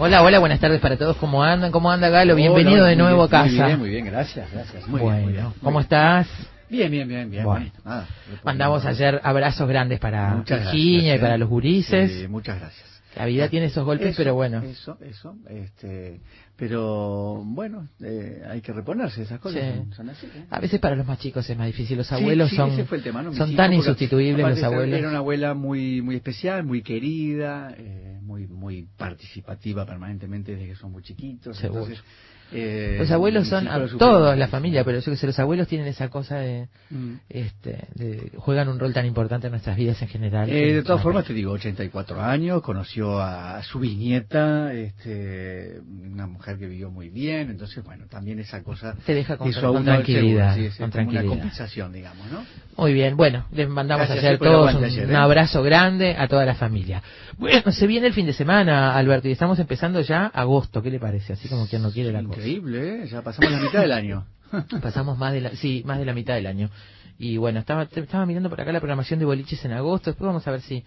Hola, 0.00 0.22
hola, 0.22 0.38
buenas 0.38 0.60
tardes 0.60 0.80
para 0.80 0.96
todos. 0.96 1.16
¿Cómo 1.16 1.42
andan? 1.42 1.72
¿Cómo 1.72 1.90
anda 1.90 2.08
Galo? 2.08 2.36
Bienvenido 2.36 2.78
Hola, 2.82 2.88
de 2.90 2.96
nuevo 2.96 3.26
bien, 3.26 3.26
a 3.26 3.30
casa. 3.30 3.48
Muy 3.50 3.64
bien, 3.66 3.78
muy 3.80 3.90
bien, 3.90 4.06
gracias, 4.06 4.52
gracias. 4.52 4.86
Muy 4.86 5.00
bueno, 5.00 5.16
bien, 5.16 5.24
muy 5.24 5.32
bien, 5.32 5.44
muy 5.46 5.54
¿cómo 5.60 5.80
estás? 5.80 6.28
Bien, 6.70 6.90
bien, 6.90 7.08
bien, 7.08 7.30
bien. 7.30 7.44
Bueno. 7.44 7.66
nada, 7.84 8.06
Mandamos 8.44 8.84
muy- 8.84 8.92
ayer 8.92 9.20
abrazos 9.24 9.68
grandes 9.68 9.98
para 9.98 10.36
Muchas 10.36 10.60
Virginia 10.60 10.98
gracias, 11.00 11.16
y 11.16 11.20
para 11.20 11.34
¿eh? 11.34 11.38
los 11.38 11.48
gurises. 11.48 12.12
Sí, 12.12 12.28
muchas 12.28 12.60
gracias. 12.60 12.87
La 13.16 13.26
vida 13.26 13.48
tiene 13.48 13.66
esos 13.66 13.84
golpes, 13.84 14.08
Eso, 14.08 14.16
pero 14.18 14.34
bueno. 14.34 14.62
Eso, 14.62 14.98
eso, 15.00 15.36
este, 15.48 16.20
pero 16.56 17.42
bueno, 17.44 17.88
eh, 18.00 18.42
hay 18.48 18.60
que 18.60 18.72
reponerse, 18.72 19.22
esas 19.22 19.40
cosas 19.40 19.62
Sí. 19.62 19.78
son, 19.78 19.92
son 19.94 20.10
así. 20.10 20.26
¿eh? 20.26 20.44
A 20.50 20.60
veces 20.60 20.78
para 20.78 20.94
los 20.94 21.06
más 21.06 21.18
chicos 21.18 21.48
es 21.48 21.56
más 21.56 21.66
difícil. 21.66 21.96
Los 21.96 22.12
abuelos 22.12 22.50
sí, 22.50 22.56
son, 22.56 22.70
ese 22.72 22.84
fue 22.84 22.98
el 22.98 23.04
tema, 23.04 23.22
¿no? 23.22 23.30
Mis 23.30 23.38
son 23.38 23.56
tan 23.56 23.72
insustituibles 23.72 24.46
los 24.46 24.62
abuelos. 24.62 24.98
Era 24.98 25.08
una 25.08 25.18
abuela 25.18 25.54
muy 25.54 26.02
muy 26.02 26.16
especial, 26.16 26.64
muy 26.64 26.82
querida, 26.82 27.74
eh, 27.78 28.18
muy 28.22 28.46
muy 28.46 28.88
participativa 28.96 29.86
permanentemente 29.86 30.52
desde 30.52 30.68
que 30.68 30.74
son 30.76 30.92
muy 30.92 31.02
chiquitos. 31.02 31.56
Seguro. 31.56 31.84
Entonces, 31.86 32.04
eh, 32.52 32.96
Los 32.98 33.10
abuelos 33.10 33.46
son 33.48 33.68
a 33.68 33.78
todos, 33.98 34.36
la 34.36 34.48
familia, 34.48 34.82
pero 34.84 35.00
yo 35.00 35.10
que 35.12 35.16
sé, 35.16 35.26
los 35.26 35.38
abuelos 35.38 35.68
tienen 35.68 35.86
esa 35.86 36.08
cosa 36.08 36.36
de, 36.38 36.68
Mm. 36.90 37.14
este, 37.28 37.86
de- 37.94 38.32
juegan 38.36 38.68
un 38.68 38.78
rol 38.78 38.92
tan 38.94 39.04
importante 39.06 39.48
en 39.48 39.50
nuestras 39.52 39.76
vidas 39.76 40.00
en 40.02 40.08
general. 40.08 40.48
Eh, 40.48 40.72
de 40.74 40.82
todas 40.82 41.02
formas, 41.02 41.24
te 41.26 41.34
digo, 41.34 41.52
84 41.52 42.20
años, 42.22 42.62
conoció 42.62 43.20
a 43.20 43.62
su 43.62 43.78
bisnieta, 43.78 44.72
este, 44.72 45.80
una 46.10 46.26
mujer 46.26 46.58
que 46.58 46.66
vivió 46.66 46.90
muy 46.90 47.08
bien, 47.10 47.50
entonces, 47.50 47.84
bueno, 47.84 48.06
también 48.08 48.38
esa 48.38 48.62
cosa 48.62 48.94
Te 49.04 49.14
deja 49.14 49.36
con- 49.36 49.48
a 49.48 49.82
tranquilidad, 49.84 50.54
seguro, 50.54 50.70
sí, 50.72 50.82
es 50.82 50.90
con 50.90 51.08
una 51.08 51.22
compensación, 51.24 51.92
digamos, 51.92 52.26
¿no? 52.32 52.44
Muy 52.76 52.92
bien, 52.94 53.16
bueno, 53.16 53.44
les 53.52 53.68
mandamos 53.68 54.06
Gracias, 54.06 54.24
ayer 54.24 54.38
sí, 54.38 54.44
todos 54.44 54.74
un, 54.74 54.84
ayer, 54.84 55.06
un 55.06 55.12
¿eh? 55.12 55.16
abrazo 55.16 55.62
grande 55.62 56.14
a 56.16 56.28
toda 56.28 56.44
la 56.44 56.54
familia. 56.54 57.02
Bueno, 57.38 57.70
se 57.72 57.86
viene 57.86 58.08
el 58.08 58.12
fin 58.14 58.26
de 58.26 58.32
semana, 58.32 58.96
Alberto, 58.96 59.28
y 59.28 59.32
estamos 59.32 59.58
empezando 59.58 60.00
ya 60.00 60.26
agosto, 60.26 60.82
¿qué 60.82 60.90
le 60.90 60.98
parece? 60.98 61.34
Así 61.34 61.48
como 61.48 61.66
quien 61.68 61.82
no 61.82 61.90
quiere 61.92 62.12
la 62.12 62.22
cosa. 62.22 62.38
Increíble, 62.40 63.04
¿eh? 63.04 63.06
Ya 63.08 63.22
pasamos 63.22 63.50
la 63.52 63.60
mitad 63.60 63.80
del 63.80 63.92
año. 63.92 64.26
Pasamos 64.82 65.18
más 65.18 65.32
de 65.34 65.42
la, 65.42 65.50
sí, 65.50 65.82
más 65.86 65.98
de 65.98 66.04
la 66.06 66.14
mitad 66.14 66.34
del 66.34 66.46
año. 66.46 66.70
Y 67.18 67.36
bueno, 67.36 67.60
estaba, 67.60 67.82
estaba 67.82 68.24
mirando 68.26 68.48
por 68.48 68.60
acá 68.60 68.72
la 68.72 68.80
programación 68.80 69.18
de 69.18 69.26
boliches 69.26 69.64
en 69.64 69.72
agosto. 69.72 70.10
Después 70.10 70.26
vamos 70.26 70.46
a 70.48 70.50
ver 70.52 70.62
si 70.62 70.84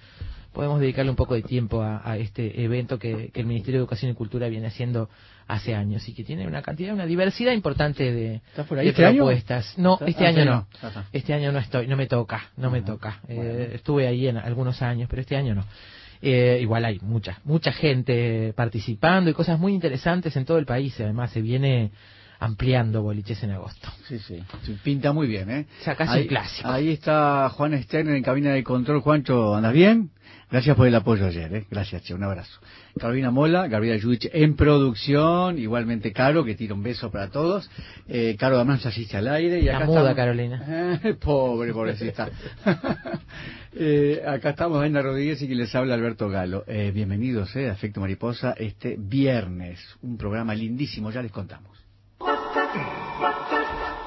podemos 0.52 0.80
dedicarle 0.80 1.12
un 1.12 1.16
poco 1.16 1.36
de 1.36 1.44
tiempo 1.44 1.82
a, 1.84 2.02
a 2.04 2.18
este 2.18 2.64
evento 2.64 2.98
que, 3.00 3.30
que 3.34 3.40
el 3.42 3.46
Ministerio 3.46 3.80
de 3.80 3.84
Educación 3.84 4.12
y 4.12 4.16
Cultura 4.16 4.48
viene 4.50 4.68
haciendo 4.68 5.10
hace 5.48 5.76
años 5.76 6.08
y 6.10 6.14
que 6.14 6.24
tiene 6.24 6.48
una 6.48 6.62
cantidad, 6.62 6.94
una 6.94 7.06
diversidad 7.06 7.52
importante 7.54 8.12
de, 8.12 8.36
¿Estás 8.36 8.66
por 8.68 8.80
ahí 8.80 8.86
de 8.86 8.90
este 8.92 9.06
año? 9.06 9.18
propuestas. 9.26 9.78
No, 9.78 10.00
este 10.06 10.26
Ah, 10.26 10.30
año 10.30 10.40
sí, 10.44 10.46
no. 10.50 10.68
Este 11.14 11.34
año 11.34 11.52
no 11.52 11.60
estoy, 11.60 11.88
no 11.88 11.96
me 11.98 12.08
toca, 12.08 12.50
no 12.58 12.72
me 12.72 12.82
toca. 12.82 13.20
Eh, 13.28 13.72
estuve 13.76 14.08
ahí 14.08 14.28
en 14.28 14.38
algunos 14.38 14.82
años, 14.82 15.08
pero 15.10 15.22
este 15.22 15.36
año 15.36 15.54
no. 15.56 15.66
Eh, 16.22 16.60
igual 16.62 16.86
hay 16.86 17.00
mucha, 17.02 17.40
mucha 17.44 17.72
gente 17.72 18.54
participando 18.56 19.30
y 19.30 19.34
cosas 19.34 19.60
muy 19.60 19.74
interesantes 19.74 20.36
en 20.36 20.46
todo 20.46 20.58
el 20.58 20.66
país. 20.66 21.00
Además, 21.00 21.32
se 21.32 21.42
viene 21.42 21.92
ampliando 22.40 23.04
boliches 23.04 23.44
en 23.44 23.52
agosto. 23.52 23.88
Sí, 24.08 24.18
sí, 24.20 24.44
pinta 24.84 25.14
muy 25.14 25.28
bien, 25.28 25.50
¿eh? 25.50 25.68
Ya 25.86 25.96
casi 25.96 26.14
ahí, 26.14 26.22
un 26.24 26.28
clásico. 26.28 26.70
Ahí 26.70 26.90
está 26.90 27.50
Juan 27.50 27.82
Stern 27.84 28.10
en 28.10 28.24
cabina 28.24 28.52
de 28.52 28.64
control. 28.64 29.02
Juancho, 29.02 29.56
¿andas 29.56 29.74
bien? 29.74 30.10
Gracias 30.52 30.76
por 30.76 30.86
el 30.86 30.94
apoyo 30.96 31.26
ayer, 31.28 31.56
¿eh? 31.56 31.66
Gracias, 31.72 32.04
che, 32.04 32.14
un 32.14 32.24
abrazo. 32.24 32.60
Carolina 33.00 33.32
Mola, 33.32 33.70
Gabriela 33.70 33.98
Judich 34.02 34.30
en 34.34 34.58
producción, 34.58 35.58
igualmente 35.58 36.12
Caro, 36.12 36.44
que 36.44 36.56
tira 36.56 36.74
un 36.74 36.84
beso 36.84 37.10
para 37.10 37.30
todos. 37.30 37.70
Eh, 38.10 38.36
Caro 38.38 38.58
además 38.58 38.86
asiste 38.86 39.16
al 39.16 39.30
aire. 39.30 39.60
Y 39.60 39.64
La 39.64 39.78
acá 39.78 39.86
muda, 39.86 40.00
estamos- 40.12 40.16
Carolina. 40.18 41.00
Eh, 41.04 41.14
Pobre, 41.14 41.72
pobrecita. 41.72 42.30
eh, 43.74 44.22
acá 44.28 44.50
estamos, 44.50 44.84
Aina 44.84 45.02
Rodríguez 45.02 45.42
y 45.42 45.48
quien 45.48 45.58
les 45.58 45.74
habla 45.74 45.94
Alberto 45.94 46.28
Galo. 46.28 46.66
Eh, 46.68 46.92
bienvenidos, 46.94 47.56
eh, 47.56 47.70
a 47.70 47.72
Afecto 47.72 48.02
Mariposa, 48.02 48.54
este 48.58 48.98
viernes. 49.00 49.80
Un 50.02 50.18
programa 50.18 50.54
lindísimo, 50.54 51.12
ya 51.12 51.22
les 51.22 51.32
contamos. 51.32 51.78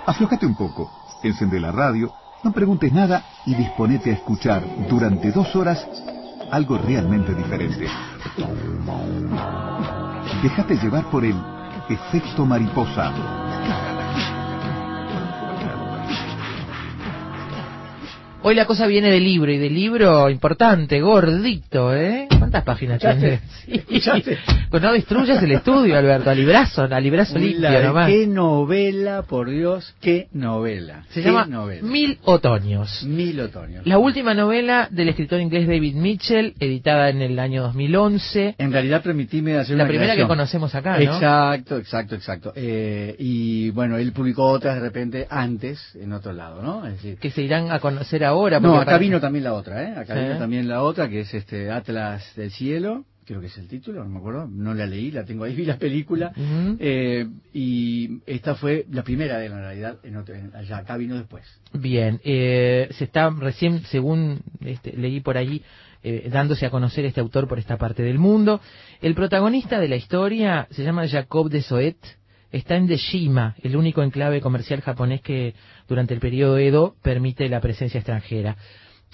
Aflojate 0.06 0.44
un 0.44 0.56
poco, 0.56 0.90
encende 1.22 1.58
la 1.58 1.72
radio, 1.72 2.12
no 2.42 2.52
preguntes 2.52 2.92
nada 2.92 3.24
y 3.46 3.54
disponete 3.54 4.10
a 4.10 4.14
escuchar 4.14 4.62
durante 4.90 5.32
dos 5.32 5.56
horas 5.56 5.88
algo 6.50 6.78
realmente 6.78 7.34
diferente. 7.34 7.86
Déjate 10.42 10.76
llevar 10.76 11.04
por 11.10 11.24
el 11.24 11.36
efecto 11.88 12.44
mariposa. 12.46 13.43
Hoy 18.46 18.54
la 18.54 18.66
cosa 18.66 18.86
viene 18.86 19.10
del 19.10 19.24
libro, 19.24 19.50
y 19.50 19.56
del 19.56 19.72
libro 19.74 20.28
importante, 20.28 21.00
gordito, 21.00 21.96
¿eh? 21.96 22.28
¿Cuántas 22.38 22.62
páginas 22.62 23.00
tiene? 23.00 23.40
Sí. 23.64 23.80
Pues 24.70 24.82
no 24.82 24.92
destruyas 24.92 25.42
el 25.42 25.52
estudio, 25.52 25.96
Alberto, 25.96 26.28
a 26.28 26.34
librazo, 26.34 26.82
a 26.82 27.00
librazo 27.00 27.38
limpio 27.38 27.60
La- 27.70 27.82
nomás. 27.82 28.08
qué 28.10 28.26
novela, 28.26 29.22
por 29.22 29.48
Dios, 29.48 29.94
qué 30.02 30.28
novela. 30.32 31.04
Se 31.08 31.22
Qué 31.22 31.28
llama 31.28 31.46
novela. 31.46 31.82
Mil 31.82 32.18
Otoños. 32.24 33.02
Mil 33.04 33.40
otoños. 33.40 33.86
La 33.86 33.96
última 33.96 34.34
novela 34.34 34.88
del 34.90 35.08
escritor 35.08 35.40
inglés 35.40 35.66
David 35.66 35.94
Mitchell, 35.94 36.52
editada 36.60 37.08
en 37.08 37.22
el 37.22 37.38
año 37.38 37.62
2011. 37.62 38.56
En 38.58 38.72
realidad, 38.72 39.02
permitime 39.02 39.54
hacer 39.56 39.76
La 39.78 39.84
una 39.84 39.88
primera 39.88 40.14
que 40.16 40.26
conocemos 40.26 40.74
acá, 40.74 40.98
¿no? 40.98 41.14
Exacto, 41.14 41.78
exacto, 41.78 42.14
exacto. 42.14 42.52
Eh, 42.54 43.16
y 43.18 43.70
bueno, 43.70 43.96
él 43.96 44.12
publicó 44.12 44.44
otras 44.48 44.74
de 44.74 44.80
repente 44.82 45.26
antes 45.30 45.80
en 45.94 46.12
otro 46.12 46.34
lado, 46.34 46.60
¿no? 46.60 46.84
Es 46.86 46.94
decir, 46.96 47.16
Que 47.18 47.30
se 47.30 47.40
irán 47.40 47.70
a 47.72 47.78
conocer 47.78 48.22
ahora. 48.22 48.33
No, 48.60 48.68
porque 48.74 48.82
acá 48.90 48.98
vino 48.98 49.20
también 49.20 49.44
la 49.44 49.52
otra, 49.54 49.82
¿eh? 49.82 49.92
Acá 49.96 50.14
Sí. 50.14 50.20
vino 50.20 50.38
también 50.38 50.68
la 50.68 50.82
otra, 50.82 51.08
que 51.08 51.20
es 51.20 51.32
este 51.34 51.70
Atlas 51.70 52.24
del 52.36 52.50
Cielo, 52.50 53.04
creo 53.26 53.40
que 53.40 53.46
es 53.46 53.56
el 53.56 53.68
título, 53.68 54.04
no 54.04 54.10
me 54.10 54.18
acuerdo, 54.18 54.46
no 54.50 54.74
la 54.74 54.86
leí, 54.86 55.10
la 55.10 55.24
tengo 55.24 55.44
ahí, 55.44 55.54
vi 55.56 55.64
la 55.64 55.78
película. 55.78 56.32
Eh, 56.78 57.26
y 57.52 58.20
esta 58.26 58.54
fue 58.54 58.84
la 58.90 59.02
primera 59.02 59.38
de 59.38 59.46
en 59.46 59.52
realidad, 59.52 59.96
en 60.02 60.16
otro- 60.16 60.34
en- 60.34 60.54
allá, 60.54 60.78
acá 60.78 60.96
vino 60.96 61.16
después. 61.16 61.44
Bien, 61.72 62.20
eh, 62.24 62.88
se 62.92 63.04
está 63.04 63.30
recién, 63.30 63.82
según 63.84 64.40
este, 64.60 64.92
leí 64.96 65.20
por 65.20 65.38
allí, 65.38 65.62
eh, 66.02 66.28
dándose 66.30 66.66
a 66.66 66.70
conocer 66.70 67.06
este 67.06 67.20
autor 67.20 67.48
por 67.48 67.58
esta 67.58 67.78
parte 67.78 68.02
del 68.02 68.18
mundo. 68.18 68.60
El 69.00 69.14
protagonista 69.14 69.80
de 69.80 69.88
la 69.88 69.96
historia 69.96 70.68
se 70.70 70.82
llama 70.84 71.08
Jacob 71.08 71.48
de 71.48 71.62
Soet, 71.62 71.96
está 72.54 72.76
en 72.76 72.86
Deshima, 72.86 73.56
el 73.62 73.76
único 73.76 74.02
enclave 74.02 74.40
comercial 74.40 74.80
japonés 74.80 75.20
que 75.20 75.54
durante 75.88 76.14
el 76.14 76.20
periodo 76.20 76.58
Edo 76.58 76.94
permite 77.02 77.48
la 77.48 77.60
presencia 77.60 77.98
extranjera. 77.98 78.56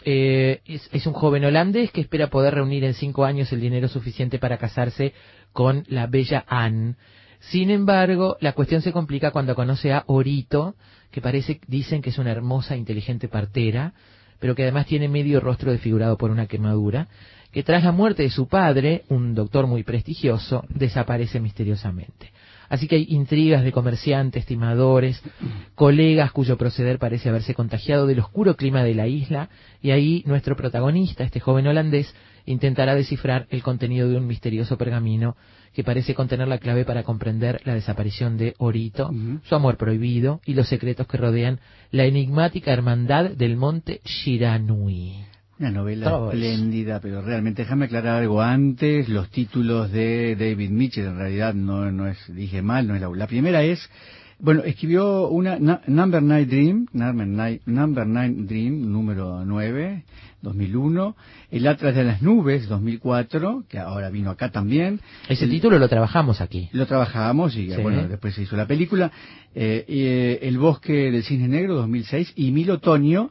Eh, 0.04 0.60
es, 0.66 0.88
es 0.92 1.06
un 1.06 1.14
joven 1.14 1.44
holandés 1.44 1.90
que 1.90 2.02
espera 2.02 2.28
poder 2.28 2.54
reunir 2.54 2.84
en 2.84 2.94
cinco 2.94 3.24
años 3.24 3.52
el 3.52 3.60
dinero 3.60 3.88
suficiente 3.88 4.38
para 4.38 4.58
casarse 4.58 5.14
con 5.52 5.84
la 5.88 6.06
bella 6.06 6.44
Anne. 6.48 6.96
Sin 7.40 7.70
embargo, 7.70 8.36
la 8.40 8.52
cuestión 8.52 8.82
se 8.82 8.92
complica 8.92 9.30
cuando 9.30 9.54
conoce 9.54 9.92
a 9.92 10.04
Orito, 10.06 10.74
que 11.10 11.22
parece, 11.22 11.60
dicen 11.66 12.02
que 12.02 12.10
es 12.10 12.18
una 12.18 12.32
hermosa 12.32 12.74
e 12.74 12.78
inteligente 12.78 13.28
partera, 13.28 13.94
pero 14.38 14.54
que 14.54 14.62
además 14.62 14.86
tiene 14.86 15.08
medio 15.08 15.40
rostro 15.40 15.72
desfigurado 15.72 16.18
por 16.18 16.30
una 16.30 16.46
quemadura, 16.46 17.08
que 17.52 17.62
tras 17.62 17.84
la 17.84 17.92
muerte 17.92 18.22
de 18.22 18.30
su 18.30 18.48
padre, 18.48 19.04
un 19.08 19.34
doctor 19.34 19.66
muy 19.66 19.82
prestigioso, 19.82 20.64
desaparece 20.68 21.40
misteriosamente. 21.40 22.32
Así 22.70 22.86
que 22.86 22.94
hay 22.94 23.06
intrigas 23.08 23.64
de 23.64 23.72
comerciantes, 23.72 24.46
timadores, 24.46 25.20
colegas 25.74 26.30
cuyo 26.30 26.56
proceder 26.56 27.00
parece 27.00 27.28
haberse 27.28 27.52
contagiado 27.52 28.06
del 28.06 28.20
oscuro 28.20 28.56
clima 28.56 28.84
de 28.84 28.94
la 28.94 29.08
isla, 29.08 29.50
y 29.82 29.90
ahí 29.90 30.22
nuestro 30.24 30.56
protagonista, 30.56 31.24
este 31.24 31.40
joven 31.40 31.66
holandés, 31.66 32.14
intentará 32.46 32.94
descifrar 32.94 33.48
el 33.50 33.64
contenido 33.64 34.08
de 34.08 34.16
un 34.16 34.26
misterioso 34.26 34.78
pergamino 34.78 35.36
que 35.74 35.82
parece 35.82 36.14
contener 36.14 36.46
la 36.46 36.58
clave 36.58 36.84
para 36.84 37.02
comprender 37.02 37.60
la 37.64 37.74
desaparición 37.74 38.38
de 38.38 38.54
Orito, 38.58 39.10
su 39.44 39.54
amor 39.54 39.76
prohibido 39.76 40.40
y 40.46 40.54
los 40.54 40.68
secretos 40.68 41.08
que 41.08 41.18
rodean 41.18 41.58
la 41.90 42.04
enigmática 42.04 42.72
hermandad 42.72 43.30
del 43.30 43.56
monte 43.56 44.00
Shiranui. 44.04 45.29
Una 45.60 45.70
novela 45.70 46.30
espléndida, 46.32 47.00
pero 47.00 47.20
realmente 47.20 47.62
déjame 47.62 47.84
aclarar 47.84 48.22
algo 48.22 48.40
antes. 48.40 49.10
Los 49.10 49.28
títulos 49.28 49.92
de 49.92 50.34
David 50.34 50.70
Mitchell, 50.70 51.04
en 51.04 51.18
realidad 51.18 51.52
no, 51.52 51.92
no 51.92 52.06
es, 52.06 52.16
dije 52.34 52.62
mal, 52.62 52.88
no 52.88 52.94
es 52.94 53.02
la, 53.02 53.10
la 53.10 53.26
primera 53.26 53.62
es 53.62 53.78
Bueno, 54.38 54.62
escribió 54.62 55.28
una 55.28 55.58
Number 55.86 56.22
Nine 56.22 56.46
Dream, 56.46 56.86
Number 56.94 57.26
Nine, 57.26 57.60
Number 57.66 58.06
Nine 58.06 58.46
Dream, 58.46 58.90
número 58.90 59.44
9, 59.44 60.02
2001, 60.40 61.16
El 61.50 61.66
Atlas 61.66 61.94
de 61.94 62.04
las 62.04 62.22
Nubes, 62.22 62.66
2004, 62.66 63.64
que 63.68 63.78
ahora 63.78 64.08
vino 64.08 64.30
acá 64.30 64.50
también. 64.50 64.98
Ese 65.28 65.46
título 65.46 65.78
lo 65.78 65.90
trabajamos 65.90 66.40
aquí. 66.40 66.70
Lo 66.72 66.86
trabajamos 66.86 67.54
y 67.54 67.68
bueno, 67.82 68.08
después 68.08 68.34
se 68.34 68.44
hizo 68.44 68.56
la 68.56 68.66
película. 68.66 69.12
Eh, 69.54 69.84
eh, 69.86 70.38
el 70.40 70.56
Bosque 70.56 71.10
del 71.10 71.22
Cisne 71.22 71.48
Negro, 71.48 71.74
2006, 71.74 72.32
y 72.36 72.50
Mil 72.50 72.70
Otoños, 72.70 73.30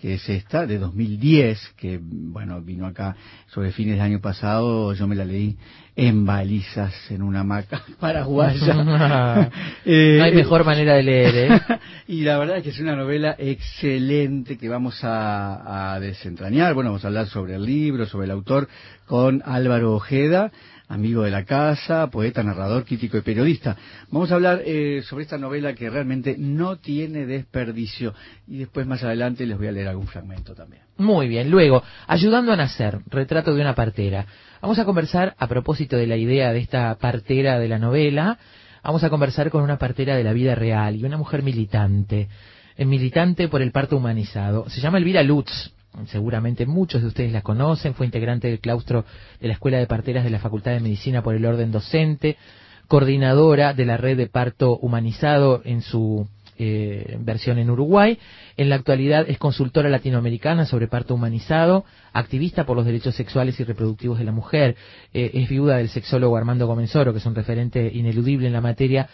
que 0.00 0.14
es 0.14 0.28
esta, 0.28 0.66
de 0.66 0.78
2010, 0.78 1.74
que, 1.76 2.00
bueno, 2.02 2.60
vino 2.62 2.86
acá 2.86 3.14
sobre 3.48 3.70
fines 3.72 3.94
del 3.94 4.02
año 4.02 4.20
pasado, 4.20 4.94
yo 4.94 5.06
me 5.06 5.14
la 5.14 5.26
leí 5.26 5.56
en 5.94 6.24
balizas, 6.24 6.94
en 7.10 7.22
una 7.22 7.40
hamaca 7.40 7.82
paraguaya. 8.00 8.74
no 8.74 8.84
hay 8.84 9.50
eh, 9.84 10.32
mejor 10.34 10.64
manera 10.64 10.94
de 10.94 11.02
leer, 11.02 11.34
¿eh? 11.36 11.60
y 12.08 12.22
la 12.22 12.38
verdad 12.38 12.58
es 12.58 12.62
que 12.62 12.70
es 12.70 12.80
una 12.80 12.96
novela 12.96 13.36
excelente 13.38 14.56
que 14.56 14.68
vamos 14.68 15.04
a, 15.04 15.92
a 15.94 16.00
desentrañar. 16.00 16.72
Bueno, 16.72 16.90
vamos 16.90 17.04
a 17.04 17.08
hablar 17.08 17.26
sobre 17.26 17.56
el 17.56 17.64
libro, 17.64 18.06
sobre 18.06 18.24
el 18.24 18.30
autor, 18.30 18.68
con 19.06 19.42
Álvaro 19.44 19.94
Ojeda 19.94 20.50
amigo 20.90 21.22
de 21.22 21.30
la 21.30 21.44
casa, 21.44 22.08
poeta, 22.08 22.42
narrador, 22.42 22.84
crítico 22.84 23.16
y 23.16 23.20
periodista. 23.20 23.76
Vamos 24.10 24.30
a 24.32 24.34
hablar 24.34 24.62
eh, 24.64 25.02
sobre 25.04 25.22
esta 25.22 25.38
novela 25.38 25.72
que 25.72 25.88
realmente 25.88 26.34
no 26.36 26.76
tiene 26.76 27.26
desperdicio 27.26 28.12
y 28.48 28.58
después 28.58 28.86
más 28.88 29.02
adelante 29.04 29.46
les 29.46 29.56
voy 29.56 29.68
a 29.68 29.72
leer 29.72 29.86
algún 29.86 30.08
fragmento 30.08 30.52
también. 30.52 30.82
Muy 30.98 31.28
bien, 31.28 31.48
luego, 31.48 31.82
Ayudando 32.08 32.52
a 32.52 32.56
Nacer, 32.56 32.98
retrato 33.06 33.54
de 33.54 33.60
una 33.60 33.76
partera. 33.76 34.26
Vamos 34.60 34.80
a 34.80 34.84
conversar 34.84 35.36
a 35.38 35.46
propósito 35.46 35.96
de 35.96 36.08
la 36.08 36.16
idea 36.16 36.52
de 36.52 36.58
esta 36.58 36.92
partera 36.96 37.60
de 37.60 37.68
la 37.68 37.78
novela, 37.78 38.38
vamos 38.82 39.04
a 39.04 39.10
conversar 39.10 39.50
con 39.50 39.62
una 39.62 39.78
partera 39.78 40.16
de 40.16 40.24
la 40.24 40.32
vida 40.32 40.56
real 40.56 40.96
y 40.96 41.04
una 41.04 41.16
mujer 41.16 41.44
militante, 41.44 42.28
eh, 42.76 42.84
militante 42.84 43.46
por 43.46 43.62
el 43.62 43.70
parto 43.70 43.96
humanizado. 43.96 44.68
Se 44.68 44.80
llama 44.80 44.98
Elvira 44.98 45.22
Lutz 45.22 45.72
seguramente 46.06 46.66
muchos 46.66 47.02
de 47.02 47.08
ustedes 47.08 47.32
la 47.32 47.42
conocen, 47.42 47.94
fue 47.94 48.06
integrante 48.06 48.48
del 48.48 48.60
claustro 48.60 49.04
de 49.40 49.48
la 49.48 49.54
Escuela 49.54 49.78
de 49.78 49.86
Parteras 49.86 50.24
de 50.24 50.30
la 50.30 50.38
Facultad 50.38 50.72
de 50.72 50.80
Medicina 50.80 51.22
por 51.22 51.34
el 51.34 51.44
orden 51.44 51.72
docente, 51.72 52.36
coordinadora 52.88 53.74
de 53.74 53.86
la 53.86 53.96
red 53.96 54.16
de 54.16 54.26
parto 54.26 54.76
humanizado 54.78 55.62
en 55.64 55.82
su 55.82 56.26
eh, 56.58 57.16
versión 57.20 57.58
en 57.58 57.70
Uruguay. 57.70 58.18
En 58.56 58.68
la 58.68 58.74
actualidad 58.74 59.24
es 59.30 59.38
consultora 59.38 59.88
latinoamericana 59.88 60.66
sobre 60.66 60.88
parto 60.88 61.14
humanizado, 61.14 61.86
activista 62.12 62.66
por 62.66 62.76
los 62.76 62.84
derechos 62.84 63.14
sexuales 63.14 63.58
y 63.58 63.64
reproductivos 63.64 64.18
de 64.18 64.24
la 64.24 64.32
mujer. 64.32 64.76
Eh, 65.14 65.30
es 65.32 65.48
viuda 65.48 65.78
del 65.78 65.88
sexólogo 65.88 66.36
Armando 66.36 66.66
Comenzoro, 66.66 67.12
que 67.12 67.18
es 67.18 67.24
un 67.26 67.34
referente 67.34 67.90
ineludible 67.94 68.46
en 68.46 68.52
la 68.52 68.60
materia. 68.60 69.08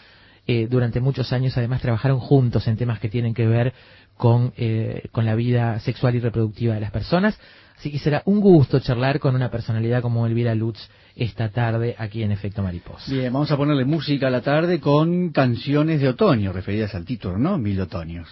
Eh, 0.47 0.67
durante 0.69 1.01
muchos 1.01 1.33
años 1.33 1.57
además 1.57 1.81
trabajaron 1.81 2.19
juntos 2.19 2.67
en 2.67 2.77
temas 2.77 2.99
que 2.99 3.09
tienen 3.09 3.33
que 3.33 3.45
ver 3.45 3.73
con, 4.15 4.53
eh, 4.57 5.09
con 5.11 5.25
la 5.25 5.35
vida 5.35 5.79
sexual 5.81 6.15
y 6.15 6.19
reproductiva 6.19 6.73
de 6.73 6.81
las 6.81 6.91
personas. 6.91 7.37
Así 7.77 7.91
que 7.91 7.99
será 7.99 8.23
un 8.25 8.39
gusto 8.39 8.79
charlar 8.79 9.19
con 9.19 9.35
una 9.35 9.51
personalidad 9.51 10.01
como 10.01 10.25
Elvira 10.25 10.55
Lutz 10.55 10.79
esta 11.15 11.49
tarde 11.49 11.95
aquí 11.97 12.23
en 12.23 12.31
Efecto 12.31 12.63
Mariposa. 12.63 13.11
Bien, 13.11 13.31
vamos 13.31 13.51
a 13.51 13.57
ponerle 13.57 13.85
música 13.85 14.27
a 14.27 14.29
la 14.31 14.41
tarde 14.41 14.79
con 14.79 15.29
canciones 15.29 16.01
de 16.01 16.09
otoño, 16.09 16.53
referidas 16.53 16.95
al 16.95 17.05
título, 17.05 17.37
¿no? 17.37 17.57
Mil 17.57 17.79
otoños. 17.79 18.27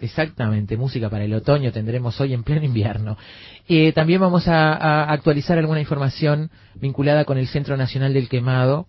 exactamente, 0.00 0.76
música 0.76 1.10
para 1.10 1.24
el 1.24 1.34
otoño 1.34 1.70
tendremos 1.70 2.20
hoy 2.20 2.32
en 2.32 2.42
pleno 2.42 2.64
invierno. 2.64 3.16
Eh, 3.68 3.92
también 3.92 4.20
vamos 4.20 4.48
a, 4.48 4.72
a, 4.72 5.12
actualizar 5.12 5.58
alguna 5.58 5.80
información 5.80 6.50
vinculada 6.74 7.24
con 7.24 7.38
el 7.38 7.46
Centro 7.46 7.76
Nacional 7.76 8.14
del 8.14 8.28
Quemado, 8.28 8.86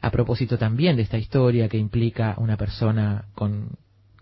a 0.00 0.10
propósito 0.10 0.58
también 0.58 0.96
de 0.96 1.02
esta 1.02 1.18
historia 1.18 1.68
que 1.68 1.76
implica 1.76 2.34
una 2.38 2.56
persona 2.56 3.26
con 3.34 3.70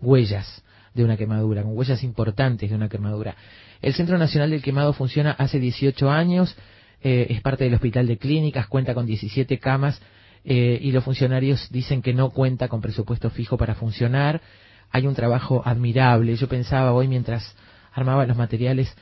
huellas 0.01 0.63
de 0.93 1.03
una 1.03 1.17
quemadura, 1.17 1.63
con 1.63 1.77
huellas 1.77 2.03
importantes 2.03 2.69
de 2.69 2.75
una 2.75 2.89
quemadura. 2.89 3.35
El 3.81 3.93
Centro 3.93 4.17
Nacional 4.17 4.49
del 4.49 4.61
Quemado 4.61 4.93
funciona 4.93 5.31
hace 5.31 5.59
18 5.59 6.09
años, 6.09 6.55
eh, 7.01 7.27
es 7.29 7.41
parte 7.41 7.63
del 7.63 7.75
Hospital 7.75 8.07
de 8.07 8.17
Clínicas, 8.17 8.67
cuenta 8.67 8.93
con 8.93 9.05
17 9.05 9.57
camas 9.59 10.01
eh, 10.43 10.79
y 10.81 10.91
los 10.91 11.03
funcionarios 11.03 11.69
dicen 11.69 12.01
que 12.01 12.13
no 12.13 12.31
cuenta 12.31 12.67
con 12.67 12.81
presupuesto 12.81 13.29
fijo 13.29 13.57
para 13.57 13.75
funcionar. 13.75 14.41
Hay 14.91 15.07
un 15.07 15.15
trabajo 15.15 15.61
admirable. 15.65 16.35
Yo 16.35 16.47
pensaba 16.49 16.93
hoy 16.93 17.07
mientras 17.07 17.55
armaba 17.93 18.25
los 18.25 18.35
materiales, 18.35 18.93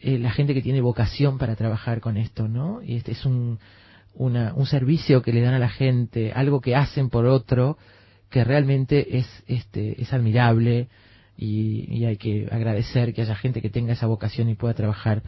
eh, 0.00 0.18
la 0.18 0.30
gente 0.30 0.54
que 0.54 0.62
tiene 0.62 0.80
vocación 0.80 1.38
para 1.38 1.56
trabajar 1.56 2.00
con 2.00 2.16
esto, 2.16 2.48
¿no? 2.48 2.80
Y 2.82 2.96
este 2.96 3.12
es 3.12 3.24
un, 3.26 3.58
un 4.14 4.66
servicio 4.66 5.22
que 5.22 5.32
le 5.32 5.40
dan 5.40 5.54
a 5.54 5.58
la 5.58 5.68
gente, 5.68 6.32
algo 6.32 6.60
que 6.60 6.76
hacen 6.76 7.10
por 7.10 7.26
otro, 7.26 7.78
que 8.30 8.44
realmente 8.44 9.18
es, 9.18 9.26
este, 9.46 10.00
es 10.00 10.12
admirable 10.12 10.88
y, 11.36 12.04
hay 12.04 12.16
que 12.16 12.48
agradecer 12.50 13.12
que 13.12 13.22
haya 13.22 13.34
gente 13.34 13.60
que 13.60 13.70
tenga 13.70 13.92
esa 13.92 14.06
vocación 14.06 14.48
y 14.48 14.54
pueda 14.54 14.74
trabajar 14.74 15.22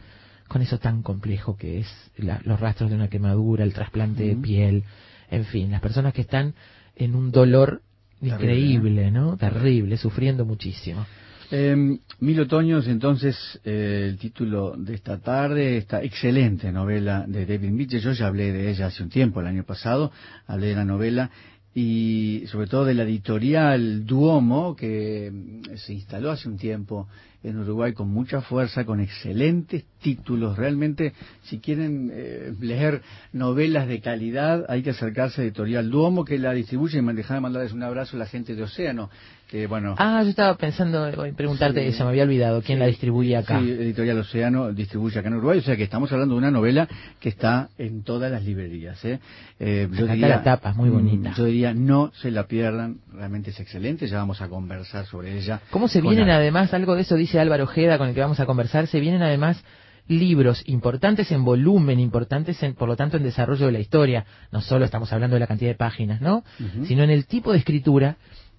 con 0.47 0.61
eso 0.61 0.79
tan 0.79 1.03
complejo 1.03 1.57
que 1.57 1.79
es 1.79 2.11
los 2.17 2.59
rastros 2.59 2.89
de 2.89 2.95
una 2.95 3.09
quemadura, 3.09 3.63
el 3.63 3.73
trasplante 3.73 4.23
de 4.23 4.35
piel, 4.35 4.83
en 5.29 5.45
fin, 5.45 5.71
las 5.71 5.81
personas 5.81 6.13
que 6.13 6.21
están 6.21 6.53
en 6.95 7.15
un 7.15 7.31
dolor 7.31 7.81
increíble, 8.21 9.11
¿no? 9.11 9.37
Terrible, 9.37 9.97
sufriendo 9.97 10.45
muchísimo. 10.45 11.05
Eh, 11.49 11.97
Mil 12.19 12.39
Otoños, 12.41 12.87
entonces, 12.87 13.37
eh, 13.63 14.07
el 14.09 14.17
título 14.17 14.75
de 14.75 14.95
esta 14.95 15.19
tarde, 15.19 15.77
esta 15.77 16.03
excelente 16.03 16.73
novela 16.73 17.23
de 17.25 17.45
David 17.45 17.69
Mitchell, 17.69 18.01
yo 18.01 18.11
ya 18.11 18.27
hablé 18.27 18.51
de 18.51 18.69
ella 18.69 18.87
hace 18.87 19.01
un 19.01 19.09
tiempo, 19.09 19.39
el 19.39 19.47
año 19.47 19.63
pasado, 19.63 20.11
hablé 20.45 20.67
de 20.67 20.75
la 20.75 20.83
novela 20.83 21.31
y 21.73 22.43
sobre 22.47 22.67
todo 22.67 22.83
de 22.85 22.95
la 22.95 23.03
editorial 23.03 24.05
Duomo, 24.05 24.75
que 24.75 25.31
mm, 25.31 25.77
se 25.77 25.93
instaló 25.93 26.31
hace 26.31 26.49
un 26.49 26.57
tiempo 26.57 27.07
en 27.43 27.59
Uruguay 27.59 27.93
con 27.93 28.09
mucha 28.09 28.41
fuerza, 28.41 28.83
con 28.83 28.99
excelentes 28.99 29.85
títulos. 30.01 30.57
Realmente, 30.57 31.13
si 31.43 31.59
quieren 31.59 32.11
eh, 32.11 32.51
leer 32.59 33.03
novelas 33.31 33.87
de 33.87 34.01
calidad, 34.01 34.65
hay 34.67 34.81
que 34.81 34.89
acercarse 34.89 35.41
a 35.41 35.43
Editorial 35.45 35.89
Duomo, 35.89 36.25
que 36.25 36.37
la 36.39 36.51
distribuye 36.51 36.97
y 36.97 37.01
me 37.01 37.13
de 37.13 37.39
mandarles 37.39 37.73
un 37.73 37.83
abrazo 37.83 38.17
a 38.17 38.19
la 38.19 38.25
gente 38.25 38.55
de 38.55 38.63
Océano. 38.63 39.09
Que, 39.47 39.65
bueno, 39.65 39.95
ah, 39.97 40.21
yo 40.23 40.29
estaba 40.29 40.57
pensando 40.57 41.07
en 41.07 41.33
preguntarte, 41.33 41.93
se 41.93 42.03
me 42.03 42.09
había 42.09 42.23
olvidado, 42.23 42.61
¿quién 42.61 42.79
la 42.79 42.85
distribuye 42.85 43.37
acá? 43.37 43.61
Sí, 43.61 43.71
Editorial 43.71 44.19
Océano 44.19 44.73
distribuye 44.73 45.17
acá 45.17 45.29
en 45.29 45.35
Uruguay, 45.35 45.59
o 45.59 45.61
sea 45.61 45.77
que 45.77 45.83
estamos 45.83 46.11
hablando 46.11 46.35
de 46.35 46.39
una 46.39 46.51
novela 46.51 46.85
que 47.21 47.29
está 47.29 47.69
en 47.77 48.03
todas 48.03 48.29
las 48.29 48.43
librerías. 48.43 49.03
¿eh? 49.05 49.21
Eh, 49.57 49.87
yo 49.89 50.05
diría, 50.05 50.27
la 50.27 50.43
tapa, 50.43 50.73
muy 50.73 50.89
bonita. 50.89 51.29
Mm, 51.29 51.33
yo 51.35 51.45
diría, 51.45 51.73
no 51.73 52.11
se 52.21 52.29
la 52.29 52.45
pierdan, 52.45 52.97
realmente 53.13 53.51
es 53.51 53.59
excelente, 53.61 54.07
ya 54.07 54.17
vamos 54.17 54.41
a 54.41 54.49
conversar 54.49 55.05
sobre 55.05 55.37
ella. 55.37 55.61
¿Cómo 55.71 55.87
se 55.87 56.01
vienen 56.01 56.29
además, 56.29 56.73
algo 56.73 56.95
de 56.95 57.03
eso 57.03 57.15
dice 57.15 57.39
Álvaro 57.39 57.63
Ojeda, 57.63 57.97
con 57.97 58.09
el 58.09 58.15
que 58.15 58.19
vamos 58.19 58.41
a 58.41 58.45
conversar, 58.45 58.87
se 58.87 58.99
vienen 58.99 59.21
además 59.21 59.63
libros 60.09 60.61
importantes 60.65 61.31
en 61.31 61.45
volumen, 61.45 62.01
importantes 62.01 62.61
en, 62.63 62.73
por 62.73 62.89
lo 62.89 62.97
tanto 62.97 63.15
en 63.15 63.23
desarrollo 63.23 63.67
de 63.67 63.71
la 63.71 63.79
historia. 63.79 64.25
No 64.51 64.59
solo 64.59 64.83
estamos 64.83 65.11
hablando 65.13 65.35
de 65.35 65.41
la 65.41 65.47
cantidad 65.47 65.71
de 65.71 65.75
páginas, 65.75 66.21
¿no? 66.21 66.43
Sino 66.85 67.03
en 67.03 67.09
el 67.09 67.25
tipo 67.25 67.51
de 67.51 67.59
escritura 67.59 68.17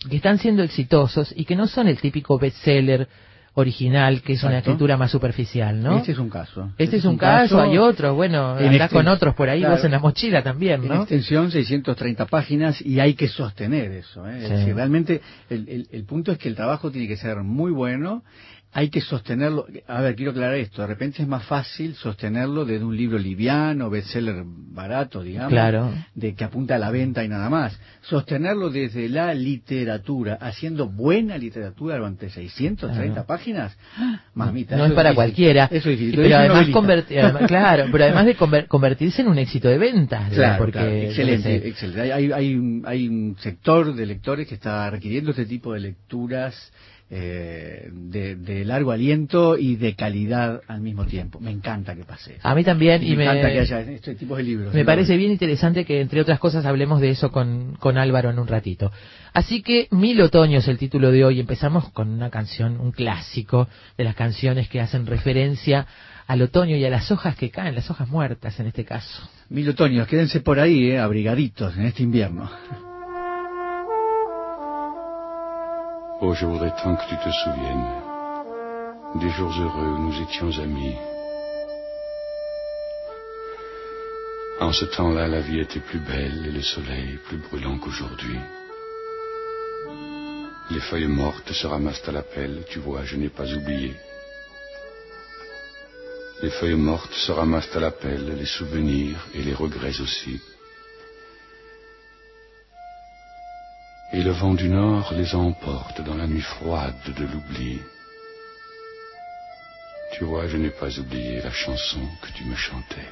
que 0.08 0.16
están 0.16 0.38
siendo 0.38 0.62
exitosos 0.62 1.32
y 1.36 1.44
que 1.44 1.56
no 1.56 1.66
son 1.66 1.88
el 1.88 1.98
típico 1.98 2.38
bestseller 2.38 3.08
original, 3.54 4.22
que 4.22 4.34
es 4.34 4.42
una 4.44 4.58
escritura 4.58 4.96
más 4.96 5.10
superficial, 5.10 5.82
¿no? 5.82 5.96
Este 5.96 6.12
es 6.12 6.18
un 6.18 6.30
caso. 6.30 6.70
Este, 6.78 6.98
es, 6.98 7.04
un 7.04 7.18
caso, 7.18 7.60
hay 7.60 7.76
otros, 7.76 8.14
bueno, 8.14 8.52
andás 8.52 8.90
con 8.90 9.08
otros 9.08 9.34
por 9.34 9.48
ahí, 9.48 9.64
vos 9.64 9.82
en 9.82 9.90
la 9.90 9.98
mochila 9.98 10.44
también, 10.44 10.86
¿no? 10.86 10.94
En 10.94 11.00
extensión, 11.00 11.50
630 11.50 12.26
páginas 12.26 12.80
y 12.80 13.00
hay 13.00 13.14
que 13.14 13.26
sostener 13.26 13.90
eso, 13.90 14.28
¿eh? 14.28 14.44
Es 14.44 14.50
decir, 14.50 14.76
realmente 14.76 15.20
el, 15.50 15.88
el 15.90 16.04
punto 16.04 16.30
es 16.30 16.38
que 16.38 16.48
el 16.48 16.54
trabajo 16.54 16.92
tiene 16.92 17.08
que 17.08 17.16
ser 17.16 17.38
muy 17.38 17.72
bueno 17.72 18.22
hay 18.72 18.90
que 18.90 19.00
sostenerlo. 19.00 19.66
A 19.86 20.02
ver, 20.02 20.14
quiero 20.14 20.32
aclarar 20.32 20.54
esto. 20.54 20.82
De 20.82 20.88
repente 20.88 21.22
es 21.22 21.28
más 21.28 21.44
fácil 21.44 21.94
sostenerlo 21.94 22.64
desde 22.64 22.84
un 22.84 22.96
libro 22.96 23.18
liviano, 23.18 23.88
bestseller 23.88 24.42
barato, 24.44 25.22
digamos, 25.22 25.50
claro. 25.50 25.92
de 26.14 26.34
que 26.34 26.44
apunta 26.44 26.74
a 26.74 26.78
la 26.78 26.90
venta 26.90 27.24
y 27.24 27.28
nada 27.28 27.48
más. 27.48 27.78
Sostenerlo 28.02 28.70
desde 28.70 29.08
la 29.08 29.32
literatura, 29.32 30.38
haciendo 30.40 30.86
buena 30.88 31.38
literatura 31.38 31.96
durante 31.96 32.28
630 32.28 33.26
páginas, 33.26 33.76
mamita. 34.34 34.76
No 34.76 34.84
es 34.84 34.92
para 34.92 35.14
cualquiera. 35.14 35.64
Eso 35.70 35.90
es 35.90 35.98
difícil. 35.98 36.20
Pero 36.20 36.36
además, 36.36 36.66
claro, 37.48 37.86
pero 37.90 38.04
además 38.04 38.26
de 38.26 38.66
convertirse 38.66 39.22
en 39.22 39.28
un 39.28 39.38
éxito 39.38 39.68
de 39.68 39.78
ventas. 39.78 40.30
Claro, 40.32 40.64
porque 40.64 41.06
excelente, 41.06 41.68
excelente. 41.68 42.12
Hay, 42.12 42.30
hay, 42.30 42.82
hay 42.84 43.08
un 43.08 43.36
sector 43.40 43.94
de 43.94 44.06
lectores 44.06 44.46
que 44.46 44.54
está 44.54 44.90
requiriendo 44.90 45.30
este 45.30 45.46
tipo 45.46 45.72
de 45.72 45.80
lecturas 45.80 46.72
eh, 47.10 47.88
de, 47.90 48.64
largo 48.66 48.92
aliento 48.92 49.56
y 49.56 49.76
de 49.76 49.94
calidad 49.94 50.60
al 50.66 50.80
mismo 50.80 51.06
tiempo. 51.06 51.40
Me 51.40 51.50
encanta 51.50 51.94
que 51.94 52.04
pase 52.04 52.36
A 52.42 52.54
mí 52.54 52.64
también. 52.64 53.02
Y, 53.02 53.16
me, 53.16 53.24
encanta 53.24 53.50
que 53.50 53.60
haya 53.60 53.80
este 53.80 54.14
tipo 54.14 54.36
de 54.36 54.42
libros. 54.42 54.74
Me 54.74 54.84
parece 54.84 55.16
bien 55.16 55.32
interesante 55.32 55.84
que, 55.84 56.00
entre 56.00 56.20
otras 56.20 56.38
cosas, 56.38 56.66
hablemos 56.66 57.00
de 57.00 57.10
eso 57.10 57.32
con, 57.32 57.76
con 57.76 57.96
Álvaro 57.96 58.30
en 58.30 58.38
un 58.38 58.46
ratito. 58.46 58.92
Así 59.32 59.62
que 59.62 59.88
Mil 59.90 60.20
Otoños, 60.20 60.68
el 60.68 60.76
título 60.76 61.10
de 61.10 61.24
hoy. 61.24 61.40
Empezamos 61.40 61.90
con 61.92 62.10
una 62.10 62.28
canción, 62.28 62.78
un 62.78 62.92
clásico 62.92 63.68
de 63.96 64.04
las 64.04 64.14
canciones 64.14 64.68
que 64.68 64.80
hacen 64.80 65.06
referencia 65.06 65.86
al 66.26 66.42
otoño 66.42 66.76
y 66.76 66.84
a 66.84 66.90
las 66.90 67.10
hojas 67.10 67.36
que 67.36 67.50
caen, 67.50 67.74
las 67.74 67.90
hojas 67.90 68.08
muertas 68.08 68.60
en 68.60 68.66
este 68.66 68.84
caso. 68.84 69.22
Mil 69.48 69.66
Otoños, 69.70 70.06
quédense 70.06 70.40
por 70.40 70.60
ahí, 70.60 70.90
eh, 70.90 70.98
abrigaditos 70.98 71.74
en 71.76 71.86
este 71.86 72.02
invierno. 72.02 72.50
Oh, 76.20 76.34
je 76.34 76.46
voudrais 76.46 76.74
tant 76.82 76.96
que 76.96 77.08
tu 77.08 77.16
te 77.16 77.30
souviennes 77.30 77.88
des 79.20 79.30
jours 79.30 79.52
heureux 79.56 79.86
où 79.86 79.98
nous 79.98 80.20
étions 80.20 80.50
amis. 80.58 80.96
En 84.60 84.72
ce 84.72 84.84
temps-là, 84.86 85.28
la 85.28 85.40
vie 85.40 85.60
était 85.60 85.78
plus 85.78 86.00
belle 86.00 86.44
et 86.44 86.50
le 86.50 86.62
soleil 86.62 87.18
plus 87.28 87.36
brûlant 87.36 87.78
qu'aujourd'hui. 87.78 88.36
Les 90.70 90.80
feuilles 90.80 91.06
mortes 91.06 91.52
se 91.52 91.68
ramassent 91.68 92.08
à 92.08 92.12
la 92.12 92.22
pelle, 92.22 92.64
tu 92.68 92.80
vois, 92.80 93.04
je 93.04 93.16
n'ai 93.16 93.30
pas 93.30 93.46
oublié. 93.54 93.94
Les 96.42 96.50
feuilles 96.50 96.74
mortes 96.74 97.14
se 97.14 97.30
ramassent 97.30 97.76
à 97.76 97.80
la 97.80 97.92
pelle, 97.92 98.36
les 98.36 98.46
souvenirs 98.46 99.24
et 99.34 99.42
les 99.42 99.54
regrets 99.54 100.00
aussi. 100.00 100.40
Et 104.12 104.22
le 104.22 104.30
vent 104.30 104.54
du 104.54 104.68
nord 104.68 105.12
les 105.14 105.34
emporte 105.34 106.00
dans 106.02 106.14
la 106.14 106.26
nuit 106.26 106.40
froide 106.40 106.94
de 107.16 107.24
l'oubli. 107.24 107.80
Tu 110.12 110.24
vois, 110.24 110.48
je 110.48 110.56
n'ai 110.56 110.70
pas 110.70 110.98
oublié 110.98 111.40
la 111.42 111.50
chanson 111.50 112.00
que 112.22 112.32
tu 112.32 112.44
me 112.44 112.54
chantais. 112.54 113.10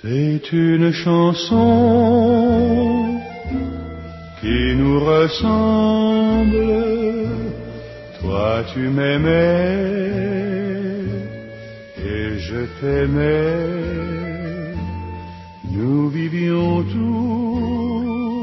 C'est 0.00 0.52
une 0.52 0.92
chanson 0.92 3.20
qui 4.40 4.76
nous 4.76 5.00
ressemble. 5.00 6.54
Toi, 8.20 8.64
tu 8.72 8.80
m'aimais 8.80 10.04
et 11.98 12.38
je 12.38 12.66
t'aimais. 12.80 14.13
Nous 15.76 16.08
vivions 16.08 16.84
tous 16.84 18.36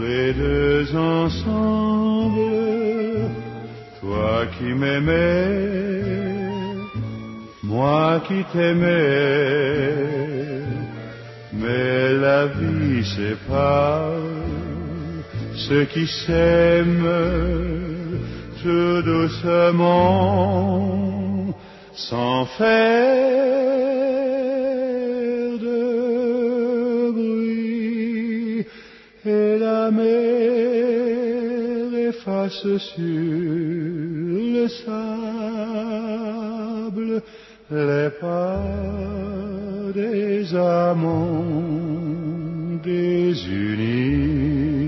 les 0.00 0.32
deux 0.32 0.96
ensemble, 0.96 2.40
toi 4.00 4.46
qui 4.58 4.74
m'aimais, 4.74 5.92
moi 7.62 8.20
qui 8.26 8.42
t'aimais, 8.52 9.94
mais 11.52 12.14
la 12.14 12.46
vie 12.46 13.04
sépare 13.04 14.18
ceux 15.54 15.84
qui 15.84 16.06
s'aiment 16.06 17.08
tout 18.62 19.02
doucement, 19.02 19.94
sans 21.94 22.46
faire 22.46 23.97
la 29.24 29.90
mer 29.90 30.08
efface 32.08 32.66
sur 32.78 33.04
le 34.54 34.68
sable 34.68 36.08
les 37.70 38.10
pas 38.20 38.62
des 39.94 40.54
amants 40.54 41.44
désunis. 42.82 44.87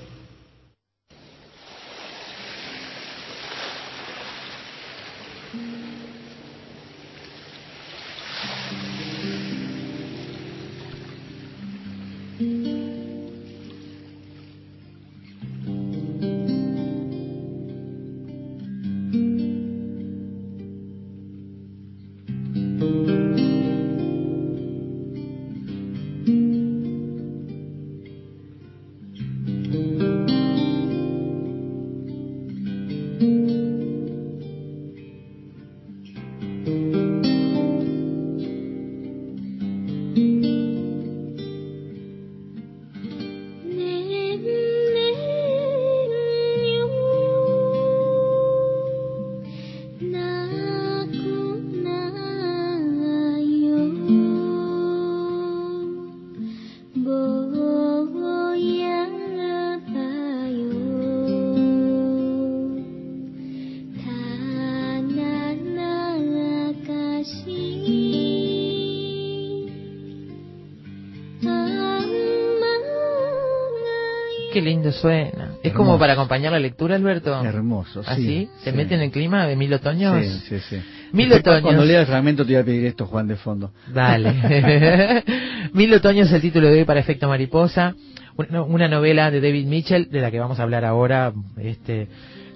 Lindo 74.81 74.91
suena. 74.91 75.51
Es 75.63 75.73
como 75.73 75.97
para 75.99 76.13
acompañar 76.13 76.51
la 76.51 76.59
lectura, 76.59 76.95
Alberto. 76.95 77.43
Hermoso, 77.43 78.03
sí. 78.03 78.09
¿Así? 78.09 78.49
¿Se 78.63 78.71
sí. 78.71 78.77
mete 78.77 78.95
en 78.95 79.01
el 79.01 79.11
clima 79.11 79.45
de 79.47 79.55
mil 79.55 79.73
otoños? 79.73 80.25
Sí, 80.25 80.39
sí, 80.49 80.59
sí. 80.69 80.81
Mil 81.11 81.29
Después, 81.29 81.57
otoños. 81.57 81.63
Cuando 81.63 81.85
lea 81.85 82.01
el 82.01 82.07
fragmento 82.07 82.45
te 82.45 82.53
voy 82.53 82.61
a 82.61 82.65
pedir 82.65 82.85
esto, 82.85 83.05
Juan, 83.05 83.27
de 83.27 83.35
fondo. 83.35 83.71
Dale. 83.93 85.23
Mil 85.73 85.93
otoños 85.93 86.27
es 86.27 86.33
el 86.33 86.41
título 86.41 86.69
de 86.69 86.79
hoy 86.79 86.85
para 86.85 86.99
Efecto 86.99 87.27
Mariposa. 87.27 87.95
Una, 88.37 88.63
una 88.63 88.87
novela 88.87 89.29
de 89.29 89.41
David 89.41 89.67
Mitchell, 89.67 90.09
de 90.09 90.21
la 90.21 90.31
que 90.31 90.39
vamos 90.39 90.59
a 90.59 90.63
hablar 90.63 90.85
ahora, 90.85 91.33
este, 91.57 92.07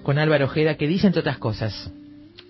con 0.02 0.18
Álvaro 0.18 0.46
Ojeda, 0.46 0.74
que 0.74 0.88
dice 0.88 1.06
entre 1.06 1.20
otras 1.20 1.38
cosas. 1.38 1.92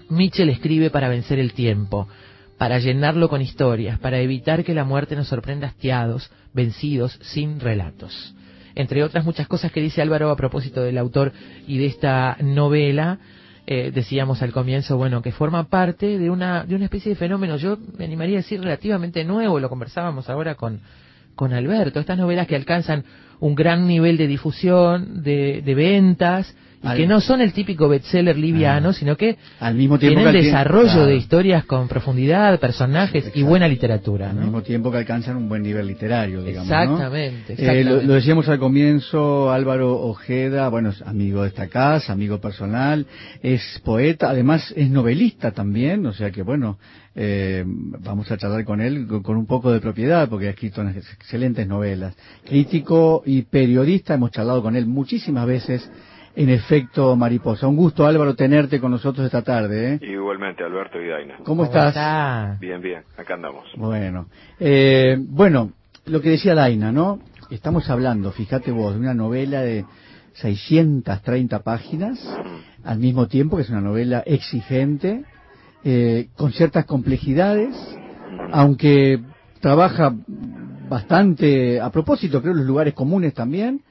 Mitchell 0.08 0.48
escribe 0.48 0.90
para 0.90 1.08
vencer 1.08 1.40
el 1.40 1.52
tiempo, 1.52 2.08
para 2.56 2.78
llenarlo 2.78 3.28
con 3.28 3.42
historias, 3.42 3.98
para 3.98 4.20
evitar 4.20 4.64
que 4.64 4.74
la 4.74 4.84
muerte 4.84 5.16
nos 5.16 5.26
sorprenda 5.26 5.66
hastiados, 5.66 6.30
vencidos, 6.54 7.18
sin 7.20 7.58
relatos. 7.58 8.35
Entre 8.76 9.02
otras 9.02 9.24
muchas 9.24 9.48
cosas 9.48 9.72
que 9.72 9.80
dice 9.80 10.02
Álvaro 10.02 10.30
a 10.30 10.36
propósito 10.36 10.82
del 10.82 10.98
autor 10.98 11.32
y 11.66 11.78
de 11.78 11.86
esta 11.86 12.36
novela, 12.40 13.18
eh, 13.66 13.90
decíamos 13.92 14.42
al 14.42 14.52
comienzo, 14.52 14.96
bueno, 14.96 15.22
que 15.22 15.32
forma 15.32 15.64
parte 15.64 16.18
de 16.18 16.30
una, 16.30 16.64
de 16.64 16.76
una 16.76 16.84
especie 16.84 17.10
de 17.10 17.16
fenómeno, 17.16 17.56
yo 17.56 17.78
me 17.98 18.04
animaría 18.04 18.36
a 18.36 18.42
decir 18.42 18.60
relativamente 18.60 19.24
nuevo, 19.24 19.58
lo 19.58 19.68
conversábamos 19.68 20.28
ahora 20.30 20.54
con, 20.54 20.82
con 21.34 21.52
Alberto, 21.52 21.98
estas 21.98 22.18
novelas 22.18 22.46
que 22.46 22.54
alcanzan 22.54 23.04
un 23.40 23.54
gran 23.54 23.86
nivel 23.86 24.16
de 24.16 24.26
difusión, 24.26 25.22
de, 25.22 25.62
de 25.64 25.74
ventas, 25.74 26.54
y 26.82 26.88
Al- 26.88 26.96
que 26.98 27.06
no 27.06 27.20
son 27.20 27.40
el 27.40 27.52
típico 27.54 27.88
bestseller 27.88 28.36
liviano, 28.36 28.90
Ah. 28.90 28.92
sino 28.92 29.16
que 29.16 29.38
Al 29.60 29.74
mismo 29.74 29.98
tiempo 29.98 30.20
tienen 30.20 30.32
que 30.40 30.46
desarrollo 30.46 30.84
claro. 30.92 31.06
de 31.06 31.16
historias 31.16 31.64
con 31.64 31.88
profundidad, 31.88 32.60
personajes 32.60 33.32
y 33.34 33.42
buena 33.42 33.66
literatura, 33.66 34.28
Al 34.30 34.36
¿no? 34.36 34.42
mismo 34.42 34.62
tiempo 34.62 34.92
que 34.92 34.98
alcanzan 34.98 35.36
un 35.36 35.48
buen 35.48 35.62
nivel 35.62 35.86
literario, 35.86 36.44
digamos. 36.44 36.68
¿no? 36.68 36.82
Exactamente, 36.82 37.52
Eh, 37.54 37.56
exactamente. 37.56 37.84
lo, 37.90 38.02
lo 38.02 38.14
decíamos 38.14 38.48
al 38.48 38.58
comienzo, 38.58 39.50
Álvaro 39.50 39.96
Ojeda, 40.00 40.68
bueno, 40.68 40.90
es 40.90 41.00
amigo 41.02 41.42
de 41.42 41.48
esta 41.48 41.66
casa, 41.68 42.12
amigo 42.12 42.40
personal, 42.40 43.06
es 43.42 43.80
poeta, 43.82 44.28
además 44.30 44.72
es 44.76 44.90
novelista 44.90 45.52
también, 45.52 46.04
o 46.06 46.12
sea 46.12 46.30
que 46.30 46.42
bueno, 46.42 46.78
eh, 47.18 47.64
vamos 47.66 48.30
a 48.30 48.36
charlar 48.36 48.62
con 48.66 48.82
él 48.82 49.06
con, 49.08 49.22
con 49.22 49.36
un 49.38 49.46
poco 49.46 49.72
de 49.72 49.80
propiedad, 49.80 50.28
porque 50.28 50.48
ha 50.48 50.50
escrito 50.50 50.82
unas 50.82 50.96
excelentes 50.96 51.66
novelas. 51.66 52.14
Crítico 52.44 53.22
y 53.26 53.42
periodista, 53.42 54.14
hemos 54.14 54.30
charlado 54.30 54.62
con 54.62 54.76
él 54.76 54.86
muchísimas 54.86 55.46
veces 55.46 55.90
en 56.36 56.48
efecto 56.48 57.16
mariposa. 57.16 57.66
Un 57.66 57.76
gusto, 57.76 58.06
Álvaro, 58.06 58.34
tenerte 58.34 58.80
con 58.80 58.92
nosotros 58.92 59.26
esta 59.26 59.42
tarde. 59.42 59.94
¿eh? 59.94 59.98
Igualmente, 60.02 60.62
Alberto 60.62 61.00
y 61.00 61.08
Daina. 61.08 61.38
¿Cómo, 61.44 61.64
estás? 61.64 61.88
está? 61.88 62.56
Bien, 62.60 62.80
bien, 62.80 63.02
acá 63.16 63.34
andamos. 63.34 63.66
Bueno, 63.76 64.28
eh, 64.60 65.16
bueno, 65.18 65.72
lo 66.06 66.20
que 66.20 66.30
decía 66.30 66.54
Daina, 66.54 66.92
¿no? 66.92 67.18
Estamos 67.50 67.90
hablando, 67.90 68.30
fíjate 68.32 68.70
vos, 68.70 68.94
de 68.94 69.00
una 69.00 69.14
novela 69.14 69.62
de 69.62 69.84
630 70.34 71.60
páginas, 71.60 72.18
al 72.84 72.98
mismo 72.98 73.26
tiempo 73.26 73.56
que 73.56 73.62
es 73.62 73.70
una 73.70 73.80
novela 73.80 74.22
exigente, 74.24 75.24
eh, 75.84 76.28
con 76.36 76.52
ciertas 76.52 76.84
complejidades, 76.84 77.74
aunque 78.52 79.20
trabaja 79.60 80.14
bastante, 80.88 81.80
a 81.80 81.90
propósito, 81.90 82.40
creo, 82.40 82.54
los 82.54 82.66
lugares 82.66 82.94
comunes 82.94 83.34
también, 83.34 83.82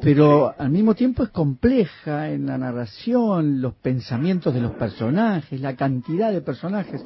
pero 0.00 0.54
al 0.56 0.70
mismo 0.70 0.94
tiempo 0.94 1.22
es 1.22 1.30
compleja 1.30 2.30
en 2.30 2.46
la 2.46 2.56
narración, 2.56 3.60
los 3.60 3.74
pensamientos 3.74 4.54
de 4.54 4.60
los 4.60 4.72
personajes, 4.72 5.60
la 5.60 5.76
cantidad 5.76 6.32
de 6.32 6.40
personajes. 6.40 7.04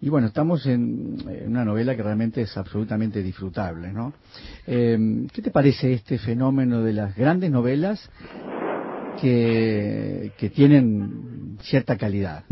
Y 0.00 0.08
bueno, 0.10 0.28
estamos 0.28 0.64
en, 0.66 1.16
en 1.28 1.48
una 1.48 1.64
novela 1.64 1.96
que 1.96 2.04
realmente 2.04 2.42
es 2.42 2.56
absolutamente 2.56 3.20
disfrutable, 3.20 3.92
¿no? 3.92 4.12
Eh, 4.64 5.26
¿Qué 5.32 5.42
te 5.42 5.50
parece 5.50 5.92
este 5.92 6.18
fenómeno 6.18 6.82
de 6.84 6.92
las 6.92 7.16
grandes 7.16 7.50
novelas 7.50 8.08
que, 9.20 10.30
que 10.38 10.50
tienen 10.50 11.58
cierta 11.62 11.96
calidad? 11.96 12.44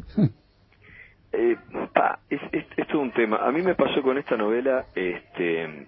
Eh, 1.33 1.57
pa, 1.93 2.19
es, 2.31 2.41
es, 2.51 2.65
es 2.65 2.66
todo 2.97 3.03
un 3.03 3.13
tema. 3.13 3.37
A 3.43 3.53
mí 3.53 3.61
me 3.61 3.75
pasó 3.75 4.01
con 4.03 4.17
esta 4.17 4.37
novela, 4.39 4.87
este, 4.95 5.87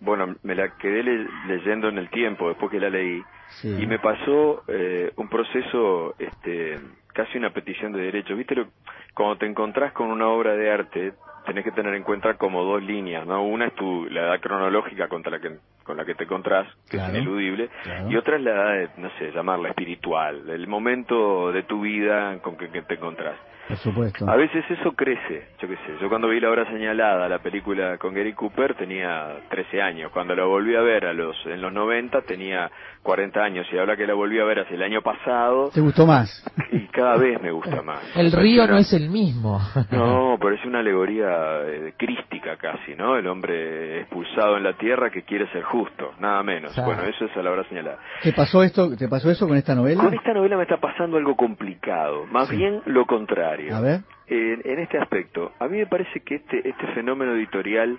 bueno, 0.00 0.36
me 0.44 0.54
la 0.54 0.68
quedé 0.76 1.02
le- 1.02 1.26
leyendo 1.48 1.88
en 1.88 1.98
el 1.98 2.08
tiempo 2.10 2.48
después 2.48 2.70
que 2.70 2.78
la 2.78 2.90
leí 2.90 3.24
Sí. 3.60 3.76
y 3.82 3.86
me 3.86 3.98
pasó 3.98 4.62
eh, 4.68 5.12
un 5.16 5.28
proceso, 5.28 6.14
este, 6.18 6.78
casi 7.12 7.38
una 7.38 7.50
petición 7.50 7.92
de 7.92 8.02
derecho. 8.02 8.36
Viste, 8.36 8.54
lo- 8.54 8.68
cuando 9.14 9.36
te 9.38 9.46
encontrás 9.46 9.92
con 9.92 10.10
una 10.10 10.28
obra 10.28 10.54
de 10.56 10.70
arte 10.70 11.12
tenés 11.44 11.64
que 11.64 11.72
tener 11.72 11.92
en 11.94 12.04
cuenta 12.04 12.34
como 12.34 12.62
dos 12.64 12.82
líneas, 12.82 13.26
¿no? 13.26 13.44
Una 13.44 13.66
es 13.66 13.74
tu 13.74 14.06
la 14.10 14.22
edad 14.22 14.40
cronológica 14.40 15.08
contra 15.08 15.32
la 15.32 15.40
que 15.40 15.58
con 15.84 15.96
la 15.98 16.04
que 16.06 16.14
te 16.14 16.24
encontrás, 16.24 16.66
que 16.88 16.96
Claro, 16.96 17.12
es 17.12 17.18
ineludible, 17.18 17.68
claro. 17.82 18.10
y 18.10 18.16
otra 18.16 18.36
es 18.36 18.42
la 18.42 18.50
edad, 18.52 18.72
de, 18.74 18.88
no 19.02 19.10
sé, 19.18 19.30
llamarla 19.32 19.68
espiritual, 19.70 20.48
el 20.48 20.66
momento 20.68 21.52
de 21.52 21.64
tu 21.64 21.82
vida 21.82 22.38
con 22.42 22.56
que, 22.56 22.70
que 22.70 22.80
te 22.82 22.94
encontrás. 22.94 23.36
Por 23.68 23.76
supuesto. 23.78 24.28
A 24.30 24.36
veces 24.36 24.64
eso 24.68 24.92
crece, 24.92 25.48
yo 25.60 25.68
qué 25.68 25.76
sé. 25.76 25.96
Yo 26.00 26.08
cuando 26.08 26.28
vi 26.28 26.38
La 26.40 26.50
Hora 26.50 26.66
Señalada, 26.70 27.28
la 27.28 27.38
película 27.38 27.96
con 27.98 28.12
Gary 28.14 28.34
Cooper, 28.34 28.74
tenía 28.74 29.36
13 29.48 29.80
años. 29.80 30.10
Cuando 30.12 30.34
la 30.34 30.44
volví 30.44 30.74
a 30.76 30.80
ver 30.82 31.06
a 31.06 31.12
los 31.14 31.34
en 31.46 31.62
los 31.62 31.72
90 31.72 32.22
tenía 32.22 32.70
40 33.02 33.40
años. 33.42 33.66
Y 33.72 33.78
ahora 33.78 33.96
que 33.96 34.06
la 34.06 34.14
volví 34.14 34.38
a 34.38 34.44
ver 34.44 34.58
hace 34.60 34.74
el 34.74 34.82
año 34.82 35.00
pasado, 35.02 35.70
¿Te 35.72 35.80
gustó 35.80 36.06
más? 36.06 36.44
y 36.72 36.86
cada 36.88 37.16
vez 37.16 37.40
me 37.40 37.50
gusta 37.52 37.80
más. 37.82 38.00
El 38.16 38.32
río 38.32 38.66
no 38.66 38.76
es 38.76 38.92
el 38.92 39.08
mismo. 39.08 39.60
No, 39.90 40.36
pero 40.40 40.54
es 40.56 40.64
una 40.64 40.80
alegoría 40.80 41.62
eh, 41.66 41.94
crística 41.96 42.56
casi, 42.56 42.94
¿no? 42.96 43.16
El 43.16 43.26
hombre 43.28 44.00
expulsado 44.00 44.56
en 44.56 44.64
la 44.64 44.72
tierra 44.74 45.10
que 45.10 45.22
quiere 45.22 45.46
ser 45.52 45.62
justo, 45.62 46.12
nada 46.18 46.42
menos. 46.42 46.74
Bueno, 46.84 47.02
eso 47.04 47.24
es 47.26 47.36
a 47.36 47.42
la 47.42 47.50
hora 47.50 47.64
señalada. 47.68 47.98
¿Te 48.22 48.32
pasó 48.32 48.62
esto? 48.62 48.94
¿Te 48.96 49.08
pasó 49.08 49.30
eso 49.30 49.46
con 49.46 49.56
esta 49.56 49.74
novela? 49.74 50.02
Con 50.02 50.12
esta 50.14 50.32
novela 50.34 50.56
me 50.56 50.62
está 50.64 50.78
pasando 50.78 51.16
algo 51.16 51.36
complicado, 51.36 52.26
más 52.26 52.48
Sí. 52.48 52.56
bien 52.56 52.80
lo 52.86 53.06
contrario. 53.06 53.53
A 53.72 53.80
ver. 53.80 54.00
En, 54.26 54.62
en 54.64 54.78
este 54.78 54.98
aspecto, 54.98 55.52
a 55.58 55.68
mí 55.68 55.78
me 55.78 55.86
parece 55.86 56.20
que 56.20 56.36
este, 56.36 56.68
este 56.68 56.86
fenómeno 56.94 57.34
editorial, 57.34 57.98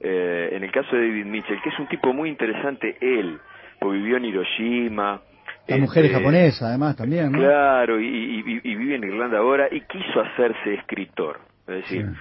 eh, 0.00 0.50
en 0.52 0.62
el 0.64 0.70
caso 0.70 0.94
de 0.94 1.08
David 1.08 1.24
Mitchell, 1.26 1.60
que 1.62 1.68
es 1.70 1.78
un 1.78 1.88
tipo 1.88 2.12
muy 2.12 2.28
interesante, 2.28 2.96
él, 3.00 3.38
porque 3.80 3.98
vivió 3.98 4.16
en 4.16 4.24
Hiroshima. 4.26 5.20
La 5.68 5.76
mujer 5.78 6.04
es 6.04 6.10
este, 6.10 6.22
japonesa, 6.22 6.68
además, 6.68 6.96
también, 6.96 7.32
¿no? 7.32 7.38
Claro, 7.38 7.98
y, 8.00 8.06
y- 8.06 8.60
y 8.62 8.74
vive 8.76 8.94
en 8.94 9.04
Irlanda 9.04 9.38
ahora 9.38 9.68
y 9.70 9.80
quiso 9.82 10.20
hacerse 10.20 10.74
escritor. 10.74 11.40
Es 11.66 11.74
decir, 11.76 12.06
Sí. 12.06 12.12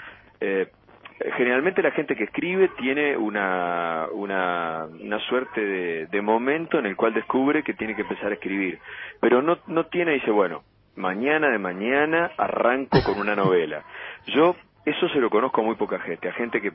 eh, 0.41 0.67
generalmente 1.37 1.81
la 1.83 1.91
gente 1.91 2.15
que 2.15 2.23
escribe 2.25 2.69
tiene 2.79 3.15
una, 3.15 4.07
una, 4.11 4.85
una 4.99 5.19
suerte 5.19 5.61
de, 5.63 6.07
de 6.07 6.21
momento 6.21 6.79
en 6.79 6.87
el 6.87 6.95
cual 6.95 7.13
descubre 7.13 7.61
que 7.63 7.73
tiene 7.75 7.95
que 7.95 8.01
empezar 8.01 8.31
a 8.31 8.33
escribir, 8.33 8.79
pero 9.21 9.41
no, 9.43 9.59
no 9.67 9.85
tiene, 9.85 10.13
dice, 10.13 10.31
bueno, 10.31 10.63
mañana 10.95 11.49
de 11.49 11.59
mañana 11.59 12.31
arranco 12.37 13.03
con 13.03 13.19
una 13.19 13.35
novela. 13.35 13.83
Yo 14.27 14.55
eso 14.85 15.09
se 15.09 15.19
lo 15.19 15.29
conozco 15.29 15.61
a 15.61 15.63
muy 15.63 15.75
poca 15.75 15.99
gente, 15.99 16.29
a 16.29 16.33
gente 16.33 16.61
que, 16.61 16.71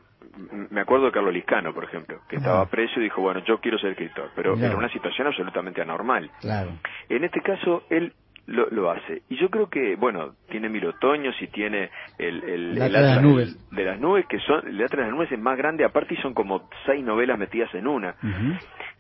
me 0.71 0.81
acuerdo 0.81 1.07
de 1.07 1.13
Carlos 1.13 1.33
Liscano, 1.33 1.73
por 1.73 1.85
ejemplo, 1.85 2.19
que 2.29 2.37
estaba 2.37 2.67
preso 2.67 2.99
y 2.99 3.05
dijo, 3.05 3.23
bueno, 3.23 3.41
yo 3.45 3.59
quiero 3.59 3.79
ser 3.79 3.93
escritor, 3.93 4.31
pero 4.35 4.55
en 4.55 4.75
una 4.75 4.89
situación 4.89 5.29
absolutamente 5.29 5.81
anormal. 5.81 6.29
Claro. 6.41 6.73
En 7.09 7.23
este 7.23 7.41
caso, 7.41 7.85
él 7.89 8.13
lo, 8.47 8.69
lo 8.71 8.91
hace. 8.91 9.23
Y 9.29 9.37
yo 9.37 9.49
creo 9.49 9.69
que, 9.69 9.95
bueno, 9.95 10.35
tiene 10.49 10.69
Mil 10.69 10.87
Otoños 10.87 11.41
y 11.41 11.47
tiene 11.49 11.91
el... 12.19 12.43
el, 12.43 12.77
El 12.77 12.83
Atlas 12.83 13.03
de 13.03 13.09
las 13.15 13.23
Nubes. 13.23 13.71
De 13.71 13.85
las 13.85 14.01
nubes, 14.01 14.27
que 14.27 14.41
son... 14.41 14.67
El 14.67 14.83
Atlas 14.83 14.91
de 14.91 15.03
las 15.03 15.13
Nubes 15.13 15.31
es 15.31 15.39
más 15.39 15.57
grande, 15.57 15.85
aparte 15.85 16.15
y 16.15 16.17
son 16.17 16.35
como 16.35 16.69
seis 16.87 17.05
novelas 17.05 17.39
metidas 17.39 17.73
en 17.75 17.87
una. 17.87 18.17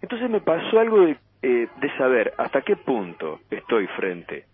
Entonces 0.00 0.30
me 0.30 0.40
pasó 0.40 0.78
algo 0.78 1.00
de, 1.00 1.16
eh, 1.42 1.68
de 1.80 1.96
saber 1.96 2.32
hasta 2.38 2.62
qué 2.62 2.76
punto 2.76 3.40
estoy 3.50 3.88
frente 3.88 4.44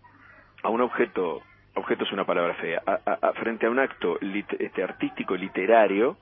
a 0.67 0.71
un 0.71 0.81
objeto, 0.81 1.43
objeto 1.75 2.05
es 2.05 2.13
una 2.13 2.25
palabra 2.25 2.55
fea, 2.55 2.83
a- 2.87 2.99
a- 3.07 3.19
a- 3.29 3.33
frente 3.35 3.67
a 3.67 3.71
un 3.71 3.79
acto 3.79 4.19
lit- 4.21 4.57
este, 4.59 4.83
artístico 4.83 5.37
literario, 5.37 6.17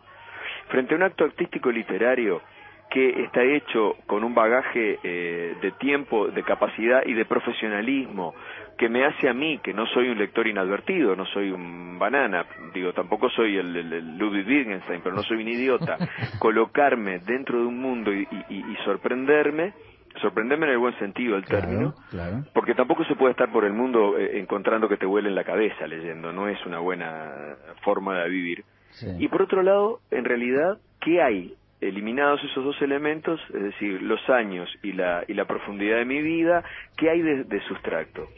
frente 0.69 0.95
a 0.95 0.97
un 0.97 1.03
acto 1.03 1.25
artístico 1.25 1.71
literario 1.71 2.43
que 2.91 3.23
está 3.25 3.43
hecho 3.43 3.97
con 4.07 4.23
un 4.23 4.35
bagaje 4.35 4.99
eh, 5.03 5.57
de 5.61 5.71
tiempo, 5.73 6.29
de 6.29 6.43
capacidad 6.43 7.03
y 7.07 7.15
de 7.15 7.25
profesionalismo 7.25 8.35
que 8.79 8.89
me 8.89 9.05
hace 9.05 9.29
a 9.29 9.33
mí, 9.35 9.59
que 9.63 9.73
no 9.73 9.87
soy 9.87 10.09
un 10.11 10.19
lector 10.19 10.47
inadvertido, 10.47 11.17
no 11.17 11.25
soy 11.27 11.51
un 11.51 11.99
banana, 11.99 12.45
digo, 12.75 12.93
tampoco 12.93 13.31
soy 13.31 13.57
el, 13.57 13.75
el- 13.77 13.93
el 13.93 14.19
Ludwig 14.19 14.47
Wittgenstein, 14.47 15.01
pero 15.03 15.15
no 15.17 15.23
soy 15.23 15.39
un 15.43 15.49
idiota, 15.49 15.97
colocarme 16.39 17.19
dentro 17.21 17.59
de 17.61 17.67
un 17.67 17.79
mundo 17.81 18.13
y, 18.13 18.29
y- 18.51 18.65
y 18.73 18.77
sorprenderme, 18.85 19.73
sorprenderme 20.21 20.67
en 20.67 20.73
el 20.73 20.79
buen 20.79 20.99
sentido 20.99 21.35
del 21.35 21.45
término, 21.45 21.95
Claro, 22.11 22.31
claro. 22.33 22.45
porque 22.55 22.75
tampoco 22.75 23.05
se 23.05 23.17
puede 23.17 23.33
estar 23.33 23.51
por 23.51 23.65
el 23.65 23.73
mundo 23.73 24.19
eh, 24.19 24.39
encontrando 24.39 24.89
que 24.89 24.97
te 24.97 25.07
huele 25.07 25.29
en 25.29 25.35
la 25.35 25.45
cabeza 25.45 25.87
leyendo, 25.87 26.33
no 26.33 26.49
es 26.49 26.65
una 26.67 26.79
buena 26.79 27.57
forma 27.83 28.23
de 28.23 28.29
vivir. 28.29 28.65
Sí. 28.91 29.07
Y 29.19 29.29
por 29.29 29.43
otro 29.43 29.63
lado, 29.63 30.01
en 30.11 30.25
realidad, 30.25 30.79
¿qué 31.01 31.21
hay? 31.23 31.55
Eliminados 31.81 32.43
esos 32.45 32.65
dos 32.65 32.81
elementos, 32.81 33.41
es 33.53 33.63
decir, 33.63 34.01
los 34.03 34.21
años 34.31 34.71
y 34.83 34.93
la, 34.93 35.25
y 35.29 35.35
la 35.35 35.45
profundidad 35.45 35.99
de 35.99 36.05
mi 36.05 36.23
vida, 36.23 36.63
¿qué 36.97 37.11
hay 37.11 37.21
de, 37.21 37.45
de 37.45 37.61
sustracto? 37.63 38.29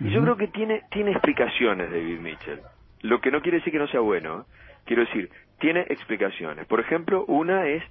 Y 0.00 0.10
yo 0.10 0.20
creo 0.22 0.36
que 0.36 0.48
tiene, 0.48 0.82
tiene 0.90 1.12
explicaciones 1.12 1.90
David 1.90 2.18
Mitchell. 2.20 2.60
Lo 3.02 3.20
que 3.20 3.30
no 3.30 3.40
quiere 3.40 3.58
decir 3.58 3.72
que 3.72 3.78
no 3.78 3.88
sea 3.88 4.00
bueno. 4.00 4.40
¿eh? 4.40 4.44
Quiero 4.84 5.04
decir, 5.04 5.30
tiene 5.58 5.80
explicaciones. 5.88 6.66
Por 6.66 6.80
ejemplo, 6.80 7.24
una 7.26 7.66
es 7.68 7.82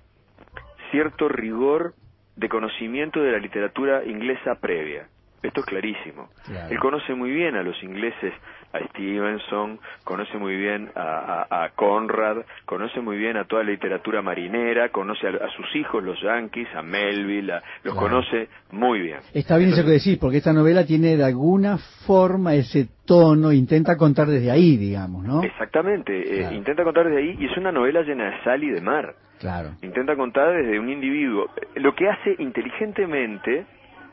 cierto 0.92 1.28
rigor 1.30 1.94
de 2.42 2.50
conocimiento 2.50 3.22
de 3.22 3.32
la 3.32 3.38
literatura 3.38 4.04
inglesa 4.04 4.56
previa. 4.56 5.08
Esto 5.44 5.62
es 5.62 5.66
clarísimo. 5.66 6.30
Claro. 6.46 6.70
Él 6.70 6.80
conoce 6.80 7.16
muy 7.16 7.32
bien 7.32 7.56
a 7.56 7.64
los 7.64 7.82
ingleses, 7.84 8.32
a 8.74 8.80
Stevenson, 8.90 9.80
conoce 10.04 10.38
muy 10.38 10.56
bien 10.56 10.90
a, 10.96 11.48
a- 11.50 11.64
a 11.66 11.70
Conrad, 11.70 12.38
conoce 12.66 13.02
muy 13.02 13.18
bien 13.18 13.36
a 13.38 13.46
toda 13.46 13.64
la 13.64 13.72
literatura 13.72 14.22
marinera, 14.22 14.90
conoce 14.90 15.28
a, 15.28 15.32
a 15.32 15.50
sus 15.56 15.76
hijos, 15.76 16.04
los 16.04 16.22
Yankees, 16.22 16.68
a 16.76 16.82
Melville, 16.84 17.54
los 17.84 17.94
Claro. 17.96 18.08
conoce 18.08 18.50
muy 18.72 19.02
bien. 19.02 19.18
Está 19.34 19.58
bien 19.58 19.72
eso 19.72 19.84
que 19.84 19.92
decís, 19.92 20.18
porque 20.20 20.38
esta 20.38 20.54
novela 20.54 20.86
tiene 20.86 21.18
de 21.18 21.24
alguna 21.26 21.78
forma 22.06 22.54
ese 22.54 22.88
tono, 23.06 23.52
intenta 23.52 23.98
contar 23.98 24.28
desde 24.28 24.52
ahí, 24.52 24.78
digamos, 24.78 25.24
¿no? 25.26 25.44
Exactamente, 25.44 26.14
eh, 26.42 26.54
intenta 26.54 26.84
contar 26.84 27.06
desde 27.08 27.18
ahí 27.20 27.36
y 27.40 27.46
es 27.48 27.58
una 27.58 27.72
novela 27.72 28.04
llena 28.04 28.30
de 28.30 28.44
sal 28.44 28.64
y 28.64 28.70
de 28.70 28.80
mar. 28.82 29.16
Claro. 29.40 29.72
Intenta 29.82 30.16
contar 30.16 30.54
desde 30.54 30.80
un 30.80 30.88
individuo. 30.88 31.48
Lo 31.76 31.96
que 31.96 32.08
hace 32.08 32.36
inteligentemente, 32.38 33.66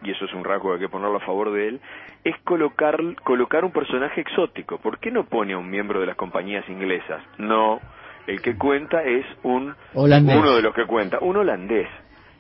y 0.02 0.10
eso 0.10 0.24
es 0.24 0.32
un 0.34 0.44
rasgo 0.44 0.68
que 0.70 0.74
hay 0.74 0.80
que 0.80 0.88
ponerlo 0.88 1.16
a 1.16 1.20
favor 1.20 1.52
de 1.52 1.68
él, 1.68 1.80
es 2.24 2.36
colocar, 2.44 2.98
colocar 3.24 3.64
un 3.64 3.72
personaje 3.72 4.20
exótico. 4.20 4.78
¿Por 4.78 4.98
qué 4.98 5.10
no 5.10 5.24
pone 5.24 5.54
a 5.54 5.58
un 5.58 5.68
miembro 5.70 6.00
de 6.00 6.06
las 6.06 6.16
compañías 6.16 6.68
inglesas? 6.68 7.22
No, 7.38 7.80
el 8.26 8.40
que 8.42 8.56
cuenta 8.56 9.02
es 9.02 9.24
un 9.42 9.74
Holandés. 9.94 10.36
uno 10.36 10.54
de 10.56 10.62
los 10.62 10.74
que 10.74 10.84
cuenta, 10.86 11.18
un 11.20 11.36
holandés. 11.36 11.88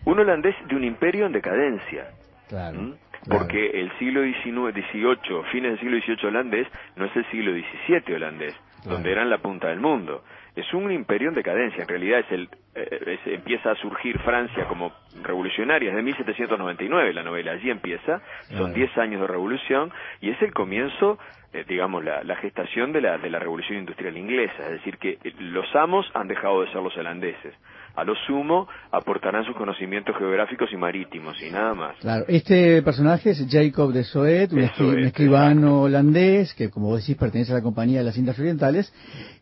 Un 0.04 0.18
holandés 0.20 0.54
de 0.68 0.76
un 0.76 0.84
imperio 0.84 1.26
en 1.26 1.32
decadencia. 1.32 2.08
Claro. 2.48 2.78
¿Mm? 2.80 2.92
claro. 3.24 3.40
Porque 3.40 3.80
el 3.80 3.90
siglo 3.98 4.22
XIX, 4.22 4.72
XVIII, 4.72 5.42
fines 5.52 5.72
del 5.72 5.80
siglo 5.80 5.98
XVIII 5.98 6.28
holandés, 6.28 6.66
no 6.96 7.04
es 7.06 7.16
el 7.16 7.26
siglo 7.30 7.52
XVII 7.52 8.14
holandés, 8.14 8.54
Claro. 8.82 8.94
donde 8.96 9.10
eran 9.12 9.28
la 9.28 9.38
punta 9.38 9.68
del 9.68 9.80
mundo. 9.80 10.22
Es 10.58 10.74
un 10.74 10.90
imperio 10.90 11.28
en 11.28 11.34
decadencia. 11.34 11.82
En 11.82 11.88
realidad 11.88 12.20
es 12.20 12.32
el, 12.32 12.48
eh, 12.74 13.18
es- 13.24 13.32
empieza 13.32 13.70
a 13.70 13.74
surgir 13.76 14.18
Francia 14.20 14.64
como 14.66 14.92
revolucionaria 15.22 15.90
desde 15.90 16.02
1799 16.02 17.12
la 17.12 17.22
novela. 17.22 17.52
Allí 17.52 17.70
empieza. 17.70 18.20
Son 18.56 18.72
10 18.74 18.96
años 18.98 19.20
de 19.20 19.26
revolución 19.26 19.92
y 20.20 20.30
es 20.30 20.40
el 20.42 20.52
comienzo, 20.52 21.18
eh, 21.52 21.64
digamos, 21.68 22.04
la, 22.04 22.22
la 22.24 22.36
gestación 22.36 22.92
de 22.92 23.00
la, 23.00 23.18
de 23.18 23.30
la 23.30 23.38
revolución 23.38 23.78
industrial 23.78 24.16
inglesa. 24.16 24.64
Es 24.64 24.70
decir, 24.72 24.98
que 24.98 25.18
los 25.38 25.74
amos 25.76 26.10
han 26.14 26.28
dejado 26.28 26.62
de 26.62 26.72
ser 26.72 26.82
los 26.82 26.96
holandeses. 26.96 27.54
A 27.94 28.04
lo 28.04 28.14
sumo 28.26 28.68
aportarán 28.90 29.44
sus 29.44 29.56
conocimientos 29.56 30.16
geográficos 30.16 30.72
y 30.72 30.76
marítimos 30.76 31.40
y 31.42 31.50
nada 31.50 31.74
más. 31.74 31.96
Claro, 31.98 32.24
este 32.28 32.82
personaje 32.82 33.30
es 33.30 33.46
Jacob 33.50 33.92
de 33.92 34.04
Soet, 34.04 34.52
un, 34.52 34.60
escribano 35.04 35.82
holandés 35.82 36.54
que, 36.54 36.70
como 36.70 36.88
vos 36.88 37.00
decís, 37.00 37.16
pertenece 37.16 37.52
a 37.52 37.56
la 37.56 37.62
Compañía 37.62 37.98
de 37.98 38.04
las 38.04 38.16
Indias 38.16 38.38
Orientales 38.38 38.92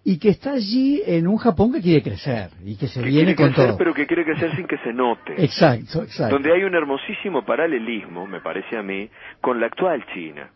y 0.04 0.18
que 0.18 0.30
está 0.30 0.52
allí 0.52 1.02
en 1.06 1.26
un 1.26 1.36
Japón 1.36 1.72
que 1.72 1.80
quiere 1.80 2.02
crecer 2.02 2.50
y 2.64 2.76
que 2.76 2.88
se 2.88 3.00
que 3.00 3.06
viene 3.06 3.34
quiere 3.34 3.36
con 3.36 3.46
crecer, 3.48 3.66
todo. 3.68 3.78
pero 3.78 3.94
que 3.94 4.06
quiere 4.06 4.24
crecer 4.24 4.54
sin 4.56 4.66
que 4.66 4.78
se 4.78 4.92
note. 4.92 5.34
Exacto, 5.36 6.02
exacto. 6.02 6.34
Donde 6.34 6.52
hay 6.52 6.64
un 6.64 6.74
hermosísimo 6.74 7.44
paralelismo, 7.44 8.26
me 8.26 8.40
parece 8.40 8.76
a 8.76 8.82
mí, 8.82 9.08
con 9.40 9.60
la 9.60 9.66
actual 9.66 10.04
China. 10.14 10.50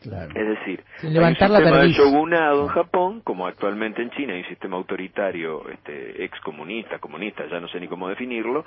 Claro. 0.00 0.32
Es 0.34 0.48
decir, 0.48 0.82
hay 1.02 1.10
levantar 1.10 1.50
un 1.50 1.56
sistema 1.56 1.82
de 1.82 1.88
shogunado 1.90 2.62
en 2.62 2.68
Japón, 2.68 3.20
como 3.22 3.46
actualmente 3.46 4.02
en 4.02 4.10
China 4.10 4.32
hay 4.32 4.40
un 4.40 4.48
sistema 4.48 4.76
autoritario 4.76 5.68
este, 5.68 6.24
excomunista, 6.24 6.98
comunista, 6.98 7.46
ya 7.50 7.60
no 7.60 7.68
sé 7.68 7.80
ni 7.80 7.88
cómo 7.88 8.08
definirlo, 8.08 8.64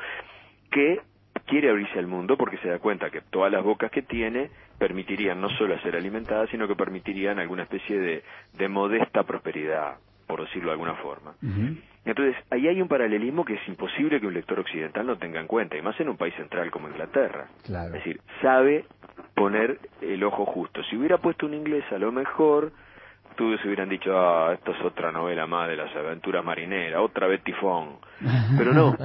que 0.70 1.00
quiere 1.46 1.70
abrirse 1.70 2.00
al 2.00 2.08
mundo 2.08 2.38
porque 2.38 2.58
se 2.58 2.70
da 2.70 2.80
cuenta 2.80 3.10
que 3.10 3.22
todas 3.22 3.52
las 3.52 3.64
bocas 3.64 3.92
que 3.92 4.02
tiene 4.02 4.50
permitirían 4.78 5.42
no 5.42 5.50
solo 5.58 5.80
ser 5.80 5.96
alimentadas, 5.96 6.50
sino 6.50 6.68
que 6.68 6.76
permitirían 6.76 7.40
alguna 7.40 7.64
especie 7.64 8.00
de, 8.00 8.24
de 8.54 8.68
modesta 8.68 9.24
prosperidad, 9.24 9.98
por 10.28 10.42
decirlo 10.42 10.70
de 10.70 10.74
alguna 10.74 10.96
forma. 10.96 11.36
Entonces, 12.06 12.36
ahí 12.50 12.68
hay 12.68 12.82
un 12.82 12.88
paralelismo 12.88 13.46
que 13.46 13.54
es 13.54 13.68
imposible 13.68 14.20
que 14.20 14.28
un 14.28 14.34
lector 14.34 14.60
occidental 14.60 15.06
no 15.06 15.18
tenga 15.18 15.40
en 15.40 15.48
cuenta, 15.48 15.78
y 15.78 15.82
más 15.82 15.98
en 16.00 16.10
un 16.10 16.18
país 16.18 16.34
central 16.36 16.70
como 16.70 16.90
Inglaterra. 16.90 17.48
Claro. 17.64 17.96
Es 17.96 18.04
decir, 18.04 18.20
sabe 18.42 18.86
poner 19.34 19.80
el 20.02 20.24
ojo 20.24 20.46
justo. 20.46 20.84
Si 20.84 20.96
hubiera 20.96 21.18
puesto 21.18 21.46
un 21.46 21.54
inglés, 21.54 21.84
a 21.92 21.98
lo 21.98 22.12
mejor 22.12 22.72
todos 23.36 23.64
hubieran 23.66 23.90
dicho, 23.90 24.18
ah, 24.18 24.54
esto 24.54 24.72
es 24.72 24.82
otra 24.82 25.12
novela 25.12 25.48
más 25.48 25.68
de 25.68 25.76
las 25.76 25.96
aventuras 25.96 26.44
marineras, 26.46 27.02
otra 27.02 27.28
vez 27.28 27.44
tifón. 27.44 27.98
Pero 28.58 28.74
no, 28.74 28.96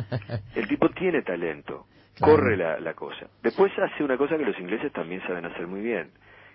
el 0.55 0.69
tipo 0.69 0.91
tiene 0.91 1.23
talento, 1.23 1.87
corre 2.21 2.57
la, 2.57 2.79
la 2.79 2.95
cosa. 2.95 3.27
Después 3.43 3.73
hace 3.79 4.05
una 4.05 4.17
cosa 4.17 4.37
que 4.37 4.45
los 4.45 4.59
ingleses 4.59 4.93
también 4.93 5.23
saben 5.27 5.47
hacer 5.47 5.67
muy 5.67 5.81
bien, 5.81 6.11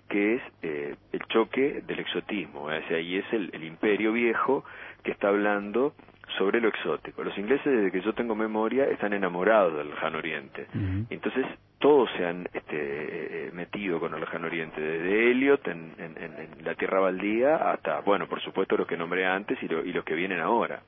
que 0.08 0.36
es 0.36 0.42
eh, 0.62 0.96
el 1.12 1.22
choque 1.30 1.82
del 1.86 2.00
exotismo. 2.00 2.66
O 2.66 2.88
sea, 2.88 3.00
y 3.00 3.18
es 3.18 3.26
el, 3.34 3.50
el 3.54 3.64
imperio 3.64 4.14
viejo 4.14 4.64
que 5.04 5.12
está 5.12 5.30
hablando 5.30 5.94
sobre 6.38 6.62
lo 6.62 6.70
exótico. 6.70 7.24
Los 7.24 7.38
ingleses, 7.38 7.66
desde 7.66 7.92
que 7.92 8.02
yo 8.02 8.14
tengo 8.14 8.36
memoria, 8.36 8.86
están 8.86 9.14
enamorados 9.14 9.76
del 9.76 9.90
lejano 9.90 10.18
oriente. 10.18 10.68
Entonces, 11.10 11.46
todos 11.84 12.10
se 12.16 12.26
han 12.26 12.48
este, 12.54 13.48
eh, 13.48 13.52
metido 13.52 14.00
con 14.00 14.14
el 14.14 14.22
lejano 14.22 14.48
oriente, 14.48 14.80
desde 14.80 15.32
Eliot 15.32 15.68
en, 15.68 15.94
en- 15.98 16.18
en- 16.24 16.40
en 16.40 16.64
la 16.66 16.76
Tierra 16.76 17.02
Baldía 17.02 17.58
hasta, 17.74 18.00
bueno, 18.00 18.28
por 18.30 18.40
supuesto 18.42 18.78
los 18.78 18.88
que 18.88 18.96
nombré 18.96 19.26
antes 19.26 19.62
y, 19.62 19.68
lo- 19.68 19.84
y 19.84 19.92
los 19.92 20.06
que 20.06 20.16
vienen 20.16 20.40
ahora. 20.40 20.82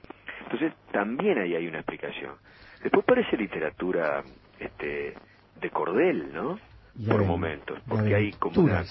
Entonces, 0.43 0.71
también 0.93 1.37
ahí 1.37 1.53
hay 1.53 1.67
una 1.67 1.79
explicación. 1.79 2.35
Después 2.81 3.03
parece 3.05 3.35
literatura 3.35 4.23
este, 4.57 5.15
de 5.59 5.69
cordel, 5.69 6.31
¿no? 6.33 6.57
Por 7.09 7.25
momentos, 7.25 7.77
porque 7.89 8.15
hay 8.15 8.31
como 8.33 8.61
una 8.61 8.85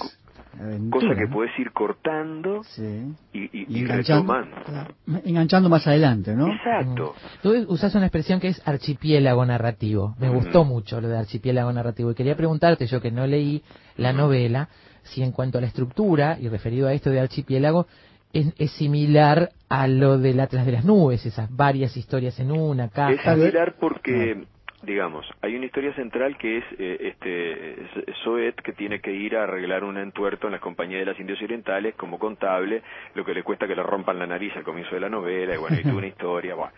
cosa 0.91 1.15
que 1.17 1.27
puedes 1.27 1.57
ir 1.59 1.73
cortando 1.73 2.63
Sí. 2.65 3.13
y, 3.33 3.39
y, 3.39 3.51
Y 3.53 3.67
y 3.69 3.79
enganchando, 3.81 4.35
retomando. 4.35 4.95
enganchando 5.25 5.69
más 5.69 5.87
adelante, 5.87 6.35
¿no? 6.35 6.49
Exacto. 6.53 7.15
Tú 7.43 7.53
usas 7.69 7.95
una 7.95 8.07
expresión 8.07 8.41
que 8.41 8.49
es 8.49 8.63
archipiélago 8.67 9.45
narrativo. 9.47 10.15
Me 10.19 10.29
gustó 10.29 10.65
mucho 10.65 11.01
lo 11.01 11.09
de 11.09 11.19
archipiélago 11.19 11.73
narrativo. 11.73 12.11
Y 12.11 12.15
quería 12.15 12.37
preguntarte, 12.37 12.87
yo 12.87 13.01
que 13.01 13.11
no 13.11 13.27
leí 13.27 13.63
la 13.97 14.13
novela, 14.13 14.69
si 15.03 15.23
en 15.23 15.33
cuanto 15.33 15.59
a 15.59 15.61
la 15.61 15.67
estructura, 15.67 16.39
y 16.41 16.49
referido 16.49 16.89
a 16.89 16.93
esto 16.95 17.11
de 17.11 17.21
archipiélago, 17.21 17.87
es, 18.33 18.53
es 18.59 18.71
similar 18.73 19.51
a 19.69 19.87
lo 19.87 20.19
del 20.19 20.41
Atlas 20.41 20.67
de 20.67 20.73
las 20.73 20.85
Nubes, 20.85 21.25
esas 21.25 21.55
varias 21.55 21.97
historias 21.97 22.39
en 22.41 22.51
una, 22.51 22.87
Es 22.87 22.91
caja. 22.93 23.35
similar 23.37 23.77
porque, 23.79 24.45
digamos, 24.85 25.27
hay 25.43 25.57
una 25.57 25.67
historia 25.67 25.93
central 25.95 26.37
que 26.39 26.59
es 26.59 26.65
eh, 26.79 26.99
este 27.01 27.83
S- 27.83 28.13
Soet 28.23 28.55
que 28.63 28.73
tiene 28.73 29.01
que 29.01 29.13
ir 29.13 29.37
a 29.37 29.45
arreglar 29.45 29.85
un 29.85 29.97
entuerto 29.99 30.47
en 30.47 30.53
la 30.53 30.61
compañía 30.61 30.99
de 30.99 31.07
las 31.07 31.19
Indias 31.19 31.41
Orientales 31.43 31.95
como 31.97 32.19
contable, 32.19 32.83
lo 33.15 33.25
que 33.25 33.35
le 33.35 33.43
cuesta 33.43 33.67
que 33.67 33.77
le 33.77 33.83
rompan 33.83 34.19
la 34.19 34.27
nariz 34.27 34.55
al 34.57 34.63
comienzo 34.65 34.95
de 34.95 35.01
la 35.01 35.09
novela, 35.09 35.55
y 35.55 35.59
bueno, 35.59 35.77
y 35.79 35.83
tuvo 35.83 35.99
una 35.99 36.07
historia, 36.15 36.55
bueno. 36.55 36.73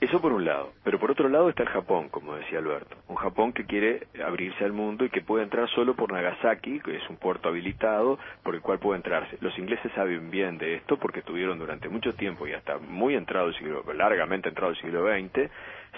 Eso 0.00 0.20
por 0.20 0.32
un 0.32 0.44
lado. 0.44 0.72
Pero 0.82 0.98
por 0.98 1.12
otro 1.12 1.28
lado 1.28 1.48
está 1.48 1.62
el 1.62 1.68
Japón, 1.68 2.08
como 2.08 2.34
decía 2.34 2.58
Alberto. 2.58 2.96
Un 3.06 3.14
Japón 3.14 3.52
que 3.52 3.64
quiere 3.66 4.08
abrirse 4.26 4.64
al 4.64 4.72
mundo 4.72 5.04
y 5.04 5.10
que 5.10 5.20
puede 5.20 5.44
entrar 5.44 5.68
solo 5.70 5.94
por 5.94 6.10
Nagasaki, 6.12 6.80
que 6.80 6.96
es 6.96 7.08
un 7.08 7.18
puerto 7.18 7.48
habilitado 7.50 8.18
por 8.42 8.56
el 8.56 8.62
cual 8.62 8.80
puede 8.80 8.96
entrarse. 8.96 9.38
Los 9.40 9.56
ingleses 9.60 9.92
saben 9.92 10.28
bien 10.28 10.58
de 10.58 10.74
esto 10.74 10.96
porque 10.96 11.22
tuvieron 11.22 11.56
durante 11.60 11.88
mucho 11.88 12.14
tiempo 12.16 12.48
y 12.48 12.52
hasta 12.52 12.78
muy 12.78 13.14
entrado 13.14 13.46
el 13.46 13.54
siglo, 13.54 13.84
largamente 13.94 14.48
entrado 14.48 14.72
el 14.72 14.78
siglo 14.78 15.06
XX, 15.06 15.48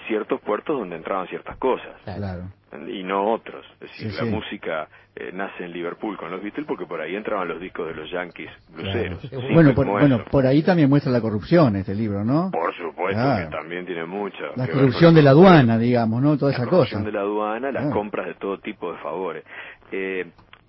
ciertos 0.06 0.40
puertos 0.42 0.78
donde 0.78 0.96
entraban 0.96 1.26
ciertas 1.28 1.56
cosas 1.56 1.94
Claro. 2.04 2.50
y 2.88 3.02
no 3.02 3.32
otros. 3.32 3.64
Es 3.74 3.80
decir, 3.90 4.10
Sí, 4.10 4.16
la 4.18 4.24
sí. 4.24 4.30
música 4.30 4.88
eh, 5.16 5.30
nace 5.32 5.64
en 5.64 5.72
Liverpool 5.72 6.16
con 6.16 6.30
los 6.30 6.42
Beatles 6.42 6.66
porque 6.66 6.86
por 6.86 7.00
ahí 7.00 7.14
entraban 7.14 7.46
los 7.48 7.60
discos 7.60 7.86
de 7.86 7.94
los 7.94 8.10
Yankees 8.10 8.50
bluseros. 8.74 9.20
Claro. 9.30 9.48
Bueno, 9.54 9.74
por, 9.74 9.86
bueno, 9.86 10.16
eso. 10.16 10.24
por 10.30 10.44
ahí 10.46 10.62
también 10.62 10.88
muestra 10.90 11.12
la 11.12 11.20
corrupción 11.20 11.76
este 11.76 11.94
libro, 11.94 12.24
¿no? 12.24 12.50
Por 12.50 12.74
supuesto 12.76 13.22
Claro. 13.22 13.48
que 13.48 13.56
también 13.56 13.86
tiene 13.86 14.04
mucho. 14.04 14.42
La 14.56 14.66
corrupción 14.68 15.14
de 15.14 15.22
la 15.22 15.30
aduana, 15.30 15.78
digamos, 15.78 16.20
¿no? 16.20 16.36
Toda 16.36 16.50
la 16.50 16.56
esa 16.58 16.66
corrupción 16.66 17.02
cosa. 17.02 17.10
de 17.10 17.16
la 17.16 17.20
aduana, 17.20 17.70
las 17.72 17.82
Claro. 17.84 17.96
compras 17.96 18.26
de 18.26 18.34
todo 18.34 18.58
tipo 18.58 18.92
de 18.92 18.98
favores. 18.98 19.44
Eh, 19.92 20.26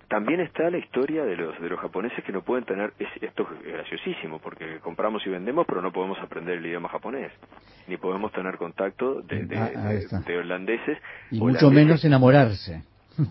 también 0.08 0.40
está 0.40 0.70
la 0.70 0.78
historia 0.78 1.24
de 1.24 1.36
los 1.36 1.60
de 1.60 1.68
los 1.68 1.80
japoneses 1.80 2.22
que 2.24 2.32
no 2.32 2.42
pueden 2.42 2.64
tener 2.64 2.92
es- 2.98 3.22
esto 3.22 3.48
es 3.64 3.72
graciosísimo 3.72 4.38
porque 4.38 4.78
compramos 4.80 5.26
y 5.26 5.30
vendemos 5.30 5.66
pero 5.66 5.82
no 5.82 5.92
podemos 5.92 6.18
aprender 6.20 6.58
el 6.58 6.66
idioma 6.66 6.88
japonés 6.88 7.32
ni 7.88 7.96
podemos 7.96 8.30
tener 8.32 8.56
contacto 8.56 9.22
de, 9.22 9.44
de- 9.46 9.56
Ah, 9.58 9.68
de- 9.68 10.06
de 10.32 10.38
holandeses 10.38 10.98
Y 11.30 11.40
holandeses 11.40 11.62
mucho 11.62 11.70
menos 11.70 12.04
enamorarse. 12.04 12.82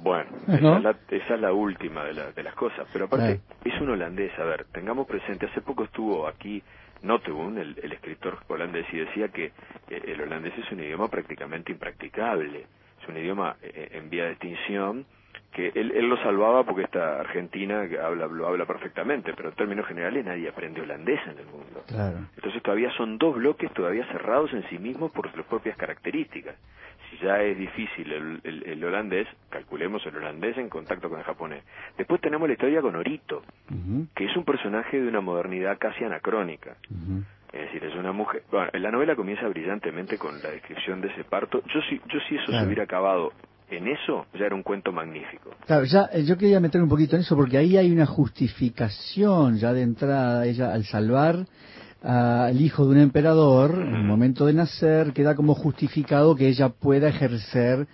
bueno, 0.03 0.29
¿No? 0.47 0.53
esa, 0.55 0.77
es 0.77 0.83
la, 0.83 0.95
esa 1.17 1.35
es 1.35 1.41
la 1.41 1.53
última 1.53 2.03
de, 2.05 2.13
la- 2.13 2.31
de 2.31 2.43
las 2.43 2.55
cosas. 2.55 2.87
Pero 2.91 3.05
aparte, 3.05 3.39
Claro. 3.47 3.75
es 3.75 3.81
un 3.81 3.89
holandés. 3.91 4.31
A 4.39 4.43
ver, 4.43 4.65
tengamos 4.73 5.05
presente, 5.07 5.45
hace 5.45 5.61
poco 5.61 5.83
estuvo 5.83 6.27
aquí 6.27 6.61
Notteboom, 7.03 7.57
el, 7.59 7.77
el 7.83 7.91
escritor 7.93 8.39
holandés, 8.47 8.85
y 8.91 8.97
decía 8.97 9.27
que 9.29 9.45
eh, 9.89 10.01
el 10.07 10.21
holandés 10.21 10.57
es 10.57 10.71
un 10.71 10.79
idioma 10.79 11.07
prácticamente 11.07 11.71
impracticable. 11.71 12.65
Es 13.01 13.07
un 13.07 13.17
idioma 13.17 13.57
eh, 13.61 13.89
en 13.93 14.09
vía 14.09 14.25
de 14.25 14.31
extinción 14.31 15.05
que 15.55 15.71
él, 15.73 15.91
él 15.95 16.09
lo 16.09 16.17
salvaba 16.17 16.63
porque 16.65 16.83
esta 16.83 17.19
Argentina 17.21 17.83
habla, 18.03 18.27
lo 18.27 18.45
habla 18.47 18.65
perfectamente, 18.65 19.33
pero 19.35 19.49
en 19.49 19.55
términos 19.55 19.87
generales 19.87 20.25
nadie 20.25 20.49
aprende 20.49 20.81
holandés 20.81 21.19
en 21.27 21.39
el 21.39 21.45
mundo. 21.45 21.83
Claro. 21.87 22.17
Entonces 22.35 22.61
todavía 22.61 22.91
son 22.97 23.17
dos 23.17 23.35
bloques 23.35 23.71
todavía 23.73 24.05
cerrados 24.07 24.51
en 24.53 24.67
sí 24.69 24.77
mismos 24.77 25.11
por 25.11 25.31
sus 25.31 25.45
propias 25.45 25.77
características. 25.77 26.55
Si 27.09 27.17
ya 27.19 27.41
es 27.41 27.57
difícil 27.57 28.11
el, 28.11 28.41
el- 28.43 28.63
el 28.67 28.83
holandés, 28.83 29.27
calculemos 29.49 30.05
el 30.05 30.17
holandés 30.17 30.57
en 30.57 30.67
contacto 30.69 31.09
con 31.09 31.19
el 31.19 31.25
japonés. 31.25 31.63
Después 31.97 32.19
tenemos 32.19 32.47
la 32.49 32.53
historia 32.53 32.81
con 32.81 32.95
Orito, 32.95 33.41
que 34.15 34.25
es 34.25 34.35
un 34.35 34.43
personaje 34.43 34.99
de 34.99 35.07
una 35.07 35.21
modernidad 35.21 35.77
casi 35.77 36.03
anacrónica. 36.03 36.75
Es 37.53 37.61
decir, 37.61 37.85
es 37.85 37.95
una 37.95 38.11
mujer... 38.11 38.43
Bueno, 38.51 38.69
la 38.73 38.91
novela 38.91 39.15
comienza 39.15 39.47
brillantemente 39.47 40.17
con 40.17 40.41
la 40.43 40.49
descripción 40.49 40.99
de 40.99 41.07
ese 41.07 41.23
parto. 41.23 41.61
Yo 41.73 41.81
sí, 41.89 42.01
yo 42.07 42.19
sí 42.27 42.35
eso 42.35 42.47
Claro. 42.47 42.61
se 42.61 42.65
hubiera 42.67 42.83
acabado 42.83 43.31
en 43.69 43.87
eso 43.87 44.25
ya 44.37 44.45
era 44.45 44.55
un 44.55 44.63
cuento 44.63 44.91
magnífico. 44.91 45.51
Claro, 45.65 45.85
ya 45.85 46.09
eh, 46.13 46.23
yo 46.23 46.37
quería 46.37 46.59
meter 46.59 46.81
un 46.81 46.89
poquito 46.89 47.15
en 47.15 47.23
eso 47.23 47.35
porque 47.35 47.57
ahí 47.57 47.77
hay 47.77 47.91
una 47.91 48.05
justificación 48.05 49.57
ya 49.57 49.73
de 49.73 49.81
entrada, 49.81 50.45
ella 50.45 50.73
al 50.73 50.85
salvar 50.85 51.45
al 52.01 52.61
hijo 52.61 52.85
de 52.85 52.91
un 52.91 52.99
emperador 52.99 53.71
en 53.71 53.95
el 53.95 54.03
momento 54.03 54.45
de 54.45 54.53
nacer 54.53 55.11
queda 55.11 55.33
como 55.33 55.55
justificado 55.55 56.35
que 56.35 56.47
ella 56.47 56.69
pueda 56.69 57.09
ejercer 57.09 57.87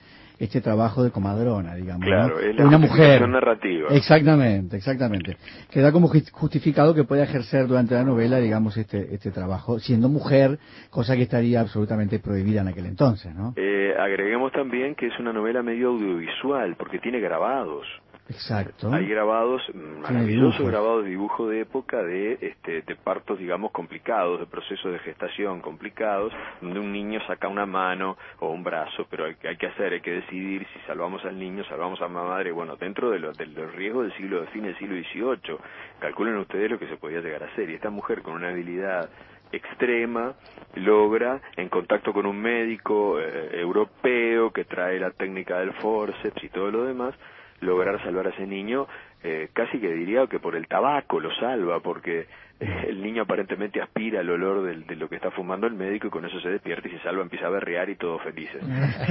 este 0.44 0.60
trabajo 0.62 1.04
de 1.04 1.12
comadrona, 1.12 1.76
digamos. 1.76 2.06
Claro, 2.06 2.36
¿no? 2.36 2.40
es 2.40 2.56
la 2.56 2.66
una 2.66 2.78
mujer. 2.78 3.28
narrativa. 3.30 3.90
Exactamente, 3.92 4.78
exactamente. 4.78 5.38
Queda 5.70 5.92
como 5.92 6.10
ju- 6.10 6.30
justificado 6.32 6.94
que 6.96 7.04
pueda 7.04 7.24
ejercer 7.24 7.68
durante 7.68 7.94
la 7.96 8.04
novela, 8.04 8.38
digamos, 8.40 8.76
este, 8.78 9.14
este 9.14 9.32
trabajo, 9.32 9.80
siendo 9.80 10.10
mujer, 10.10 10.58
cosa 10.90 11.16
que 11.16 11.24
estaría 11.24 11.62
absolutamente 11.62 12.20
prohibida 12.20 12.62
en 12.62 12.70
aquel 12.70 12.88
entonces, 12.88 13.34
¿no? 13.36 13.54
Eh, 13.56 13.94
agreguemos 14.00 14.52
también 14.52 14.96
que 14.96 15.08
es 15.08 15.20
una 15.20 15.32
novela 15.32 15.62
medio 15.62 15.90
audiovisual, 15.90 16.76
porque 16.78 17.00
tiene 17.00 17.20
grabados. 17.20 17.86
Exacto. 18.30 18.94
Hay 18.94 19.08
grabados, 19.08 19.62
mm, 19.74 20.02
maravillosos 20.02 20.66
grabados 20.66 21.04
de 21.04 21.10
dibujo 21.10 21.50
de 21.50 21.62
época 21.62 22.02
de, 22.02 22.38
este, 22.40 22.82
de 22.82 22.96
partos, 22.96 23.38
digamos, 23.38 23.72
complicados, 23.72 24.40
de 24.40 24.46
procesos 24.46 24.94
de 24.94 25.00
gestación 25.00 25.60
complicados, 25.60 26.32
donde 26.62 26.80
un 26.80 26.94
niño 26.94 27.20
saca 27.28 27.48
una 27.50 27.66
mano 27.66 28.18
o 28.40 28.52
un 28.52 28.64
brazo, 28.64 29.06
pero 29.10 29.26
hay, 29.26 29.36
que- 29.36 29.50
hay 29.50 29.58
que 29.58 29.68
hacer, 29.68 29.94
hay 29.94 30.02
que 30.02 30.12
decidir 30.12 30.66
si 30.74 30.80
salvamos 30.88 31.26
al 31.26 31.38
niño, 31.38 31.64
salvamos 31.66 32.00
a 32.00 32.04
la 32.04 32.10
madre, 32.10 32.52
bueno, 32.52 32.78
dentro 32.78 33.10
de, 33.10 33.20
lo- 33.20 33.34
de 33.34 33.46
los 33.48 33.74
riesgos 33.76 34.04
del 34.08 34.16
siglo, 34.16 34.42
de 34.42 34.48
fin 34.48 34.64
del 34.64 34.78
siglo 34.78 34.96
XVIII. 34.96 35.58
Calculen 36.00 36.38
ustedes 36.38 36.72
lo 36.72 36.80
que 36.80 36.88
se 36.88 36.96
podía 36.98 37.20
llegar 37.20 37.44
a 37.44 37.48
hacer. 37.48 37.70
Y 37.70 37.74
esta 37.76 37.90
mujer 37.90 38.22
con 38.22 38.36
una 38.36 38.50
habilidad 38.50 39.10
extrema 39.52 40.34
logra 40.76 41.42
en 41.58 41.68
contacto 41.68 42.14
con 42.14 42.26
un 42.26 42.42
médico 42.42 43.20
eh, 43.20 43.50
europeo 43.60 44.52
que 44.54 44.64
trae 44.64 44.98
la 45.00 45.12
técnica 45.12 45.60
del 45.60 45.74
forceps 45.74 46.42
y 46.46 46.50
todo 46.50 46.72
lo 46.72 46.86
demás 46.86 47.14
lograr 47.62 48.02
salvar 48.04 48.28
a 48.28 48.30
ese 48.32 48.46
niño 48.46 48.88
eh, 49.24 49.50
casi 49.54 49.80
que 49.80 49.94
diría 49.94 50.28
que 50.28 50.40
por 50.40 50.56
el 50.56 50.68
tabaco 50.68 51.20
lo 51.20 51.34
salva 51.36 51.80
porque 51.80 52.26
el 52.60 53.02
niño 53.02 53.24
aparentemente 53.24 53.82
aspira 53.82 54.20
al 54.20 54.30
olor 54.30 54.64
del- 54.64 54.86
de 54.86 54.96
lo 54.96 55.08
que 55.10 55.16
está 55.16 55.32
fumando 55.32 55.66
el 55.68 55.74
médico 55.74 56.08
y 56.08 56.10
con 56.10 56.26
eso 56.26 56.40
se 56.42 56.50
despierta 56.50 56.88
y 56.88 56.92
se 56.92 57.00
salva 57.00 57.22
empieza 57.24 57.48
a 57.48 57.50
berrear 57.50 57.90
y 57.90 57.96
todos 57.96 58.22
felices. 58.24 58.62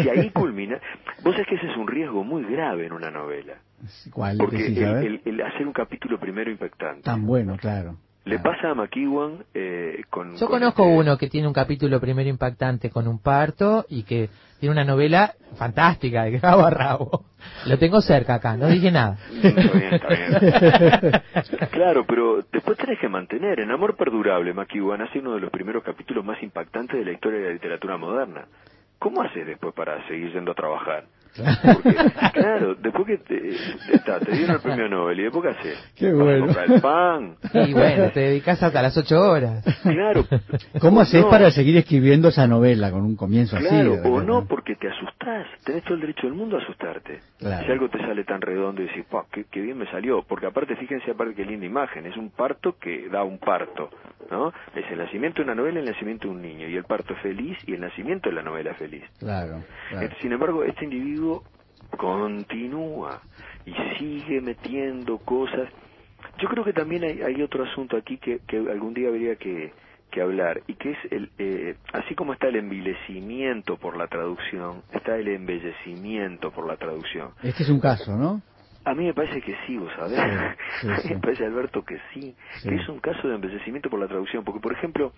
Y 0.05 0.09
ahí 0.09 0.31
culmina 0.35 0.79
vos 1.25 1.35
sabés 1.35 1.49
que 1.49 1.55
ese 1.57 1.71
es 1.71 1.77
un 1.77 1.87
riesgo 1.89 2.23
muy 2.25 2.43
grave 2.45 2.87
en 2.87 2.93
una 2.93 3.11
novela. 3.11 3.55
¿Cuál? 4.13 4.37
porque 4.39 4.59
decís, 4.65 4.79
el- 5.07 5.21
el 5.25 5.41
hacer 5.43 5.67
un 5.67 5.73
capítulo 5.73 6.19
primero 6.21 6.51
impactante. 6.51 7.03
Tan 7.03 7.25
bueno, 7.27 7.57
claro. 7.57 7.97
Le 8.31 8.39
pasa 8.39 8.71
a 8.71 8.75
McEwan 8.75 9.45
eh, 9.55 10.03
con 10.09 10.35
Yo 10.37 10.47
con 10.47 10.59
conozco 10.61 10.83
este- 10.85 10.97
uno 10.97 11.19
que 11.19 11.29
tiene 11.29 11.47
un 11.49 11.53
capítulo 11.53 12.01
primero 12.01 12.29
impactante 12.29 12.89
con 12.91 13.07
un 13.09 13.21
parto 13.21 13.85
y 13.89 14.05
que 14.05 14.29
tiene 14.59 14.73
una 14.75 14.85
novela 14.85 15.35
fantástica 15.57 16.25
de 16.25 16.39
cabo 16.41 16.65
a 16.65 16.71
rabo. 16.71 17.25
Lo 17.67 17.79
tengo 17.79 18.01
cerca 18.01 18.35
acá, 18.35 18.57
no 18.57 18.69
dije 18.69 18.91
nada. 18.91 19.17
Está 19.43 19.73
bien, 19.75 19.95
está 19.95 20.09
bien. 20.09 21.23
Claro, 21.71 22.05
pero 22.07 22.43
después 22.53 22.77
tenés 22.77 22.99
que 23.01 23.09
mantener. 23.09 23.61
En 23.61 23.71
Amor 23.71 23.97
Perdurable, 23.97 24.53
McEwan 24.53 25.01
hace 25.03 25.19
uno 25.19 25.35
de 25.35 25.41
los 25.41 25.51
primeros 25.51 25.83
capítulos 25.83 26.25
más 26.25 26.43
impactantes 26.43 26.99
de 26.99 27.05
la 27.05 27.13
historia 27.13 27.41
de 27.41 27.47
la 27.47 27.53
literatura 27.53 27.97
moderna. 27.97 28.45
¿Cómo 28.99 29.23
haces 29.23 29.47
después 29.47 29.75
para 29.75 30.07
seguir 30.09 30.33
yendo 30.33 30.53
a 30.53 30.55
trabajar? 30.55 31.05
Porque, 31.37 31.95
claro, 32.35 32.75
después 32.75 33.07
que 33.07 33.19
te, 33.19 33.49
está, 33.95 34.19
te 34.21 34.33
dieron 34.33 34.57
el 34.57 34.63
premio 34.63 34.89
Nobel 34.89 35.21
y 35.21 35.23
después 35.25 35.45
qué 35.45 35.51
haces? 35.51 35.93
Qué 35.97 36.13
bueno. 36.13 36.47
comprar 36.47 36.71
el 36.73 36.81
pan. 36.81 37.37
Y 37.55 37.73
bueno, 37.73 38.11
te 38.11 38.21
dedicas 38.21 38.63
hasta 38.63 38.83
las 38.83 38.97
ocho 38.97 39.21
horas. 39.21 39.65
Claro. 39.83 40.25
¿Cómo 40.81 41.01
haces 41.01 41.23
No. 41.23 41.31
para 41.31 41.51
seguir 41.51 41.77
escribiendo 41.77 42.29
esa 42.29 42.47
novela 42.47 42.91
con 42.91 43.03
un 43.03 43.17
comienzo 43.17 43.57
así? 43.57 43.69
Claro, 43.69 43.95
o 44.05 44.21
no, 44.23 44.47
porque 44.47 44.75
te 44.77 44.89
asustás. 44.89 45.47
Tenés 45.65 45.85
todo 45.85 45.95
el 45.95 46.01
derecho 46.01 46.27
del 46.27 46.35
mundo 46.35 46.57
a 46.57 46.63
asustarte. 46.63 47.21
Claro. 47.39 47.65
Si 47.67 47.73
algo 47.73 47.89
te 47.89 47.99
sale 47.99 48.25
tan 48.25 48.41
redondo 48.41 48.83
y 48.83 48.87
decís, 48.87 49.05
"Pa, 49.11 49.25
qué, 49.33 49.45
qué 49.51 49.61
bien 49.61 49.79
me 49.79 49.87
salió. 49.91 50.23
Porque 50.23 50.47
aparte, 50.47 50.77
fíjense, 50.77 51.11
aparte 51.13 51.35
qué 51.35 51.45
linda 51.45 51.67
imagen. 51.67 52.07
Es 52.07 52.17
un 52.17 52.31
parto 52.31 52.77
que 52.79 53.09
da 53.09 53.23
un 53.25 53.39
parto, 53.39 53.91
¿no? 54.31 54.49
Es 54.75 54.85
el 54.91 54.99
nacimiento 54.99 55.39
de 55.39 55.45
una 55.45 55.55
novela 55.55 55.79
y 55.81 55.83
el 55.85 55.91
nacimiento 55.91 56.29
de 56.29 56.35
un 56.35 56.43
niño. 56.43 56.69
Y 56.69 56.77
el 56.77 56.85
parto 56.85 57.15
es 57.15 57.21
feliz 57.21 57.57
y 57.67 57.75
el 57.75 57.81
nacimiento 57.81 58.29
de 58.31 58.35
la 58.37 58.43
novela 58.43 58.73
es 58.73 58.77
feliz. 58.79 59.05
Claro, 59.19 59.63
claro. 59.91 60.07
Eh, 60.07 60.11
Sin 60.21 60.33
embargo, 60.33 60.65
este 60.65 60.85
individuo 60.85 61.20
continúa 61.97 63.21
y 63.67 63.75
sigue 63.99 64.41
metiendo 64.41 65.19
cosas. 65.19 65.69
Yo 66.39 66.49
creo 66.49 66.65
que 66.65 66.73
también 66.73 67.05
hay, 67.05 67.23
hay 67.23 67.43
otro 67.43 67.65
asunto 67.65 67.97
aquí 67.97 68.19
que, 68.19 68.41
que 68.47 68.57
algún 68.57 68.95
día 68.95 69.09
habría 69.09 69.37
que, 69.37 69.73
que 70.11 70.21
hablar 70.21 70.63
y 70.67 70.75
que 70.75 70.91
es 70.93 70.99
el 71.11 71.31
eh, 71.39 71.77
así 71.93 72.15
como 72.15 72.33
está 72.33 72.49
el 72.49 72.57
envilecimiento 72.57 73.77
por 73.77 73.97
la 73.97 74.09
traducción 74.09 74.83
está 74.93 75.17
el 75.17 75.29
embellecimiento 75.29 76.51
por 76.51 76.67
la 76.67 76.77
traducción 76.77 77.31
Este 77.43 77.63
es 77.63 77.71
un 77.71 77.81
caso, 77.81 78.17
¿no? 78.17 78.43
A 78.85 78.95
mí 78.95 79.05
me 79.05 79.15
parece 79.15 79.41
que 79.43 79.57
sí 79.67 79.77
vos 79.77 79.93
sabés. 79.97 80.21
Sí, 80.81 80.87
sí, 81.03 81.09
a 81.13 81.15
me 81.15 81.21
parece 81.21 81.45
Alberto 81.45 81.85
que 81.85 81.99
sí, 82.15 82.35
que 82.63 82.75
es 82.77 82.89
un 82.89 83.01
caso 83.01 83.29
de 83.29 83.35
embellecimiento 83.35 83.91
por 83.91 84.01
la 84.01 84.09
traducción 84.09 84.45
porque 84.45 84.61
por 84.61 84.73
ejemplo 84.73 85.13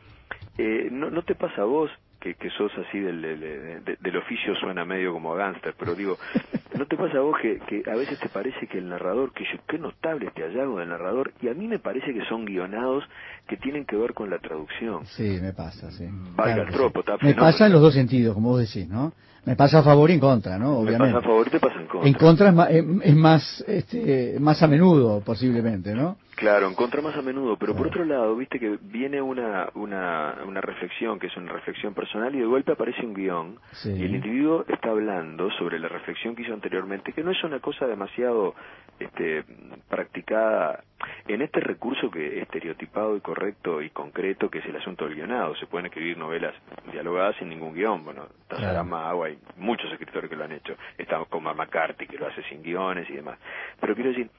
eh, 0.59 0.89
no, 0.91 1.11
no 1.11 1.23
te 1.23 1.35
pasa 1.35 1.63
a 1.63 1.65
vos 1.65 1.91
que, 2.21 2.35
que 2.35 2.51
sos 2.51 2.71
así 2.79 3.01
del, 3.01 3.21
del, 3.23 3.41
de- 3.85 3.97
del 3.99 4.17
oficio 4.17 4.55
suena 4.57 4.85
medio 4.85 5.13
como 5.13 5.35
gánster 5.35 5.75
pero 5.79 5.95
digo 5.95 6.19
no 6.79 6.87
te 6.87 6.97
pasa 6.97 7.19
a 7.19 7.21
vos 7.21 7.37
que, 7.41 7.59
que 7.61 7.89
a 7.91 7.95
veces 7.95 8.19
te 8.19 8.29
parece 8.29 8.67
que 8.67 8.79
el 8.79 8.89
narrador 8.89 9.33
que 9.33 9.45
yo, 9.45 9.59
qué 9.67 9.79
notable 9.79 10.27
este 10.27 10.43
hallazgo 10.43 10.79
del 10.79 10.89
narrador 10.89 11.33
y 11.41 11.49
a 11.49 11.55
mí 11.55 11.67
me 11.69 11.79
parece 11.79 12.13
que 12.13 12.25
son 12.27 12.45
guionados 12.45 13.05
que 13.47 13.57
tienen 13.57 13.85
que 13.85 13.97
ver 13.97 14.15
con 14.15 14.31
la 14.31 14.39
traducción 14.39 15.07
Sí, 15.07 15.39
me 15.41 15.53
pasa, 15.53 15.91
sí. 15.91 16.07
Valga 16.37 16.55
Claro 16.55 16.63
el 16.69 16.75
tropo, 16.75 17.05
Me 17.23 17.35
pasa 17.35 17.67
en 17.67 17.73
los 17.73 17.81
dos 17.81 17.95
sentidos, 17.95 18.35
como 18.35 18.51
vos 18.51 18.61
decís, 18.61 18.89
¿no? 18.89 19.13
Me 19.45 19.57
pasa 19.57 19.81
a 19.81 19.83
favor 19.83 20.09
y 20.11 20.15
en 20.15 20.21
contra, 20.21 20.57
¿no? 20.57 20.71
me 20.83 20.89
Obviamente. 20.89 21.15
pasa 21.15 21.19
a 21.19 21.23
favor 21.23 21.47
y 21.47 21.51
te 21.51 21.59
pasa 21.61 21.75
en 21.81 21.87
contra 21.87 22.09
En 22.09 22.15
contra 22.15 22.49
es 22.49 22.55
más, 22.55 22.71
es, 22.71 22.85
es 23.03 23.17
más, 23.17 23.65
este, 23.67 24.37
más 24.39 24.63
a 24.63 24.69
menudo, 24.69 25.21
posiblemente, 25.21 25.95
¿no? 25.95 26.17
Claro, 26.37 26.67
en 26.69 26.75
contra 26.75 27.03
más 27.03 27.15
a 27.17 27.23
menudo, 27.23 27.57
pero 27.57 27.75
por 27.77 27.89
otro 27.89 28.05
lado, 28.05 28.35
viste 28.37 28.59
que 28.59 28.79
viene 28.83 29.21
una, 29.21 29.69
una, 29.75 30.37
una 30.47 30.61
reflexión, 30.61 31.19
que 31.19 31.27
es 31.27 31.37
una 31.37 31.53
reflexión 31.53 31.93
personal, 31.95 32.35
y 32.35 32.39
de 32.39 32.47
golpe 32.47 32.73
aparece 32.73 33.05
un 33.05 33.15
guion, 33.15 33.57
Sí. 33.73 33.91
y 33.93 34.03
el 34.05 34.15
individuo 34.15 34.65
está 34.69 34.91
hablando 34.91 35.51
sobre 35.59 35.79
la 35.79 35.89
reflexión 35.89 36.35
que 36.35 36.43
hizo 36.43 36.55
anteriormente, 36.55 37.13
que 37.13 37.23
no 37.23 37.31
es 37.33 37.45
una 37.45 37.61
cosa 37.61 37.87
demasiado 37.87 38.55
este, 38.99 39.45
practicada 39.89 40.83
en 41.29 41.43
este 41.43 41.61
recurso 41.61 42.11
que 42.11 42.41
estereotipado 42.41 43.17
y 43.17 43.21
correcto 43.21 43.83
y 43.83 43.91
concreto 43.91 44.51
que 44.51 44.59
es 44.59 44.67
el 44.67 44.77
asunto 44.77 45.05
del 45.05 45.15
guionado. 45.15 45.55
Se 45.57 45.67
pueden 45.67 45.87
escribir 45.87 46.17
novelas 46.19 46.55
dialogadas 46.91 47.37
sin 47.37 47.49
ningún 47.49 47.75
guion, 47.75 48.05
bueno, 48.05 48.27
Tazarama, 48.49 49.09
Agua, 49.09 49.27
hay 49.29 49.39
muchos 49.57 49.91
escritores 49.93 50.29
que 50.29 50.37
lo 50.37 50.45
han 50.45 50.53
hecho, 50.53 50.77
está 50.99 51.25
como 51.27 51.53
McCarthy 51.55 52.07
que 52.07 52.19
lo 52.19 52.27
hace 52.27 52.43
sin 52.45 52.63
guiones 52.63 53.09
y 53.11 53.15
demás. 53.15 53.39
Pero 53.81 53.95
quiero 53.95 54.11
decir, 54.11 54.31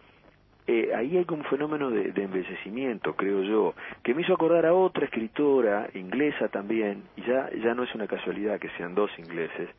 eh, 0.65 0.91
ahí 0.95 1.17
hay 1.17 1.26
como 1.26 1.41
un 1.41 1.49
fenómeno 1.49 1.89
de, 1.89 2.12
de 2.12 2.23
envejecimiento, 2.23 3.15
creo 3.15 3.43
yo, 3.43 3.73
que 4.02 4.13
me 4.13 4.21
hizo 4.21 4.34
acordar 4.34 4.65
a 4.65 4.73
otra 4.73 5.06
escritora 5.06 5.89
inglesa 5.93 6.47
también, 6.47 7.04
y 7.17 7.23
ya, 7.23 7.49
ya 7.52 7.73
no 7.73 7.84
es 7.84 7.93
una 7.93 8.08
casualidad 8.08 8.60
que 8.60 8.69
sean 8.78 8.95
dos 8.95 9.12
ingleses, 9.17 9.69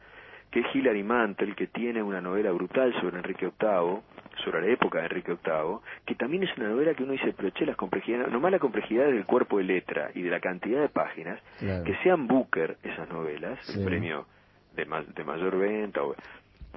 que 0.51 0.61
es 0.61 0.67
Hilary 0.75 1.03
Mantel, 1.03 1.57
que 1.57 1.69
tiene 1.69 2.03
una 2.03 2.21
novela 2.21 2.53
brutal 2.53 2.95
sobre 3.01 3.17
Enrique 3.17 3.51
VIII, 3.59 4.03
sobre 4.45 4.61
la 4.63 4.69
época 4.69 4.99
de 4.99 5.05
Enrique 5.05 5.33
VIII, 5.45 5.79
que 6.07 6.15
también 6.15 6.43
es 6.43 6.57
una 6.57 6.69
novela 6.69 6.95
que 6.95 7.03
uno 7.03 7.13
dice, 7.13 7.33
pero 7.37 7.51
che, 7.53 7.67
las 7.67 7.77
complejidades, 7.77 8.31
nomás 8.33 8.51
la 8.53 8.59
complejidad 8.59 9.07
del 9.07 9.25
cuerpo 9.27 9.59
de 9.59 9.65
letra 9.65 10.11
y 10.15 10.23
de 10.23 10.31
la 10.31 10.41
cantidad 10.41 10.81
de 10.81 10.89
páginas, 10.89 11.39
Claro. 11.59 11.85
que 11.85 11.95
sean 12.03 12.27
Booker 12.27 12.77
esas 12.83 13.09
novelas, 13.11 13.59
Sí. 13.67 13.79
el 13.79 13.85
premio 13.85 14.27
de, 14.75 14.85
ma- 14.87 15.03
de 15.03 15.25
mayor 15.25 15.57
venta, 15.59 16.03
o- 16.03 16.15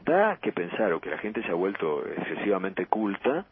da 0.05 0.37
que 0.41 0.51
pensar 0.51 0.93
o 0.93 0.99
que 1.01 1.09
la 1.09 1.17
gente 1.17 1.41
se 1.41 1.49
ha 1.49 1.55
vuelto 1.55 2.05
excesivamente 2.07 2.85
culta 2.85 3.45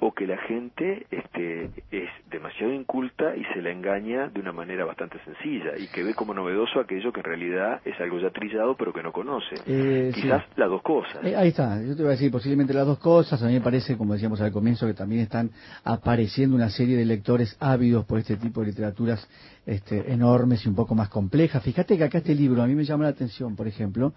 o 0.00 0.12
que 0.12 0.26
la 0.26 0.38
gente 0.38 1.06
este, 1.10 1.70
es 1.90 2.08
demasiado 2.30 2.72
inculta 2.72 3.36
y 3.36 3.44
se 3.54 3.62
la 3.62 3.70
engaña 3.70 4.28
de 4.28 4.40
una 4.40 4.52
manera 4.52 4.84
bastante 4.84 5.18
sencilla 5.24 5.76
y 5.78 5.86
que 5.88 6.02
ve 6.02 6.14
como 6.14 6.34
novedoso 6.34 6.80
aquello 6.80 7.12
que 7.12 7.20
en 7.20 7.24
realidad 7.24 7.80
es 7.84 7.98
algo 8.00 8.18
ya 8.18 8.30
trillado 8.30 8.76
pero 8.76 8.92
que 8.92 9.02
no 9.02 9.12
conoce. 9.12 9.54
Eh, 9.66 10.12
sí. 10.14 10.22
Quizás 10.22 10.44
las 10.56 10.68
dos 10.68 10.82
cosas. 10.82 11.24
Eh, 11.24 11.36
ahí 11.36 11.48
está, 11.48 11.82
yo 11.82 11.96
te 11.96 12.02
voy 12.02 12.08
a 12.08 12.12
decir 12.12 12.30
posiblemente 12.30 12.72
las 12.74 12.86
dos 12.86 12.98
cosas. 12.98 13.42
A 13.42 13.46
mí 13.46 13.54
me 13.54 13.60
parece, 13.60 13.96
como 13.96 14.14
decíamos 14.14 14.40
al 14.40 14.52
comienzo, 14.52 14.86
que 14.86 14.94
también 14.94 15.22
están 15.22 15.50
apareciendo 15.84 16.56
una 16.56 16.70
serie 16.70 16.96
de 16.96 17.04
lectores 17.04 17.56
ávidos 17.60 18.04
por 18.04 18.18
este 18.18 18.36
tipo 18.36 18.60
de 18.60 18.68
literaturas 18.68 19.28
este, 19.66 20.12
enormes 20.12 20.64
y 20.64 20.68
un 20.68 20.74
poco 20.74 20.94
más 20.94 21.08
complejas. 21.08 21.62
Fíjate 21.62 21.96
que 21.96 22.04
acá 22.04 22.18
este 22.18 22.34
libro, 22.34 22.62
a 22.62 22.66
mí 22.66 22.74
me 22.74 22.84
llama 22.84 23.04
la 23.04 23.10
atención, 23.10 23.56
por 23.56 23.66
ejemplo, 23.66 24.12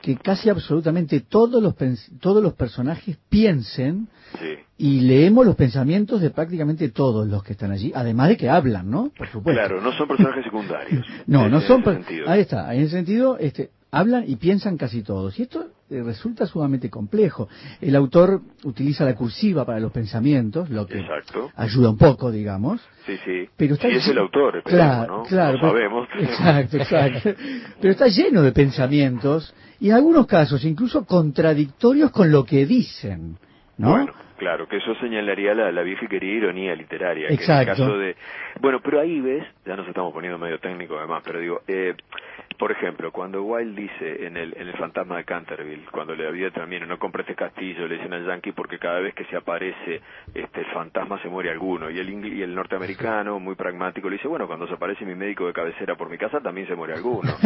que 0.00 0.16
casi 0.16 0.48
absolutamente 0.48 1.20
todos 1.20 1.62
los, 1.62 1.74
todos 2.20 2.42
los 2.42 2.54
personajes 2.54 3.16
piensen 3.28 4.08
Sí. 4.38 4.56
y 4.76 5.00
leemos 5.18 5.44
los 5.44 5.56
pensamientos 5.56 6.20
de 6.20 6.30
prácticamente 6.30 6.88
todos 6.90 7.26
los 7.26 7.42
que 7.42 7.52
están 7.52 7.72
allí, 7.72 7.90
además 7.94 8.28
de 8.28 8.36
que 8.36 8.48
hablan, 8.48 8.88
¿no? 8.88 9.10
Por 9.16 9.26
supuesto. 9.28 9.60
Claro, 9.60 9.80
no 9.80 9.92
son 9.92 10.06
personajes 10.06 10.44
secundarios. 10.44 11.04
No, 11.26 11.48
no 11.48 11.60
son. 11.60 11.84
Ahí 12.26 12.40
está. 12.40 12.72
En 12.74 12.82
ese 12.82 12.92
sentido, 12.92 13.36
este, 13.38 13.70
hablan 13.90 14.24
y 14.26 14.36
piensan 14.36 14.76
casi 14.76 15.02
todos. 15.02 15.38
Y 15.38 15.42
esto 15.42 15.66
eh, 15.90 16.02
resulta 16.02 16.46
sumamente 16.46 16.88
complejo. 16.88 17.48
El 17.80 17.96
autor 17.96 18.40
utiliza 18.64 19.04
la 19.04 19.14
cursiva 19.14 19.64
para 19.64 19.80
los 19.80 19.90
pensamientos, 19.90 20.70
lo 20.70 20.86
que 20.86 21.00
Exacto. 21.00 21.50
ayuda 21.56 21.90
un 21.90 21.98
poco, 21.98 22.30
digamos. 22.30 22.80
Sí, 23.04 23.16
sí. 23.24 23.48
Pero 23.56 23.74
está 23.74 23.88
Sí, 23.88 23.96
es 23.96 24.08
el 24.08 24.18
autor, 24.18 24.62
claro, 24.62 25.18
¿no? 25.18 25.22
claro, 25.24 25.58
sabemos. 25.60 26.08
Exacto, 26.18 26.76
exacto. 26.76 27.30
Pero 27.80 27.92
está 27.92 28.06
lleno 28.06 28.42
de 28.42 28.52
pensamientos 28.52 29.52
y 29.80 29.88
en 29.90 29.96
algunos 29.96 30.26
casos 30.26 30.64
incluso 30.64 31.04
contradictorios 31.04 32.10
con 32.10 32.30
lo 32.30 32.44
que 32.44 32.64
dicen, 32.66 33.36
¿no? 33.76 33.90
Bueno, 33.90 34.12
claro, 34.38 34.66
que 34.68 34.76
eso 34.78 34.94
señalaría 34.96 35.54
la, 35.54 35.70
la 35.72 35.82
vieja 35.82 36.04
y 36.04 36.08
querida 36.08 36.36
ironía 36.38 36.74
literaria. 36.74 37.26
Que 37.28 37.34
en 37.34 37.40
Exacto. 37.40 37.60
el 37.72 37.76
caso 37.78 37.98
de... 37.98 38.16
Bueno, 38.60 38.80
pero 38.82 39.00
ahí 39.00 39.20
ves, 39.20 39.44
ya 39.66 39.76
nos 39.76 39.86
estamos 39.88 40.12
poniendo 40.12 40.38
medio 40.38 40.58
técnico 40.58 40.96
además, 40.98 41.22
pero 41.24 41.40
digo, 41.40 41.60
eh, 41.68 41.94
por 42.58 42.72
ejemplo, 42.72 43.12
cuando 43.12 43.42
Wilde 43.44 43.82
dice 43.82 44.26
en 44.26 44.36
el, 44.36 44.54
en 44.56 44.66
el 44.68 44.76
fantasma 44.76 45.16
de 45.18 45.24
Canterville, 45.24 45.84
cuando 45.92 46.14
le 46.14 46.26
había 46.26 46.50
también, 46.50 46.88
no 46.88 46.98
compre 46.98 47.22
este 47.22 47.34
castillo, 47.34 47.86
le 47.86 47.96
dicen 47.96 48.12
al 48.12 48.26
yankee 48.26 48.52
porque 48.52 48.78
cada 48.78 49.00
vez 49.00 49.14
que 49.14 49.24
se 49.26 49.36
aparece 49.36 50.00
este 50.34 50.60
el 50.60 50.66
fantasma 50.72 51.20
se 51.22 51.28
muere 51.28 51.50
alguno. 51.50 51.88
Y 51.90 51.98
el, 51.98 52.08
ingl- 52.10 52.32
y 52.32 52.42
el 52.42 52.54
norteamericano, 52.54 53.38
muy 53.38 53.54
pragmático, 53.54 54.08
le 54.08 54.16
dice, 54.16 54.26
bueno, 54.28 54.46
cuando 54.46 54.66
se 54.66 54.74
aparece 54.74 55.04
mi 55.04 55.14
médico 55.14 55.46
de 55.46 55.52
cabecera 55.52 55.94
por 55.94 56.08
mi 56.10 56.18
casa 56.18 56.40
también 56.40 56.66
se 56.66 56.74
muere 56.74 56.94
alguno. 56.94 57.30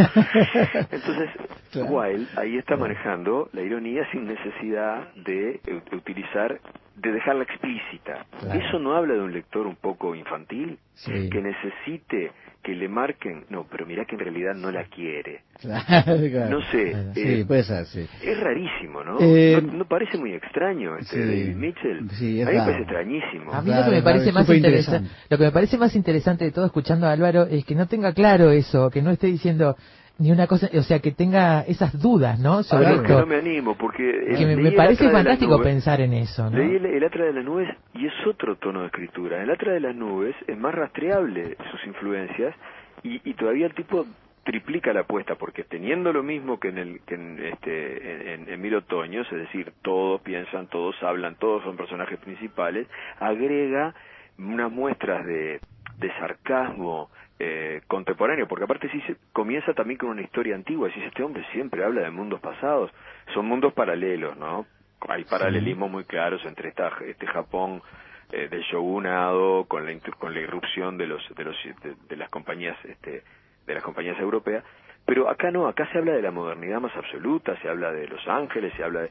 Entonces, 0.91 1.31
Claro. 1.73 1.89
Wilde 1.91 2.27
ahí 2.37 2.57
está 2.59 2.77
manejando 2.77 3.49
la 3.53 3.63
ironía 3.63 4.07
sin 4.13 4.25
necesidad 4.27 5.13
de 5.15 5.61
utilizar, 5.93 6.59
de 6.97 7.13
dejarla 7.13 7.45
explícita. 7.45 8.27
Claro. 8.41 8.61
¿Eso 8.61 8.79
no 8.79 8.95
habla 8.95 9.15
de 9.15 9.21
un 9.21 9.33
lector 9.33 9.67
un 9.67 9.77
poco 9.77 10.15
infantil? 10.15 10.79
Sí. 10.95 11.31
Que 11.31 11.41
necesite 11.41 12.33
que 12.63 12.75
le 12.75 12.89
marquen, 12.89 13.45
no, 13.51 13.67
pero 13.69 13.87
mira 13.87 14.05
que 14.05 14.15
en 14.15 14.21
realidad 14.21 14.55
no 14.55 14.71
la 14.71 14.85
quiere. 14.85 15.41
Claro, 15.61 16.17
claro. 16.31 16.51
No 16.51 16.63
sé, 16.71 17.13
Sí, 17.15 17.41
eh, 17.41 17.45
puede 17.45 17.65
ser, 17.65 17.87
sí. 17.87 18.07
Es 18.23 18.39
rarísimo, 18.39 19.03
¿no? 19.03 19.19
Eh, 19.21 19.61
¿No, 19.61 19.73
no 19.79 19.85
parece 19.87 20.17
muy 20.17 20.33
extraño 20.33 20.97
este 20.97 21.17
sí. 21.17 21.21
David 21.21 21.57
Mitchell? 21.57 22.11
Sí, 22.11 22.41
es 22.41 22.47
a 22.47 22.51
mí 22.51 22.57
me 22.57 22.63
parece 22.63 22.83
extrañísimo. 22.83 23.53
A 23.53 23.61
mí 23.63 23.67
Claro, 23.67 23.85
lo 23.87 23.91
que 23.91 23.97
me 23.97 24.03
parece 24.03 24.33
más 24.33 24.49
interesante, 24.49 25.11
lo 25.29 25.39
que 25.39 25.45
me 25.45 25.51
parece 25.51 25.77
más 25.77 25.97
interesante 25.97 26.45
de 26.45 26.53
todo 26.53 26.67
escuchando 26.67 27.07
a 27.07 27.13
Álvaro 27.13 27.47
es 27.51 27.65
que 27.65 27.75
no 27.75 27.89
tenga 27.89 28.13
claro 28.13 28.51
eso, 28.51 28.91
que 28.91 29.03
no 29.03 29.11
esté 29.11 29.27
diciendo 29.27 29.77
ni 30.19 30.31
una 30.31 30.47
cosa, 30.47 30.69
o 30.73 30.83
sea, 30.83 31.01
que 31.01 31.13
tenga 31.13 31.63
esas 31.63 32.01
dudas, 32.01 32.39
¿no? 32.39 32.63
Sobre 32.63 32.87
que 32.87 32.95
esto. 32.95 33.21
no 33.21 33.27
me 33.27 33.37
animo, 33.37 33.75
porque... 33.77 34.35
que 34.37 34.57
me, 34.57 34.73
parece 34.73 35.11
fantástico 35.11 35.53
Nubes. 35.53 35.67
pensar 35.67 36.01
en 36.01 36.13
eso, 36.13 36.51
¿no? 36.51 36.59
Leí 36.59 36.77
el, 36.77 36.87
el 36.87 37.05
Atra 37.05 37.25
de 37.25 37.33
las 37.33 37.45
Nubes 37.45 37.69
y 37.95 38.07
es 38.07 38.13
otro 38.27 38.57
tono 38.57 38.81
de 38.81 38.87
escritura. 38.87 39.43
El 39.43 39.51
Atra 39.51 39.73
de 39.73 39.81
las 39.81 39.97
Nubes 39.97 40.37
es 40.47 40.57
más 40.57 40.75
rastreable 40.75 41.57
sus 41.71 41.87
influencias 41.87 42.55
y, 43.03 43.21
y 43.29 43.35
todavía 43.35 43.67
el 43.67 43.75
tipo 43.75 44.07
triplica 44.45 44.93
la 44.93 45.01
apuesta 45.01 45.37
porque 45.37 45.65
teniendo 45.65 46.13
lo 46.13 46.23
mismo 46.23 46.59
que 46.59 46.69
en 46.69 46.79
el 46.79 47.01
que 47.07 47.15
en 47.15 47.39
este 47.45 48.35
en, 48.35 48.49
en 48.49 48.61
Mil 48.61 48.75
Otoños, 48.75 49.27
es 49.31 49.39
decir, 49.39 49.73
todos 49.83 50.21
piensan, 50.23 50.67
todos 50.69 50.95
hablan, 51.03 51.37
todos 51.37 51.63
son 51.63 51.77
personajes 51.77 52.19
principales, 52.19 52.87
agrega 53.21 53.95
unas 54.39 54.71
muestras 54.71 55.25
de, 55.27 55.61
de 56.03 56.13
sarcasmo 56.19 57.11
eh, 57.39 57.81
contemporáneo, 57.89 58.47
porque 58.47 58.65
aparte 58.65 58.91
sí 58.91 59.01
se 59.07 59.17
comienza 59.33 59.73
también 59.73 59.99
con 59.99 60.11
una 60.11 60.23
historia 60.23 60.55
antigua, 60.55 60.91
si 60.93 61.01
este 61.01 61.23
hombre 61.23 61.45
siempre 61.53 61.85
habla 61.85 62.03
de 62.03 62.11
mundos 62.11 62.41
pasados, 62.41 62.91
son 63.33 63.47
mundos 63.47 63.73
paralelos, 63.73 64.37
¿no? 64.37 64.67
Hay 65.09 65.25
paralelismos 65.25 65.91
muy 65.91 66.05
claros 66.05 66.45
entre 66.45 66.69
esta, 66.69 66.93
este 67.07 67.27
Japón 67.27 67.83
eh, 68.31 68.49
del 68.49 68.63
shogunado 68.63 69.65
con 69.65 69.85
la 69.85 69.93
con 70.19 70.33
la 70.33 70.41
irrupción 70.41 70.97
de 70.97 71.07
los 71.07 71.23
de 71.35 71.45
los 71.45 71.57
de, 71.83 71.95
de 72.09 72.17
las 72.17 72.31
compañías 72.31 72.77
este 72.85 73.25
de 73.67 73.75
las 73.75 73.83
compañías 73.83 74.19
europeas, 74.21 74.63
pero 75.05 75.29
acá 75.29 75.51
no, 75.51 75.67
acá 75.67 75.89
se 75.91 75.99
habla 75.99 76.13
de 76.13 76.23
la 76.23 76.31
modernidad 76.31 76.81
más 76.81 76.97
absoluta, 76.97 77.61
se 77.61 77.69
habla 77.69 77.93
de 77.93 78.07
Los 78.07 78.27
Ángeles, 78.29 78.73
se 78.77 78.85
habla 78.85 79.03
de 79.03 79.11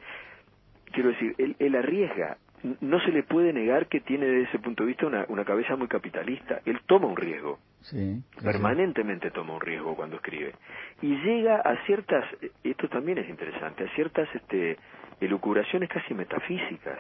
quiero 0.92 1.10
decir, 1.10 1.36
él, 1.38 1.56
él 1.60 1.76
arriesga. 1.76 2.38
No 2.82 3.00
se 3.02 3.12
le 3.12 3.24
puede 3.24 3.54
negar 3.54 3.88
que 3.88 4.02
tiene 4.02 4.26
desde 4.26 4.44
ese 4.50 4.60
punto 4.60 4.84
de 4.84 4.88
vista 4.90 5.08
una, 5.08 5.26
una 5.30 5.44
cabeza 5.46 5.76
muy 5.76 5.88
capitalista. 5.88 6.62
Él 6.66 6.80
toma 6.86 7.08
un 7.08 7.16
riesgo, 7.18 7.60
Sí, 7.82 7.98
sí, 7.98 8.24
sí. 8.38 8.44
permanentemente 8.46 9.32
toma 9.32 9.54
un 9.56 9.62
riesgo 9.62 9.96
cuando 9.96 10.18
escribe. 10.18 10.54
Y 11.02 11.16
llega 11.24 11.58
a 11.62 11.84
ciertas, 11.86 12.24
esto 12.64 12.88
también 12.90 13.18
es 13.18 13.28
interesante, 13.30 13.86
a 13.86 13.96
ciertas 13.96 14.28
este, 14.36 14.78
elucubraciones 15.20 15.90
casi 15.90 16.14
metafísicas, 16.14 17.00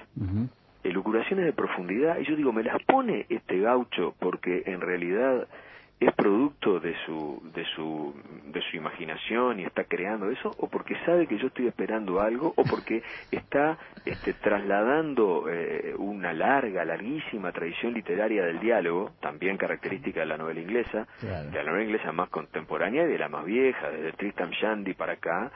elucubraciones 0.83 1.45
de 1.45 1.53
profundidad. 1.53 2.17
Y 2.19 2.25
yo 2.25 2.35
digo, 2.35 2.51
me 2.51 2.63
las 2.63 2.81
pone 2.83 3.25
este 3.29 3.59
gaucho 3.59 4.15
porque 4.19 4.63
en 4.65 4.81
realidad 4.81 5.47
es 6.01 6.13
producto 6.15 6.79
de 6.79 6.95
su 7.05 7.41
de 7.53 7.63
su 7.75 8.13
de 8.51 8.59
su 8.69 8.75
imaginación 8.77 9.59
y 9.59 9.65
está 9.65 9.83
creando 9.83 10.31
eso 10.31 10.49
o 10.57 10.67
porque 10.67 10.95
sabe 11.05 11.27
que 11.27 11.37
yo 11.37 11.47
estoy 11.47 11.67
esperando 11.67 12.19
algo 12.19 12.53
o 12.57 12.63
porque 12.63 13.03
está 13.31 13.77
este 14.03 14.33
trasladando 14.33 15.45
eh, 15.47 15.93
una 15.97 16.33
larga 16.33 16.83
larguísima 16.85 17.51
tradición 17.51 17.93
literaria 17.93 18.43
del 18.45 18.59
diálogo 18.59 19.11
también 19.21 19.57
característica 19.57 20.21
de 20.21 20.25
la 20.25 20.37
novela 20.37 20.59
inglesa 20.59 21.07
Claro. 21.19 21.49
de 21.51 21.57
la 21.57 21.63
novela 21.63 21.83
inglesa 21.85 22.11
más 22.11 22.29
contemporánea 22.29 23.03
y 23.03 23.07
de 23.07 23.19
la 23.19 23.29
más 23.29 23.45
vieja 23.45 23.89
desde 23.91 24.11
Tristram 24.13 24.49
Shandy 24.49 24.93
para 24.95 25.13
acá 25.13 25.51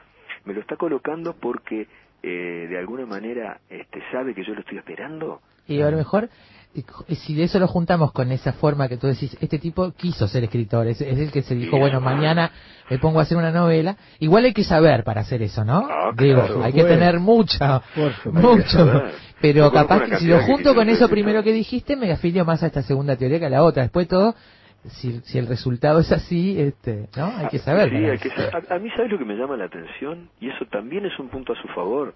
me 0.46 0.54
lo 0.54 0.62
está 0.62 0.76
colocando 0.76 1.34
porque 1.34 1.88
eh, 2.22 2.68
de 2.70 2.78
alguna 2.78 3.08
manera 3.08 3.60
este 3.68 4.00
sabe 4.12 4.36
que 4.36 4.44
yo 4.44 4.54
lo 4.54 4.60
estoy 4.60 4.78
esperando 4.78 5.42
Y 5.68 5.82
a 5.82 5.90
lo 5.90 5.98
mejor, 5.98 6.30
si 7.08 7.36
de 7.36 7.44
eso 7.44 7.60
lo 7.60 7.68
juntamos 7.68 8.12
con 8.12 8.32
esa 8.32 8.54
forma 8.54 8.88
que 8.88 8.98
tú 8.98 9.08
decís, 9.08 9.38
este 9.40 9.60
tipo 9.60 9.92
quiso 9.92 10.28
ser 10.28 10.44
escritor, 10.44 10.88
es, 10.88 11.00
es 11.02 11.18
el 11.18 11.32
que 11.32 11.42
se 11.42 11.56
dijo, 11.56 11.78
bueno, 11.78 11.98
ah. 11.98 12.02
mañana 12.02 12.52
me 12.90 12.98
pongo 13.00 13.20
a 13.20 13.24
hacer 13.24 13.38
una 13.38 13.52
novela. 13.52 13.96
Igual 14.20 14.46
hay 14.46 14.54
que 14.54 14.64
saber 14.64 15.04
para 15.04 15.22
hacer 15.22 15.42
eso, 15.42 15.64
¿no? 15.64 15.88
Ah, 15.90 16.12
Digo, 16.18 16.42
claro. 16.42 16.64
hay 16.64 16.74
que 16.74 16.84
tener 16.84 17.20
mucha, 17.20 17.82
mucho. 18.26 19.04
Pero 19.42 19.72
capaz 19.72 20.04
que 20.04 20.18
si 20.18 20.28
lo 20.28 20.42
junto 20.42 20.74
con 20.74 20.90
eso 20.90 21.08
primero 21.10 21.44
que 21.44 21.52
dijiste, 21.52 21.96
me 21.96 22.12
afilio 22.12 22.46
más 22.46 22.64
a 22.64 22.68
esta 22.68 22.82
segunda 22.82 23.16
teoría 23.16 23.40
que 23.40 23.46
a 23.46 23.50
la 23.50 23.64
otra. 23.64 23.84
Después 23.84 24.08
todo, 24.08 24.36
si, 24.90 25.20
si 25.22 25.38
el 25.38 25.48
resultado 25.48 26.00
es 26.00 26.12
así, 26.12 26.60
este, 26.60 27.08
¿no? 27.16 27.32
Hay 27.38 27.48
que 27.48 27.60
saber. 27.60 27.90
Sí, 27.90 27.96
hay 27.96 28.18
que. 28.18 28.30
A, 28.30 28.76
a 28.76 28.80
mí, 28.80 28.90
¿sabes 28.96 29.12
lo 29.12 29.18
que 29.18 29.26
me 29.26 29.36
llama 29.36 29.58
la 29.58 29.66
atención? 29.66 30.30
Y 30.40 30.50
eso 30.50 30.66
también 30.72 31.06
es 31.06 31.18
un 31.20 31.30
punto 31.30 31.54
a 31.54 31.62
su 31.62 31.68
favor. 31.70 32.14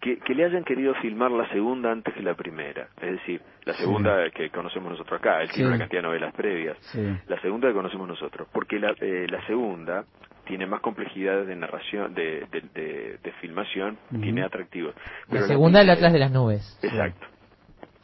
Que, 0.00 0.18
que 0.18 0.34
le 0.34 0.44
hayan 0.44 0.64
querido 0.64 0.92
filmar 0.96 1.30
la 1.30 1.48
segunda 1.48 1.90
antes 1.90 2.12
que 2.12 2.22
la 2.22 2.34
primera. 2.34 2.88
Es 3.00 3.12
decir, 3.12 3.40
la 3.64 3.72
segunda 3.74 4.28
que 4.30 4.50
conocemos 4.50 4.90
nosotros 4.92 5.18
acá. 5.18 5.40
Él 5.40 5.48
tiene 5.48 5.64
Sí. 5.64 5.68
una 5.74 5.78
cantidad 5.78 6.02
de 6.02 6.08
novelas 6.08 6.34
previas. 6.34 6.76
Sí. 6.92 7.00
La 7.26 7.40
segunda 7.40 7.68
que 7.68 7.74
conocemos 7.74 8.06
nosotros. 8.08 8.46
Porque 8.52 8.78
la, 8.78 8.94
eh, 9.00 9.26
la 9.30 9.44
segunda 9.46 10.04
tiene 10.44 10.66
más 10.66 10.80
complejidades 10.82 11.46
de 11.46 11.56
narración, 11.56 12.12
de, 12.14 12.46
de, 12.52 12.60
de- 12.74 13.18
de 13.22 13.32
filmación, 13.40 13.96
tiene 14.20 14.42
atractivos. 14.42 14.94
La 15.30 15.40
segunda, 15.42 15.80
el 15.80 15.86
primera- 15.86 15.92
Atlas 15.94 16.12
de 16.12 16.18
las 16.18 16.30
Nubes. 16.32 16.78
Exacto. 16.82 17.26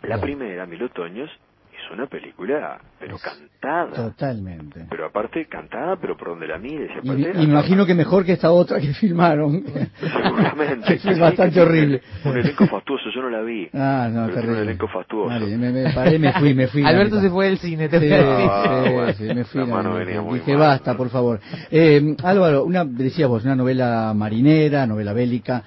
La 0.03 0.17
Bien. 0.17 0.21
primera, 0.23 0.65
Mil 0.65 0.83
Otoños, 0.83 1.31
es 1.93 1.99
una 1.99 2.07
película, 2.07 2.81
pero 2.99 3.17
cantada. 3.19 3.93
Totalmente. 4.11 4.87
Pero 4.89 5.07
aparte 5.07 5.47
cantada, 5.47 5.97
pero 6.01 6.17
por 6.17 6.29
donde 6.29 6.47
la 6.47 6.59
mires. 6.59 6.91
Y, 7.03 7.11
me 7.11 7.43
imagino 7.43 7.85
que 7.87 7.95
mejor 7.95 8.25
que 8.25 8.33
esta 8.33 8.51
otra 8.53 8.79
que 8.81 8.95
filmaron. 8.95 9.65
Seguramente. 9.99 10.87
Que 10.87 10.95
es 10.95 11.03
Sí, 11.03 11.21
bastante 11.21 11.53
tiene 11.55 11.69
horrible. 11.69 12.03
Un 12.25 12.37
elenco 12.39 12.67
fastuoso, 12.67 13.05
yo 13.15 13.23
no 13.23 13.31
la 13.31 13.43
vi. 13.43 13.69
Ah, 13.75 14.09
no, 14.13 14.29
terrible. 14.29 14.53
un 14.57 14.63
elenco 14.63 14.89
fastuoso. 14.89 15.29
Vale, 15.29 15.57
me, 15.57 15.71
me 15.73 15.93
paré, 15.93 16.19
me 16.19 16.33
fui, 16.35 16.55
me 16.55 16.67
fui. 16.69 16.83
la 16.83 16.89
Alberto 16.91 17.21
se 17.21 17.31
fue 17.31 17.47
del 17.47 17.59
cine, 17.59 17.89
te 17.89 18.01
Sí. 18.01 18.09
Ah, 18.13 18.83
sí, 18.87 18.93
bueno, 18.93 19.13
sí, 19.15 19.25
me 19.35 19.45
fui. 19.45 19.61
la 19.61 19.67
mano 19.67 19.91
la- 19.93 19.99
venía 20.05 20.21
muy 20.23 20.39
dije, 20.39 20.53
mal. 20.53 20.61
basta, 20.69 20.97
por 20.97 21.09
favor. 21.11 21.41
Eh, 21.71 22.17
Álvaro, 22.23 22.65
una, 22.65 22.85
decías 22.85 23.29
vos, 23.29 23.45
una 23.45 23.57
novela 23.57 24.13
marinera, 24.15 24.87
novela 24.87 25.13
bélica, 25.13 25.63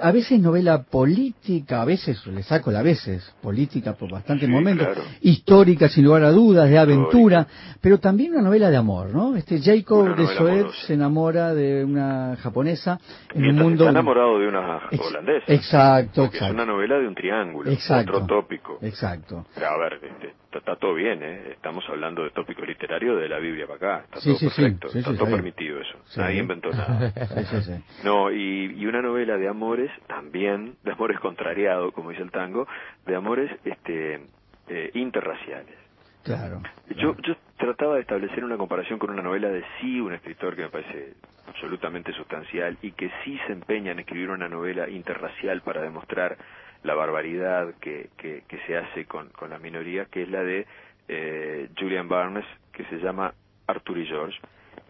a 0.00 0.10
veces 0.10 0.40
novela 0.40 0.82
política, 0.84 1.82
a 1.82 1.84
veces, 1.84 2.26
le 2.26 2.42
saco 2.42 2.70
la 2.70 2.80
a 2.80 2.82
veces, 2.82 3.34
política 3.42 3.92
por 3.94 4.10
bastantes 4.10 4.46
Sí, 4.48 4.52
momentos, 4.52 4.86
claro. 4.86 5.02
histórica 5.20 5.88
sin 5.88 6.04
lugar 6.04 6.24
a 6.24 6.30
dudas, 6.30 6.68
de 6.70 6.78
aventura, 6.78 7.46
pero 7.80 7.98
también 7.98 8.32
una 8.32 8.42
novela 8.42 8.70
de 8.70 8.76
amor, 8.76 9.12
¿no? 9.14 9.36
Este 9.36 9.60
Jacob 9.60 10.16
de 10.16 10.24
amorosa. 10.26 10.86
se 10.86 10.94
enamora 10.94 11.54
de 11.54 11.84
una 11.84 12.36
japonesa 12.40 12.98
en 13.34 13.36
un 13.36 13.42
Mientras 13.42 13.64
mundo... 13.64 13.84
está 13.84 13.90
enamorado 13.90 14.38
de 14.38 14.48
una 14.48 14.80
holandesa. 14.98 15.52
Exacto, 15.52 16.22
Porque 16.22 16.36
es 16.36 16.42
exacto. 16.42 16.54
una 16.54 16.64
novela 16.72 16.98
de 16.98 17.08
un 17.08 17.14
triángulo. 17.14 17.70
Exacto. 17.70 18.12
Otro 18.16 18.26
tópico. 18.26 18.78
Exacto. 18.80 19.46
Pero, 19.54 19.66
a 19.68 19.76
ver, 19.78 19.94
este, 20.02 20.28
está, 20.46 20.58
está 20.58 20.76
todo 20.76 20.94
bien, 20.94 21.22
¿eh? 21.22 21.52
Estamos 21.52 21.84
hablando 21.88 22.22
de 22.24 22.30
tópico 22.30 22.62
literario 22.64 23.16
de 23.16 23.28
la 23.28 23.38
Biblia 23.38 23.66
para 23.66 23.76
acá. 23.98 24.04
Está 24.04 24.20
Sí, 24.20 24.28
todo 24.30 24.38
sí, 24.38 24.48
sí. 24.50 24.62
perfecto. 24.62 24.88
Sí, 24.88 24.98
está 25.00 25.10
sí, 25.12 25.18
todo 25.18 25.30
permitido 25.30 25.80
eso. 25.80 25.98
Sí. 26.06 26.20
Nadie 26.20 26.40
inventó 26.40 26.70
nada. 26.72 27.12
Sí, 27.12 27.44
sí, 27.50 27.62
sí. 27.62 27.72
No, 28.04 28.30
y, 28.32 28.74
y 28.78 28.86
una 28.86 29.02
novela 29.02 29.36
de 29.36 29.48
amores 29.66 29.90
también, 30.06 30.76
de 30.84 30.92
amores 30.92 31.18
contrariado, 31.18 31.90
como 31.90 32.10
dice 32.10 32.22
el 32.22 32.30
tango, 32.30 32.68
de 33.04 33.16
amores 33.16 33.50
este 33.64 34.20
eh, 34.68 34.90
interraciales. 34.94 35.74
Claro. 36.22 36.62
Yo, 36.96 37.16
yo 37.16 37.34
trataba 37.56 37.96
de 37.96 38.02
establecer 38.02 38.44
una 38.44 38.56
comparación 38.56 39.00
con 39.00 39.10
una 39.10 39.22
novela 39.22 39.48
de 39.48 39.64
sí, 39.80 40.00
un 40.00 40.12
escritor 40.12 40.54
que 40.54 40.62
me 40.62 40.68
parece 40.68 41.14
absolutamente 41.48 42.12
sustancial 42.12 42.78
y 42.80 42.92
que 42.92 43.10
sí 43.24 43.38
se 43.46 43.52
empeña 43.52 43.90
en 43.90 43.98
escribir 43.98 44.30
una 44.30 44.48
novela 44.48 44.88
interracial 44.88 45.60
para 45.62 45.82
demostrar 45.82 46.36
la 46.84 46.94
barbaridad 46.94 47.74
que, 47.80 48.10
que, 48.16 48.44
que 48.46 48.58
se 48.66 48.76
hace 48.76 49.04
con, 49.06 49.30
con 49.30 49.50
la 49.50 49.58
minoría, 49.58 50.04
que 50.04 50.22
es 50.22 50.28
la 50.28 50.44
de 50.44 50.64
eh, 51.08 51.68
Julian 51.76 52.08
Barnes, 52.08 52.44
que 52.72 52.84
se 52.84 52.98
llama 52.98 53.34
Arthur 53.66 53.98
y 53.98 54.06
George, 54.06 54.38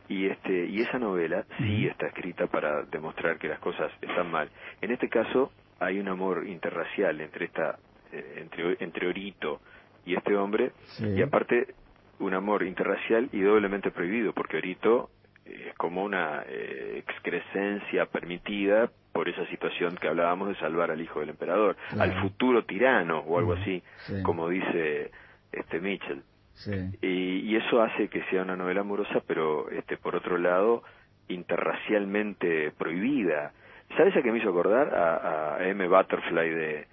y 0.09 0.27
este 0.27 0.67
y 0.67 0.81
esa 0.83 0.99
novela 0.99 1.45
sí 1.59 1.87
está 1.87 2.07
escrita 2.07 2.47
para 2.47 2.83
demostrar 2.85 3.39
que 3.39 3.49
las 3.49 3.59
cosas 3.61 3.91
están 4.01 4.31
mal. 4.31 4.49
En 4.81 4.91
este 4.91 5.09
caso 5.09 5.53
hay 5.81 5.99
un 5.99 6.09
amor 6.09 6.47
interracial 6.47 7.21
entre 7.21 7.47
esta 7.47 7.79
eh, 8.13 8.39
entre 8.43 8.77
entre 8.85 9.09
Orito 9.09 9.61
y 10.05 10.15
este 10.15 10.37
hombre 10.37 10.73
Sí. 10.97 11.07
y 11.07 11.23
aparte 11.23 11.75
un 12.19 12.33
amor 12.35 12.63
interracial 12.63 13.29
y 13.33 13.41
doblemente 13.41 13.91
prohibido 13.91 14.33
porque 14.33 14.57
Orito 14.59 15.11
es 15.45 15.75
como 15.75 16.03
una 16.03 16.43
eh, 16.49 16.95
excrescencia 17.07 18.07
permitida 18.07 18.91
por 19.13 19.29
esa 19.29 19.47
situación 19.47 19.97
que 19.97 20.09
hablábamos 20.09 20.49
de 20.49 20.55
salvar 20.57 20.91
al 20.91 21.01
hijo 21.01 21.21
del 21.21 21.31
emperador, 21.31 21.77
Claro. 21.91 22.03
al 22.13 22.21
futuro 22.23 22.65
tirano 22.65 23.21
o 23.21 23.39
algo 23.39 23.55
así, 23.55 23.83
Sí. 23.99 24.23
como 24.23 24.49
dice 24.49 25.11
este 25.53 25.81
Mitchell. 25.81 26.23
Sí. 26.57 26.73
Y, 27.03 27.51
y 27.51 27.57
eso 27.57 27.81
hace 27.83 28.09
que 28.09 28.23
sea 28.31 28.43
una 28.43 28.57
novela 28.57 28.81
amorosa, 28.83 29.23
pero 29.27 29.71
este 29.71 29.97
por 29.97 30.17
otro 30.17 30.37
lado 30.39 30.83
interracialmente 31.29 32.73
prohibida. 32.79 33.53
¿Sabes 33.97 34.17
a 34.17 34.23
qué 34.23 34.33
me 34.33 34.39
hizo 34.39 34.51
acordar? 34.51 34.95
A, 34.95 35.57
a 35.57 35.69
M. 35.69 35.87
Butterfly 35.89 36.51
de, 36.51 36.87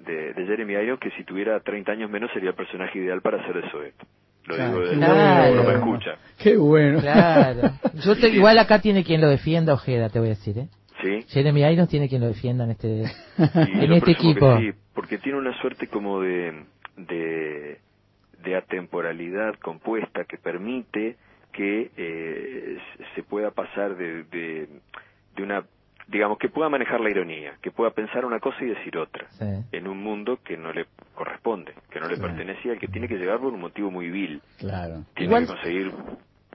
de, 0.00 0.34
de 0.34 0.46
Jeremy 0.46 0.74
Irons, 0.74 1.00
que 1.00 1.10
si 1.12 1.24
tuviera 1.24 1.60
30 1.60 1.92
años 1.92 2.10
menos 2.10 2.30
sería 2.32 2.50
el 2.50 2.54
personaje 2.56 2.98
ideal 2.98 3.20
para 3.20 3.40
hacer 3.42 3.62
de 3.62 3.70
Soet. 3.70 3.94
Lo 4.46 4.54
Claro, 4.56 4.70
digo 4.80 4.88
de 4.90 4.96
Claro. 4.96 5.54
no 5.54 5.64
me 5.64 5.74
escucha. 5.74 6.16
Qué 6.38 6.56
bueno. 6.56 7.00
Claro. 7.00 7.60
Yo 7.94 8.16
te- 8.16 8.28
igual 8.34 8.58
acá 8.58 8.80
tiene 8.80 9.04
quien 9.04 9.20
lo 9.20 9.28
defienda, 9.28 9.74
Ojeda, 9.74 10.08
te 10.08 10.18
voy 10.18 10.28
a 10.28 10.30
decir, 10.30 10.58
¿eh? 10.58 10.68
¿Sí? 11.02 11.24
Jeremy 11.28 11.62
Irons 11.72 11.88
tiene 11.88 12.08
quien 12.08 12.20
lo 12.20 12.26
defienda 12.28 12.64
en 12.64 12.70
este, 12.72 13.02
en 13.38 13.92
este 13.92 14.10
equipo. 14.12 14.58
sí, 14.58 14.72
porque 14.94 15.18
tiene 15.18 15.38
una 15.38 15.52
suerte 15.60 15.86
como 15.86 16.20
de, 16.20 16.64
de, 16.96 17.78
de 18.42 18.56
atemporalidad 18.56 19.54
compuesta 19.60 20.24
que 20.24 20.36
permite 20.38 21.16
que 21.52 21.90
eh, 21.96 22.78
se 23.14 23.22
pueda 23.22 23.50
pasar 23.50 23.96
de, 23.96 24.22
de, 24.24 24.68
de 25.36 25.42
una, 25.42 25.64
digamos, 26.06 26.38
que 26.38 26.48
pueda 26.48 26.68
manejar 26.68 27.00
la 27.00 27.10
ironía, 27.10 27.56
que 27.60 27.70
pueda 27.70 27.90
pensar 27.90 28.24
una 28.24 28.38
cosa 28.38 28.62
y 28.64 28.68
decir 28.68 28.96
otra, 28.96 29.26
Sí. 29.30 29.46
en 29.72 29.88
un 29.88 29.98
mundo 30.02 30.38
que 30.44 30.56
no 30.56 30.72
le 30.72 30.86
corresponde, 31.14 31.72
que 31.90 31.98
no 32.00 32.08
le 32.08 32.16
Sí. 32.16 32.22
pertenece 32.22 32.68
y 32.68 32.70
al 32.70 32.78
que 32.78 32.88
tiene 32.88 33.08
que 33.08 33.16
llegar 33.16 33.38
por 33.40 33.52
un 33.52 33.60
motivo 33.60 33.90
muy 33.90 34.10
vil, 34.10 34.40
Claro. 34.58 35.04
tiene 35.14 35.32
Igual- 35.34 35.46
que 35.46 35.52
conseguir 35.54 35.92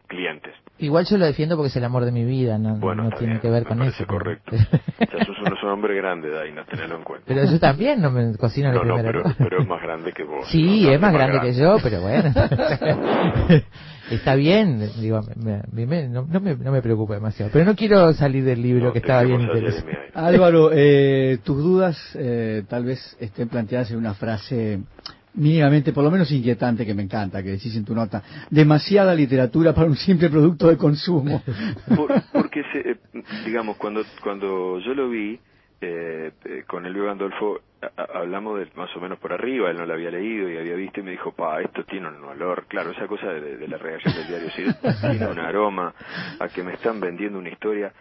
clientes. 0.08 0.54
Igual 0.78 1.06
yo 1.06 1.18
lo 1.18 1.26
defiendo 1.26 1.56
porque 1.56 1.68
es 1.70 1.76
el 1.78 1.86
amor 1.86 2.04
de 2.06 2.12
mi 2.12 2.26
vida, 2.26 2.58
no, 2.58 2.76
Bueno, 2.78 3.04
no 3.04 3.10
está 3.10 3.20
tiene 3.20 3.34
bien, 3.36 3.42
que 3.42 3.50
ver 3.50 3.64
me 3.64 3.70
con 3.70 3.78
parece 3.80 4.04
eso. 4.04 4.08
correcto. 4.12 4.56
Ya 4.56 5.26
sos 5.26 5.40
un, 5.40 5.54
un 5.64 5.70
hombre 5.70 5.96
grande, 5.96 6.30
Dainas, 6.30 6.68
tenelo 6.68 6.98
en 6.98 7.04
cuenta. 7.04 7.26
Pero 7.28 7.46
yo 7.46 7.60
también 7.60 8.02
no 8.02 8.12
me 8.12 8.36
cocino 8.38 8.72
la 8.74 8.84
No, 8.84 8.84
no, 8.84 8.96
pero, 9.04 9.24
pero 9.38 9.62
es 9.62 9.68
más 9.68 9.82
grande 9.82 10.12
que 10.12 10.24
vos. 10.24 10.46
Sí, 10.50 10.84
¿no? 10.84 10.92
es 10.92 11.00
más 11.00 11.14
grande 11.14 11.40
que 11.40 11.54
yo, 11.54 11.78
pero 11.82 12.02
bueno. 12.02 12.34
Está 14.12 14.36
bien, 14.36 14.88
digo, 15.00 15.22
me- 15.36 15.62
me- 15.72 15.86
me- 15.88 16.08
no, 16.08 16.28
no 16.30 16.40
me, 16.40 16.56
no 16.56 16.72
me 16.72 16.82
preocupa 16.82 17.16
demasiado. 17.16 17.52
Pero 17.52 17.66
no 17.66 17.76
quiero 17.76 18.14
salir 18.14 18.44
del 18.44 18.62
libro 18.62 18.88
No, 18.88 18.92
que 18.94 19.00
estaba 19.00 19.24
bien 19.24 19.42
interesante. 19.42 19.98
Álvaro, 20.14 20.70
eh, 20.74 21.40
tus 21.44 21.58
dudas 21.58 21.98
eh, 22.16 22.64
tal 22.70 22.86
vez 22.86 23.18
estén 23.20 23.50
planteadas 23.50 23.90
en 23.92 23.98
una 23.98 24.14
frase 24.14 24.80
mínimamente, 25.36 25.92
por 25.94 26.04
lo 26.04 26.12
menos 26.12 26.32
inquietante, 26.32 26.86
que 26.86 26.94
me 26.94 27.04
encanta, 27.04 27.42
que 27.44 27.50
decís 27.50 27.76
en 27.76 27.86
tu 27.86 27.94
nota. 27.94 28.24
Demasiada 28.50 29.14
literatura 29.14 29.74
para 29.74 29.88
un 29.88 29.96
simple 29.96 30.30
producto 30.30 30.68
de 30.68 30.78
consumo. 30.78 31.42
Por- 31.96 32.22
porque, 32.32 32.64
se, 32.72 32.92
eh, 32.92 32.98
digamos, 33.46 33.78
cuando, 33.78 34.04
cuando 34.22 34.80
yo 34.80 34.94
lo 34.94 35.10
vi, 35.10 35.40
eh, 35.82 36.32
eh, 36.46 36.64
con 36.68 36.86
Elvio 36.86 37.06
Gandolfo, 37.06 37.60
a- 37.82 38.20
hablamos 38.20 38.60
de, 38.60 38.68
más 38.76 38.96
o 38.96 39.00
menos 39.00 39.20
por 39.20 39.34
arriba, 39.34 39.70
él 39.70 39.78
no 39.78 39.86
lo 39.86 39.94
había 39.94 40.10
leído 40.12 40.50
y 40.50 40.58
había 40.58 40.76
visto 40.76 41.00
y 41.00 41.04
me 41.04 41.12
dijo, 41.12 41.32
pa, 41.34 41.62
esto 41.62 41.84
tiene 41.84 42.08
un 42.08 42.24
olor, 42.24 42.66
claro, 42.68 42.92
esa 42.92 43.08
cosa 43.08 43.28
de, 43.28 43.58
de 43.58 43.68
la 43.68 43.78
redacción 43.78 44.16
del 44.16 44.28
diario, 44.28 44.50
sí, 44.52 44.64
tiene 45.12 45.28
un 45.28 45.40
aroma 45.40 45.94
a 46.40 46.50
que 46.50 46.64
me 46.64 46.74
están 46.74 47.00
vendiendo 47.00 47.38
una 47.40 47.50
historia. 47.50 47.94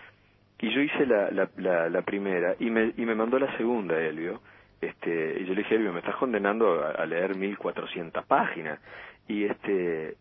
Y 0.60 0.72
yo 0.72 0.80
hice 0.80 1.04
la, 1.04 1.30
la, 1.30 1.50
la, 1.58 1.88
la 1.90 2.02
primera 2.02 2.54
y 2.58 2.70
me, 2.70 2.92
y 2.96 3.04
me 3.04 3.14
mandó 3.14 3.38
la 3.38 3.54
segunda, 3.56 3.98
Elvio. 4.00 4.40
Este, 4.84 5.40
y 5.40 5.44
yo 5.46 5.54
le 5.54 5.62
dije, 5.62 5.74
Elvio, 5.76 5.92
me 5.92 6.00
estás 6.00 6.16
condenando 6.16 6.82
a, 6.84 6.90
a 6.90 7.06
leer 7.06 7.36
1400 7.36 8.24
páginas. 8.26 8.80
Y 9.28 9.44
este, 9.44 10.16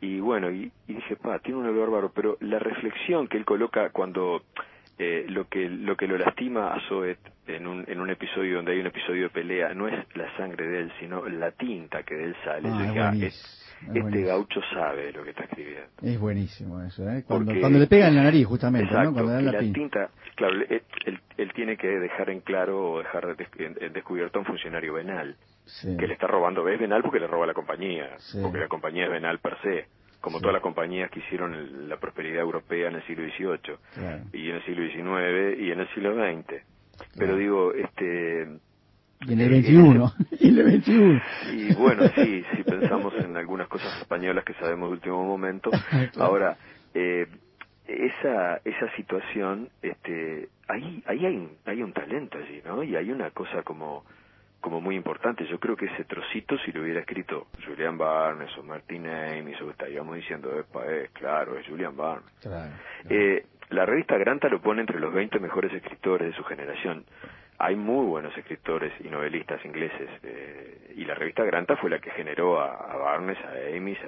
y 0.00 0.20
bueno, 0.20 0.50
y, 0.50 0.70
y 0.86 0.94
dije, 0.94 1.16
pa, 1.16 1.38
tiene 1.38 1.60
un 1.60 1.66
olor 1.66 1.90
bárbaro, 1.90 2.12
pero 2.14 2.36
la 2.40 2.58
reflexión 2.58 3.26
que 3.26 3.38
él 3.38 3.44
coloca 3.44 3.90
cuando 3.90 4.42
eh, 4.98 5.24
lo 5.28 5.48
que 5.48 5.68
lo 5.68 5.96
que 5.96 6.06
lo 6.06 6.16
lastima 6.18 6.72
a 6.74 6.80
Zoet 6.88 7.18
en 7.46 7.66
un, 7.66 7.84
en 7.88 8.00
un 8.00 8.10
episodio 8.10 8.56
donde 8.56 8.72
hay 8.72 8.80
un 8.80 8.86
episodio 8.86 9.24
de 9.24 9.30
pelea 9.30 9.74
no 9.74 9.88
es 9.88 9.94
la 10.14 10.34
sangre 10.36 10.66
de 10.66 10.80
él, 10.80 10.92
sino 11.00 11.26
la 11.26 11.50
tinta 11.52 12.02
que 12.02 12.14
de 12.14 12.24
él 12.24 12.36
sale. 12.44 12.68
Ah, 12.68 12.76
Yo 12.78 12.84
es 12.84 13.20
dije, 13.20 13.30
este 13.82 14.00
buenísimo. 14.00 14.28
gaucho 14.28 14.60
sabe 14.72 15.12
lo 15.12 15.24
que 15.24 15.30
está 15.30 15.44
escribiendo. 15.44 15.88
Es 16.02 16.18
buenísimo 16.18 16.82
eso, 16.82 17.08
¿eh? 17.10 17.24
Cuando, 17.26 17.46
Porque- 17.46 17.60
cuando 17.60 17.78
le 17.78 17.86
pegan 17.86 18.10
en 18.10 18.16
la 18.16 18.22
nariz, 18.24 18.46
justamente, 18.46 18.86
Exacto, 18.86 19.10
¿no? 19.10 19.14
Cuando 19.14 19.30
le 19.30 19.36
dan 19.36 19.44
la 19.46 19.52
la 19.52 19.72
tinta, 19.72 20.10
claro, 20.36 20.54
él, 20.68 20.82
él- 21.06 21.20
él 21.36 21.52
tiene 21.54 21.76
que 21.76 21.88
dejar 21.88 22.30
en 22.30 22.40
claro 22.40 22.92
o 22.92 22.98
dejar 22.98 23.36
en- 23.58 23.92
descubierto 23.92 24.38
a 24.38 24.42
un 24.42 24.46
funcionario 24.46 24.94
venal, 24.94 25.36
Sí. 25.66 25.96
que 25.96 26.06
le 26.06 26.14
está 26.14 26.26
robando, 26.26 26.68
es 26.68 26.78
venal 26.78 27.02
porque 27.02 27.20
le 27.20 27.26
roba 27.26 27.44
a 27.44 27.48
la 27.48 27.54
compañía, 27.54 28.10
Sí. 28.18 28.38
porque 28.42 28.58
la 28.58 28.68
compañía 28.68 29.04
es 29.04 29.10
venal 29.10 29.38
per 29.38 29.56
se, 29.62 29.86
como 30.20 30.38
Sí. 30.38 30.42
todas 30.42 30.54
las 30.54 30.62
compañías 30.62 31.10
que 31.10 31.20
hicieron 31.20 31.54
el- 31.54 31.88
la 31.88 31.98
prosperidad 31.98 32.40
europea 32.40 32.88
en 32.88 32.96
el 32.96 33.02
siglo 33.06 33.24
XVIII, 33.24 33.76
Claro. 33.94 34.22
y 34.32 34.48
en 34.50 34.56
el 34.56 34.64
siglo 34.64 34.86
XIX 34.86 35.56
y 35.60 35.70
en 35.70 35.80
el 35.80 35.88
siglo 35.94 36.14
XX. 36.14 36.62
Pero 37.14 37.26
Claro. 37.26 37.36
digo, 37.36 37.72
este... 37.74 38.46
Y 39.26 39.32
en 39.32 39.40
el 39.40 39.46
eh, 39.46 39.62
21. 39.62 40.12
Y 40.40 40.48
en 40.48 40.58
el 40.58 40.64
21. 40.64 41.22
y 41.52 41.74
bueno, 41.74 42.08
sí, 42.14 42.44
si 42.54 42.62
pensamos 42.62 43.14
en 43.16 43.36
algunas 43.36 43.68
cosas 43.68 43.96
españolas 44.00 44.44
que 44.44 44.54
sabemos 44.54 44.88
de 44.90 44.94
último 44.94 45.24
momento. 45.24 45.70
Ahora, 46.18 46.56
eh, 46.94 47.26
esa 47.86 48.60
esa 48.64 48.96
situación, 48.96 49.68
este, 49.82 50.48
ahí 50.68 51.02
ahí 51.06 51.26
hay 51.26 51.36
un, 51.36 51.50
hay 51.66 51.82
un 51.82 51.92
talento 51.92 52.38
allí, 52.38 52.62
¿no? 52.64 52.82
Y 52.82 52.96
hay 52.96 53.10
una 53.10 53.30
cosa 53.30 53.62
como 53.62 54.04
como 54.60 54.80
muy 54.80 54.96
importante. 54.96 55.46
Yo 55.46 55.60
creo 55.60 55.76
que 55.76 55.84
ese 55.84 56.04
trocito, 56.04 56.56
si 56.64 56.72
lo 56.72 56.82
hubiera 56.82 57.00
escrito 57.00 57.48
Julian 57.66 57.98
Barnes 57.98 58.50
o 58.56 58.62
Martin 58.62 59.06
Amis, 59.06 59.60
o 59.60 59.70
estaríamos 59.70 60.16
diciendo, 60.16 60.58
Epa, 60.58 60.86
es 60.86 61.10
claro, 61.10 61.58
es 61.58 61.66
Julian 61.68 61.94
Barnes. 61.94 62.32
Claro. 62.40 62.72
Eh, 63.10 63.44
la 63.68 63.84
revista 63.84 64.16
Granta 64.16 64.48
lo 64.48 64.62
pone 64.62 64.80
entre 64.80 65.00
los 65.00 65.12
20 65.12 65.38
mejores 65.38 65.70
escritores 65.70 66.28
de 66.28 66.34
su 66.34 66.44
generación. 66.44 67.04
Hay 67.58 67.76
muy 67.76 68.04
buenos 68.06 68.36
escritores 68.36 68.92
y 69.04 69.08
novelistas 69.08 69.64
ingleses. 69.64 70.08
eh, 70.22 70.92
y 70.96 71.04
la 71.04 71.14
revista 71.14 71.42
Granta 71.44 71.76
fue 71.76 71.90
la 71.90 71.98
que 71.98 72.10
generó 72.10 72.60
a, 72.60 72.72
a 72.92 72.96
Barnes, 72.96 73.36
a 73.38 73.76
Amis, 73.76 73.98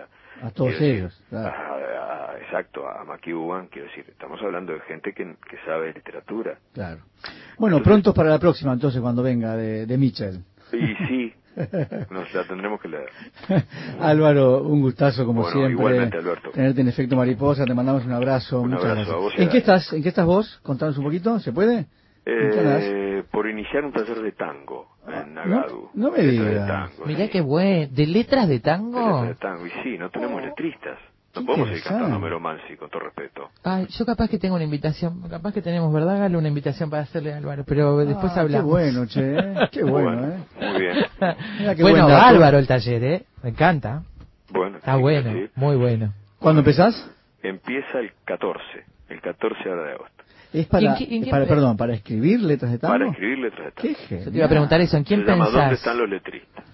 a, 0.43 0.47
A 0.47 0.51
todos 0.51 0.71
decir, 0.73 0.97
ellos, 0.97 1.23
claro. 1.31 1.49
a- 1.57 2.33
a- 2.33 2.39
exacto, 2.39 2.89
a 2.89 3.05
McEwan. 3.05 3.67
Quiero 3.69 3.89
decir, 3.89 4.05
estamos 4.09 4.41
hablando 4.43 4.73
de 4.73 4.81
gente 4.81 5.13
que, 5.13 5.25
que 5.49 5.57
sabe 5.65 5.93
literatura. 5.93 6.59
Claro. 6.75 7.01
Bueno, 7.59 7.83
prontos 7.83 8.15
para 8.15 8.29
la 8.31 8.39
próxima, 8.39 8.73
entonces, 8.73 9.01
cuando 9.01 9.23
venga 9.23 9.57
de, 9.57 9.87
de 9.87 9.99
Mitchell. 9.99 10.41
Y 10.73 10.95
sí, 11.07 11.35
nos 12.11 12.33
la 12.35 12.45
tendremos 12.45 12.81
que 12.81 12.89
leer. 12.89 13.09
Álvaro, 14.01 14.63
un 14.63 14.81
gustazo 14.83 15.25
como 15.25 15.43
Bueno, 15.43 15.53
siempre. 15.57 15.73
igualmente, 15.73 16.19
Alberto. 16.19 16.51
Tenerte 16.51 16.81
en 16.81 16.89
efecto 16.89 17.17
mariposa, 17.17 17.65
te 17.65 17.75
mandamos 17.75 18.05
un 18.05 18.13
abrazo. 18.13 18.61
Un 18.61 18.71
muchas 18.71 18.85
abrazo 18.85 18.97
gracias. 19.11 19.17
a 19.17 19.21
vos 19.21 19.35
¿En 19.39 19.49
qué 19.49 19.59
estás? 19.59 19.93
¿En 19.93 20.03
qué 20.03 20.09
estás 20.11 20.27
vos? 20.27 20.59
Contanos 20.63 20.99
un 20.99 21.05
poquito, 21.05 21.39
¿se 21.41 21.53
puede? 21.53 21.87
Eh, 22.29 23.23
por 23.31 23.49
iniciar 23.49 23.85
un 23.85 23.93
taller 23.93 24.21
de 24.21 24.33
tango 24.33 24.89
en 25.07 25.15
Ah, 25.15 25.25
no- 25.27 25.45
Nagadu. 25.47 25.91
no 25.95 26.11
me 26.11 26.19
de 26.19 26.31
digas. 26.33 26.67
tango, 26.67 27.07
Mirá 27.07 27.25
sí. 27.27 27.31
qué 27.31 27.41
bueno. 27.41 27.89
¿De 27.93 28.07
letras 28.07 28.49
de 28.49 28.55
De 28.55 28.61
tango? 28.61 28.99
letras 29.25 29.29
de 29.29 29.35
tango. 29.37 29.67
Y 29.67 29.71
sí, 29.85 29.97
no 29.99 30.11
tenemos 30.11 30.43
letristas. 30.43 30.99
Qué 31.33 31.41
No 31.41 31.47
podemos 31.47 31.71
ir 31.71 31.83
cantando 31.85 32.19
Mero 32.19 32.41
Mansi, 32.41 32.77
con 32.77 32.89
todo 32.91 33.01
respeto. 33.01 33.51
Ay, 33.63 33.87
yo 33.91 34.07
capaz 34.07 34.29
que 34.29 34.39
tengo 34.39 34.55
una 34.57 34.65
invitación, 34.65 35.21
capaz 35.29 35.53
que 35.53 35.61
tenemos, 35.63 35.93
¿verdad, 35.93 36.19
Galo? 36.19 36.39
Una 36.39 36.49
invitación 36.49 36.89
para 36.91 37.03
hacerle 37.03 37.33
a 37.35 37.37
Álvaro, 37.37 37.63
pero 37.67 37.97
después 37.99 38.33
Ah, 38.35 38.41
hablamos. 38.41 38.65
Qué 38.65 38.91
bueno, 38.91 39.07
che. 39.07 39.21
¿eh? 39.39 39.69
Qué 39.71 39.85
bueno, 39.85 40.25
¿eh? 40.29 40.39
Muy 40.61 40.81
bien. 40.81 40.97
Mira 41.61 41.75
qué 41.75 41.83
bueno. 41.83 42.07
Álvaro 42.09 42.59
el 42.59 42.67
taller, 42.67 43.05
¿eh? 43.05 43.25
Me 43.43 43.51
encanta. 43.51 44.03
Bueno, 44.51 44.79
Está 44.79 44.95
sí, 44.97 45.01
bueno, 45.01 45.31
sí. 45.33 45.51
muy 45.57 45.77
bueno. 45.77 46.13
¿Cuándo 46.41 46.61
empezás? 46.61 47.09
Empieza 47.43 47.99
el 48.01 48.13
14, 48.25 48.61
el 49.11 49.21
14 49.21 49.69
ahora 49.69 49.83
de 49.85 49.93
agosto. 49.93 50.16
Es 50.61 50.67
para, 50.69 50.83
¿Y 50.83 50.87
en 50.87 50.95
qué- 50.97 51.17
en 51.17 51.25
qué 51.25 51.31
para 51.31 51.45
pe- 51.45 51.51
perdón, 51.51 51.77
para 51.77 51.95
escribir 51.95 52.41
letras 52.41 52.73
de 52.73 52.79
tango. 52.79 52.95
Para 52.95 53.11
escribir 53.11 53.39
letras 53.39 53.67
de 53.67 53.73
tango. 53.73 53.89
Qué 54.09 54.19
Yo 54.25 54.31
te 54.31 54.37
iba 54.39 54.47
a 54.47 54.49
preguntar 54.49 54.81
eso, 54.81 54.97
¿en 54.97 55.05
quién 55.05 55.21
Se 55.21 55.27
llama 55.27 55.45
¿Dónde 55.47 55.61
pensás? 55.61 55.79
están 55.79 55.99
los 55.99 56.09
letristas? 56.09 56.65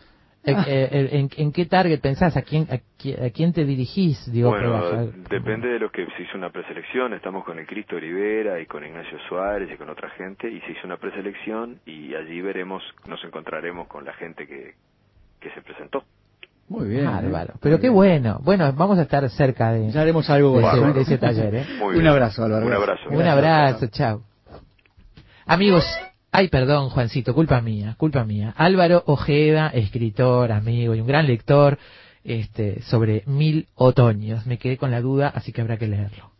Eh, 0.45 0.51
eh, 0.67 0.89
eh, 0.91 1.09
en, 1.13 1.29
en 1.37 1.53
qué 1.53 1.67
target 1.67 2.01
pensás? 2.01 2.37
¿A 2.37 2.43
quién, 2.43 2.67
a, 2.71 2.75
a 2.75 3.31
quién 3.31 3.53
te 3.53 3.65
dirigís? 3.65 4.31
Digo, 4.33 4.51
bueno, 4.51 4.73
para- 4.73 5.05
depende 5.31 5.69
de 5.69 5.79
lo 5.79 5.91
que 5.93 6.05
se 6.17 6.23
hizo 6.25 6.37
una 6.37 6.51
preselección. 6.51 7.13
Estamos 7.15 7.45
con 7.45 7.59
el 7.61 7.67
Cristo 7.67 7.95
Olivera 7.97 8.61
y 8.61 8.67
con 8.67 8.85
Ignacio 8.85 9.19
Suárez 9.29 9.69
y 9.73 9.77
con 9.77 9.89
otra 9.89 10.11
gente. 10.11 10.49
Y 10.51 10.61
se 10.63 10.73
hizo 10.73 10.81
una 10.85 10.97
preselección 10.97 11.79
y 11.87 12.15
allí 12.15 12.41
veremos, 12.41 12.83
nos 13.07 13.23
encontraremos 13.25 13.87
con 13.89 14.05
la 14.05 14.13
gente 14.15 14.47
que, 14.49 14.75
que 15.41 15.51
se 15.51 15.63
presentó. 15.63 16.05
Muy 16.69 16.89
bien. 16.89 17.05
¿eh? 17.05 17.09
Bárbaro. 17.09 17.55
Pero 17.61 17.75
Muy 17.77 17.81
qué 17.81 17.89
bien. 17.89 17.95
bueno. 17.95 18.41
Bueno, 18.43 18.73
vamos 18.73 18.99
a 18.99 19.03
estar 19.03 19.29
cerca 19.31 19.73
de, 19.73 19.91
Ya 19.91 20.01
haremos 20.01 20.29
algo 20.31 20.59
de 20.61 21.01
ese, 21.03 21.13
de 21.13 21.19
taller, 21.19 21.55
¿eh? 21.55 21.67
Muy 21.79 21.89
Un 21.89 21.93
bien. 21.95 22.07
abrazo, 22.09 22.45
Álvaro. 22.45 22.67
Un 22.67 22.73
abrazo. 22.73 23.03
Un 23.11 23.23
abrazo, 23.27 23.87
chao. 23.89 24.23
Amigos, 25.45 25.85
ay, 26.31 26.49
perdón, 26.49 26.89
Juancito, 26.91 27.35
culpa 27.35 27.61
mía, 27.61 27.95
culpa 27.99 28.25
mía. 28.25 28.55
Álvaro 28.57 29.03
Ojeda, 29.07 29.69
escritor, 29.69 30.53
amigo 30.53 30.95
y 30.95 31.01
un 31.01 31.07
gran 31.07 31.27
lector, 31.27 31.79
este, 32.25 32.81
sobre 32.83 33.23
mil 33.27 33.67
otoños. 33.75 34.47
Me 34.47 34.59
quedé 34.59 34.77
con 34.79 34.91
la 34.91 35.01
duda, 35.01 35.33
así 35.35 35.53
que 35.53 35.61
habrá 35.61 35.77
que 35.77 35.89
leerlo. 35.89 36.31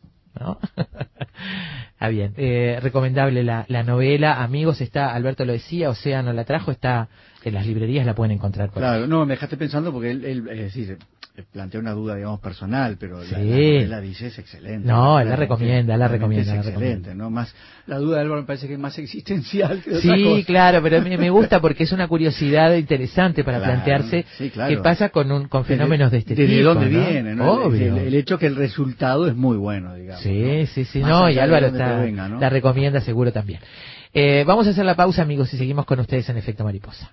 ¿no? 0.41 0.59
ah, 1.99 2.09
bien. 2.09 2.33
Eh, 2.37 2.79
recomendable 2.81 3.43
la, 3.43 3.67
la 3.69 3.83
novela. 3.83 4.43
Amigos, 4.43 4.81
está, 4.81 5.13
Alberto 5.15 5.45
lo 5.45 5.53
decía, 5.53 5.91
Océano 5.91 6.33
la 6.33 6.45
trajo, 6.45 6.71
está 6.71 7.09
en 7.49 7.55
las 7.55 7.67
librerías, 7.67 8.07
la 8.07 8.15
pueden 8.15 8.33
encontrar 8.33 8.71
por 8.71 8.79
Claro, 8.83 9.05
ahí. 9.05 9.09
no, 9.09 9.25
me 9.27 9.35
dejaste 9.35 9.57
pensando 9.57 9.93
porque 9.93 10.11
él, 10.11 10.25
él, 10.25 10.49
es 10.51 10.59
decir, 10.75 10.99
eh, 11.37 11.43
plantea 11.51 11.81
una 11.81 11.93
duda, 11.93 12.15
digamos, 12.17 12.41
personal, 12.41 12.97
pero 13.01 13.19
la, 13.19 13.25
Sí. 13.25 13.35
la 13.35 13.41
novela 13.47 14.01
dice 14.01 14.27
es 14.27 14.39
excelente. 14.39 14.87
No, 14.87 15.19
él 15.19 15.29
la 15.29 15.37
recomienda, 15.37 15.97
la 15.97 16.07
recomienda, 16.09 16.53
Es 16.53 16.59
excelente, 16.59 16.81
recomienda. 16.81 17.15
¿no? 17.15 17.31
Más, 17.31 17.55
la 17.87 17.97
duda 17.99 18.17
de 18.17 18.23
Álvaro 18.23 18.43
me 18.43 18.47
parece 18.47 18.67
que 18.69 18.75
es 18.75 18.79
más 18.79 18.99
existencial 18.99 19.83
que 19.83 19.91
otra 19.97 20.01
Sí, 20.15 20.25
cosa. 20.25 20.47
claro, 20.47 20.83
pero 20.83 21.01
me, 21.03 21.17
me 21.17 21.31
gusta 21.31 21.61
porque 21.63 21.85
es 21.85 21.93
una 21.93 22.07
curiosidad 22.07 22.75
interesante 22.75 23.43
para 23.45 23.59
Claro, 23.59 23.73
plantearse 23.73 24.25
sí, 24.37 24.51
claro. 24.51 24.69
qué 24.77 24.83
pasa 24.83 25.09
con 25.09 25.33
un 25.33 25.49
con 25.49 25.65
fenómenos 25.65 26.11
de 26.13 26.19
este 26.19 26.35
¿Desde 26.35 26.57
tipo. 26.59 26.69
dónde 26.75 26.91
¿no? 26.91 27.07
viene? 27.07 27.35
¿no? 27.35 27.51
Obvio. 27.65 27.97
El, 27.97 28.07
el 28.09 28.15
hecho 28.15 28.39
que 28.39 28.47
el 28.47 28.57
resultado 28.57 29.27
es 29.27 29.35
muy 29.35 29.57
bueno, 29.57 29.95
digamos. 29.95 30.23
Sí, 30.23 30.43
¿no? 30.61 30.67
sí, 30.67 30.85
sí, 30.85 31.01
Más 31.01 31.11
no, 31.11 31.31
y 31.31 31.35
de 31.35 31.41
Álvaro 31.41 31.67
dónde 31.71 31.83
está, 31.83 31.95
provenga, 31.97 32.29
¿no? 32.29 32.39
la 32.41 32.49
recomienda 32.51 33.01
seguro 33.01 33.33
también. 33.33 33.61
Eh, 34.15 34.45
vamos 34.47 34.67
a 34.67 34.71
hacer 34.71 34.85
la 34.85 34.95
pausa, 34.95 35.23
amigos, 35.23 35.55
y 35.55 35.57
seguimos 35.57 35.87
con 35.87 35.99
ustedes 35.99 36.29
en 36.29 36.37
Efecto 36.37 36.65
Mariposa. 36.65 37.13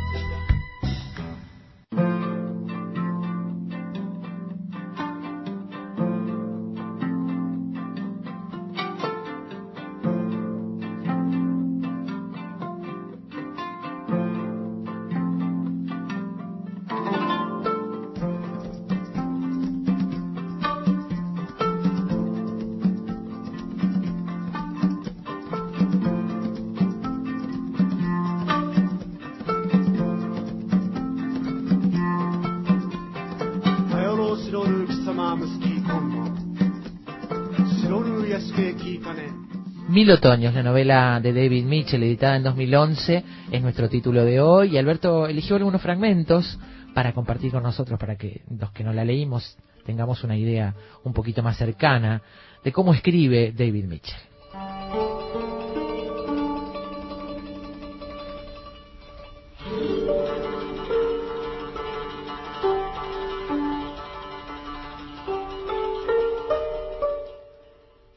Otoños, 40.11 40.53
la 40.53 40.63
novela 40.63 41.21
de 41.21 41.31
David 41.31 41.63
Mitchell, 41.63 42.03
editada 42.03 42.35
en 42.35 42.43
2011, 42.43 43.23
es 43.49 43.61
nuestro 43.61 43.87
título 43.87 44.25
de 44.25 44.41
hoy. 44.41 44.73
Y 44.73 44.77
Alberto 44.77 45.25
eligió 45.25 45.55
algunos 45.55 45.81
fragmentos 45.81 46.59
para 46.93 47.13
compartir 47.13 47.51
con 47.51 47.63
nosotros, 47.63 47.97
para 47.97 48.17
que 48.17 48.41
los 48.49 48.71
que 48.71 48.83
no 48.83 48.91
la 48.91 49.05
leímos 49.05 49.57
tengamos 49.85 50.21
una 50.25 50.35
idea 50.35 50.75
un 51.05 51.13
poquito 51.13 51.41
más 51.41 51.55
cercana 51.55 52.21
de 52.61 52.71
cómo 52.73 52.93
escribe 52.93 53.53
David 53.53 53.85
Mitchell. 53.85 54.19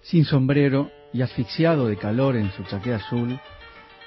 Sin 0.02 0.24
sombrero 0.24 0.90
y 1.14 1.22
asfixiado 1.22 1.86
de 1.86 1.96
calor 1.96 2.34
en 2.36 2.50
su 2.50 2.64
chaqueta 2.64 2.96
azul, 2.96 3.38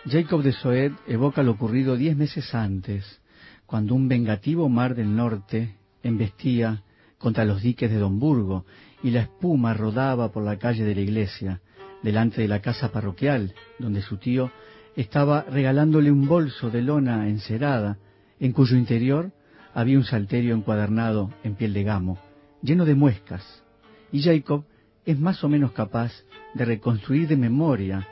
Jacob 0.05 0.43
de 0.43 0.51
Soed 0.51 0.91
evoca 1.07 1.41
lo 1.41 1.51
ocurrido 1.53 1.95
diez 1.95 2.17
meses 2.17 2.53
antes, 2.53 3.21
cuando 3.65 3.95
un 3.95 4.09
vengativo 4.09 4.67
mar 4.67 4.93
del 4.93 5.15
norte 5.15 5.75
embestía 6.03 6.83
contra 7.17 7.45
los 7.45 7.61
diques 7.61 7.89
de 7.89 7.97
Domburgo 7.97 8.65
y 9.01 9.11
la 9.11 9.21
espuma 9.21 9.73
rodaba 9.73 10.33
por 10.33 10.43
la 10.43 10.57
calle 10.57 10.83
de 10.83 10.95
la 10.95 11.01
iglesia, 11.01 11.61
delante 12.03 12.41
de 12.41 12.49
la 12.49 12.61
casa 12.61 12.91
parroquial, 12.91 13.53
donde 13.79 14.01
su 14.01 14.17
tío 14.17 14.51
estaba 14.97 15.43
regalándole 15.43 16.11
un 16.11 16.27
bolso 16.27 16.69
de 16.69 16.81
lona 16.81 17.29
encerada, 17.29 17.97
en 18.39 18.51
cuyo 18.51 18.75
interior 18.75 19.31
había 19.73 19.97
un 19.97 20.03
salterio 20.03 20.53
encuadernado 20.53 21.31
en 21.45 21.55
piel 21.55 21.73
de 21.73 21.83
gamo, 21.83 22.19
lleno 22.61 22.83
de 22.83 22.95
muescas, 22.95 23.63
y 24.11 24.21
Jacob 24.21 24.65
es 25.07 25.17
más 25.17 25.41
o 25.45 25.49
menos 25.49 25.71
capaz 25.71 26.11
de 26.53 26.65
reconstruir 26.65 27.29
de 27.29 27.37
memoria 27.37 28.05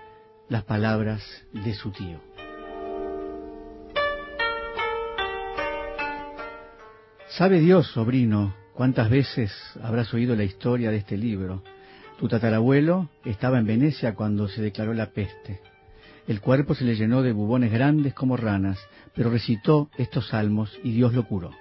las 0.47 0.63
palabras 0.63 1.21
de 1.51 1.73
su 1.73 1.91
tío. 1.91 2.21
Sabe 7.27 7.59
Dios, 7.59 7.87
sobrino, 7.87 8.55
cuántas 8.73 9.09
veces 9.09 9.51
habrás 9.83 10.13
oído 10.13 10.37
la 10.37 10.45
historia 10.45 10.89
de 10.89 10.97
este 10.97 11.17
libro. 11.17 11.63
Tu 12.17 12.29
tatarabuelo 12.29 13.09
estaba 13.25 13.59
en 13.59 13.65
Venecia 13.65 14.15
cuando 14.15 14.47
se 14.47 14.61
declaró 14.61 14.93
la 14.93 15.07
peste. 15.07 15.59
El 16.29 16.39
cuerpo 16.39 16.75
se 16.75 16.85
le 16.85 16.95
llenó 16.95 17.23
de 17.23 17.33
bubones 17.33 17.73
grandes 17.73 18.13
como 18.13 18.37
ranas, 18.37 18.79
pero 19.13 19.29
recitó 19.29 19.89
estos 19.97 20.29
salmos 20.29 20.79
y 20.81 20.93
Dios 20.93 21.13
lo 21.13 21.27
curó. 21.27 21.51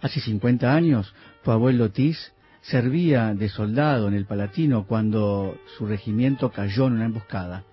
Hace 0.00 0.18
50 0.18 0.74
años, 0.74 1.14
tu 1.44 1.52
abuelo 1.52 1.92
Tis 1.92 2.32
servía 2.68 3.32
de 3.32 3.48
soldado 3.48 4.08
en 4.08 4.14
el 4.14 4.26
Palatino 4.26 4.86
cuando 4.86 5.56
su 5.76 5.86
regimiento 5.86 6.50
cayó 6.50 6.88
en 6.88 6.94
una 6.94 7.04
emboscada. 7.04 7.64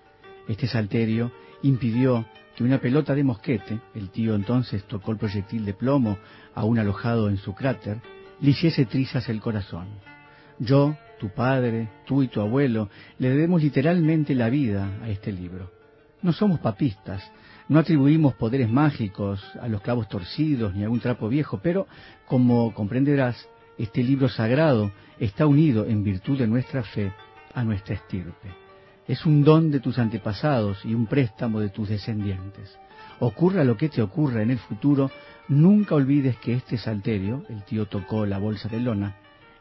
Este 0.46 0.68
salterio 0.68 1.32
impidió 1.62 2.24
que 2.54 2.62
una 2.62 2.78
pelota 2.78 3.14
de 3.14 3.24
mosquete, 3.24 3.80
el 3.96 4.10
tío 4.10 4.36
entonces 4.36 4.84
tocó 4.84 5.10
el 5.10 5.18
proyectil 5.18 5.64
de 5.64 5.74
plomo 5.74 6.18
aún 6.54 6.78
alojado 6.78 7.28
en 7.28 7.38
su 7.38 7.54
cráter, 7.54 8.00
le 8.40 8.50
hiciese 8.50 8.86
trizas 8.86 9.28
el 9.28 9.40
corazón. 9.40 9.88
Yo, 10.60 10.96
tu 11.18 11.30
padre, 11.30 11.88
tú 12.06 12.22
y 12.22 12.28
tu 12.28 12.40
abuelo, 12.40 12.88
le 13.18 13.30
debemos 13.30 13.62
literalmente 13.62 14.34
la 14.36 14.48
vida 14.48 14.88
a 15.02 15.08
este 15.08 15.32
libro. 15.32 15.72
No 16.22 16.32
somos 16.32 16.60
papistas, 16.60 17.28
no 17.68 17.80
atribuimos 17.80 18.34
poderes 18.34 18.70
mágicos 18.70 19.42
a 19.60 19.66
los 19.66 19.82
clavos 19.82 20.08
torcidos 20.08 20.72
ni 20.74 20.84
a 20.84 20.90
un 20.90 21.00
trapo 21.00 21.28
viejo, 21.28 21.58
pero, 21.60 21.88
como 22.26 22.72
comprenderás, 22.72 23.48
este 23.78 24.02
libro 24.02 24.28
sagrado 24.28 24.92
está 25.18 25.46
unido 25.46 25.86
en 25.86 26.04
virtud 26.04 26.38
de 26.38 26.46
nuestra 26.46 26.82
fe 26.82 27.12
a 27.54 27.64
nuestra 27.64 27.94
estirpe. 27.94 28.48
Es 29.06 29.26
un 29.26 29.44
don 29.44 29.70
de 29.70 29.80
tus 29.80 29.98
antepasados 29.98 30.84
y 30.84 30.94
un 30.94 31.06
préstamo 31.06 31.60
de 31.60 31.68
tus 31.68 31.88
descendientes. 31.88 32.76
Ocurra 33.20 33.64
lo 33.64 33.76
que 33.76 33.88
te 33.88 34.02
ocurra 34.02 34.42
en 34.42 34.50
el 34.50 34.58
futuro, 34.58 35.10
nunca 35.48 35.94
olvides 35.94 36.36
que 36.38 36.54
este 36.54 36.78
salterio, 36.78 37.44
el 37.48 37.64
tío 37.64 37.86
tocó 37.86 38.26
la 38.26 38.38
bolsa 38.38 38.68
de 38.68 38.80
lona, 38.80 39.16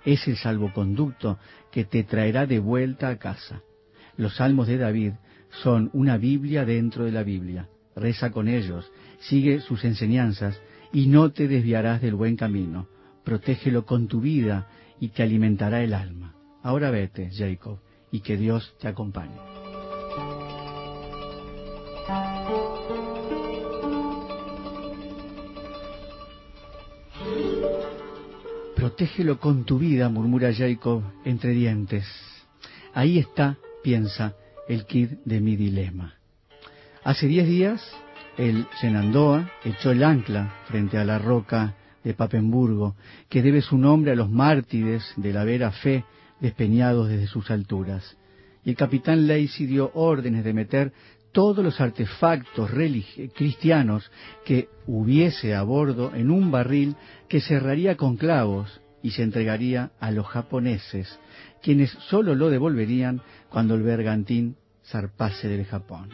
es 0.06 0.28
el 0.28 0.38
salvoconducto 0.38 1.40
que 1.72 1.86
te 1.86 2.04
traerá 2.04 2.46
de 2.46 2.60
vuelta 2.60 3.10
a 3.10 3.18
casa. 3.18 3.62
Los 4.18 4.36
salmos 4.36 4.68
de 4.68 4.78
David 4.78 5.14
son 5.62 5.90
una 5.94 6.18
Biblia 6.18 6.66
dentro 6.66 7.06
de 7.06 7.12
la 7.12 7.24
Biblia. 7.24 7.68
Reza 7.96 8.32
con 8.32 8.48
ellos, 8.48 8.92
sigue 9.20 9.60
sus 9.60 9.84
enseñanzas 9.84 10.60
y 10.92 11.08
no 11.08 11.32
te 11.32 11.48
desviarás 11.48 12.02
del 12.02 12.16
buen 12.16 12.36
camino. 12.36 12.88
Protégelo 13.24 13.86
con 13.86 14.08
tu 14.08 14.22
vida 14.22 14.68
y 15.00 15.10
te 15.10 15.24
alimentará 15.24 15.82
el 15.84 15.94
alma. 15.94 16.36
Ahora 16.62 16.92
vete, 16.92 17.30
Jacob, 17.32 17.80
y 18.12 18.22
que 18.22 18.38
Dios 18.38 18.76
te 18.80 18.88
acompañe. 18.88 19.38
Protégelo 28.76 29.40
con 29.40 29.64
tu 29.64 29.80
vida, 29.80 30.10
murmura 30.10 30.54
Jacob 30.54 31.04
entre 31.24 31.52
dientes. 31.52 32.06
Ahí 32.94 33.18
está, 33.18 33.58
piensa, 33.82 34.36
el 34.68 34.86
kid 34.86 35.10
de 35.26 35.40
mi 35.40 35.56
dilema. 35.56 36.16
Hace 37.04 37.28
diez 37.28 37.48
días, 37.48 37.82
el 38.38 38.68
Shenandoah 38.82 39.50
echó 39.64 39.92
el 39.92 40.04
ancla 40.04 40.56
frente 40.66 40.98
a 40.98 41.06
la 41.06 41.18
roca 41.18 41.76
de 42.04 42.14
Papemburgo, 42.14 42.96
que 43.30 43.42
debe 43.42 43.62
su 43.62 43.78
nombre 43.78 44.12
a 44.12 44.16
los 44.16 44.30
mártires 44.30 45.04
de 45.16 45.34
la 45.34 45.44
vera 45.44 45.72
fe 45.72 46.04
despeñados 46.40 47.10
desde 47.10 47.28
sus 47.28 47.50
alturas. 47.52 48.18
Y 48.66 48.72
el 48.72 48.76
capitán 48.76 49.28
Lacey 49.28 49.66
dio 49.66 49.92
órdenes 49.94 50.44
de 50.44 50.54
meter 50.54 50.94
todos 51.32 51.64
los 51.64 51.82
artefactos 51.82 52.70
cristianos 53.36 54.10
que 54.46 54.70
hubiese 54.86 55.56
a 55.56 55.64
bordo 55.64 56.14
en 56.16 56.30
un 56.30 56.52
barril 56.52 56.96
que 57.28 57.42
cerraría 57.42 57.98
con 57.98 58.18
clavos 58.18 58.82
y 59.02 59.12
se 59.12 59.24
entregaría 59.24 59.92
a 60.00 60.12
los 60.12 60.28
japoneses, 60.28 61.20
quienes 61.62 61.92
sólo 62.10 62.36
lo 62.36 62.50
devolverían 62.50 63.22
cuando 63.50 63.76
el 63.76 63.84
bergantín 63.84 64.56
zarpase 64.86 65.48
del 65.48 65.66
Japón. 65.66 66.10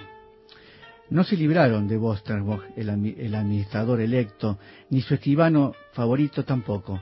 No 1.10 1.24
se 1.24 1.36
libraron 1.36 1.88
de 1.88 1.98
Bosterbog, 1.98 2.62
el, 2.76 2.90
administrador 2.90 4.00
electo, 4.00 4.60
ni 4.92 5.02
su 5.02 5.16
escribano 5.16 5.74
favorito 5.94 6.46
tampoco. 6.46 7.02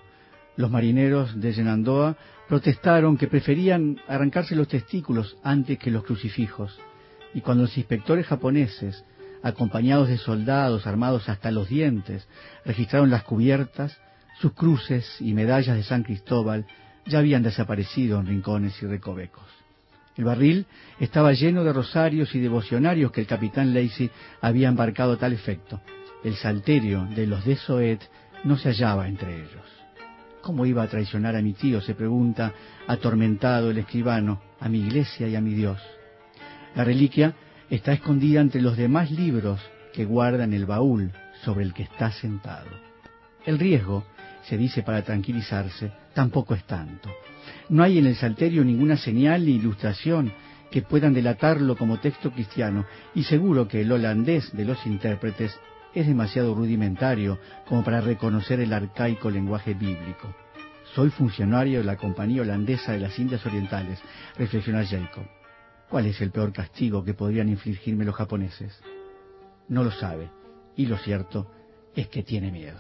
Los 0.55 0.71
marineros 0.71 1.39
de 1.39 1.51
Shenandoah 1.51 2.15
protestaron 2.47 3.17
que 3.17 3.27
preferían 3.27 3.99
arrancarse 4.07 4.55
los 4.55 4.69
testículos 4.69 5.37
antes 5.43 5.77
que 5.77 5.91
los 5.91 6.05
crucifijos, 6.05 6.79
y 7.33 7.41
cuando 7.41 7.63
los 7.63 7.77
inspectores 7.77 8.25
japoneses 8.25 9.03
acompañados 9.43 10.07
de 10.07 10.17
soldados 10.17 10.87
armados 10.87 11.27
hasta 11.27 11.51
los 11.51 11.67
dientes, 11.67 12.27
registraron 12.63 13.09
las 13.09 13.23
cubiertas, 13.23 13.97
sus 14.39 14.53
cruces 14.53 15.19
y 15.19 15.33
medallas 15.33 15.75
de 15.75 15.83
San 15.83 16.03
Cristóbal 16.03 16.65
ya 17.05 17.19
habían 17.19 17.43
desaparecido 17.43 18.19
en 18.19 18.27
rincones 18.27 18.81
y 18.81 18.85
recovecos. 18.85 19.56
El 20.17 20.23
barril 20.23 20.65
estaba 20.99 21.31
lleno 21.33 21.63
de 21.63 21.71
rosarios 21.71 22.33
y 22.33 22.39
devocionarios 22.39 23.11
que 23.11 23.21
el 23.21 23.27
capitán 23.27 23.73
Lacey 23.73 24.09
había 24.41 24.67
embarcado 24.67 25.13
a 25.13 25.17
tal 25.17 25.31
efecto. 25.31 25.79
El 26.23 26.35
salterio 26.35 27.07
de 27.15 27.27
los 27.27 27.45
de 27.45 27.55
Soet 27.55 28.01
no 28.43 28.57
se 28.57 28.69
hallaba 28.69 29.07
entre 29.07 29.35
ellos. 29.35 29.77
¿Cómo 30.41 30.65
iba 30.65 30.81
a 30.81 30.87
traicionar 30.87 31.35
a 31.35 31.41
mi 31.41 31.53
tío? 31.53 31.81
se 31.81 31.93
pregunta, 31.93 32.53
atormentado 32.87 33.69
el 33.69 33.77
escribano, 33.77 34.41
a 34.59 34.67
mi 34.69 34.79
iglesia 34.79 35.27
y 35.27 35.35
a 35.35 35.41
mi 35.41 35.53
Dios. 35.53 35.79
La 36.75 36.83
reliquia 36.83 37.35
está 37.69 37.93
escondida 37.93 38.41
entre 38.41 38.61
los 38.61 38.75
demás 38.75 39.11
libros 39.11 39.59
que 39.93 40.05
guardan 40.05 40.53
el 40.53 40.65
baúl 40.65 41.11
sobre 41.43 41.63
el 41.63 41.73
que 41.73 41.83
está 41.83 42.11
sentado. 42.11 42.69
El 43.45 43.59
riesgo, 43.59 44.03
se 44.43 44.57
dice 44.57 44.81
para 44.81 45.03
tranquilizarse, 45.03 45.91
tampoco 46.13 46.55
es 46.55 46.63
tanto. 46.63 47.09
No 47.69 47.83
hay 47.83 47.97
en 47.97 48.05
el 48.05 48.15
salterio 48.15 48.63
ninguna 48.63 48.97
señal 48.97 49.45
ni 49.45 49.53
ilustración 49.53 50.31
que 50.71 50.81
puedan 50.81 51.13
delatarlo 51.13 51.77
como 51.77 51.99
texto 51.99 52.31
cristiano, 52.31 52.85
y 53.15 53.23
seguro 53.23 53.67
que 53.67 53.81
el 53.81 53.91
holandés 53.91 54.51
de 54.55 54.65
los 54.65 54.85
intérpretes 54.85 55.57
es 55.93 56.07
demasiado 56.07 56.53
rudimentario 56.53 57.39
como 57.67 57.83
para 57.83 58.01
reconocer 58.01 58.59
el 58.59 58.73
arcaico 58.73 59.29
lenguaje 59.29 59.73
bíblico. 59.73 60.35
Soy 60.93 61.09
funcionario 61.09 61.79
de 61.79 61.85
la 61.85 61.97
Compañía 61.97 62.41
Holandesa 62.41 62.91
de 62.91 62.99
las 62.99 63.17
Indias 63.19 63.45
Orientales, 63.45 63.99
reflexiona 64.37 64.85
Jacob. 64.85 65.25
¿Cuál 65.89 66.07
es 66.07 66.19
el 66.21 66.31
peor 66.31 66.51
castigo 66.51 67.03
que 67.03 67.13
podrían 67.13 67.49
infligirme 67.49 68.05
los 68.05 68.15
japoneses? 68.15 68.77
No 69.69 69.83
lo 69.83 69.91
sabe, 69.91 70.29
y 70.75 70.85
lo 70.85 70.97
cierto 70.97 71.51
es 71.95 72.07
que 72.07 72.23
tiene 72.23 72.51
miedo. 72.51 72.79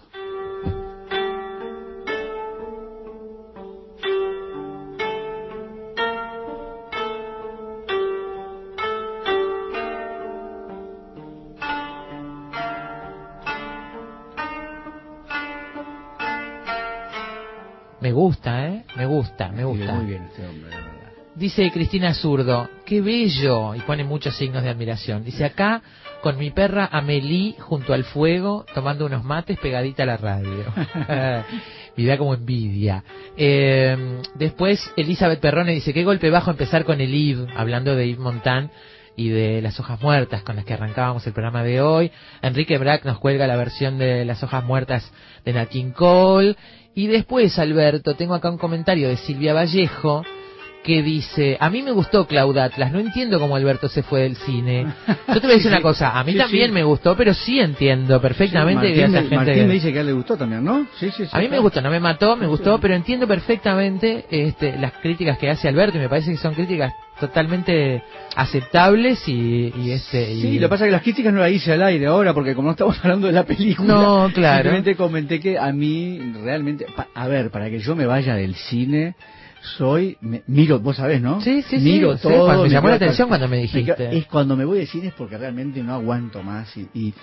Gusta, 18.27 18.67
¿eh? 18.67 18.83
Me 18.97 19.05
gusta, 19.05 19.49
me 19.49 19.63
gusta. 19.63 19.93
Muy 19.93 20.05
bien 20.05 20.23
este 20.23 20.45
hombre, 20.45 20.69
la 20.69 20.77
verdad. 20.77 21.11
Dice 21.35 21.71
Cristina 21.71 22.13
Zurdo, 22.13 22.67
qué 22.85 22.99
bello, 22.99 23.73
y 23.75 23.79
pone 23.81 24.03
muchos 24.03 24.35
signos 24.35 24.63
de 24.63 24.69
admiración. 24.69 25.23
Dice 25.23 25.45
acá, 25.45 25.81
con 26.21 26.37
mi 26.37 26.49
perra 26.49 26.89
Amelie 26.91 27.55
junto 27.59 27.93
al 27.93 28.03
fuego, 28.03 28.65
tomando 28.73 29.05
unos 29.05 29.23
mates 29.23 29.57
pegadita 29.59 30.03
a 30.03 30.07
la 30.07 30.17
radio. 30.17 30.65
Da 31.97 32.15
como 32.17 32.35
envidia. 32.35 33.03
Eh, 33.35 34.21
después 34.35 34.79
Elizabeth 34.97 35.39
Perrone 35.39 35.73
dice, 35.73 35.93
qué 35.93 36.03
golpe 36.03 36.29
bajo 36.29 36.51
empezar 36.51 36.85
con 36.85 37.01
el 37.01 37.11
Yves, 37.11 37.49
hablando 37.55 37.95
de 37.95 38.07
Yves 38.07 38.19
Montand 38.19 38.69
y 39.15 39.29
de 39.29 39.63
las 39.63 39.79
hojas 39.79 39.99
muertas 39.99 40.43
con 40.43 40.55
las 40.55 40.63
que 40.63 40.75
arrancábamos 40.75 41.25
el 41.25 41.33
programa 41.33 41.63
de 41.63 41.81
hoy. 41.81 42.11
Enrique 42.43 42.77
Brack 42.77 43.03
nos 43.03 43.17
cuelga 43.17 43.47
la 43.47 43.57
versión 43.57 43.97
de 43.97 44.25
las 44.25 44.43
hojas 44.43 44.63
muertas 44.63 45.11
de 45.43 45.53
Nat 45.53 45.69
King 45.69 45.89
Cole. 45.89 46.55
Y 46.97 47.05
después, 47.05 47.59
Alberto, 47.59 48.15
tengo 48.15 48.33
acá 48.33 48.49
un 48.49 48.57
comentario 48.57 49.07
de 49.07 49.17
Silvia 49.17 49.53
Vallejo, 49.53 50.23
que 50.83 51.03
dice, 51.03 51.57
a 51.59 51.69
mí 51.69 51.81
me 51.81 51.91
gustó 51.91 52.25
Cloud 52.27 52.57
Atlas, 52.57 52.91
no 52.93 52.99
entiendo 52.99 53.39
cómo 53.39 53.55
Alberto 53.57 53.89
se 53.89 54.03
fue 54.03 54.21
del 54.21 54.35
cine. 54.37 54.85
Yo 55.27 55.33
te 55.41 55.47
voy 55.47 55.51
a 55.51 55.57
decir 55.57 55.63
Sí, 55.63 55.67
una 55.67 55.81
cosa, 55.81 56.17
a 56.17 56.23
mí 56.23 56.31
Sí, 56.31 56.37
también 56.37 56.67
sí. 56.67 56.71
me 56.71 56.83
gustó, 56.83 57.17
pero 57.17 57.33
sí 57.33 57.59
entiendo 57.59 58.21
perfectamente 58.21 58.93
que 58.93 59.01
Martín, 59.01 59.03
haya 59.03 59.07
me, 59.11 59.19
gente 59.21 59.35
Martín 59.35 59.53
que- 59.55 59.65
me 59.67 59.73
dice 59.73 59.91
que 59.91 59.97
a 59.97 60.01
él 60.01 60.07
le 60.07 60.13
gustó 60.13 60.37
también, 60.37 60.63
¿no? 60.63 60.87
Sí, 60.99 61.09
sí, 61.11 61.25
sí. 61.25 61.29
A 61.31 61.39
mí 61.39 61.49
me 61.49 61.59
gustó, 61.59 61.81
no 61.81 61.89
me 61.89 61.99
mató, 61.99 62.35
me 62.37 62.47
gustó, 62.47 62.79
pero 62.79 62.93
entiendo 62.93 63.27
perfectamente 63.27 64.25
este, 64.29 64.77
las 64.77 64.93
críticas 64.93 65.37
que 65.37 65.49
hace 65.49 65.67
Alberto 65.67 65.97
y 65.97 66.01
me 66.01 66.09
parece 66.09 66.31
que 66.31 66.37
son 66.37 66.53
críticas 66.53 66.93
totalmente 67.19 68.01
aceptables 68.35 69.27
y, 69.27 69.73
y 69.75 69.91
este 69.91 70.31
y- 70.33 70.41
Sí, 70.41 70.59
lo 70.59 70.67
que 70.67 70.69
pasa 70.69 70.85
es 70.85 70.89
que 70.89 70.91
las 70.93 71.01
críticas 71.01 71.33
no 71.33 71.39
las 71.41 71.51
hice 71.51 71.73
al 71.73 71.81
aire 71.83 72.05
ahora, 72.05 72.33
porque 72.33 72.55
como 72.55 72.67
no 72.67 72.71
estamos 72.71 72.97
hablando 73.03 73.27
de 73.27 73.33
la 73.33 73.43
película, 73.43 73.93
No, 73.93 74.31
claro. 74.33 74.57
simplemente 74.57 74.95
comenté 74.95 75.39
que 75.39 75.57
a 75.57 75.71
mí 75.73 76.19
realmente, 76.43 76.85
a 77.13 77.27
ver, 77.27 77.49
para 77.51 77.69
que 77.69 77.79
yo 77.79 77.95
me 77.95 78.05
vaya 78.05 78.35
del 78.35 78.55
cine, 78.55 79.15
soy, 79.61 80.17
me- 80.21 80.43
miro, 80.47 80.79
vos 80.79 80.97
sabés, 80.97 81.21
¿no? 81.21 81.41
Sí, 81.41 81.61
sí, 81.63 81.77
miro 81.79 82.15
todo. 82.17 82.63
me 82.63 82.69
llamó 82.69 82.89
la 82.89 82.95
atención 82.95 83.27
cuando 83.27 83.47
me 83.47 83.57
dijiste. 83.57 84.17
es 84.17 84.25
cuando 84.27 84.55
me 84.55 84.65
voy 84.65 84.79
de 84.79 84.85
cine 84.87 85.07
es 85.07 85.13
porque 85.13 85.37
realmente 85.37 85.81
no 85.83 85.93
aguanto 85.93 86.41
más 86.43 86.75
y, 86.77 86.87
y 86.93 87.13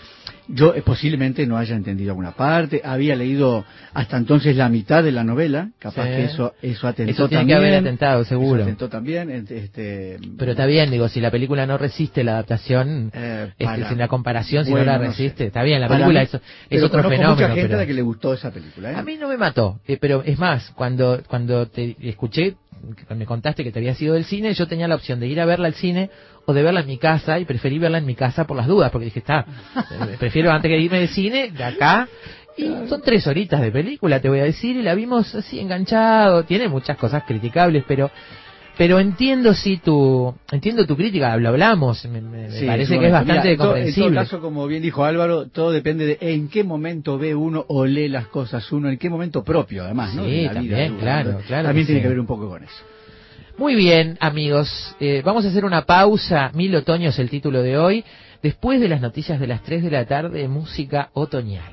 yo 0.49 0.75
eh, 0.75 0.83
posiblemente 0.83 1.47
no 1.47 1.57
haya 1.57 1.75
entendido 1.75 2.11
alguna 2.11 2.33
parte, 2.33 2.83
había 2.85 3.17
leído 3.17 3.65
hasta 3.95 4.17
entonces 4.19 4.57
la 4.57 4.69
mitad 4.69 5.03
de 5.03 5.13
la 5.13 5.25
novela, 5.25 5.71
capaz 5.79 6.05
Sí. 6.05 6.11
que 6.11 6.25
eso 6.25 6.55
eso 6.61 6.87
atentó 6.89 7.13
Eso 7.13 7.29
tiene 7.29 7.47
que 7.47 7.55
haber 7.55 7.75
atentado, 7.77 8.25
seguro. 8.25 8.57
Eso 8.57 8.65
atentó 8.65 8.89
también, 8.89 9.31
este, 9.31 10.19
Pero 10.37 10.51
está 10.51 10.67
bien, 10.67 10.91
digo, 10.91 11.09
si 11.09 11.21
la 11.21 11.31
película 11.31 11.67
no 11.67 11.79
resiste 11.79 12.25
la 12.25 12.33
adaptación, 12.33 13.11
Eh, 13.15 13.47
este, 13.53 13.65
para- 13.65 13.89
si 13.89 13.95
la 13.95 14.09
comparación, 14.09 14.65
si 14.67 14.73
no 14.73 14.85
la 14.85 14.99
no 14.99 15.05
resiste, 15.05 15.39
sé. 15.39 15.47
está 15.47 15.63
bien, 15.63 15.81
la 15.81 15.89
película 15.89 16.21
mí- 16.21 16.27
es, 16.71 16.83
otro 16.83 17.03
fenómeno. 17.03 17.31
mucha 17.31 17.47
gente 17.49 17.63
pero- 17.63 17.75
a 17.75 17.81
la 17.81 17.87
que 17.87 17.95
le 17.95 18.03
gustó 18.03 18.35
esa 18.35 18.51
película, 18.51 18.93
¿eh? 18.93 18.97
A 18.97 19.03
mí 19.03 19.17
no 19.17 19.29
me 19.29 19.37
mató, 19.39 19.81
pero 20.01 20.23
es 20.25 20.39
más, 20.39 20.71
cuando 20.75 21.23
cuando 21.27 21.67
te 21.69 21.97
escuché, 22.03 22.24
que 22.31 23.15
me 23.15 23.27
contaste 23.27 23.65
que 23.65 23.73
te 23.73 23.79
había 23.79 23.95
sido 23.95 24.15
del 24.15 24.25
cine, 24.25 24.53
yo 24.55 24.67
tenía 24.67 24.89
la 24.89 24.95
opción 24.95 25.21
de 25.21 25.27
ir 25.27 25.41
a 25.41 25.47
verla 25.47 25.69
al 25.69 25.75
cine 25.75 26.11
o 26.47 26.53
de 26.53 26.63
verla 26.63 26.81
en 26.81 26.87
mi 26.87 26.99
casa 26.99 27.39
y 27.39 27.45
preferí 27.45 27.79
verla 27.79 27.99
en 27.99 28.07
mi 28.07 28.15
casa 28.15 28.47
por 28.47 28.57
las 28.57 28.67
dudas, 28.67 28.91
porque 28.91 29.07
dije, 29.07 29.21
está, 29.21 29.47
eh, 29.77 30.17
prefiero 30.19 30.51
antes 30.53 30.69
que 30.69 30.79
irme 30.79 31.01
de 31.01 31.09
cine, 31.09 31.51
de 31.51 31.65
acá. 31.65 32.09
Y 32.57 32.89
son 32.89 33.03
tres 33.03 33.27
horitas 33.27 33.61
de 33.61 33.73
película, 33.73 34.21
te 34.21 34.29
voy 34.29 34.39
a 34.39 34.45
decir, 34.45 34.77
y 34.77 34.83
la 34.83 34.95
vimos 34.95 35.35
así 35.35 35.59
enganchado, 35.59 36.45
tiene 36.45 36.69
muchas 36.69 36.97
cosas 36.97 37.25
criticables, 37.25 37.85
pero 37.89 38.11
pero 38.77 38.99
entiendo 38.99 39.55
sí 39.55 39.77
tu 39.83 40.35
entiendo 40.51 40.87
tu 40.87 40.97
crítica, 40.97 41.37
lo 41.37 41.49
hablamos, 41.51 42.05
me, 42.07 42.21
me- 42.21 42.49
me 42.49 42.51
Sí, 42.51 42.67
parece 42.67 42.99
que 42.99 43.07
es 43.07 43.13
bastante 43.13 43.51
Mira, 43.51 43.65
comprensible. 43.65 44.07
En 44.09 44.15
todo 44.15 44.25
caso, 44.25 44.41
como 44.41 44.67
bien 44.67 44.83
dijo 44.83 45.05
Álvaro, 45.05 45.47
todo 45.49 45.71
depende 45.71 46.07
de 46.07 46.19
en 46.21 46.49
qué 46.49 46.65
momento 46.65 47.19
ve 47.19 47.35
uno 47.35 47.65
o 47.69 47.87
lee 47.87 48.09
las 48.09 48.27
cosas 48.29 48.71
uno, 48.73 48.89
en 48.91 48.99
qué 48.99 49.09
momento 49.11 49.45
propio, 49.45 49.85
además, 49.85 50.15
¿no? 50.15 50.25
Sí, 50.25 50.31
vida 50.31 50.53
también, 50.55 50.93
uno. 50.93 51.01
claro, 51.01 51.41
claro 51.47 51.69
También 51.69 51.87
que 51.87 51.93
tiene 51.93 52.01
sí. 52.01 52.03
que 52.03 52.09
ver 52.09 52.21
un 52.21 52.27
poco 52.27 52.49
con 52.49 52.65
eso. 52.65 52.83
Muy 53.57 53.77
bien, 53.77 54.17
amigos. 54.21 54.97
Eh, 54.99 55.23
vamos 55.25 55.45
a 55.45 55.49
hacer 55.49 55.65
una 55.65 55.83
pausa. 55.87 56.51
Mil 56.55 56.75
otoños 56.75 57.17
el 57.21 57.31
título 57.31 57.63
de 57.63 57.79
hoy. 57.79 58.05
Después 58.43 58.81
de 58.81 58.89
las 58.89 59.01
noticias 59.01 59.39
de 59.39 59.47
las 59.47 59.63
3 59.63 59.85
de 59.85 59.91
la 59.93 60.05
tarde, 60.07 60.49
música 60.49 61.11
otoñal. 61.13 61.73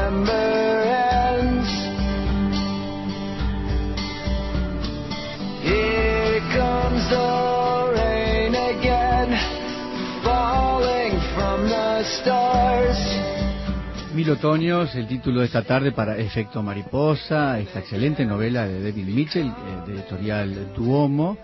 Mil 14.13 14.29
otoños, 14.29 14.93
el 14.95 15.07
título 15.07 15.39
de 15.39 15.45
esta 15.47 15.63
tarde 15.63 15.91
para 15.93 16.17
Efecto 16.17 16.61
Mariposa, 16.61 17.59
esta 17.59 17.79
excelente 17.79 18.25
novela 18.25 18.67
de 18.67 18.83
David 18.83 19.05
Mitchell, 19.07 19.47
eh, 19.47 19.53
de 19.87 19.93
editorial 19.95 20.73
Duomo, 20.75 21.37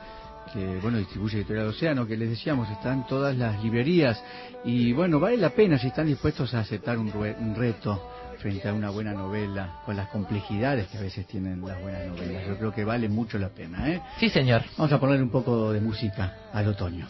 que 0.54 0.78
bueno 0.82 0.98
distribuye 0.98 1.38
Editorial 1.40 1.68
Océano, 1.68 2.06
que 2.06 2.18
les 2.18 2.30
decíamos 2.30 2.70
están 2.70 3.08
todas 3.08 3.36
las 3.36 3.64
librerías. 3.64 4.22
Y 4.66 4.92
bueno 4.94 5.20
vale 5.20 5.38
la 5.38 5.50
pena 5.52 5.78
si 5.80 5.88
están 5.88 6.08
dispuestos 6.08 6.54
a 6.54 6.60
aceptar 6.60 6.98
un, 6.98 7.12
rue- 7.12 7.36
un 7.40 7.56
reto 7.56 8.02
frente 8.38 8.68
a 8.68 8.74
una 8.74 8.90
buena 8.90 9.14
novela 9.14 9.82
con 9.86 9.96
las 9.96 10.10
complejidades 10.10 10.88
que 10.88 10.98
a 10.98 11.02
veces 11.02 11.26
tienen 11.28 11.62
las 11.66 11.82
buenas 11.82 12.06
novelas. 12.08 12.48
Yo 12.48 12.58
creo 12.58 12.74
que 12.74 12.84
vale 12.84 13.10
mucho 13.10 13.38
la 13.38 13.50
pena. 13.50 13.90
¿eh? 13.92 14.02
Sí, 14.20 14.30
señor. 14.30 14.64
Vamos 14.78 14.92
a 14.92 15.00
poner 15.00 15.22
un 15.22 15.30
poco 15.30 15.72
de 15.72 15.82
música 15.82 16.50
al 16.54 16.68
otoño. 16.68 17.08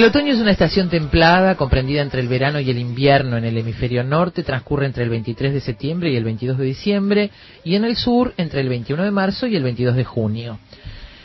El 0.00 0.06
otoño 0.06 0.32
es 0.32 0.40
una 0.40 0.52
estación 0.52 0.88
templada 0.88 1.56
comprendida 1.56 2.00
entre 2.00 2.22
el 2.22 2.28
verano 2.28 2.58
y 2.58 2.70
el 2.70 2.78
invierno 2.78 3.36
en 3.36 3.44
el 3.44 3.58
hemisferio 3.58 4.02
norte, 4.02 4.42
transcurre 4.42 4.86
entre 4.86 5.04
el 5.04 5.10
23 5.10 5.52
de 5.52 5.60
septiembre 5.60 6.10
y 6.10 6.16
el 6.16 6.24
22 6.24 6.56
de 6.56 6.64
diciembre, 6.64 7.30
y 7.64 7.74
en 7.74 7.84
el 7.84 7.96
sur 7.96 8.32
entre 8.38 8.62
el 8.62 8.70
21 8.70 9.04
de 9.04 9.10
marzo 9.10 9.46
y 9.46 9.56
el 9.56 9.62
22 9.62 9.96
de 9.96 10.04
junio. 10.04 10.58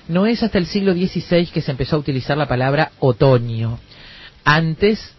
No 0.10 0.26
es 0.26 0.44
hasta 0.44 0.58
el 0.58 0.66
siglo 0.66 0.92
XVI 0.92 1.46
que 1.54 1.62
se 1.62 1.72
empezó 1.72 1.96
a 1.96 2.00
utilizar 2.00 2.36
la 2.38 2.50
palabra 2.50 2.92
otoño. 3.00 3.80
Antes 4.44 5.14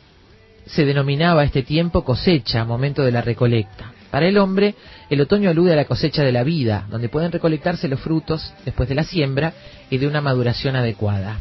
se 0.67 0.85
denominaba 0.85 1.43
este 1.43 1.63
tiempo 1.63 2.05
cosecha, 2.05 2.67
momento 2.67 3.05
de 3.05 3.13
la 3.13 3.23
recolecta. 3.23 3.91
Para 4.11 4.29
el 4.29 4.37
hombre, 4.37 4.75
el 5.09 5.23
otoño 5.23 5.49
alude 5.49 5.73
a 5.73 5.77
la 5.77 5.87
cosecha 5.87 6.23
de 6.25 6.33
la 6.33 6.43
vida, 6.43 6.87
donde 6.91 7.09
pueden 7.09 7.33
recolectarse 7.33 7.89
los 7.89 8.01
frutos 8.01 8.53
después 8.67 8.87
de 8.87 8.97
la 8.97 9.05
siembra 9.05 9.55
y 9.89 9.97
de 9.97 10.07
una 10.07 10.21
maduración 10.21 10.77
adecuada. 10.77 11.41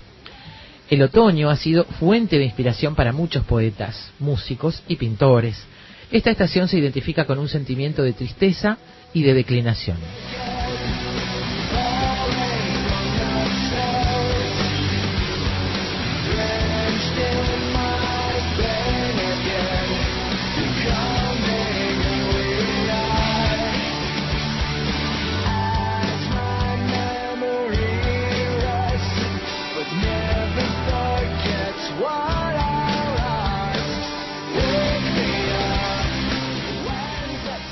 El 0.90 1.02
otoño 1.02 1.50
ha 1.50 1.56
sido 1.56 1.86
fuente 1.86 2.38
de 2.38 2.46
inspiración 2.46 2.96
para 2.96 3.12
muchos 3.12 3.44
poetas, 3.46 4.12
músicos 4.20 4.84
y 4.88 4.98
pintores. 4.98 5.62
Esta 6.12 6.30
estación 6.30 6.68
se 6.68 6.78
identifica 6.78 7.26
con 7.26 7.40
un 7.40 7.48
sentimiento 7.48 8.04
de 8.04 8.14
tristeza 8.14 8.78
y 9.14 9.24
de 9.24 9.34
declinación. 9.34 9.98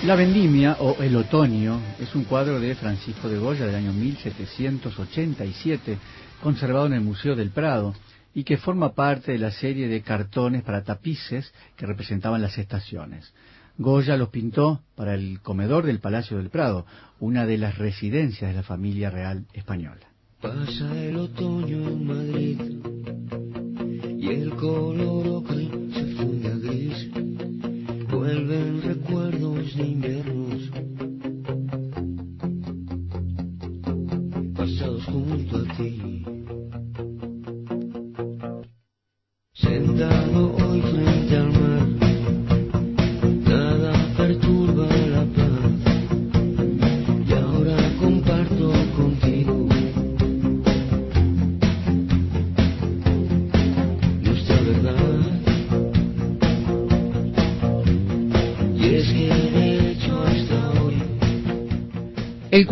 La 0.03 0.15
vendimia 0.15 0.75
o 0.81 1.01
El 1.01 1.15
otoño 1.15 1.79
es 1.97 2.13
un 2.13 2.25
cuadro 2.25 2.59
de 2.59 2.75
Francisco 2.75 3.29
de 3.29 3.37
Goya 3.37 3.65
del 3.65 3.75
año 3.75 3.93
1787, 3.93 5.97
conservado 6.41 6.87
en 6.87 6.93
el 6.93 6.99
Museo 6.99 7.37
del 7.37 7.51
Prado 7.51 7.95
y 8.33 8.43
que 8.43 8.57
forma 8.57 8.95
parte 8.95 9.31
de 9.31 9.37
la 9.37 9.51
serie 9.51 9.87
de 9.87 10.01
cartones 10.01 10.63
para 10.63 10.83
tapices 10.83 11.53
que 11.77 11.85
representaban 11.85 12.41
las 12.41 12.57
estaciones. 12.57 13.33
Goya 13.77 14.17
los 14.17 14.27
pintó 14.27 14.81
para 14.95 15.15
el 15.15 15.39
comedor 15.39 15.85
del 15.85 15.99
Palacio 15.99 16.35
del 16.35 16.49
Prado, 16.49 16.85
una 17.21 17.45
de 17.45 17.57
las 17.57 17.77
residencias 17.77 18.51
de 18.51 18.57
la 18.57 18.63
familia 18.63 19.09
real 19.09 19.45
española. 19.53 20.05
El 20.43 21.15
otoño 21.15 21.77
en 21.77 22.05
Madrid 22.05 22.59
y 24.19 24.27
el 24.27 24.49
color 24.57 25.43
gris. 25.43 25.93
Vuelven 28.23 28.81
recuerdos 28.81 29.75
de 29.75 29.83
inviernos 29.83 30.71
pasados 34.55 35.03
junto 35.07 35.57
a 35.57 35.63
ti. 35.75 36.23
Sentado 39.51 40.55
hoy 40.55 40.81
frente 40.83 41.35
al 41.35 41.51
mar, 41.51 41.72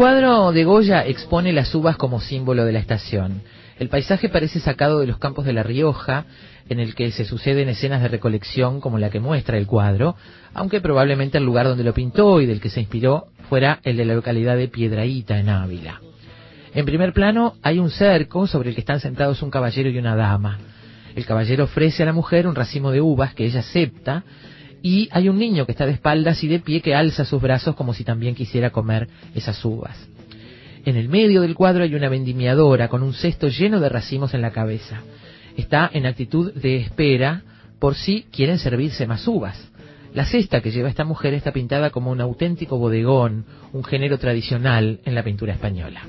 cuadro 0.02 0.52
de 0.52 0.64
Goya 0.64 1.06
expone 1.06 1.54
las 1.54 1.76
uvas 1.76 1.96
como 1.96 2.20
símbolo 2.22 2.66
de 2.66 2.72
la 2.72 2.80
estación. 2.80 3.44
El 3.78 3.88
paisaje 3.88 4.30
parece 4.30 4.60
sacado 4.60 5.00
de 5.00 5.06
los 5.06 5.20
campos 5.20 5.46
de 5.46 5.54
La 5.54 5.62
Rioja, 5.62 6.26
en 6.70 6.80
el 6.80 6.96
que 6.96 7.12
se 7.12 7.24
suceden 7.24 7.70
escenas 7.70 8.02
de 8.02 8.08
recolección 8.08 8.82
como 8.82 8.98
la 8.98 9.12
que 9.12 9.20
muestra 9.20 9.60
el 9.60 9.68
cuadro, 9.68 10.16
aunque 10.56 10.82
probablemente 10.82 11.38
el 11.38 11.44
lugar 11.44 11.68
donde 11.68 11.84
lo 11.84 11.94
pintó 11.94 12.42
y 12.42 12.48
del 12.48 12.60
que 12.60 12.72
se 12.72 12.80
inspiró 12.80 13.28
fuera 13.48 13.80
el 13.84 13.96
de 13.96 14.06
la 14.06 14.16
localidad 14.16 14.58
de 14.58 14.70
Piedraíta, 14.70 15.38
en 15.38 15.50
Ávila. 15.50 16.02
En 16.74 16.84
primer 16.84 17.14
plano 17.14 17.54
hay 17.62 17.78
un 17.78 17.92
cerco 17.92 18.48
sobre 18.48 18.70
el 18.70 18.76
que 18.76 18.82
están 18.82 19.02
sentados 19.02 19.44
un 19.44 19.52
caballero 19.52 19.88
y 19.92 20.00
una 20.00 20.16
dama. 20.16 20.58
El 21.16 21.28
caballero 21.28 21.66
ofrece 21.66 22.02
a 22.02 22.08
la 22.08 22.14
mujer 22.14 22.48
un 22.48 22.56
racimo 22.56 22.90
de 22.90 23.02
uvas 23.02 23.36
que 23.36 23.46
ella 23.46 23.60
acepta 23.60 24.24
y 24.82 25.10
hay 25.12 25.30
un 25.30 25.38
niño 25.38 25.66
que 25.66 25.72
está 25.72 25.86
de 25.86 25.94
espaldas 25.94 26.44
y 26.44 26.48
de 26.48 26.60
pie 26.60 26.82
que 26.82 26.96
alza 26.96 27.26
sus 27.26 27.42
brazos 27.42 27.76
como 27.76 27.94
si 27.94 28.04
también 28.04 28.36
quisiera 28.36 28.72
comer 28.72 29.08
esas 29.36 29.64
uvas. 29.64 29.98
En 30.86 30.96
el 30.96 31.10
medio 31.10 31.42
del 31.42 31.56
cuadro 31.56 31.84
hay 31.84 31.94
una 31.94 32.10
vendimiadora 32.10 32.88
con 32.88 33.04
un 33.04 33.14
cesto 33.14 33.48
lleno 33.48 33.80
de 33.80 33.90
racimos 33.90 34.34
en 34.34 34.42
la 34.42 34.52
cabeza. 34.52 35.02
Está 35.56 35.90
en 35.94 36.06
actitud 36.06 36.54
de 36.54 36.78
espera 36.78 37.44
por 37.80 37.96
si 37.96 38.24
quieren 38.32 38.58
servirse 38.58 39.06
más 39.06 39.28
uvas. 39.28 39.72
La 40.14 40.26
cesta 40.26 40.62
que 40.62 40.72
lleva 40.72 40.90
esta 40.90 41.06
mujer 41.06 41.34
está 41.34 41.52
pintada 41.54 41.90
como 41.92 42.12
un 42.12 42.20
auténtico 42.20 42.78
bodegón, 42.78 43.46
un 43.72 43.84
género 43.84 44.18
tradicional 44.18 45.00
en 45.06 45.16
la 45.16 45.24
pintura 45.24 45.54
española. 45.54 46.02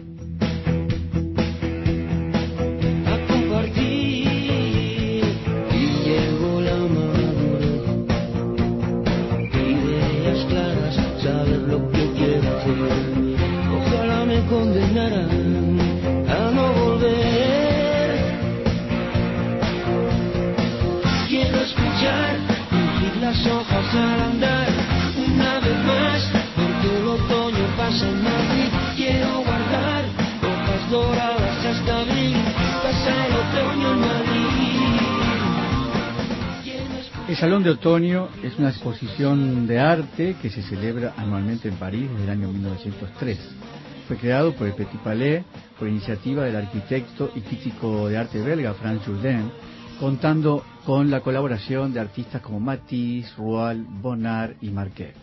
Salón 37.42 37.64
de 37.64 37.70
Otoño 37.70 38.28
es 38.44 38.56
una 38.56 38.68
exposición 38.68 39.66
de 39.66 39.80
arte 39.80 40.36
que 40.40 40.48
se 40.48 40.62
celebra 40.62 41.14
anualmente 41.16 41.68
en 41.68 41.74
París 41.74 42.08
desde 42.08 42.22
el 42.22 42.30
año 42.30 42.52
1903. 42.52 43.36
Fue 44.06 44.16
creado 44.16 44.54
por 44.54 44.68
el 44.68 44.74
Petit 44.74 45.00
Palais 45.00 45.44
por 45.76 45.88
iniciativa 45.88 46.44
del 46.44 46.54
arquitecto 46.54 47.32
y 47.34 47.40
crítico 47.40 48.08
de 48.08 48.16
arte 48.16 48.40
belga 48.40 48.74
Franz 48.74 49.04
Jourdain, 49.04 49.50
contando 49.98 50.64
con 50.86 51.10
la 51.10 51.18
colaboración 51.18 51.92
de 51.92 51.98
artistas 51.98 52.42
como 52.42 52.60
Matisse, 52.60 53.34
Roual, 53.36 53.84
Bonnard 53.88 54.54
y 54.60 54.70
Marquet. 54.70 55.16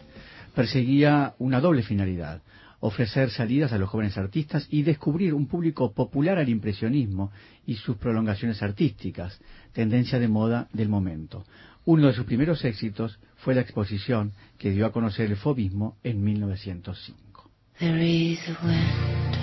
Perseguía 0.54 1.36
una 1.40 1.62
doble 1.62 1.84
finalidad, 1.84 2.42
ofrecer 2.82 3.30
salidas 3.30 3.72
a 3.72 3.78
los 3.78 3.88
jóvenes 3.88 4.18
artistas 4.18 4.68
y 4.70 4.84
descubrir 4.84 5.34
un 5.34 5.48
público 5.48 5.94
popular 5.94 6.38
al 6.38 6.50
impresionismo 6.50 7.32
y 7.66 7.76
sus 7.76 7.96
prolongaciones 7.96 8.62
artísticas, 8.62 9.40
tendencia 9.72 10.20
de 10.20 10.28
moda 10.28 10.68
del 10.74 10.90
momento. 10.90 11.46
Uno 11.92 12.06
de 12.06 12.14
sus 12.14 12.26
primeros 12.26 12.64
éxitos 12.66 13.18
fue 13.38 13.56
la 13.56 13.62
exposición 13.62 14.32
que 14.60 14.70
dio 14.70 14.86
a 14.86 14.92
conocer 14.92 15.26
el 15.26 15.38
fobismo 15.38 15.98
en 16.04 16.24
1905. 16.24 17.50
There 17.80 18.00
is 18.00 18.38
a 18.48 18.56
wind 18.64 19.36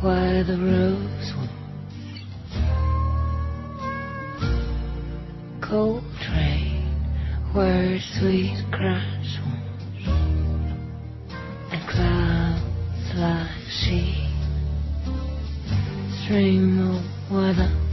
where 0.00 0.42
the 0.42 0.56
rose 0.56 1.34
will 1.36 1.50
cold 5.60 6.02
rain 6.32 6.86
where 7.52 8.00
sweet 8.18 8.64
grass 8.70 9.38
will 9.44 10.14
and 11.72 11.86
clouds 11.90 13.14
like 13.16 13.50
sheep 13.68 14.30
stream 16.24 17.02
over 17.30 17.52
the 17.52 17.86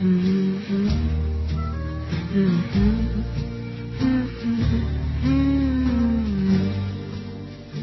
mm, 0.00 0.56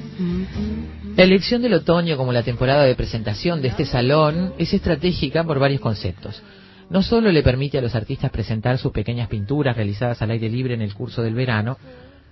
mm, 0.10 0.44
La 1.18 1.24
elección 1.24 1.62
del 1.62 1.74
otoño 1.74 2.16
como 2.16 2.32
la 2.32 2.44
temporada 2.44 2.84
de 2.84 2.96
presentación 2.96 3.62
de 3.62 3.68
este 3.68 3.86
salón 3.86 4.54
es 4.58 4.74
estratégica 4.74 5.44
por 5.44 5.60
varios 5.60 5.82
conceptos. 5.82 6.42
No 6.90 7.02
solo 7.02 7.32
le 7.32 7.44
permite 7.44 7.78
a 7.78 7.82
los 7.82 7.96
artistas 7.96 8.32
presentar 8.32 8.78
sus 8.78 8.92
pequeñas 8.92 9.28
pinturas 9.28 9.76
realizadas 9.76 10.22
al 10.22 10.32
aire 10.32 10.50
libre 10.50 10.74
en 10.74 10.82
el 10.82 10.94
curso 10.94 11.22
del 11.22 11.36
verano, 11.36 11.78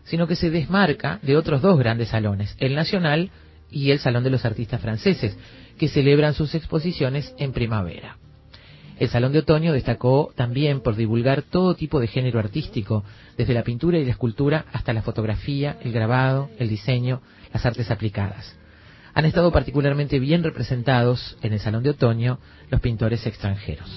sino 0.03 0.27
que 0.27 0.35
se 0.35 0.49
desmarca 0.49 1.19
de 1.21 1.37
otros 1.37 1.61
dos 1.61 1.77
grandes 1.77 2.09
salones, 2.09 2.55
el 2.59 2.75
Nacional 2.75 3.29
y 3.69 3.91
el 3.91 3.99
Salón 3.99 4.23
de 4.23 4.29
los 4.29 4.45
Artistas 4.45 4.81
Franceses, 4.81 5.37
que 5.77 5.87
celebran 5.87 6.33
sus 6.33 6.53
exposiciones 6.55 7.33
en 7.37 7.53
primavera. 7.53 8.17
El 8.99 9.09
Salón 9.09 9.31
de 9.31 9.39
Otoño 9.39 9.73
destacó 9.73 10.31
también 10.35 10.81
por 10.81 10.95
divulgar 10.95 11.41
todo 11.41 11.73
tipo 11.73 11.99
de 11.99 12.07
género 12.07 12.39
artístico, 12.39 13.03
desde 13.35 13.53
la 13.53 13.63
pintura 13.63 13.97
y 13.97 14.05
la 14.05 14.11
escultura 14.11 14.65
hasta 14.71 14.93
la 14.93 15.01
fotografía, 15.01 15.77
el 15.81 15.91
grabado, 15.91 16.51
el 16.59 16.69
diseño, 16.69 17.21
las 17.51 17.65
artes 17.65 17.89
aplicadas. 17.89 18.60
Han 19.13 19.25
estado 19.25 19.51
particularmente 19.51 20.19
bien 20.19 20.43
representados 20.43 21.37
en 21.41 21.53
el 21.53 21.59
Salón 21.59 21.83
de 21.83 21.91
Otoño 21.91 22.39
los 22.69 22.81
pintores 22.81 23.25
extranjeros. 23.25 23.89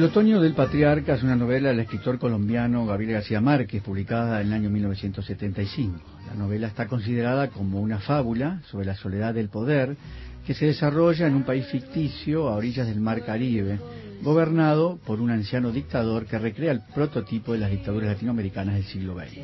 El 0.00 0.06
otoño 0.06 0.40
del 0.40 0.54
patriarca 0.54 1.12
es 1.12 1.22
una 1.22 1.36
novela 1.36 1.68
del 1.68 1.80
escritor 1.80 2.18
colombiano 2.18 2.86
Gabriel 2.86 3.12
García 3.12 3.42
Márquez, 3.42 3.82
publicada 3.82 4.40
en 4.40 4.46
el 4.46 4.54
año 4.54 4.70
1975. 4.70 6.00
La 6.26 6.34
novela 6.34 6.68
está 6.68 6.86
considerada 6.86 7.48
como 7.48 7.82
una 7.82 7.98
fábula 7.98 8.62
sobre 8.70 8.86
la 8.86 8.94
soledad 8.94 9.34
del 9.34 9.50
poder 9.50 9.98
que 10.46 10.54
se 10.54 10.64
desarrolla 10.64 11.26
en 11.26 11.34
un 11.34 11.42
país 11.42 11.66
ficticio 11.66 12.48
a 12.48 12.56
orillas 12.56 12.86
del 12.86 12.98
mar 12.98 13.22
Caribe, 13.26 13.78
gobernado 14.22 14.98
por 15.04 15.20
un 15.20 15.32
anciano 15.32 15.70
dictador 15.70 16.24
que 16.24 16.38
recrea 16.38 16.72
el 16.72 16.80
prototipo 16.94 17.52
de 17.52 17.58
las 17.58 17.70
dictaduras 17.70 18.08
latinoamericanas 18.08 18.76
del 18.76 18.84
siglo 18.84 19.18
XX. 19.18 19.42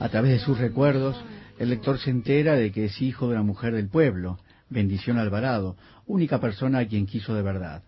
A 0.00 0.08
través 0.08 0.32
de 0.32 0.38
sus 0.40 0.58
recuerdos, 0.58 1.16
el 1.60 1.68
lector 1.68 2.00
se 2.00 2.10
entera 2.10 2.56
de 2.56 2.72
que 2.72 2.86
es 2.86 3.00
hijo 3.00 3.28
de 3.28 3.34
una 3.34 3.44
mujer 3.44 3.74
del 3.74 3.86
pueblo, 3.86 4.40
Bendición 4.70 5.18
Alvarado, 5.18 5.76
única 6.08 6.40
persona 6.40 6.80
a 6.80 6.88
quien 6.88 7.06
quiso 7.06 7.32
de 7.32 7.42
verdad 7.42 7.84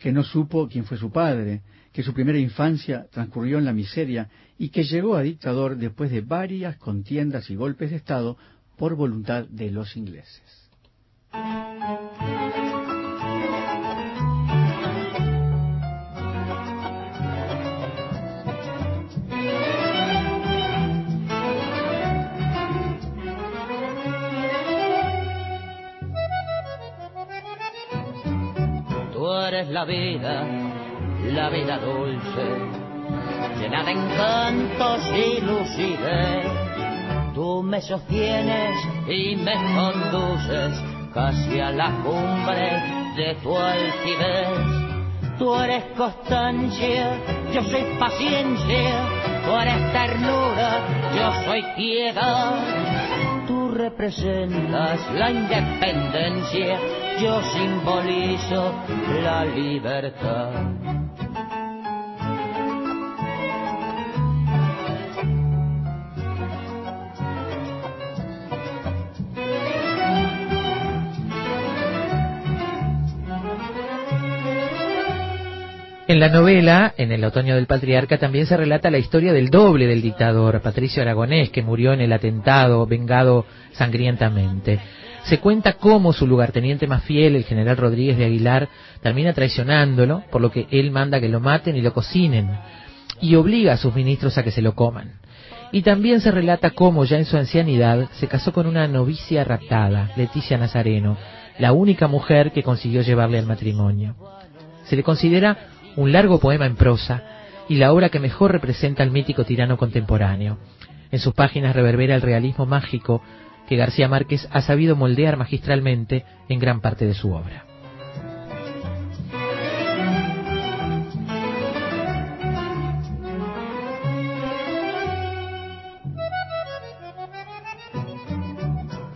que 0.00 0.12
no 0.12 0.24
supo 0.24 0.66
quién 0.66 0.84
fue 0.86 0.96
su 0.96 1.12
padre, 1.12 1.60
que 1.92 2.02
su 2.02 2.14
primera 2.14 2.38
infancia 2.38 3.06
transcurrió 3.12 3.58
en 3.58 3.66
la 3.66 3.74
miseria 3.74 4.28
y 4.58 4.70
que 4.70 4.82
llegó 4.82 5.14
a 5.14 5.22
dictador 5.22 5.76
después 5.76 6.10
de 6.10 6.22
varias 6.22 6.76
contiendas 6.78 7.50
y 7.50 7.54
golpes 7.54 7.90
de 7.90 7.96
Estado 7.96 8.38
por 8.76 8.96
voluntad 8.96 9.44
de 9.48 9.70
los 9.70 9.96
ingleses. 9.96 10.70
Eres 29.60 29.74
la 29.74 29.84
vida, 29.84 30.42
la 31.34 31.50
vida 31.50 31.76
dulce, 31.80 32.46
llena 33.60 33.84
de 33.84 33.90
encantos 33.90 35.06
y 35.14 35.40
lucidez. 35.42 36.46
Tú 37.34 37.62
me 37.62 37.82
sostienes 37.82 38.74
y 39.06 39.36
me 39.36 39.52
conduces 39.52 40.82
casi 41.12 41.60
a 41.60 41.72
la 41.72 41.90
cumbre 42.02 42.82
de 43.16 43.34
tu 43.42 43.54
altivez. 43.54 44.48
Tú 45.38 45.54
eres 45.54 45.84
constancia, 45.94 47.18
yo 47.52 47.62
soy 47.62 47.84
paciencia, 47.98 48.94
tú 49.44 49.56
eres 49.56 49.92
ternura, 49.92 50.80
yo 51.14 51.44
soy 51.44 51.62
piedad. 51.76 52.54
Tú 53.46 53.72
representas 53.72 55.00
la 55.12 55.30
independencia, 55.30 56.78
yo 57.20 57.42
simbolizo 57.42 58.74
la 59.22 59.44
libertad. 59.44 60.52
En 76.08 76.18
la 76.18 76.28
novela, 76.28 76.92
en 76.96 77.12
el 77.12 77.22
otoño 77.22 77.54
del 77.54 77.66
patriarca, 77.66 78.18
también 78.18 78.46
se 78.46 78.56
relata 78.56 78.90
la 78.90 78.98
historia 78.98 79.32
del 79.32 79.48
doble 79.48 79.86
del 79.86 80.02
dictador, 80.02 80.60
Patricio 80.60 81.02
Aragonés, 81.02 81.50
que 81.50 81.62
murió 81.62 81.92
en 81.92 82.00
el 82.00 82.12
atentado 82.12 82.84
vengado 82.86 83.44
sangrientamente. 83.72 84.80
Se 85.24 85.38
cuenta 85.38 85.74
cómo 85.74 86.12
su 86.12 86.26
lugarteniente 86.26 86.86
más 86.86 87.04
fiel, 87.04 87.36
el 87.36 87.44
general 87.44 87.76
Rodríguez 87.76 88.16
de 88.16 88.24
Aguilar, 88.24 88.68
termina 89.02 89.32
traicionándolo, 89.32 90.24
por 90.30 90.40
lo 90.40 90.50
que 90.50 90.66
él 90.70 90.90
manda 90.90 91.20
que 91.20 91.28
lo 91.28 91.40
maten 91.40 91.76
y 91.76 91.82
lo 91.82 91.92
cocinen, 91.92 92.50
y 93.20 93.34
obliga 93.34 93.74
a 93.74 93.76
sus 93.76 93.94
ministros 93.94 94.38
a 94.38 94.42
que 94.42 94.50
se 94.50 94.62
lo 94.62 94.74
coman. 94.74 95.20
Y 95.72 95.82
también 95.82 96.20
se 96.20 96.30
relata 96.30 96.70
cómo, 96.70 97.04
ya 97.04 97.18
en 97.18 97.26
su 97.26 97.36
ancianidad, 97.36 98.08
se 98.12 98.26
casó 98.26 98.52
con 98.52 98.66
una 98.66 98.88
novicia 98.88 99.44
raptada, 99.44 100.10
Leticia 100.16 100.58
Nazareno, 100.58 101.16
la 101.58 101.72
única 101.72 102.08
mujer 102.08 102.50
que 102.52 102.62
consiguió 102.62 103.02
llevarle 103.02 103.38
al 103.38 103.46
matrimonio. 103.46 104.16
Se 104.84 104.96
le 104.96 105.02
considera 105.02 105.56
un 105.96 106.12
largo 106.12 106.40
poema 106.40 106.66
en 106.66 106.76
prosa 106.76 107.22
y 107.68 107.76
la 107.76 107.92
obra 107.92 108.08
que 108.08 108.18
mejor 108.18 108.50
representa 108.52 109.02
al 109.02 109.10
mítico 109.10 109.44
tirano 109.44 109.76
contemporáneo. 109.76 110.58
En 111.12 111.18
sus 111.18 111.34
páginas 111.34 111.76
reverbera 111.76 112.14
el 112.14 112.22
realismo 112.22 112.66
mágico 112.66 113.22
que 113.70 113.76
García 113.76 114.08
Márquez 114.08 114.48
ha 114.50 114.62
sabido 114.62 114.96
moldear 114.96 115.36
magistralmente 115.36 116.24
en 116.48 116.58
gran 116.58 116.80
parte 116.80 117.06
de 117.06 117.14
su 117.14 117.32
obra. 117.32 117.64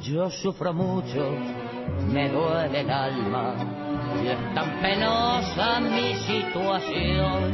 Yo 0.02 0.30
sufro 0.30 0.72
mucho, 0.72 1.36
me 2.12 2.28
duele 2.28 2.82
el 2.82 2.90
alma 2.90 3.56
y 4.22 4.28
es 4.28 4.54
tan 4.54 4.80
penosa 4.80 5.80
mi 5.80 6.14
situación 6.14 7.52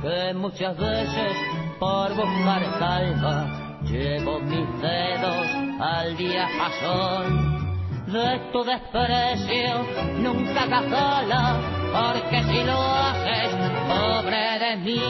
que 0.00 0.32
muchas 0.32 0.74
veces 0.78 1.36
por 1.78 2.14
buscar 2.14 2.62
calma 2.78 3.69
llevo 3.90 4.40
mis 4.40 4.68
dedos 4.80 5.46
al 5.80 6.16
diapasón. 6.16 7.60
De 8.06 8.40
tu 8.52 8.64
desprecio 8.64 9.86
nunca 10.18 10.66
gala 10.66 11.60
porque 11.92 12.42
si 12.42 12.64
lo 12.64 12.78
haces 12.78 13.54
pobre 13.88 14.58
de 14.58 14.76
mí. 14.76 15.00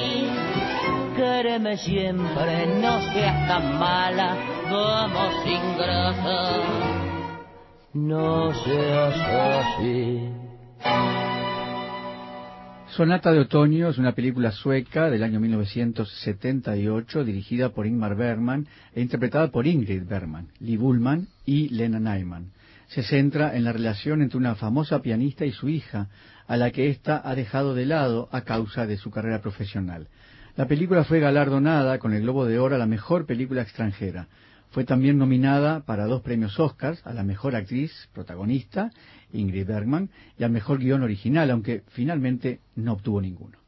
Quéreme 1.17 1.77
siempre 1.77 2.67
no 2.81 3.01
seas 3.13 3.49
tan 3.49 3.79
mala 3.79 4.37
como 4.71 5.31
ingrata 5.45 6.91
no 7.93 8.55
seas 8.55 9.15
así 9.19 10.31
Sonata 12.97 13.31
de 13.31 13.39
Otoño 13.39 13.89
es 13.89 13.99
una 13.99 14.17
película 14.17 14.51
sueca 14.51 15.11
del 15.11 15.23
año 15.23 15.39
1978 15.39 17.25
dirigida 17.25 17.69
por 17.69 17.87
Ingmar 17.87 18.17
Bergman 18.17 18.67
e 18.93 19.01
interpretada 19.01 19.49
por 19.53 19.69
Ingrid 19.69 20.03
Bergman, 20.09 20.49
Lee 20.59 20.77
Bullman 20.77 21.29
y 21.47 21.69
Lena 21.69 22.01
Nyman. 22.01 22.51
Se 22.89 23.05
centra 23.05 23.57
en 23.57 23.63
la 23.63 23.73
relación 23.73 24.23
entre 24.23 24.39
una 24.39 24.57
famosa 24.57 25.03
pianista 25.03 25.47
y 25.47 25.53
su 25.53 25.69
hija, 25.69 26.09
a 26.49 26.57
la 26.57 26.73
que 26.73 26.91
ésta 26.91 27.23
ha 27.25 27.37
dejado 27.37 27.77
de 27.77 27.87
lado 27.87 28.29
a 28.33 28.41
causa 28.41 28.89
de 28.89 28.97
su 28.97 29.13
carrera 29.13 29.41
profesional. 29.41 30.09
La 30.57 30.67
película 30.67 31.05
fue 31.05 31.21
galardonada 31.21 32.01
con 32.01 32.13
el 32.13 32.23
Globo 32.23 32.45
de 32.45 32.59
Oro 32.59 32.75
a 32.75 32.79
la 32.79 32.87
mejor 32.87 33.25
película 33.25 33.63
extranjera. 33.63 34.27
Fue 34.73 34.85
también 34.85 35.17
nominada 35.17 35.81
para 35.81 36.07
dos 36.07 36.23
premios 36.23 36.59
Oscars, 36.59 37.07
a 37.07 37.15
la 37.15 37.23
mejor 37.23 37.55
actriz 37.55 38.09
protagonista, 38.13 38.91
Ingrid 39.33 39.67
Bergman, 39.67 40.11
y 40.39 40.45
al 40.45 40.51
mejor 40.51 40.79
guion 40.79 41.03
original, 41.03 41.51
aunque 41.51 41.83
finalmente 41.89 42.61
no 42.77 42.93
obtuvo 42.93 43.21
ninguno. 43.21 43.59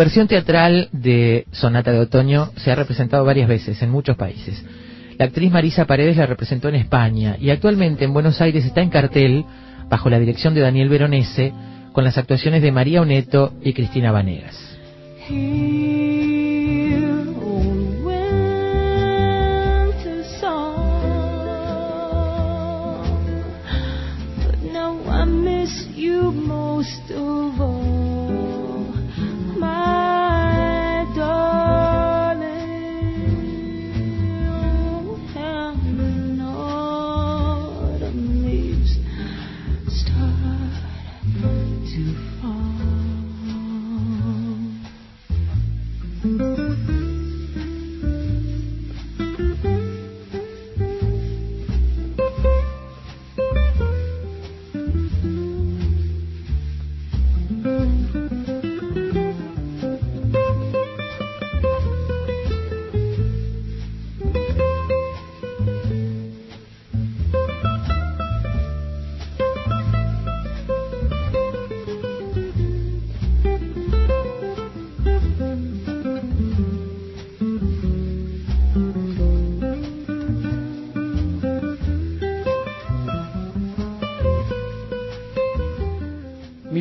Versión 0.00 0.28
teatral 0.28 0.88
de 0.92 1.44
Sonata 1.52 1.92
de 1.92 1.98
Otoño 1.98 2.52
se 2.56 2.72
ha 2.72 2.74
representado 2.74 3.22
varias 3.22 3.46
veces 3.46 3.82
en 3.82 3.90
muchos 3.90 4.16
países. 4.16 4.64
La 5.18 5.26
actriz 5.26 5.52
Marisa 5.52 5.84
Paredes 5.84 6.16
la 6.16 6.24
representó 6.24 6.70
en 6.70 6.76
España 6.76 7.36
y 7.38 7.50
actualmente 7.50 8.06
en 8.06 8.14
Buenos 8.14 8.40
Aires 8.40 8.64
está 8.64 8.80
en 8.80 8.88
cartel 8.88 9.44
bajo 9.90 10.08
la 10.08 10.18
dirección 10.18 10.54
de 10.54 10.62
Daniel 10.62 10.88
Veronese 10.88 11.52
con 11.92 12.02
las 12.02 12.16
actuaciones 12.16 12.62
de 12.62 12.72
María 12.72 13.02
Oneto 13.02 13.52
y 13.62 13.74
Cristina 13.74 14.10
Vanegas. 14.10 14.56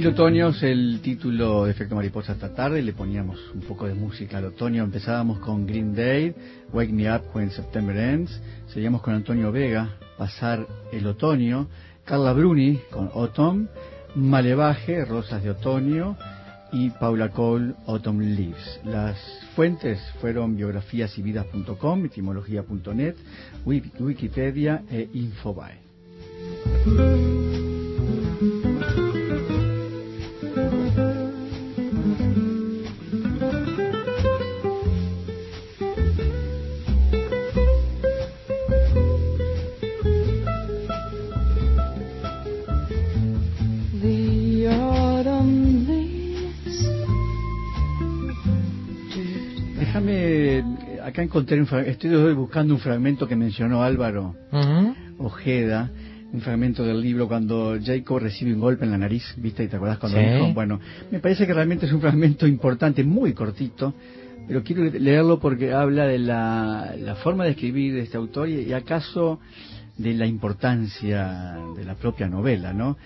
Mil 0.10 0.16
otoños, 0.16 0.64
el 0.64 1.02
título 1.04 1.66
de 1.66 1.72
Efecto 1.72 1.94
Mariposa 1.96 2.32
esta 2.34 2.52
tarde, 2.56 2.82
le 2.82 2.94
poníamos 2.94 3.38
un 3.54 3.62
poco 3.62 3.86
de 3.86 3.94
música 3.94 4.40
al 4.40 4.46
otoño, 4.46 4.84
empezábamos 4.84 5.38
con 5.38 5.68
Green 5.68 5.94
Day, 5.94 6.34
Wake 6.74 6.92
Me 6.92 7.14
Up 7.16 7.22
When 7.36 7.52
September 7.52 7.96
Ends, 7.96 8.42
seguíamos 8.74 9.04
con 9.04 9.14
Antonio 9.14 9.52
Vega, 9.52 9.98
Pasar 10.18 10.66
el 10.92 11.06
Otoño, 11.06 11.68
Carla 12.06 12.34
Bruni 12.34 12.80
con 12.90 13.12
Autumn, 13.14 13.68
Malevaje, 14.16 15.06
Rosas 15.06 15.44
de 15.44 15.52
Otoño. 15.52 16.18
Y 16.72 16.90
Paula 16.92 17.30
Cole, 17.30 17.74
Autumn 17.88 18.36
Leaves. 18.36 18.80
Las 18.86 19.18
fuentes 19.56 20.00
fueron 20.22 20.56
biografíasyvidas.com, 20.56 22.06
etimología.net, 22.06 23.16
Wik- 23.66 24.00
Wikipedia 24.00 24.84
e 24.92 25.08
Infobae. 25.14 25.80
Encontré 51.30 51.62
un 51.62 51.68
estoy 51.86 52.10
hoy 52.16 52.34
buscando 52.34 52.74
un 52.74 52.80
fragmento 52.80 53.28
que 53.28 53.36
mencionó 53.36 53.84
Álvaro. 53.84 54.36
Ojeda, 55.20 55.92
un 56.34 56.42
fragmento 56.42 56.84
del 56.84 57.00
libro 57.02 57.28
cuando 57.28 57.78
Jacob 57.84 58.18
recibe 58.20 58.52
un 58.52 58.60
golpe 58.60 58.86
en 58.86 58.90
la 58.92 58.98
nariz, 58.98 59.24
¿viste? 59.38 59.64
¿Y 59.64 59.68
te 59.68 59.76
acuerdas 59.76 60.00
cuando 60.00 60.18
Sí. 60.18 60.26
dijo? 60.26 60.54
Bueno, 60.54 60.80
me 61.12 61.20
parece 61.20 61.46
que 61.46 61.54
realmente 61.54 61.86
es 61.86 61.92
un 61.94 62.02
fragmento 62.02 62.48
importante, 62.48 63.04
muy 63.04 63.34
cortito, 63.34 63.94
pero 64.48 64.64
quiero 64.64 64.84
leerlo 64.86 65.40
porque 65.40 65.72
habla 65.72 66.06
de 66.08 66.18
la, 66.18 66.96
la 67.00 67.14
forma 67.16 67.44
de 67.44 67.52
escribir 67.52 67.94
de 67.94 68.02
este 68.02 68.18
autor 68.18 68.50
y, 68.50 68.62
y 68.62 68.74
acaso 68.74 69.40
de 70.00 70.16
la 70.16 70.26
importancia 70.26 71.58
de 71.76 71.84
la 71.86 71.94
propia 71.94 72.28
novela, 72.28 72.74
¿no? 72.74 72.98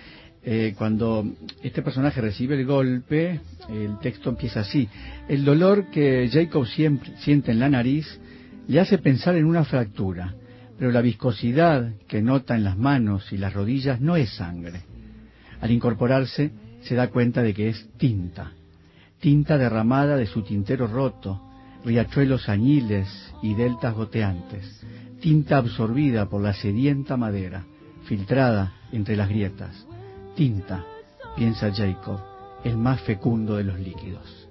Eh, 0.45 0.75
cuando 0.77 1.25
este 1.61 1.81
personaje 1.81 2.19
recibe 2.19 2.59
el 2.59 2.65
golpe, 2.65 3.39
el 3.69 3.97
texto 3.99 4.29
empieza 4.29 4.59
así. 4.59 4.89
El 5.29 5.45
dolor 5.45 5.89
que 5.89 6.29
Jacob 6.31 6.67
siempre 6.67 7.13
siente 7.19 7.51
en 7.51 7.59
la 7.59 7.69
nariz 7.69 8.19
le 8.67 8.79
hace 8.79 8.97
pensar 8.97 9.35
en 9.35 9.45
una 9.45 9.63
fractura, 9.63 10.33
pero 10.77 10.91
la 10.91 11.01
viscosidad 11.01 11.93
que 12.07 12.21
nota 12.21 12.55
en 12.55 12.65
las 12.65 12.77
manos 12.77 13.31
y 13.31 13.37
las 13.37 13.53
rodillas 13.53 14.01
no 14.01 14.17
es 14.17 14.33
sangre. 14.35 14.81
Al 15.61 15.71
incorporarse, 15.71 16.51
se 16.81 16.95
da 16.95 17.07
cuenta 17.07 17.41
de 17.41 17.53
que 17.53 17.69
es 17.69 17.87
tinta, 17.97 18.51
tinta 19.21 19.57
derramada 19.57 20.17
de 20.17 20.25
su 20.25 20.41
tintero 20.41 20.87
roto, 20.87 21.41
riachuelos 21.85 22.49
añiles 22.49 23.07
y 23.41 23.53
deltas 23.53 23.93
goteantes, 23.93 24.85
tinta 25.21 25.57
absorbida 25.57 26.27
por 26.27 26.41
la 26.41 26.53
sedienta 26.53 27.15
madera, 27.15 27.63
filtrada 28.05 28.73
entre 28.91 29.15
las 29.15 29.29
grietas, 29.29 29.87
tinta, 30.35 30.83
piensa 31.35 31.71
Jacob, 31.73 32.19
el 32.63 32.77
más 32.77 33.01
fecundo 33.01 33.57
de 33.57 33.63
los 33.63 33.79
líquidos. 33.79 34.47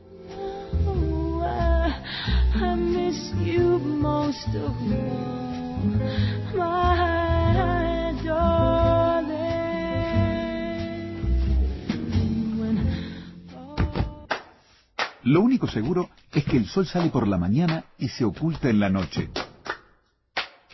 Lo 15.25 15.41
único 15.41 15.69
seguro 15.69 16.11
es 16.33 16.45
que 16.45 16.57
el 16.57 16.67
sol 16.67 16.87
sale 16.87 17.09
por 17.09 17.29
la 17.29 17.39
mañana 17.39 17.85
y 17.99 18.09
se 18.09 18.25
oculta 18.25 18.69
en 18.69 18.81
la 18.81 18.89
noche. 18.89 19.31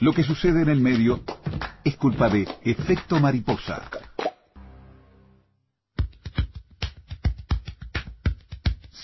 Lo 0.00 0.12
que 0.12 0.24
sucede 0.24 0.62
en 0.62 0.68
el 0.68 0.80
medio 0.80 1.20
es 1.84 1.96
culpa 1.96 2.28
de 2.28 2.48
efecto 2.64 3.20
mariposa. 3.20 3.82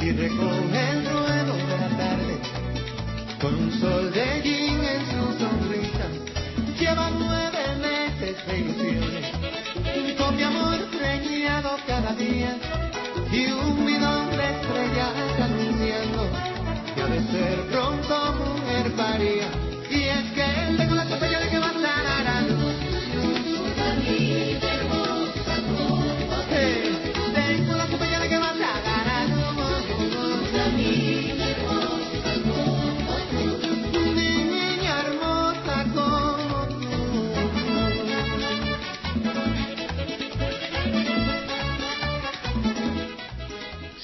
Y 0.00 0.12
recoge 0.12 1.17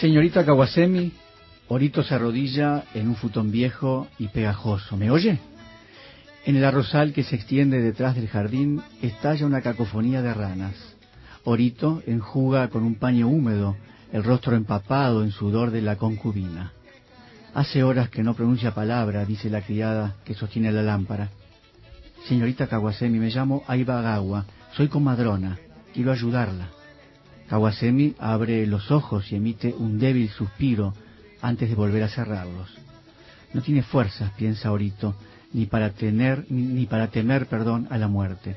Señorita 0.04 0.44
Kawasemi, 0.44 1.12
Orito 1.68 2.02
se 2.02 2.14
arrodilla 2.14 2.84
en 2.92 3.08
un 3.08 3.16
futón 3.16 3.50
viejo 3.50 4.06
y 4.18 4.28
pegajoso. 4.28 4.98
¿Me 4.98 5.10
oye? 5.10 5.38
En 6.44 6.56
el 6.56 6.64
arrozal 6.66 7.14
que 7.14 7.22
se 7.22 7.36
extiende 7.36 7.80
detrás 7.80 8.14
del 8.14 8.28
jardín 8.28 8.82
estalla 9.00 9.46
una 9.46 9.62
cacofonía 9.62 10.20
de 10.20 10.34
ranas. 10.34 10.74
Orito 11.44 12.02
enjuga 12.06 12.68
con 12.68 12.82
un 12.82 12.96
paño 12.96 13.28
húmedo 13.28 13.78
el 14.12 14.24
rostro 14.24 14.54
empapado 14.54 15.24
en 15.24 15.30
sudor 15.30 15.70
de 15.70 15.80
la 15.80 15.96
concubina. 15.96 16.74
Hace 17.54 17.82
horas 17.82 18.10
que 18.10 18.22
no 18.22 18.34
pronuncia 18.34 18.74
palabra, 18.74 19.24
dice 19.24 19.48
la 19.48 19.62
criada 19.62 20.16
que 20.26 20.34
sostiene 20.34 20.70
la 20.70 20.82
lámpara. 20.82 21.30
Señorita 22.28 22.66
Kawasemi, 22.66 23.18
me 23.18 23.30
llamo 23.30 23.64
Aiba 23.66 24.02
Gawa, 24.02 24.44
soy 24.76 24.88
comadrona, 24.88 25.58
quiero 25.94 26.12
ayudarla. 26.12 26.83
Kawasemi 27.48 28.14
abre 28.18 28.66
los 28.66 28.90
ojos 28.90 29.30
y 29.30 29.36
emite 29.36 29.74
un 29.76 29.98
débil 29.98 30.30
suspiro 30.30 30.94
antes 31.42 31.68
de 31.68 31.74
volver 31.74 32.02
a 32.02 32.08
cerrarlos. 32.08 32.70
No 33.52 33.60
tiene 33.60 33.82
fuerzas, 33.82 34.32
piensa 34.32 34.72
Orito, 34.72 35.14
ni 35.52 35.66
para 35.66 35.90
tener 35.90 36.46
ni, 36.50 36.86
para 36.86 37.08
temer, 37.08 37.46
perdón, 37.46 37.86
a 37.90 37.98
la 37.98 38.08
muerte. 38.08 38.56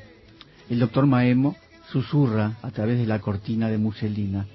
El 0.68 0.80
doctor 0.80 1.06
Maemo 1.06 1.56
susurra 1.90 2.56
a 2.62 2.70
través 2.70 2.98
de 2.98 3.06
la 3.06 3.20
cortina 3.20 3.68
de 3.68 3.78
muselina. 3.78 4.46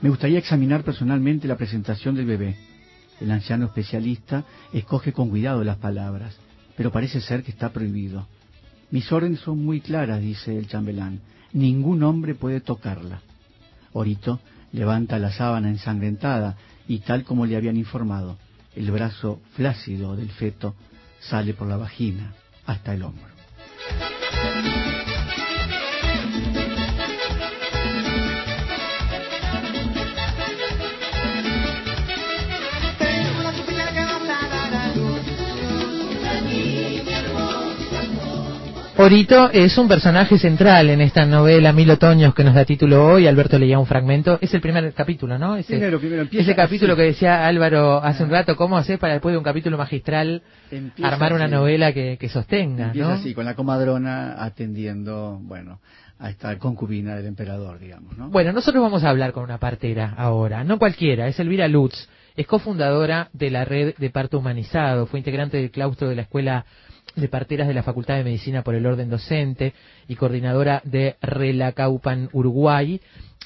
Me 0.00 0.10
gustaría 0.10 0.38
examinar 0.38 0.84
personalmente 0.84 1.48
la 1.48 1.56
presentación 1.56 2.14
del 2.14 2.26
bebé. 2.26 2.56
El 3.20 3.30
anciano 3.30 3.66
especialista 3.66 4.44
escoge 4.72 5.12
con 5.12 5.30
cuidado 5.30 5.64
las 5.64 5.78
palabras, 5.78 6.36
pero 6.76 6.92
parece 6.92 7.20
ser 7.20 7.42
que 7.42 7.50
está 7.50 7.70
prohibido. 7.70 8.28
Mis 8.90 9.10
órdenes 9.10 9.40
son 9.40 9.64
muy 9.64 9.80
claras, 9.80 10.20
dice 10.20 10.56
el 10.56 10.68
chambelán. 10.68 11.20
Ningún 11.52 12.02
hombre 12.02 12.34
puede 12.34 12.60
tocarla. 12.60 13.22
Orito 13.92 14.40
levanta 14.72 15.18
la 15.18 15.32
sábana 15.32 15.68
ensangrentada 15.68 16.56
y 16.86 17.00
tal 17.00 17.24
como 17.24 17.46
le 17.46 17.56
habían 17.56 17.76
informado, 17.76 18.36
el 18.74 18.90
brazo 18.90 19.40
flácido 19.54 20.16
del 20.16 20.30
feto 20.30 20.74
sale 21.20 21.54
por 21.54 21.68
la 21.68 21.76
vagina 21.76 22.34
hasta 22.66 22.94
el 22.94 23.02
hombro. 23.02 23.28
Orito 39.00 39.48
es 39.52 39.78
un 39.78 39.86
personaje 39.86 40.38
central 40.38 40.90
en 40.90 41.00
esta 41.00 41.24
novela 41.24 41.72
Mil 41.72 41.88
Otoños 41.88 42.34
que 42.34 42.42
nos 42.42 42.52
da 42.52 42.64
título 42.64 43.06
hoy. 43.06 43.28
Alberto 43.28 43.56
leía 43.56 43.78
un 43.78 43.86
fragmento. 43.86 44.38
Es 44.40 44.52
el 44.54 44.60
primer 44.60 44.92
capítulo, 44.92 45.38
¿no? 45.38 45.54
Ese, 45.54 45.74
Primero, 45.74 46.00
primero 46.00 46.22
empieza 46.22 46.42
ese 46.50 46.56
capítulo 46.56 46.94
así. 46.94 47.02
que 47.02 47.06
decía 47.06 47.46
Álvaro 47.46 48.02
hace 48.02 48.24
un 48.24 48.30
rato, 48.30 48.56
¿cómo 48.56 48.76
hacer 48.76 48.98
para 48.98 49.12
después 49.12 49.32
de 49.32 49.38
un 49.38 49.44
capítulo 49.44 49.78
magistral 49.78 50.42
Empieza 50.72 51.12
armar 51.14 51.32
una 51.32 51.44
así. 51.44 51.54
novela 51.54 51.92
que, 51.92 52.16
que 52.18 52.28
sostenga, 52.28 52.86
Empieza 52.86 53.08
¿no? 53.08 53.14
así, 53.14 53.34
con 53.34 53.44
la 53.44 53.54
comadrona 53.54 54.42
atendiendo, 54.42 55.38
bueno, 55.42 55.78
a 56.18 56.30
esta 56.30 56.58
concubina 56.58 57.14
del 57.14 57.26
emperador, 57.26 57.78
digamos, 57.78 58.18
¿no? 58.18 58.30
Bueno, 58.30 58.52
nosotros 58.52 58.82
vamos 58.82 59.04
a 59.04 59.10
hablar 59.10 59.30
con 59.30 59.44
una 59.44 59.58
partera 59.58 60.12
ahora, 60.18 60.64
no 60.64 60.76
cualquiera, 60.80 61.28
es 61.28 61.38
Elvira 61.38 61.68
Lutz, 61.68 62.08
es 62.34 62.48
cofundadora 62.48 63.28
de 63.32 63.50
la 63.50 63.64
red 63.64 63.94
de 63.96 64.10
parto 64.10 64.40
humanizado, 64.40 65.06
fue 65.06 65.20
integrante 65.20 65.56
del 65.56 65.70
claustro 65.70 66.08
de 66.08 66.16
la 66.16 66.22
Escuela 66.22 66.66
de 67.20 67.28
Parteras 67.28 67.68
de 67.68 67.74
la 67.74 67.82
Facultad 67.82 68.16
de 68.16 68.24
Medicina 68.24 68.62
por 68.62 68.74
el 68.74 68.86
Orden 68.86 69.10
Docente 69.10 69.74
y 70.06 70.16
coordinadora 70.16 70.80
de 70.84 71.16
Relacaupan 71.20 72.28
Uruguay. 72.32 73.00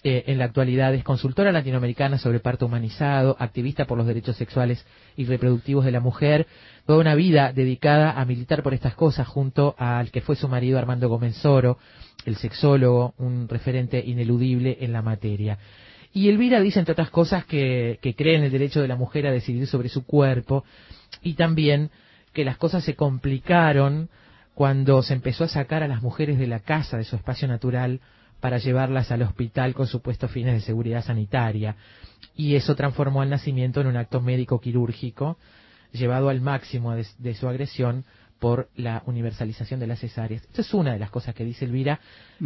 Eh, 0.04 0.24
en 0.26 0.38
la 0.38 0.46
actualidad 0.46 0.94
es 0.94 1.04
consultora 1.04 1.52
latinoamericana 1.52 2.18
sobre 2.18 2.40
parto 2.40 2.66
humanizado, 2.66 3.36
activista 3.38 3.84
por 3.84 3.98
los 3.98 4.06
derechos 4.06 4.36
sexuales 4.36 4.84
y 5.16 5.24
reproductivos 5.26 5.84
de 5.84 5.92
la 5.92 6.00
mujer, 6.00 6.46
toda 6.86 6.98
una 6.98 7.14
vida 7.14 7.52
dedicada 7.52 8.10
a 8.12 8.24
militar 8.24 8.62
por 8.62 8.74
estas 8.74 8.94
cosas 8.94 9.28
junto 9.28 9.76
al 9.78 10.10
que 10.10 10.20
fue 10.20 10.34
su 10.34 10.48
marido 10.48 10.78
Armando 10.78 11.08
Gómez 11.08 11.36
Soro, 11.36 11.78
el 12.26 12.36
sexólogo, 12.36 13.14
un 13.18 13.48
referente 13.48 14.02
ineludible 14.04 14.78
en 14.80 14.92
la 14.92 15.02
materia. 15.02 15.58
Y 16.12 16.28
Elvira 16.28 16.60
dice, 16.60 16.78
entre 16.78 16.92
otras 16.92 17.10
cosas, 17.10 17.44
que, 17.46 17.98
que 18.02 18.14
cree 18.14 18.36
en 18.36 18.44
el 18.44 18.50
derecho 18.50 18.82
de 18.82 18.88
la 18.88 18.96
mujer 18.96 19.26
a 19.26 19.30
decidir 19.30 19.66
sobre 19.66 19.88
su 19.88 20.04
cuerpo 20.04 20.64
y 21.22 21.34
también 21.34 21.90
que 22.32 22.44
las 22.44 22.56
cosas 22.56 22.84
se 22.84 22.94
complicaron 22.94 24.08
cuando 24.54 25.02
se 25.02 25.14
empezó 25.14 25.44
a 25.44 25.48
sacar 25.48 25.82
a 25.82 25.88
las 25.88 26.02
mujeres 26.02 26.38
de 26.38 26.46
la 26.46 26.60
casa, 26.60 26.96
de 26.98 27.04
su 27.04 27.16
espacio 27.16 27.48
natural, 27.48 28.00
para 28.40 28.58
llevarlas 28.58 29.10
al 29.12 29.22
hospital 29.22 29.72
con 29.74 29.86
supuestos 29.86 30.30
fines 30.30 30.54
de 30.54 30.60
seguridad 30.60 31.04
sanitaria. 31.04 31.76
Y 32.36 32.54
eso 32.56 32.74
transformó 32.74 33.22
el 33.22 33.30
nacimiento 33.30 33.80
en 33.80 33.86
un 33.86 33.96
acto 33.96 34.20
médico 34.20 34.60
quirúrgico, 34.60 35.38
llevado 35.92 36.28
al 36.28 36.40
máximo 36.40 36.94
de, 36.94 37.06
de 37.18 37.34
su 37.34 37.48
agresión 37.48 38.04
por 38.40 38.68
la 38.74 39.04
universalización 39.06 39.78
de 39.78 39.86
las 39.86 40.00
cesáreas. 40.00 40.42
Esta 40.42 40.62
es 40.62 40.74
una 40.74 40.92
de 40.92 40.98
las 40.98 41.10
cosas 41.10 41.32
que 41.34 41.44
dice 41.44 41.64
Elvira, 41.64 42.00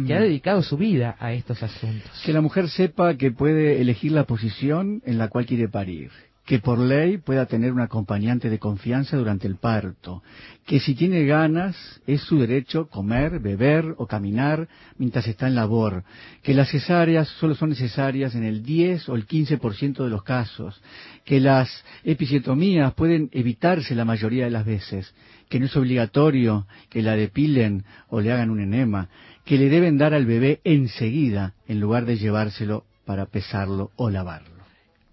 que 0.05 0.13
ha 0.13 0.19
Mm. 0.19 0.23
dedicado 0.23 0.61
su 0.61 0.77
vida 0.77 1.15
a 1.19 1.33
estos 1.33 1.63
asuntos. 1.63 2.11
Que 2.23 2.33
la 2.33 2.41
mujer 2.41 2.69
sepa 2.69 3.15
que 3.15 3.31
puede 3.31 3.81
elegir 3.81 4.11
la 4.11 4.25
posición 4.25 5.01
en 5.05 5.17
la 5.17 5.27
cual 5.29 5.47
quiere 5.47 5.67
parir, 5.67 6.11
que 6.47 6.59
por 6.59 6.79
ley 6.79 7.17
pueda 7.17 7.45
tener 7.45 7.73
un 7.73 7.81
acompañante 7.81 8.49
de 8.49 8.57
confianza 8.57 9.17
durante 9.17 9.47
el 9.47 9.57
parto, 9.57 10.23
que 10.65 10.79
si 10.79 10.95
tiene 10.95 11.25
ganas 11.25 11.75
es 12.07 12.21
su 12.21 12.39
derecho 12.39 12.87
comer, 12.87 13.39
beber 13.39 13.93
o 13.97 14.07
caminar 14.07 14.69
mientras 14.97 15.27
está 15.27 15.47
en 15.47 15.55
labor, 15.55 16.05
que 16.43 16.53
las 16.53 16.71
cesáreas 16.71 17.27
solo 17.27 17.53
son 17.53 17.71
necesarias 17.71 18.33
en 18.33 18.45
el 18.45 18.63
10 18.63 19.09
o 19.09 19.15
el 19.15 19.27
15% 19.27 20.05
de 20.05 20.09
los 20.09 20.23
casos, 20.23 20.81
que 21.25 21.41
las 21.41 21.83
episiotomías 22.05 22.93
pueden 22.93 23.29
evitarse 23.33 23.93
la 23.93 24.05
mayoría 24.05 24.45
de 24.45 24.51
las 24.51 24.65
veces, 24.65 25.13
que 25.49 25.59
no 25.59 25.65
es 25.65 25.75
obligatorio 25.75 26.65
que 26.89 27.01
la 27.01 27.17
depilen 27.17 27.83
o 28.07 28.21
le 28.21 28.31
hagan 28.31 28.51
un 28.51 28.61
enema, 28.61 29.09
que 29.43 29.57
le 29.57 29.67
deben 29.67 29.97
dar 29.97 30.13
al 30.13 30.25
bebé 30.25 30.61
enseguida 30.63 31.55
en 31.67 31.81
lugar 31.81 32.05
de 32.05 32.15
llevárselo 32.15 32.85
para 33.05 33.25
pesarlo 33.25 33.91
o 33.97 34.09
lavarlo. 34.09 34.56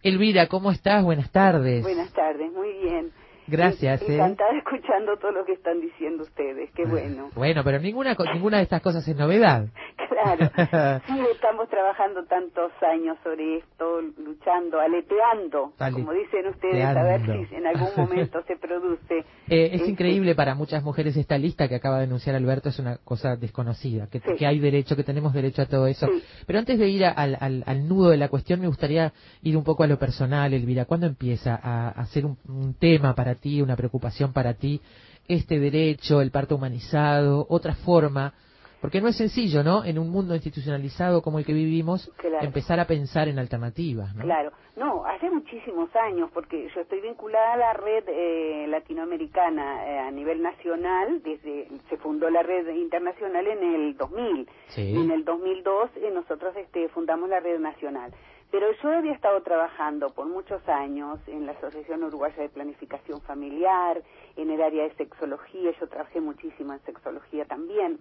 Elvira, 0.04 0.48
¿cómo 0.48 0.70
estás? 0.70 1.02
Buenas 1.02 1.30
tardes. 1.30 1.82
Buenas 1.82 2.12
tardes, 2.12 2.52
muy 2.52 2.70
bien. 2.74 3.10
Gracias, 3.46 4.02
¿eh? 4.02 4.14
Encantada 4.14 4.56
escuchando 4.56 5.16
todo 5.18 5.32
lo 5.32 5.44
que 5.44 5.52
están 5.52 5.80
diciendo 5.80 6.22
ustedes, 6.22 6.70
qué 6.74 6.84
bueno. 6.84 7.30
Bueno, 7.34 7.62
pero 7.64 7.78
ninguna, 7.78 8.16
ninguna 8.32 8.58
de 8.58 8.62
estas 8.64 8.80
cosas 8.82 9.06
es 9.06 9.16
novedad. 9.16 9.66
Claro, 10.14 10.48
sí, 11.06 11.12
estamos 11.32 11.68
trabajando 11.68 12.24
tantos 12.26 12.70
años 12.82 13.16
sobre 13.24 13.58
esto, 13.58 14.00
luchando, 14.18 14.78
aleteando, 14.80 15.72
Ale- 15.78 15.92
como 15.96 16.12
dicen 16.12 16.46
ustedes, 16.48 16.84
a 16.84 17.02
ver 17.02 17.22
teando. 17.24 17.48
si 17.48 17.54
en 17.56 17.66
algún 17.66 17.88
momento 17.96 18.40
se 18.46 18.56
produce. 18.56 19.18
Eh, 19.48 19.70
es 19.72 19.80
Este, 19.80 19.90
increíble 19.90 20.34
para 20.34 20.54
muchas 20.54 20.82
mujeres 20.84 21.16
esta 21.16 21.36
lista 21.36 21.68
que 21.68 21.74
acaba 21.74 21.98
de 21.98 22.04
anunciar 22.04 22.36
Alberto, 22.36 22.68
es 22.68 22.78
una 22.78 22.98
cosa 22.98 23.36
desconocida, 23.36 24.06
que, 24.08 24.20
Sí. 24.20 24.34
que 24.38 24.46
hay 24.46 24.60
derecho, 24.60 24.94
que 24.94 25.02
tenemos 25.04 25.32
derecho 25.34 25.62
a 25.62 25.66
todo 25.66 25.86
eso. 25.88 26.06
Sí. 26.06 26.22
Pero 26.46 26.58
antes 26.60 26.78
de 26.78 26.88
ir 26.88 27.04
al, 27.04 27.36
al- 27.40 27.64
al 27.66 27.88
nudo 27.88 28.10
de 28.10 28.16
la 28.16 28.28
cuestión, 28.28 28.60
me 28.60 28.68
gustaría 28.68 29.12
ir 29.42 29.56
un 29.56 29.64
poco 29.64 29.82
a 29.82 29.86
lo 29.88 29.98
personal, 29.98 30.54
Elvira. 30.54 30.84
¿Cuándo 30.84 31.06
empieza 31.06 31.58
a, 31.60 31.88
a 31.88 32.06
ser 32.06 32.24
un, 32.24 32.38
un 32.48 32.74
tema 32.74 33.14
para 33.14 33.33
ti, 33.34 33.62
una 33.62 33.76
preocupación 33.76 34.32
para 34.32 34.54
ti, 34.54 34.80
este 35.28 35.58
derecho, 35.58 36.20
el 36.20 36.30
parto 36.30 36.56
humanizado, 36.56 37.46
otra 37.48 37.74
forma? 37.74 38.34
Porque 38.80 39.00
no 39.00 39.08
es 39.08 39.16
sencillo, 39.16 39.64
¿no? 39.64 39.82
En 39.82 39.98
un 39.98 40.10
mundo 40.10 40.34
institucionalizado 40.34 41.22
como 41.22 41.38
el 41.38 41.46
que 41.46 41.54
vivimos, 41.54 42.12
Claro. 42.18 42.44
empezar 42.44 42.78
a 42.80 42.86
pensar 42.86 43.28
en 43.28 43.38
alternativas, 43.38 44.14
¿no? 44.14 44.24
Claro, 44.24 44.52
no, 44.76 45.06
hace 45.06 45.30
muchísimos 45.30 45.88
años, 45.96 46.28
porque 46.34 46.68
yo 46.74 46.80
estoy 46.82 47.00
vinculada 47.00 47.54
a 47.54 47.56
la 47.56 47.72
red 47.72 48.04
eh, 48.08 48.66
latinoamericana 48.68 49.86
eh, 49.86 49.98
a 50.00 50.10
nivel 50.10 50.42
nacional, 50.42 51.22
desde 51.22 51.68
se 51.88 51.96
fundó 51.96 52.28
la 52.28 52.42
red 52.42 52.68
internacional 52.74 53.46
en 53.46 53.62
el 53.62 53.96
2000. 53.96 54.48
Sí. 54.66 54.82
Y 54.82 54.96
en 55.00 55.10
el 55.12 55.24
2002 55.24 55.90
eh, 55.96 56.10
nosotros 56.12 56.54
este, 56.56 56.88
fundamos 56.90 57.30
la 57.30 57.40
red 57.40 57.60
nacional. 57.60 58.12
Pero 58.54 58.70
yo 58.70 58.88
había 58.88 59.10
estado 59.10 59.42
trabajando 59.42 60.10
por 60.10 60.26
muchos 60.26 60.62
años 60.68 61.18
en 61.26 61.44
la 61.44 61.50
Asociación 61.54 62.04
Uruguaya 62.04 62.40
de 62.40 62.48
Planificación 62.48 63.20
Familiar, 63.22 64.00
en 64.36 64.48
el 64.48 64.62
área 64.62 64.84
de 64.84 64.94
sexología, 64.94 65.72
yo 65.72 65.88
trabajé 65.88 66.20
muchísimo 66.20 66.72
en 66.72 66.78
sexología 66.84 67.46
también. 67.46 67.98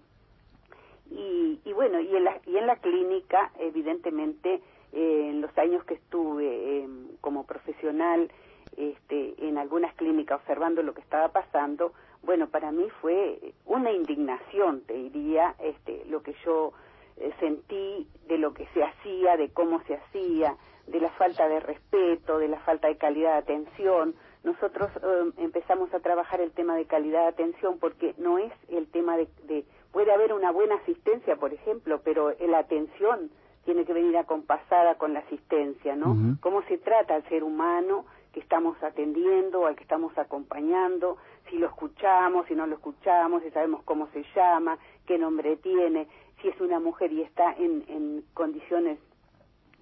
Y, 1.10 1.58
y 1.64 1.72
bueno, 1.72 1.98
y 1.98 2.14
en 2.14 2.22
la, 2.22 2.38
y 2.46 2.56
en 2.56 2.68
la 2.68 2.76
clínica, 2.76 3.50
evidentemente, 3.58 4.62
eh, 4.92 5.30
en 5.30 5.40
los 5.40 5.50
años 5.58 5.82
que 5.86 5.94
estuve 5.94 6.46
eh, 6.46 6.88
como 7.20 7.44
profesional 7.46 8.30
este, 8.76 9.34
en 9.38 9.58
algunas 9.58 9.92
clínicas 9.96 10.38
observando 10.38 10.84
lo 10.84 10.94
que 10.94 11.00
estaba 11.00 11.32
pasando, 11.32 11.94
bueno, 12.22 12.46
para 12.46 12.70
mí 12.70 12.86
fue 13.00 13.54
una 13.66 13.90
indignación, 13.90 14.82
te 14.82 14.94
diría, 14.94 15.56
este, 15.58 16.04
lo 16.06 16.22
que 16.22 16.36
yo 16.44 16.74
eh, 17.16 17.32
sentí 17.40 18.08
de 18.26 18.38
lo 18.38 18.52
que 18.54 18.66
se 18.74 18.82
hacía, 18.82 19.36
de 19.36 19.50
cómo 19.52 19.82
se 19.84 19.94
hacía, 19.94 20.56
de 20.86 21.00
la 21.00 21.10
falta 21.10 21.48
de 21.48 21.60
respeto, 21.60 22.38
de 22.38 22.48
la 22.48 22.58
falta 22.60 22.88
de 22.88 22.96
calidad 22.96 23.32
de 23.32 23.38
atención. 23.38 24.14
Nosotros 24.42 24.90
eh, 25.02 25.32
empezamos 25.38 25.92
a 25.94 26.00
trabajar 26.00 26.40
el 26.40 26.52
tema 26.52 26.76
de 26.76 26.86
calidad 26.86 27.22
de 27.22 27.28
atención 27.28 27.78
porque 27.78 28.14
no 28.18 28.38
es 28.38 28.52
el 28.68 28.90
tema 28.90 29.16
de, 29.16 29.28
de 29.44 29.64
puede 29.92 30.12
haber 30.12 30.32
una 30.32 30.50
buena 30.50 30.74
asistencia, 30.74 31.36
por 31.36 31.54
ejemplo, 31.54 32.00
pero 32.04 32.32
la 32.40 32.58
atención 32.58 33.30
tiene 33.64 33.84
que 33.84 33.92
venir 33.92 34.16
acompasada 34.16 34.96
con 34.96 35.14
la 35.14 35.20
asistencia, 35.20 35.96
¿no? 35.96 36.10
Ujú. 36.10 36.36
Cómo 36.40 36.62
se 36.62 36.78
trata 36.78 37.14
al 37.14 37.26
ser 37.28 37.44
humano 37.44 38.04
que 38.32 38.40
estamos 38.40 38.76
atendiendo, 38.82 39.66
al 39.66 39.76
que 39.76 39.84
estamos 39.84 40.16
acompañando, 40.18 41.16
si 41.48 41.56
lo 41.56 41.68
escuchamos, 41.68 42.46
si 42.46 42.54
no 42.54 42.66
lo 42.66 42.74
escuchamos, 42.74 43.42
si 43.42 43.50
sabemos 43.50 43.82
cómo 43.84 44.08
se 44.08 44.24
llama, 44.34 44.76
qué 45.06 45.18
nombre 45.18 45.56
tiene, 45.56 46.08
si 46.44 46.50
es 46.50 46.60
una 46.60 46.78
mujer 46.78 47.10
y 47.10 47.22
está 47.22 47.54
en, 47.54 47.84
en 47.88 48.22
condiciones 48.34 48.98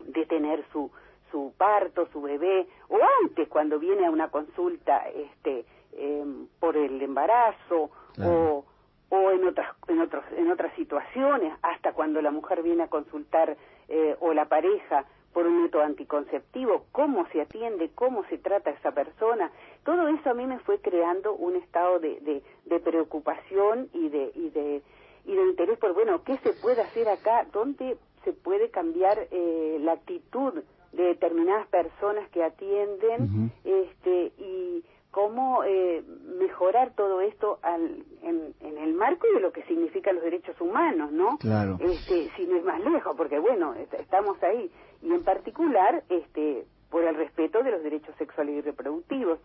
de 0.07 0.25
tener 0.27 0.65
su 0.73 0.91
su 1.33 1.53
parto, 1.57 2.07
su 2.13 2.21
bebé, 2.21 2.69
o 2.89 2.99
antes 3.23 3.49
cuando 3.49 3.79
viene 3.79 4.07
a 4.07 4.11
una 4.11 4.29
consulta 4.29 5.03
este 5.09 5.65
em, 5.95 6.47
por 6.61 6.77
el 6.77 7.03
embarazo 7.03 7.91
o 8.23 8.65
o 9.09 9.31
en 9.31 9.49
otras 9.49 9.75
en 9.89 10.01
otros 10.01 10.25
en 10.37 10.51
otras 10.53 10.73
situaciones, 10.77 11.53
hasta 11.63 11.95
cuando 11.95 12.23
la 12.23 12.31
mujer 12.31 12.63
viene 12.63 12.85
a 12.85 12.89
consultar 12.89 13.57
eh, 13.89 14.17
o 14.21 14.33
la 14.33 14.45
pareja 14.45 15.05
por 15.33 15.47
un 15.47 15.63
método 15.63 15.83
anticonceptivo, 15.83 16.85
cómo 16.93 17.27
se 17.33 17.41
atiende, 17.41 17.91
cómo 17.95 18.23
se 18.29 18.39
trata 18.39 18.71
a 18.71 18.75
esa 18.75 18.93
persona, 18.93 19.51
todo 19.83 20.07
eso 20.09 20.31
a 20.31 20.35
mí 20.35 20.47
me 20.47 20.59
fue 20.61 20.79
creando 20.81 21.33
un 21.35 21.57
estado 21.57 21.99
de, 21.99 22.21
de, 22.21 22.43
de 22.67 22.81
preocupación 22.81 23.89
y 23.95 24.11
de, 24.11 24.31
y 24.35 24.51
de 24.51 24.83
y 25.25 25.35
de 25.35 25.43
interés 25.43 25.79
por 25.79 25.95
bueno 25.95 26.23
qué 26.25 26.37
se 26.39 26.53
puede 26.55 26.81
hacer 26.83 27.09
acá, 27.09 27.47
dónde 27.53 27.97
se 28.25 28.33
puede 28.33 28.71
cambiar 28.71 29.19
eh, 29.31 29.79
la 29.81 29.93
actitud 29.93 30.63
de 30.93 31.03
determinadas 31.05 31.67
personas 31.69 32.29
que 32.31 32.45
atienden, 32.45 33.51
este 33.65 34.33
y 34.39 34.85
cómo 35.11 35.63
eh, 35.65 36.03
mejorar 36.39 36.95
todo 36.95 37.21
esto 37.21 37.59
al, 37.63 38.05
en, 38.23 38.55
en 38.61 38.79
el 38.79 38.95
marco 38.95 39.27
de 39.35 39.41
lo 39.41 39.53
que 39.53 39.63
significan 39.65 40.15
los 40.15 40.25
derechos 40.25 40.59
humanos, 40.61 41.13
¿no? 41.13 41.37
Claro. 41.39 41.77
Este, 41.81 42.31
si 42.37 42.47
no 42.47 42.57
es 42.57 42.65
más 42.65 42.81
lejos, 42.83 43.15
porque 43.17 43.39
bueno, 43.39 43.75
est- 43.75 43.93
estamos 43.95 44.43
ahí 44.43 44.71
y 45.03 45.13
en 45.13 45.23
particular, 45.23 46.03
este, 46.09 46.65
por 46.91 47.05
el 47.05 47.15
respeto 47.15 47.63
de 47.63 47.71
los 47.73 47.83
derechos 47.83 48.15
sexuales 48.17 48.55
y 48.57 48.61
reproductivos. 48.63 49.39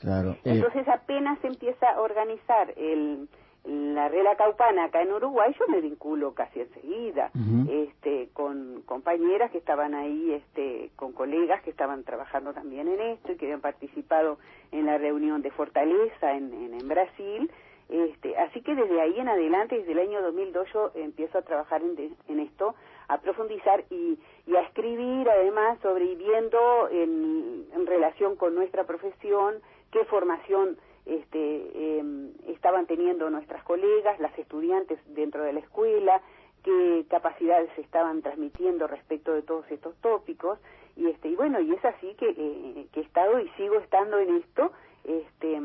Claro. 0.00 0.30
Eh, 0.30 0.40
Entonces 0.44 0.86
apenas 0.88 1.38
se 1.40 1.48
empieza 1.48 1.90
a 1.90 2.00
organizar 2.00 2.72
el, 2.76 3.28
la 3.64 4.08
Rela 4.08 4.34
Caupana 4.36 4.84
acá 4.84 5.02
en 5.02 5.12
Uruguay, 5.12 5.54
yo 5.58 5.68
me 5.68 5.80
vinculo 5.80 6.34
casi 6.34 6.60
enseguida, 6.60 7.30
este, 7.70 8.28
con 8.32 8.82
compañeras 8.86 9.50
que 9.52 9.58
estaban 9.58 9.94
ahí, 9.94 10.32
este, 10.32 10.90
con 10.96 11.12
colegas 11.12 11.62
que 11.62 11.70
estaban 11.70 12.02
trabajando 12.02 12.52
también 12.52 12.88
en 12.88 13.00
esto 13.00 13.30
y 13.32 13.36
que 13.36 13.46
habían 13.46 13.60
participado 13.60 14.38
en 14.72 14.86
la 14.86 14.98
reunión 14.98 15.42
de 15.42 15.50
Fortaleza 15.52 16.32
en, 16.32 16.52
en, 16.52 16.74
en 16.74 16.88
Brasil. 16.88 17.50
Este, 17.88 18.36
así 18.38 18.62
que 18.62 18.74
desde 18.74 19.00
ahí 19.00 19.18
en 19.20 19.28
adelante, 19.28 19.76
desde 19.78 19.92
el 19.92 19.98
año 19.98 20.22
2002, 20.22 20.66
yo 20.72 20.90
empiezo 20.94 21.38
a 21.38 21.42
trabajar 21.42 21.82
en, 21.82 21.94
de- 21.94 22.10
en 22.28 22.40
esto, 22.40 22.74
a 23.08 23.18
profundizar 23.20 23.84
y, 23.90 24.18
y 24.46 24.56
a 24.56 24.62
escribir 24.62 25.28
además 25.28 25.78
sobre 25.82 26.06
y 26.06 26.16
viendo 26.16 26.88
en, 26.90 27.66
en 27.74 27.86
relación 27.86 28.34
con 28.36 28.54
nuestra 28.54 28.84
profesión 28.84 29.56
qué 29.90 30.04
formación 30.06 30.78
este, 31.06 31.98
em, 31.98 32.32
estaban 32.48 32.86
teniendo 32.86 33.28
nuestras 33.30 33.62
colegas, 33.64 34.18
las 34.20 34.36
estudiantes 34.38 34.98
dentro 35.14 35.42
de 35.42 35.52
la 35.52 35.60
escuela, 35.60 36.22
qué 36.62 37.04
capacidades 37.08 37.70
se 37.74 37.80
estaban 37.80 38.22
transmitiendo 38.22 38.86
respecto 38.86 39.32
de 39.32 39.42
todos 39.42 39.68
estos 39.70 39.94
tópicos. 39.96 40.58
Y 40.96 41.08
este 41.08 41.28
y 41.28 41.36
bueno 41.36 41.60
y 41.60 41.72
es 41.72 41.84
así 41.84 42.14
que, 42.14 42.28
eh, 42.28 42.86
que 42.92 43.00
he 43.00 43.02
estado 43.02 43.40
y 43.40 43.48
sigo 43.56 43.76
estando 43.76 44.18
en 44.18 44.36
esto 44.36 44.72
este 45.04 45.60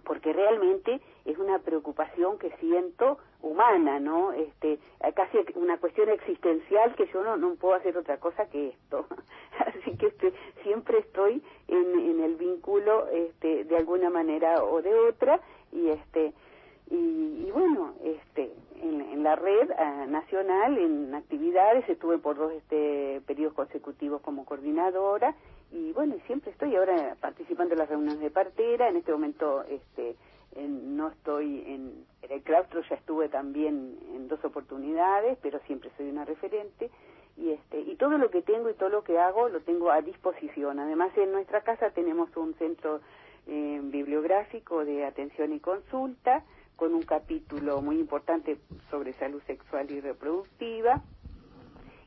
porque 0.00 0.32
realmente 0.32 1.00
es 1.24 1.38
una 1.38 1.58
preocupación 1.58 2.38
que 2.38 2.50
siento 2.58 3.18
humana, 3.42 4.00
¿no? 4.00 4.32
Este, 4.32 4.78
casi 5.14 5.38
una 5.54 5.78
cuestión 5.78 6.08
existencial 6.08 6.94
que 6.94 7.06
yo 7.06 7.22
no, 7.22 7.36
no 7.36 7.54
puedo 7.54 7.74
hacer 7.74 7.96
otra 7.96 8.18
cosa 8.18 8.48
que 8.50 8.68
esto. 8.68 9.06
Así 9.58 9.96
que 9.96 10.06
este, 10.06 10.32
siempre 10.62 10.98
estoy 10.98 11.42
en, 11.68 11.98
en 11.98 12.20
el 12.20 12.36
vínculo 12.36 13.08
este, 13.08 13.64
de 13.64 13.76
alguna 13.76 14.10
manera 14.10 14.62
o 14.64 14.82
de 14.82 14.94
otra 14.94 15.40
y 15.72 15.88
este 15.88 16.32
y, 16.90 17.46
y 17.46 17.50
bueno, 17.52 17.94
este 18.02 18.52
en, 18.82 19.22
la 19.22 19.36
red 19.36 19.70
ah, 19.78 20.06
nacional, 20.08 20.78
en 20.78 21.14
actividades, 21.14 21.86
estuve 21.88 22.18
por 22.18 22.36
dos 22.36 22.52
este, 22.52 23.20
periodos 23.26 23.54
consecutivos 23.54 24.22
como 24.22 24.44
coordinadora 24.46 25.34
y 25.72 25.92
bueno, 25.92 26.16
siempre 26.26 26.50
estoy 26.50 26.74
ahora 26.76 27.16
participando 27.20 27.74
en 27.74 27.78
las 27.78 27.88
reuniones 27.88 28.20
de 28.20 28.30
partera, 28.30 28.88
en 28.88 28.96
este 28.96 29.12
momento 29.12 29.62
este 29.64 30.16
en- 30.56 30.96
no 30.96 31.08
estoy 31.08 31.60
en, 31.66 32.04
en 32.22 32.32
el 32.32 32.42
claustro, 32.42 32.80
ya 32.88 32.96
estuve 32.96 33.28
también 33.28 33.98
en 34.14 34.26
dos 34.28 34.42
oportunidades, 34.44 35.38
pero 35.42 35.60
siempre 35.66 35.90
soy 35.96 36.08
una 36.10 36.24
referente 36.24 36.90
y 37.36 37.50
este 37.50 37.80
y 37.80 37.94
todo 37.96 38.16
lo 38.18 38.30
que 38.30 38.42
tengo 38.42 38.70
y 38.70 38.74
todo 38.74 38.88
lo 38.88 39.04
que 39.04 39.18
hago 39.18 39.48
lo 39.48 39.60
tengo 39.60 39.90
a 39.90 40.00
disposición. 40.00 40.78
Además 40.80 41.16
en 41.18 41.30
nuestra 41.30 41.60
casa 41.60 41.90
tenemos 41.90 42.34
un 42.36 42.54
centro 42.54 43.00
eh, 43.46 43.80
bibliográfico 43.84 44.84
de 44.84 45.04
atención 45.04 45.52
y 45.52 45.60
consulta 45.60 46.42
con 46.80 46.94
un 46.94 47.02
capítulo 47.02 47.82
muy 47.82 48.00
importante 48.00 48.56
sobre 48.90 49.12
salud 49.18 49.42
sexual 49.46 49.90
y 49.90 50.00
reproductiva. 50.00 51.02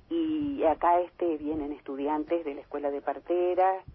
Y 0.09 0.63
acá 0.63 0.99
este 1.01 1.37
vienen 1.37 1.71
estudiantes 1.73 2.43
de 2.43 2.55
la 2.55 2.61
escuela 2.61 2.89
de 2.89 2.99
parteras, 2.99 3.85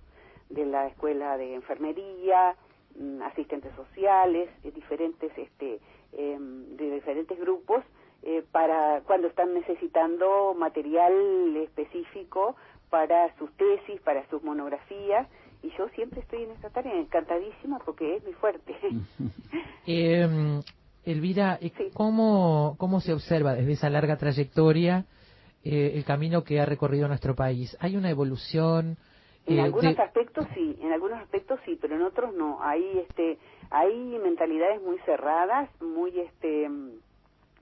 de 0.51 0.67
la 0.67 0.87
escuela 0.87 1.37
de 1.37 1.57
enfermería, 1.57 2.55
mm, 2.97 3.23
asistentes 3.23 3.75
sociales, 3.75 4.49
eh, 4.63 4.71
diferentes 4.71 5.37
este 5.37 5.81
em, 6.13 6.77
de 6.77 6.93
diferentes 6.93 7.39
grupos 7.41 7.83
eh, 8.23 8.45
para 8.53 9.01
cuando 9.01 9.27
están 9.27 9.53
necesitando 9.55 10.55
material 10.55 11.13
específico 11.57 12.55
para 12.89 13.37
sus 13.37 13.51
tesis, 13.57 14.01
para 14.03 14.25
sus 14.29 14.45
monografías 14.45 15.27
y 15.63 15.71
yo 15.77 15.89
siempre 15.91 16.21
estoy 16.21 16.43
en 16.45 16.53
esta 16.53 16.71
tarea 16.71 16.95
encantadísima 16.99 17.79
porque 17.85 18.17
es 18.17 18.25
muy 18.25 18.35
fuerte. 18.35 18.77
Eh, 19.91 20.61
Elvira, 21.05 21.59
¿cómo, 21.95 22.77
¿cómo 22.79 23.01
se 23.01 23.15
observa 23.15 23.55
desde 23.55 23.73
esa 23.73 23.89
larga 23.89 24.19
trayectoria 24.19 25.07
eh, 25.65 25.93
el 25.95 26.05
camino 26.05 26.45
que 26.45 26.61
ha 26.61 26.67
recorrido 26.67 27.09
nuestro 27.09 27.35
país? 27.35 27.75
¿Hay 27.81 27.97
una 27.97 28.11
evolución? 28.11 28.99
En 29.47 29.59
eh, 29.59 29.63
algunos 29.63 29.97
de- 29.97 30.03
aspectos 30.03 30.47
sí, 30.55 30.77
en 30.83 30.93
algunos 30.93 31.19
aspectos 31.21 31.59
sí, 31.65 31.79
pero 31.81 31.97
en 31.97 32.03
otros 32.03 32.35
no. 32.35 32.59
Hay 32.63 32.99
este, 32.99 33.39
hay 33.71 33.95
mentalidades 34.23 34.83
muy 34.83 34.99
cerradas, 35.07 35.71
muy 35.81 36.21
este, 36.21 36.69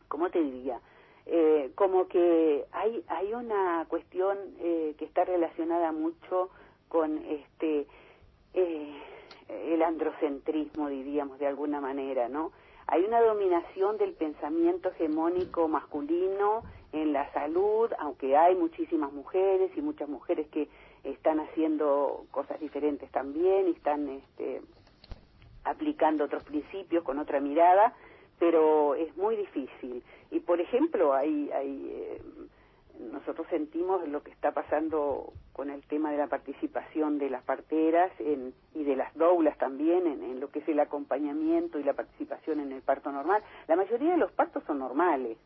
¿cómo 0.08 0.28
te 0.30 0.40
diría? 0.40 0.80
Eh, 1.26 1.70
como 1.76 2.08
que 2.08 2.64
hay 2.72 3.04
hay 3.08 3.32
una 3.34 3.84
cuestión 3.88 4.36
eh, 4.58 4.94
que 4.98 5.04
está 5.04 5.24
relacionada 5.24 5.92
mucho 5.92 6.50
con 6.96 7.18
este 7.28 7.86
eh, 8.54 9.02
el 9.48 9.82
androcentrismo, 9.82 10.88
diríamos 10.88 11.38
de 11.38 11.46
alguna 11.46 11.78
manera, 11.78 12.28
¿no? 12.30 12.52
Hay 12.86 13.04
una 13.04 13.20
dominación 13.20 13.98
del 13.98 14.14
pensamiento 14.14 14.88
hegemónico 14.88 15.68
masculino 15.68 16.62
en 16.92 17.12
la 17.12 17.30
salud, 17.34 17.92
aunque 17.98 18.34
hay 18.34 18.54
muchísimas 18.54 19.12
mujeres 19.12 19.70
y 19.76 19.82
muchas 19.82 20.08
mujeres 20.08 20.48
que 20.48 20.68
están 21.04 21.38
haciendo 21.40 22.24
cosas 22.30 22.58
diferentes 22.60 23.10
también 23.10 23.68
y 23.68 23.72
están 23.72 24.08
este, 24.08 24.62
aplicando 25.64 26.24
otros 26.24 26.44
principios 26.44 27.04
con 27.04 27.18
otra 27.18 27.40
mirada, 27.40 27.94
pero 28.38 28.94
es 28.94 29.14
muy 29.18 29.36
difícil. 29.36 30.02
Y 30.30 30.40
por 30.40 30.62
ejemplo, 30.62 31.12
hay, 31.12 31.50
hay 31.52 31.90
eh, 31.92 32.22
nosotros 33.12 33.46
sentimos 33.50 34.06
lo 34.08 34.22
que 34.22 34.30
está 34.30 34.52
pasando 34.52 35.32
con 35.52 35.70
el 35.70 35.82
tema 35.86 36.10
de 36.10 36.18
la 36.18 36.26
participación 36.26 37.18
de 37.18 37.30
las 37.30 37.42
parteras 37.44 38.10
en, 38.20 38.54
y 38.74 38.84
de 38.84 38.96
las 38.96 39.14
doulas 39.14 39.56
también 39.58 40.06
en, 40.06 40.22
en 40.22 40.40
lo 40.40 40.50
que 40.50 40.60
es 40.60 40.68
el 40.68 40.80
acompañamiento 40.80 41.78
y 41.78 41.84
la 41.84 41.94
participación 41.94 42.60
en 42.60 42.72
el 42.72 42.82
parto 42.82 43.10
normal. 43.12 43.42
La 43.68 43.76
mayoría 43.76 44.12
de 44.12 44.18
los 44.18 44.32
partos 44.32 44.62
son 44.66 44.78
normales, 44.78 45.38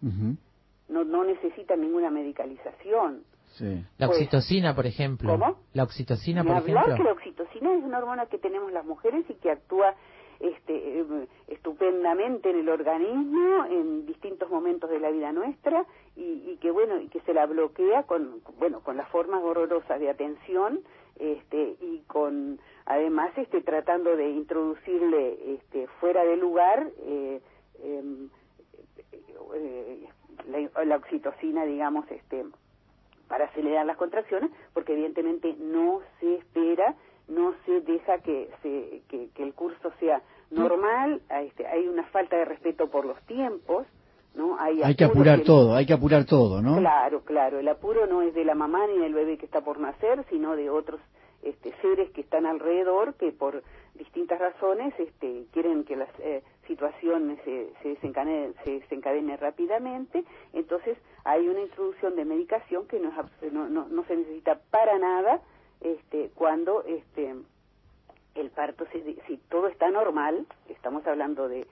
no, 0.88 1.04
no 1.04 1.24
necesitan 1.24 1.80
ninguna 1.80 2.10
medicalización. 2.10 3.22
Sí. 3.52 3.84
La 3.98 4.06
Pues, 4.06 4.18
oxitocina, 4.18 4.74
por 4.74 4.86
ejemplo. 4.86 5.30
¿cómo? 5.32 5.58
La 5.72 5.82
oxitocina, 5.82 6.42
por 6.44 6.56
hablar 6.56 6.84
ejemplo. 6.84 6.96
que 6.96 7.02
la 7.04 7.12
oxitocina 7.12 7.74
es 7.74 7.82
una 7.84 7.98
hormona 7.98 8.26
que 8.26 8.38
tenemos 8.38 8.72
las 8.72 8.84
mujeres 8.84 9.24
y 9.28 9.34
que 9.34 9.50
actúa 9.50 9.94
este, 10.40 11.00
eh, 11.00 11.04
estupendamente 11.48 12.50
en 12.50 12.60
el 12.60 12.68
organismo 12.68 13.64
en 13.66 14.06
distintos 14.06 14.50
momentos 14.50 14.90
de 14.90 14.98
la 14.98 15.10
vida 15.10 15.32
nuestra 15.32 15.84
y, 16.16 16.50
y 16.50 16.58
que 16.60 16.70
bueno 16.70 17.00
y 17.00 17.08
que 17.08 17.20
se 17.20 17.34
la 17.34 17.46
bloquea 17.46 18.04
con 18.04 18.40
bueno 18.58 18.80
con 18.80 18.96
las 18.96 19.08
formas 19.10 19.42
horrorosas 19.42 20.00
de 20.00 20.10
atención 20.10 20.80
este 21.18 21.76
y 21.80 22.02
con 22.06 22.58
además 22.86 23.30
este 23.36 23.60
tratando 23.60 24.16
de 24.16 24.30
introducirle 24.30 25.54
este 25.54 25.86
fuera 26.00 26.24
de 26.24 26.36
lugar 26.36 26.88
eh, 27.02 27.40
em, 27.82 28.30
eh, 29.54 30.08
la, 30.48 30.84
la 30.84 30.96
oxitocina 30.96 31.64
digamos 31.66 32.10
este 32.10 32.46
para 33.30 33.44
acelerar 33.44 33.86
las 33.86 33.96
contracciones, 33.96 34.50
porque 34.74 34.92
evidentemente 34.92 35.54
no 35.56 36.00
se 36.18 36.34
espera, 36.34 36.96
no 37.30 37.54
se 37.64 37.80
deja 37.80 38.18
que, 38.18 38.50
se, 38.62 39.02
que, 39.08 39.28
que 39.34 39.42
el 39.42 39.54
curso 39.54 39.90
sea 39.98 40.22
normal, 40.50 41.22
a 41.28 41.42
este, 41.42 41.66
hay 41.66 41.86
una 41.88 42.02
falta 42.04 42.36
de 42.36 42.44
respeto 42.44 42.88
por 42.90 43.04
los 43.04 43.20
tiempos, 43.22 43.86
¿no? 44.34 44.58
Hay, 44.58 44.82
Hay 44.82 44.94
que 44.96 45.04
apurar 45.04 45.38
que- 45.38 45.44
todo, 45.44 45.74
hay 45.74 45.86
que 45.86 45.92
apurar 45.92 46.24
todo, 46.24 46.60
¿no? 46.60 46.76
Claro, 46.78 47.22
claro. 47.24 47.58
El 47.58 47.68
apuro 47.68 48.06
no 48.06 48.22
es 48.22 48.34
de 48.34 48.44
la 48.44 48.54
mamá 48.54 48.86
ni 48.86 48.98
del 48.98 49.14
bebé 49.14 49.38
que 49.38 49.46
está 49.46 49.60
por 49.62 49.78
nacer, 49.80 50.24
sino 50.28 50.56
de 50.56 50.70
otros 50.70 51.00
este, 51.42 51.72
seres 51.80 52.10
que 52.10 52.20
están 52.20 52.46
alrededor 52.46 53.14
que 53.14 53.32
por 53.32 53.62
distintas 53.94 54.38
razones 54.38 54.92
este, 54.98 55.46
quieren 55.52 55.84
que 55.84 55.96
la 55.96 56.06
eh, 56.20 56.42
situación 56.66 57.38
se, 57.44 57.72
se, 57.82 57.88
desencadene, 57.90 58.52
se 58.64 58.80
desencadene 58.80 59.36
rápidamente. 59.36 60.24
Entonces 60.52 60.98
hay 61.24 61.48
una 61.48 61.60
introducción 61.60 62.14
de 62.16 62.24
medicación 62.24 62.86
que 62.86 62.98
no, 63.00 63.08
es 63.42 63.52
no, 63.52 63.68
no, 63.68 63.88
no 63.88 64.04
se 64.04 64.16
necesita 64.16 64.60
para 64.70 64.98
nada 64.98 65.40
este, 65.80 66.30
cuando 66.34 66.84
este, 66.84 67.34
el 68.34 68.50
parto, 68.50 68.86
si, 68.92 69.18
si 69.26 69.36
todo 69.48 69.68
está 69.68 69.90
normal, 69.90 70.46
estamos 70.68 71.06
hablando 71.06 71.48
de, 71.48 71.66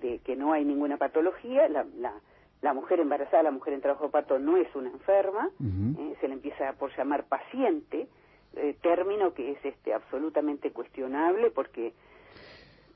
de 0.00 0.18
que 0.20 0.36
no 0.36 0.52
hay 0.52 0.64
ninguna 0.64 0.96
patología, 0.96 1.68
la, 1.68 1.84
la, 1.98 2.14
la 2.60 2.74
mujer 2.74 3.00
embarazada, 3.00 3.42
la 3.42 3.50
mujer 3.50 3.74
en 3.74 3.80
trabajo 3.80 4.06
de 4.06 4.10
parto 4.10 4.38
no 4.38 4.56
es 4.56 4.72
una 4.74 4.90
enferma, 4.90 5.50
eh, 5.60 6.16
se 6.20 6.28
le 6.28 6.34
empieza 6.34 6.72
por 6.74 6.96
llamar 6.96 7.24
paciente, 7.24 8.08
eh, 8.54 8.76
término 8.82 9.32
que 9.34 9.52
es 9.52 9.64
este 9.64 9.94
absolutamente 9.94 10.70
cuestionable 10.72 11.50
porque 11.50 11.94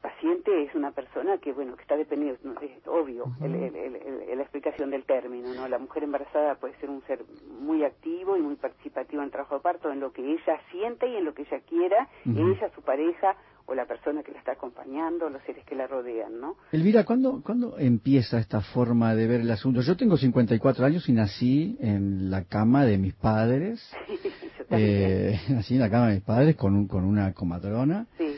paciente 0.07 0.62
es 0.65 0.74
una 0.74 0.93
persona 0.93 1.39
que 1.39 1.53
bueno 1.53 1.74
que 1.77 1.83
está 1.83 1.97
dependiendo 1.97 2.39
es 2.61 2.87
obvio 2.87 3.24
el- 3.43 3.55
el- 3.55 3.77
el- 3.77 3.97
el- 3.97 4.37
la 4.37 4.43
explicación 4.43 4.91
del 4.91 5.05
término 5.05 5.53
no 5.55 5.66
la 5.69 5.78
mujer 5.78 6.05
embarazada 6.05 6.55
puede 6.57 6.74
ser 6.81 6.91
un 6.91 7.03
ser 7.09 7.24
muy 7.61 7.83
activo 7.83 8.37
y 8.37 8.41
muy 8.43 8.57
participativo 8.57 9.20
en 9.23 9.27
el 9.27 9.33
trabajo 9.33 9.57
de 9.57 9.61
parto 9.62 9.91
en 9.91 9.99
lo 10.01 10.12
que 10.12 10.23
ella 10.23 10.61
siente 10.70 11.09
y 11.09 11.16
en 11.16 11.24
lo 11.24 11.35
que 11.35 11.43
ella 11.43 11.61
quiera 11.69 12.09
Ujú. 12.24 12.39
ella 12.39 12.70
su 12.74 12.83
pareja 12.83 13.37
o 13.69 13.74
la 13.74 13.87
persona 13.87 14.23
que 14.23 14.31
la 14.31 14.39
está 14.39 14.53
acompañando 14.53 15.28
los 15.28 15.43
seres 15.43 15.65
que 15.65 15.74
la 15.74 15.89
rodean 15.89 16.41
no 16.41 16.55
Elvira, 16.70 17.05
¿cuándo, 17.05 17.43
¿cuándo 17.45 17.77
empieza 17.78 18.39
esta 18.39 18.61
forma 18.61 19.15
de 19.16 19.27
ver 19.27 19.41
el 19.41 19.51
asunto? 19.51 19.81
Yo 19.81 19.97
tengo 19.97 20.16
54 20.16 20.85
años 20.87 21.09
y 21.09 21.12
nací 21.12 21.77
en 21.81 22.31
la 22.31 22.45
cama 22.45 22.85
de 22.85 22.97
mis 22.99 23.15
padres. 23.15 23.77
Eh, 24.69 25.39
nací 25.49 25.74
en 25.74 25.81
la 25.81 25.89
cama 25.91 26.09
de 26.09 26.15
mis 26.16 26.24
padres 26.24 26.57
con, 26.57 26.74
un, 26.74 26.89
con 26.89 27.05
una 27.05 27.33
comadrona. 27.33 28.07
sí 28.19 28.37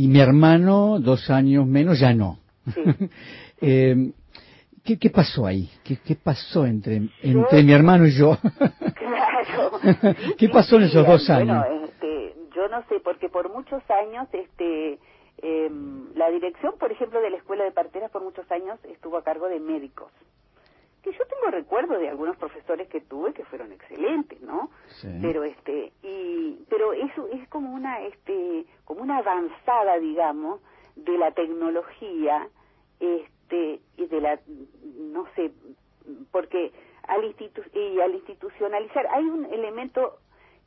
Y 0.00 0.08
mi 0.08 0.18
hermano, 0.18 0.98
dos 0.98 1.28
años 1.28 1.66
menos, 1.66 2.00
ya 2.00 2.14
no. 2.14 2.38
Eh, 3.62 4.12
¿qué, 4.82 4.98
qué 4.98 5.10
pasó 5.10 5.44
ahí? 5.44 5.68
¿Qué, 5.84 5.98
qué 5.98 6.14
pasó 6.16 6.64
entre, 6.64 7.10
entre 7.22 7.62
mi 7.62 7.72
hermano 7.72 8.06
y 8.06 8.12
yo? 8.12 8.38
claro 8.94 9.72
¿Qué 10.38 10.48
pasó 10.48 10.76
en 10.76 10.84
esos 10.84 11.06
dos 11.06 11.28
Bueno, 11.28 11.60
años? 11.60 11.90
este, 11.90 12.34
yo 12.56 12.68
no 12.68 12.82
sé, 12.88 13.00
porque 13.00 13.28
por 13.28 13.52
muchos 13.52 13.82
años, 13.90 14.26
este, 14.32 14.98
em, 15.42 16.08
la 16.14 16.30
dirección, 16.30 16.72
por 16.78 16.90
ejemplo, 16.90 17.20
de 17.20 17.28
la 17.28 17.36
escuela 17.36 17.64
de 17.64 17.72
parteras 17.72 18.10
por 18.10 18.22
muchos 18.22 18.50
años 18.50 18.78
estuvo 18.84 19.18
a 19.18 19.22
cargo 19.22 19.50
de 19.50 19.60
médicos. 19.60 20.10
Que 21.02 21.12
yo 21.12 21.24
tengo 21.26 21.50
recuerdo 21.50 21.98
de 21.98 22.08
algunos 22.08 22.38
profesores 22.38 22.88
que 22.88 23.02
tuve 23.02 23.34
que 23.34 23.44
fueron 23.44 23.72
excelentes, 23.72 24.40
¿no? 24.40 24.70
Sí. 25.02 25.08
Pero 25.20 25.44
este, 25.44 25.79
eso 27.10 27.28
es 27.32 27.48
como 27.48 27.74
una, 27.74 28.00
este, 28.02 28.66
como 28.84 29.02
una 29.02 29.18
avanzada, 29.18 29.98
digamos, 29.98 30.60
de 30.96 31.16
la 31.18 31.32
tecnología, 31.32 32.48
este, 32.98 33.80
y 33.96 34.06
de 34.06 34.20
la, 34.20 34.40
no 34.96 35.26
sé, 35.34 35.52
porque 36.30 36.72
al 37.04 37.24
institu 37.24 37.62
y 37.72 38.00
al 38.00 38.14
institucionalizar 38.14 39.06
hay 39.12 39.24
un 39.24 39.44
elemento 39.46 40.18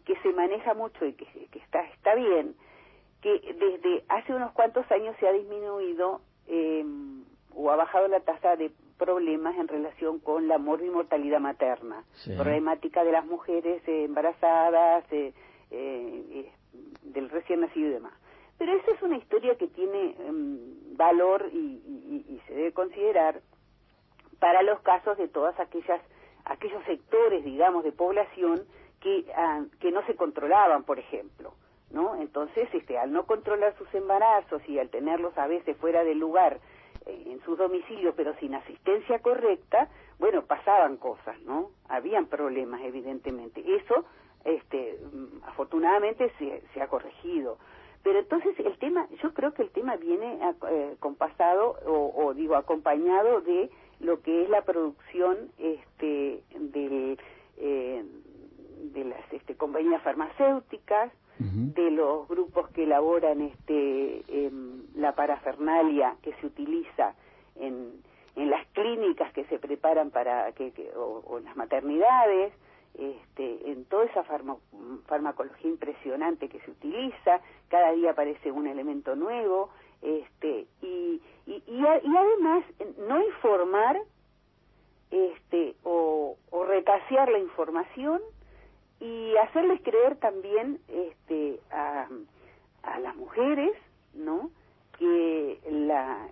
que 0.06 0.16
se 0.22 0.34
maneja 0.34 0.74
mucho 0.74 1.06
y 1.06 1.14
que, 1.14 1.26
que 1.26 1.60
está 1.60 1.82
está 1.86 2.16
bien 2.16 2.56
que 3.22 3.40
desde 3.58 4.04
hace 4.10 4.34
unos 4.34 4.52
cuantos 4.52 4.90
años 4.92 5.16
se 5.20 5.28
ha 5.28 5.32
disminuido 5.32 6.20
eh, 6.48 6.84
o 7.56 7.72
ha 7.72 7.78
bajado 7.78 8.10
la 8.10 8.20
tasa 8.20 8.58
de 8.58 8.70
problemas 8.98 9.56
en 9.58 9.68
relación 9.70 10.20
con 10.20 10.48
la 10.50 10.58
mortalidad 10.58 11.40
materna, 11.40 12.04
Sí. 12.16 12.34
problemática 12.36 13.04
de 13.06 13.12
las 13.14 13.26
mujeres 13.26 13.82
eh, 13.88 14.04
embarazadas, 14.06 15.06
eh, 15.12 15.34
eh, 15.74 16.52
del 17.04 17.30
recién 17.30 17.62
nacido 17.62 17.90
y 17.90 17.94
demás. 17.94 18.14
Pero 18.58 18.72
esa 18.74 18.92
es 18.92 19.02
una 19.02 19.18
historia 19.18 19.56
que 19.56 19.68
tiene 19.68 20.16
em, 20.28 20.96
valor 20.96 21.50
y, 21.52 21.58
y- 21.58 22.26
y 22.30 22.40
se 22.48 22.54
debe 22.54 22.72
considerar 22.72 23.42
para 24.40 24.62
los 24.64 24.80
casos 24.82 25.18
de 25.18 25.28
todas 25.28 25.60
aquellas 25.60 26.02
aquellos 26.46 26.84
sectores, 26.86 27.44
digamos, 27.46 27.84
de 27.86 27.92
población 27.94 28.64
que 29.00 29.26
ah, 29.36 29.64
que 29.80 29.92
no 29.92 30.06
se 30.06 30.16
controlaban, 30.16 30.84
por 30.84 31.00
ejemplo, 31.00 31.54
¿no? 31.92 32.16
Entonces, 32.16 32.68
este, 32.74 32.98
al 32.98 33.12
no 33.14 33.26
controlar 33.26 33.76
sus 33.78 33.94
embarazos 33.94 34.62
y 34.68 34.78
al 34.80 34.90
tenerlos 34.90 35.38
a 35.38 35.48
veces 35.48 35.78
fuera 35.78 36.04
del 36.04 36.20
lugar 36.20 36.60
eh, 37.06 37.24
en 37.28 37.42
sus 37.44 37.58
domicilios, 37.58 38.14
pero 38.18 38.34
sin 38.40 38.56
asistencia 38.56 39.20
correcta, 39.20 39.90
bueno, 40.20 40.44
pasaban 40.46 40.98
cosas, 40.98 41.40
¿no? 41.44 41.72
Habían 41.88 42.28
problemas, 42.28 42.82
evidentemente. 42.84 43.64
Eso, 43.76 44.06
este, 44.46 45.00
mm, 45.14 45.44
afortunadamente, 45.46 46.32
se, 46.40 46.62
se 46.74 46.82
ha 46.82 46.88
corregido. 46.88 47.58
Pero 48.04 48.20
entonces 48.20 48.54
el 48.60 48.78
tema, 48.80 49.08
yo 49.22 49.34
creo 49.34 49.54
que 49.54 49.62
el 49.64 49.70
tema 49.70 49.96
viene 49.96 50.38
eh, 50.70 50.96
compasado 51.00 51.78
o, 51.86 52.12
o 52.16 52.34
digo 52.34 52.56
acompañado 52.56 53.40
de 53.42 53.70
lo 54.02 54.22
que 54.22 54.44
es 54.44 54.50
la 54.50 54.64
producción 54.64 55.38
este, 55.58 56.44
del, 56.60 57.18
eh, 57.58 58.04
de 58.94 59.04
las 59.06 59.32
este, 59.34 59.56
compañías 59.56 60.02
farmacéuticas, 60.04 61.12
de 61.74 61.90
los 61.92 62.28
grupos 62.28 62.70
que 62.70 62.84
elaboran 62.84 63.42
este, 63.42 64.24
em, 64.46 64.84
la 64.96 65.14
parafernalia 65.16 66.16
que 66.22 66.32
se 66.36 66.46
utiliza 66.46 67.16
en, 67.56 67.92
en 68.36 68.50
las 68.50 68.66
clínicas 68.68 69.34
que 69.34 69.44
se 69.46 69.58
preparan 69.60 70.12
para 70.12 70.52
que, 70.52 70.72
que- 70.72 70.92
o, 70.96 71.24
o 71.26 71.38
en 71.40 71.46
las 71.46 71.56
maternidades, 71.56 72.54
este, 72.98 73.72
en 73.72 73.86
toda 73.86 74.06
esa 74.06 74.24
farma- 74.24 74.58
farmacología 75.08 75.70
impresionante 75.70 76.50
que 76.50 76.60
se 76.62 76.72
utiliza, 76.72 77.42
cada 77.70 77.92
día 77.94 78.12
aparece 78.12 78.52
un 78.52 78.68
elemento 78.68 79.16
nuevo, 79.16 79.70
este, 80.02 80.68
y, 80.82 81.22
y, 81.46 81.64
y, 81.68 81.86
a- 81.86 82.02
y 82.04 82.16
además 82.18 82.64
no 83.08 83.24
informar 83.26 84.00
este, 85.12 85.76
o, 85.84 86.38
o 86.52 86.66
retasear 86.66 87.30
la 87.30 87.40
información 87.40 88.22
y 89.00 89.36
hacerles 89.38 89.82
creer 89.82 90.16
también 90.18 90.80
este, 90.88 91.60
a, 91.72 92.08
las 93.00 93.16
mujeres, 93.16 93.72
¿no? 94.14 94.50
Que 94.98 95.60
la, 95.70 96.28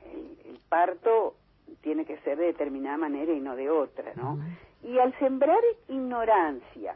el 0.45 0.59
parto 0.69 1.35
tiene 1.81 2.05
que 2.05 2.17
ser 2.19 2.37
de 2.37 2.45
determinada 2.45 2.97
manera 2.97 3.31
y 3.33 3.39
no 3.39 3.55
de 3.55 3.69
otra, 3.69 4.13
¿no? 4.15 4.37
Y 4.83 4.97
al 4.99 5.17
sembrar 5.19 5.61
ignorancia, 5.87 6.95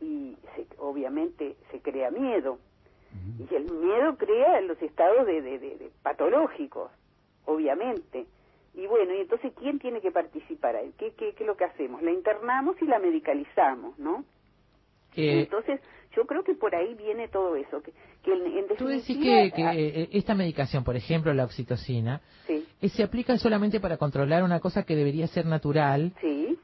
y 0.00 0.36
se- 0.56 0.66
obviamente 0.78 1.56
se 1.70 1.80
crea 1.80 2.10
miedo, 2.10 2.58
y 3.50 3.54
el 3.54 3.70
miedo 3.70 4.16
crea 4.16 4.60
los 4.62 4.80
estados 4.82 5.26
de, 5.26 5.40
de- 5.42 5.58
de- 5.58 5.76
de 5.78 5.90
patológicos, 6.02 6.90
obviamente. 7.46 8.26
Y 8.74 8.86
bueno, 8.86 9.12
y 9.14 9.20
entonces, 9.20 9.52
¿quién 9.58 9.78
tiene 9.78 10.00
que 10.00 10.10
participar 10.12 10.76
ahí? 10.76 10.92
¿Qué, 10.98 11.12
qué, 11.14 11.32
qué 11.34 11.42
es 11.44 11.46
lo 11.46 11.56
que 11.56 11.64
hacemos? 11.64 12.02
La 12.02 12.10
internamos 12.12 12.80
y 12.82 12.86
la 12.86 12.98
medicalizamos, 12.98 13.98
¿no? 13.98 14.24
Eh, 15.18 15.40
Entonces, 15.40 15.80
yo 16.14 16.24
creo 16.26 16.44
que 16.44 16.54
por 16.54 16.74
ahí 16.74 16.94
viene 16.94 17.28
todo 17.28 17.56
eso. 17.56 17.82
Que, 17.82 17.92
que 18.22 18.32
en, 18.32 18.46
en 18.58 18.76
Tú 18.76 18.86
decís 18.86 19.16
que, 19.18 19.50
que, 19.54 19.62
ah, 19.64 19.74
eh, 19.74 20.08
esta 20.12 20.34
medicación, 20.34 20.84
por 20.84 20.94
ejemplo, 20.96 21.34
la 21.34 21.44
oxitocina, 21.44 22.20
Sí. 22.46 22.64
eh, 22.80 22.88
se 22.88 23.02
aplica 23.02 23.36
solamente 23.38 23.80
para 23.80 23.96
controlar 23.96 24.42
una 24.44 24.60
cosa 24.60 24.84
que 24.84 24.94
debería 24.94 25.26
ser 25.26 25.46
natural 25.46 26.12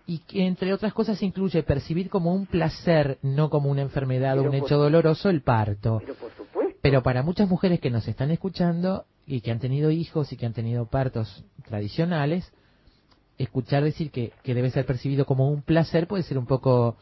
y 0.07 0.19
que, 0.21 0.47
entre 0.47 0.73
otras 0.73 0.93
cosas, 0.93 1.21
incluye 1.23 1.63
percibir 1.63 2.09
como 2.11 2.33
un 2.33 2.47
placer, 2.47 3.19
no 3.23 3.51
como 3.51 3.71
una 3.71 3.83
enfermedad 3.83 4.39
o 4.39 4.45
un 4.45 4.55
hecho 4.55 4.77
doloroso, 4.77 5.31
el 5.31 5.43
parto. 5.43 5.99
Pero 6.01 6.15
por 6.15 6.31
supuesto. 6.33 6.79
Pero 6.81 7.03
para 7.03 7.23
muchas 7.23 7.49
mujeres 7.49 7.81
que 7.81 7.91
nos 7.91 8.07
están 8.07 8.31
escuchando 8.31 9.05
y 9.27 9.41
que 9.41 9.51
han 9.51 9.59
tenido 9.59 9.91
hijos 9.91 10.33
y 10.33 10.37
que 10.37 10.47
han 10.47 10.53
tenido 10.53 10.87
partos 10.87 11.45
tradicionales, 11.67 12.53
escuchar 13.39 13.83
decir 13.83 14.11
que, 14.11 14.33
que 14.43 14.55
debe 14.55 14.71
ser 14.71 14.85
percibido 14.87 15.25
como 15.25 15.49
un 15.49 15.63
placer 15.63 16.07
puede 16.07 16.23
ser 16.23 16.37
un 16.39 16.47
poco 16.47 16.97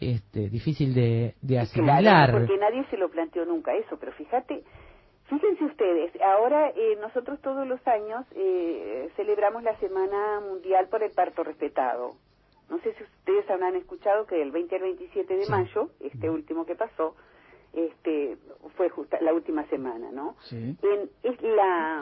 este, 0.00 0.48
difícil 0.48 0.94
de, 0.94 1.34
de 1.42 1.58
asimilar. 1.58 2.00
Claro, 2.00 2.38
porque 2.38 2.56
nadie 2.58 2.84
se 2.90 2.96
lo 2.96 3.10
planteó 3.10 3.44
nunca 3.44 3.74
eso, 3.74 3.98
pero 3.98 4.12
fíjate, 4.12 4.62
fíjense 5.26 5.64
ustedes, 5.64 6.12
ahora 6.22 6.70
eh, 6.70 6.96
nosotros 7.00 7.40
todos 7.40 7.66
los 7.66 7.86
años 7.86 8.24
eh, 8.34 9.10
celebramos 9.16 9.62
la 9.62 9.76
Semana 9.78 10.40
Mundial 10.40 10.88
por 10.88 11.02
el 11.02 11.10
Parto 11.12 11.44
Respetado. 11.44 12.16
No 12.68 12.78
sé 12.80 12.94
si 12.94 13.02
ustedes 13.02 13.48
habrán 13.50 13.74
escuchado 13.76 14.26
que 14.26 14.36
del 14.36 14.52
20 14.52 14.76
al 14.76 14.82
27 14.82 15.36
de 15.36 15.46
mayo, 15.48 15.90
este 16.00 16.30
último 16.30 16.64
que 16.66 16.76
pasó, 16.76 17.16
este 17.72 18.36
fue 18.76 18.88
justa 18.88 19.18
la 19.20 19.32
última 19.34 19.64
semana, 19.66 20.10
¿no? 20.12 20.36
Sí. 20.44 20.76
En- 20.82 21.10
es 21.22 21.40
la 21.42 22.00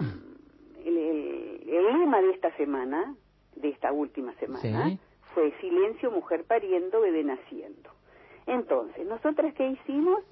el, 0.85 0.97
el- 0.97 1.69
el 1.69 1.85
lema 1.99 2.20
de 2.23 2.31
esta 2.31 2.55
semana, 2.57 3.15
de 3.57 3.69
esta 3.70 3.93
última 3.93 4.33
semana, 4.35 4.89
Sí. 4.91 4.99
Fue 5.35 5.53
silencio, 5.61 6.11
mujer 6.11 6.45
pariendo, 6.45 7.01
bebé 7.01 7.25
naciendo. 7.25 7.91
Entonces, 8.47 9.07
nosotras 9.07 9.55
qué 9.55 9.69
hicimos? 9.69 10.23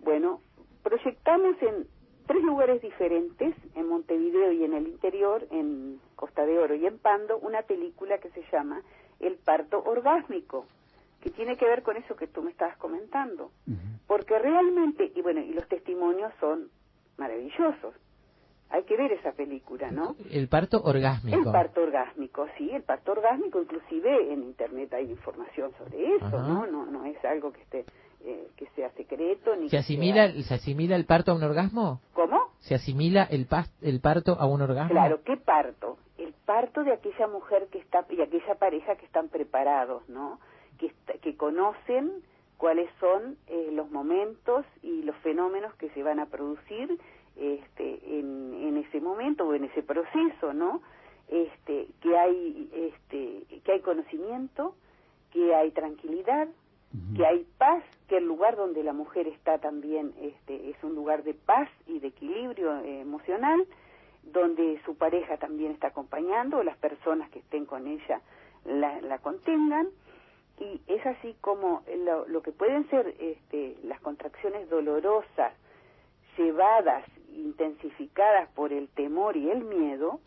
Bueno, 0.00 0.40
proyectamos 0.82 1.60
en 1.62 1.86
tres 2.26 2.42
lugares 2.42 2.82
diferentes, 2.82 3.54
en 3.74 3.88
Montevideo 3.88 4.52
y 4.52 4.64
en 4.64 4.74
el 4.74 4.86
interior, 4.86 5.46
en 5.50 6.00
Costa 6.14 6.44
de 6.44 6.58
Oro 6.58 6.74
y 6.74 6.86
en 6.86 6.98
Pando 6.98 7.38
una 7.38 7.62
película 7.62 8.18
que 8.18 8.28
se 8.30 8.44
llama 8.52 8.82
El 9.18 9.36
parto 9.36 9.82
orgásmico, 9.84 10.66
que 11.22 11.30
tiene 11.30 11.56
que 11.56 11.64
ver 11.64 11.82
con 11.82 11.96
eso 11.96 12.16
que 12.16 12.26
tú 12.26 12.42
me 12.42 12.50
estabas 12.50 12.76
comentando. 12.76 13.50
Porque 14.06 14.38
realmente, 14.38 15.10
y 15.14 15.22
bueno, 15.22 15.40
y 15.40 15.52
los 15.52 15.66
testimonios 15.68 16.32
son 16.40 16.70
maravillosos. 17.16 17.94
Hay 18.70 18.82
que 18.84 18.96
ver 18.96 19.12
esa 19.12 19.32
película, 19.32 19.90
¿no? 19.90 20.14
El 20.30 20.48
parto 20.48 20.82
orgásmico. 20.84 21.38
El 21.38 21.44
parto 21.52 21.82
orgásmico, 21.82 22.46
sí, 22.58 22.70
el 22.70 22.82
parto 22.82 23.12
orgásmico, 23.12 23.62
inclusive 23.62 24.32
en 24.32 24.42
internet 24.42 24.92
hay 24.92 25.10
información 25.10 25.72
sobre 25.78 26.16
eso, 26.16 26.26
Ajá. 26.26 26.38
¿no? 26.48 26.66
No 26.66 26.84
no 26.86 27.04
es 27.06 27.22
algo 27.24 27.52
que 27.52 27.62
esté 27.62 27.84
eh, 28.24 28.48
que 28.56 28.66
sea 28.76 28.90
secreto 28.90 29.54
ni 29.56 29.68
¿Se 29.70 29.78
asimila, 29.78 30.30
sea- 30.32 30.42
¿Se 30.42 30.54
asimila 30.54 30.96
el 30.96 31.06
parto 31.06 31.30
a 31.30 31.34
un 31.34 31.42
orgasmo? 31.44 32.00
¿Cómo? 32.12 32.38
¿Se 32.58 32.74
asimila 32.74 33.22
el, 33.30 33.48
pas- 33.48 33.70
el 33.80 34.00
parto 34.00 34.36
a 34.38 34.46
un 34.46 34.60
orgasmo? 34.60 34.90
Claro, 34.90 35.22
¿qué 35.24 35.36
parto? 35.36 35.96
El 36.18 36.34
parto 36.44 36.82
de 36.84 36.92
aquella 36.92 37.26
mujer 37.28 37.68
que 37.70 37.78
está 37.78 38.04
y 38.10 38.20
aquella 38.20 38.56
pareja 38.56 38.96
que 38.96 39.06
están 39.06 39.28
preparados, 39.28 40.06
¿no? 40.08 40.40
Que 40.78 40.86
est- 40.86 41.20
que 41.22 41.36
conocen 41.36 42.10
cuáles 42.58 42.90
son 42.98 43.36
eh, 43.46 43.70
los 43.72 43.88
momentos 43.92 44.66
y 44.82 45.02
los 45.02 45.16
fenómenos 45.18 45.72
que 45.76 45.88
se 45.90 46.02
van 46.02 46.18
a 46.18 46.26
producir 46.26 46.98
este, 47.38 48.18
en, 48.18 48.54
en 48.54 48.76
ese 48.78 49.00
momento 49.00 49.46
o 49.46 49.54
en 49.54 49.64
ese 49.64 49.82
proceso, 49.82 50.52
¿no? 50.52 50.82
Este, 51.28 51.88
que 52.00 52.16
hay 52.16 52.70
este, 52.72 53.60
que 53.62 53.72
hay 53.72 53.80
conocimiento, 53.80 54.74
que 55.32 55.54
hay 55.54 55.70
tranquilidad, 55.72 56.48
que 57.14 57.26
hay 57.26 57.46
paz, 57.58 57.84
que 58.08 58.16
el 58.16 58.24
lugar 58.24 58.56
donde 58.56 58.82
la 58.82 58.94
mujer 58.94 59.28
está 59.28 59.58
también 59.58 60.14
este, 60.20 60.70
es 60.70 60.76
un 60.82 60.94
lugar 60.94 61.22
de 61.22 61.34
paz 61.34 61.68
y 61.86 61.98
de 61.98 62.08
equilibrio 62.08 62.78
eh, 62.78 63.00
emocional, 63.00 63.66
donde 64.22 64.80
su 64.86 64.96
pareja 64.96 65.36
también 65.36 65.72
está 65.72 65.88
acompañando, 65.88 66.58
o 66.58 66.62
las 66.62 66.78
personas 66.78 67.28
que 67.30 67.40
estén 67.40 67.66
con 67.66 67.86
ella 67.86 68.22
la, 68.64 69.00
la 69.02 69.18
contengan, 69.18 69.88
y 70.58 70.80
es 70.86 71.04
así 71.06 71.36
como 71.40 71.82
lo, 72.04 72.26
lo 72.26 72.42
que 72.42 72.52
pueden 72.52 72.88
ser 72.88 73.14
este, 73.20 73.76
las 73.84 74.00
contracciones 74.00 74.68
dolorosas, 74.70 75.52
llevadas, 76.36 77.04
intensificadas 77.32 78.48
por 78.54 78.72
el 78.72 78.88
temor 78.88 79.36
y 79.36 79.50
el 79.50 79.64
miedo, 79.64 80.20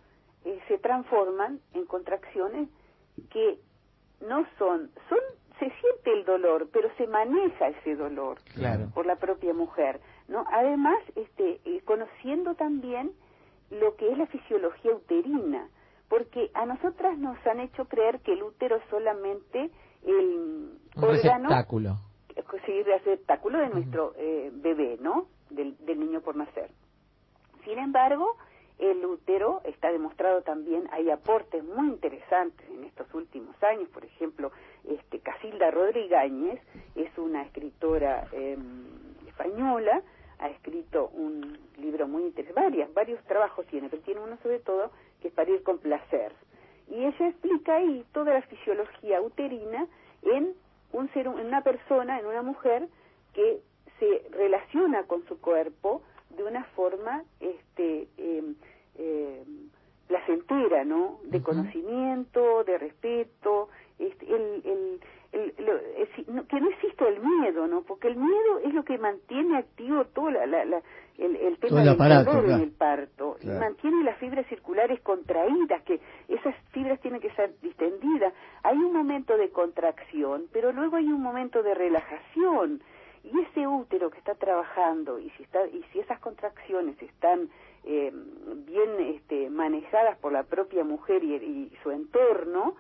eh, 0.46 0.60
se 0.68 0.78
transforman 0.78 1.60
en 1.74 1.86
contracciones 1.86 2.70
que 3.30 3.60
no 4.28 4.46
son, 4.58 4.90
son, 5.10 5.20
se 5.60 5.70
siente 5.80 6.14
el 6.14 6.26
dolor, 6.26 6.70
pero 6.72 6.90
se 6.98 7.08
maneja 7.08 7.70
ese 7.70 7.96
dolor 7.96 8.38
Claro. 8.56 8.90
por 8.94 9.06
la 9.06 9.16
propia 9.18 9.54
mujer, 9.54 10.00
¿no? 10.28 10.46
Además, 10.52 10.98
este, 11.16 11.60
eh, 11.66 11.82
conociendo 11.86 12.56
también 12.56 13.12
lo 13.70 13.96
que 13.96 14.12
es 14.12 14.18
la 14.18 14.28
fisiología 14.28 14.94
uterina, 14.94 15.68
porque 16.10 16.52
a 16.54 16.66
nosotras 16.66 17.18
nos 17.18 17.38
han 17.48 17.60
hecho 17.62 17.86
creer 17.86 18.20
que 18.22 18.34
el 18.34 18.44
útero 18.44 18.76
es 18.78 18.84
solamente 18.90 19.70
el 20.06 20.72
Un 20.96 21.04
órgano 21.04 21.50
receptáculo. 21.50 21.96
sí, 22.66 22.84
receptáculo 22.84 23.60
de 23.60 23.70
nuestro 23.70 24.14
eh, 24.18 24.52
bebé, 24.54 24.98
¿no? 25.00 25.28
Del, 25.50 25.78
del 25.86 26.00
niño 26.00 26.22
por 26.22 26.36
nacer. 26.36 26.70
Sin 27.64 27.78
embargo, 27.78 28.38
el 28.80 29.06
útero 29.06 29.62
está 29.64 29.92
demostrado 29.92 30.42
también, 30.42 30.88
hay 30.92 31.10
aportes 31.12 31.64
muy 31.64 31.88
interesantes 31.88 32.68
en 32.70 32.84
estos 32.84 33.14
últimos 33.14 33.56
años, 33.64 33.88
por 33.90 34.04
ejemplo, 34.04 34.52
este 34.90 35.20
Casilda 35.20 35.70
Rodríguez 35.70 36.60
es 36.96 37.18
una 37.18 37.44
escritora 37.44 38.28
eh, 38.32 38.58
española, 39.28 40.02
ha 40.40 40.50
escrito 40.50 41.10
un 41.14 41.60
libro 41.78 42.08
muy 42.08 42.24
interesante, 42.24 42.62
varias, 42.62 42.94
varios 42.94 43.24
trabajos 43.26 43.68
tiene, 43.68 43.90
pero 43.90 44.02
tiene 44.02 44.22
uno 44.22 44.38
sobre 44.42 44.60
todo 44.60 44.92
que 45.22 45.28
es 45.28 45.34
Parir 45.34 45.62
con 45.62 45.78
placer. 45.78 46.34
Y 46.90 47.06
ella 47.06 47.28
explica 47.28 47.76
ahí 47.76 48.04
toda 48.12 48.34
la 48.34 48.42
fisiología 48.42 49.22
uterina 49.22 49.86
en 50.24 50.54
un 50.92 51.14
ser, 51.14 51.28
en 51.28 51.46
una 51.46 51.62
persona, 51.62 52.20
en 52.20 52.26
una 52.26 52.42
mujer 52.42 52.88
que 53.34 53.62
se 54.00 54.26
relaciona 54.32 55.04
con 55.04 55.24
su 55.28 55.40
cuerpo 55.40 56.02
de 56.38 56.44
una 56.44 56.64
forma 56.76 57.24
este 57.40 58.08
eh, 58.18 58.44
eh, 58.98 59.44
placentera, 60.08 60.84
¿no? 60.86 61.20
De 61.24 61.42
conocimiento, 61.44 62.64
de 62.66 62.78
respeto, 62.78 63.70
este, 64.00 64.26
el, 64.28 64.62
el, 64.66 65.02
el- 65.34 66.48
que 66.48 66.60
no 66.60 66.70
existe 66.70 67.08
el 67.08 67.22
miedo, 67.22 67.68
¿no? 67.68 67.84
Porque 67.84 68.10
el 68.10 68.18
miedo 68.18 68.60
es 68.66 68.74
lo 68.74 68.84
que 68.84 68.98
mantiene 68.98 69.58
activo 69.58 70.06
todo 70.14 70.30
la, 70.32 70.46
la- 70.46 70.66
la- 70.66 70.82
el, 71.18 71.36
el 71.36 71.58
tema 71.60 71.70
Todo 71.70 71.80
el 71.80 71.86
del 71.86 71.94
aparato, 71.96 72.32
dolor 72.32 72.46
en 72.46 72.62
el 72.64 72.72
parto 72.72 73.38
y 73.42 73.48
mantiene 73.60 74.04
las 74.04 74.18
fibras 74.18 74.46
circulares 74.48 75.00
contraídas, 75.02 75.84
que 75.84 76.00
esas 76.28 76.56
fibras 76.72 77.00
tienen 77.02 77.22
que 77.22 77.32
ser 77.36 77.54
distendidas. 77.62 78.34
Hay 78.64 78.78
un 78.78 78.92
momento 78.94 79.38
de 79.38 79.50
contracción, 79.52 80.48
pero 80.52 80.72
luego 80.74 80.98
hay 80.98 81.06
un 81.08 81.22
momento 81.22 81.64
de 81.64 81.74
relajación. 81.76 82.82
Y 83.24 83.40
ese 83.40 83.68
útero 83.68 84.10
que 84.10 84.18
está 84.18 84.36
trabajando 84.36 85.20
y 85.20 85.30
si 85.32 85.44
está 85.44 85.68
y 85.68 85.84
si 85.92 86.00
esas 86.00 86.20
contracciones 86.20 87.02
están 87.02 87.50
eh, 87.84 88.12
bien 88.14 88.90
este, 89.00 89.50
manejadas 89.50 90.18
por 90.18 90.32
la 90.32 90.44
propia 90.44 90.84
mujer 90.84 91.24
y, 91.24 91.36
y 91.36 91.78
su 91.84 91.92
entorno, 91.92 92.76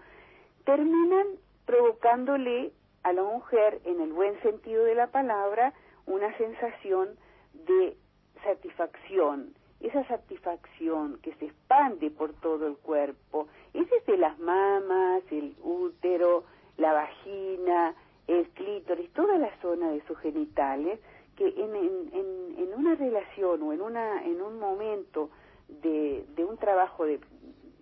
terminan 0.65 1.27
provocándole 1.65 2.72
a 3.03 3.13
la 3.13 3.23
mujer, 3.23 3.81
en 3.85 4.01
el 4.01 4.13
buen 4.13 4.39
sentido 4.41 4.84
de 4.84 4.95
la 4.95 5.07
palabra, 5.07 5.73
una 6.05 6.35
sensación 6.38 7.09
de 7.53 7.95
satisfacción. 8.43 9.53
Esa 9.80 10.03
satisfacción 10.07 11.19
que 11.23 11.34
se 11.35 11.45
expande 11.45 12.11
por 12.11 12.34
todo 12.34 12.68
el 12.68 12.77
cuerpo, 12.77 13.47
es 13.73 13.89
desde 13.89 14.18
las 14.18 14.38
mamas, 14.38 15.23
el 15.31 15.55
útero, 15.63 16.43
la 16.77 16.93
vagina, 16.93 17.95
el 18.32 18.48
clítoris, 18.49 19.10
toda 19.14 19.38
la 19.38 19.52
zona 19.62 19.91
de 19.91 20.02
sus 20.08 20.18
genitales, 20.20 20.99
que 21.36 21.48
en, 21.48 21.76
en, 21.76 22.56
en, 22.58 22.74
una 22.74 22.95
relación 22.95 23.62
o 23.64 23.74
en, 23.74 23.82
una, 23.82 24.24
en 24.26 24.41
un 24.41 24.60
momento 24.60 25.30
de, 25.82 26.26
de 26.36 26.44
un 26.45 26.58
trabajo 26.58 27.06
de, 27.06 27.20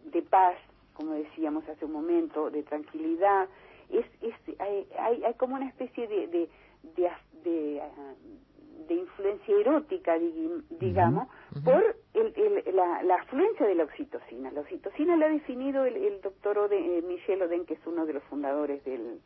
de 0.06 0.22
paz, 0.22 0.56
como 0.94 1.14
decíamos 1.14 1.68
hace 1.70 1.86
un 1.86 1.92
momento, 1.94 2.50
de 2.50 2.64
tranquilidad, 2.64 3.48
es, 3.90 4.06
es, 4.22 4.34
hay, 4.60 4.88
hay, 4.98 5.24
hay 5.24 5.34
como 5.36 5.56
una 5.56 5.68
especie 5.68 6.08
de, 6.08 6.28
de, 6.28 6.50
de, 6.96 7.10
de, 7.44 7.82
ah, 7.82 8.14
influencia 8.90 9.56
erótica, 9.56 10.18
digamos, 10.80 11.28
por 11.64 11.96
el, 12.14 12.34
el- 12.36 12.76
la, 12.76 13.04
la 13.04 13.16
afluencia 13.16 13.66
de 13.68 13.76
la 13.76 13.84
oxitocina. 13.84 14.52
La 14.52 14.62
oxitocina 14.62 15.16
la 15.16 15.28
ha 15.28 15.30
definido 15.30 15.86
el, 15.86 15.96
el 15.96 16.22
doctor 16.22 16.58
Oden, 16.58 16.84
eh, 16.84 17.02
Michel 17.08 17.42
Oden, 17.44 17.66
que 17.66 17.76
es 17.76 17.86
uno 17.86 18.06
de 18.06 18.14
los 18.14 18.24
fundadores 18.24 18.84
del, 18.86 19.20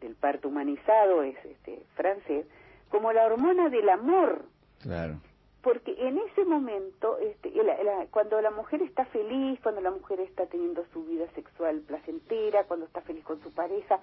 del 0.00 0.14
parto 0.16 0.48
humanizado, 0.48 1.22
es 1.22 1.36
este, 1.44 1.82
francés, 1.94 2.46
como 2.90 3.12
la 3.12 3.24
hormona 3.26 3.68
del 3.68 3.88
amor, 3.88 4.42
Claro. 4.82 5.20
porque 5.62 5.94
en 5.98 6.18
ese 6.18 6.44
momento, 6.44 7.18
este, 7.18 7.50
la- 7.62 7.82
la- 7.82 8.06
cuando 8.10 8.40
la 8.40 8.50
mujer 8.50 8.82
está 8.82 9.04
feliz, 9.06 9.60
cuando 9.62 9.80
la 9.80 9.90
mujer 9.90 10.20
está 10.20 10.46
teniendo 10.46 10.84
su 10.92 11.04
vida 11.04 11.26
sexual 11.34 11.80
placentera, 11.86 12.64
cuando 12.64 12.86
está 12.86 13.00
feliz 13.02 13.24
con 13.24 13.40
su 13.42 13.52
pareja, 13.52 14.00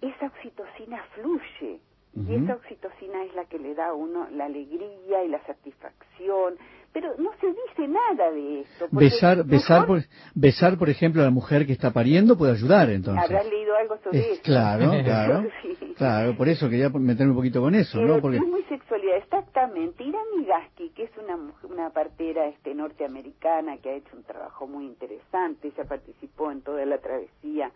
esa 0.00 0.26
oxitocina 0.26 1.02
fluye. 1.14 1.80
Y 2.12 2.34
esa 2.34 2.54
oxitocina 2.56 3.22
es 3.24 3.32
la 3.36 3.44
que 3.44 3.58
le 3.60 3.72
da 3.74 3.88
a 3.88 3.94
uno 3.94 4.26
la 4.32 4.46
alegría 4.46 5.22
y 5.22 5.28
la 5.28 5.40
satisfacción. 5.46 6.56
Pero 6.92 7.14
no 7.18 7.30
se 7.40 7.46
dice 7.46 7.86
nada 7.88 8.30
de 8.32 8.60
esto. 8.62 8.88
Besar, 8.90 9.44
besar, 9.44 9.82
mejor 9.82 10.02
por, 10.02 10.08
besar, 10.34 10.76
por 10.78 10.90
ejemplo, 10.90 11.22
a 11.22 11.26
la 11.26 11.30
mujer 11.30 11.64
que 11.66 11.72
está 11.72 11.92
pariendo 11.92 12.36
puede 12.36 12.52
ayudar, 12.52 12.90
entonces. 12.90 13.24
Habrás 13.24 13.46
leído 13.48 13.76
algo 13.76 13.96
sobre 14.02 14.18
Es- 14.18 14.26
eso. 14.32 14.42
claro, 14.42 14.90
claro. 15.04 15.48
Sí. 15.62 15.94
Claro, 15.96 16.36
por 16.36 16.48
eso 16.48 16.68
quería 16.68 16.88
meterme 16.88 17.30
un 17.32 17.36
poquito 17.36 17.60
con 17.60 17.74
eso, 17.74 18.00
¿no? 18.00 18.20
Porque 18.20 18.38
Erotismo 18.38 18.58
y 18.58 18.62
sexualidad, 18.64 19.16
exactamente. 19.18 20.02
Irani 20.02 20.44
Gasky, 20.46 20.90
que 20.90 21.04
es 21.04 21.10
una, 21.22 21.36
mujer- 21.36 21.70
una 21.70 21.90
partera 21.90 22.46
este, 22.48 22.74
norteamericana 22.74 23.76
que 23.78 23.90
ha 23.90 23.94
hecho 23.94 24.16
un 24.16 24.24
trabajo 24.24 24.66
muy 24.66 24.86
interesante, 24.86 25.68
ella 25.68 25.84
participó 25.88 26.50
en 26.50 26.62
toda 26.62 26.84
la 26.86 26.98
travesía 26.98 27.70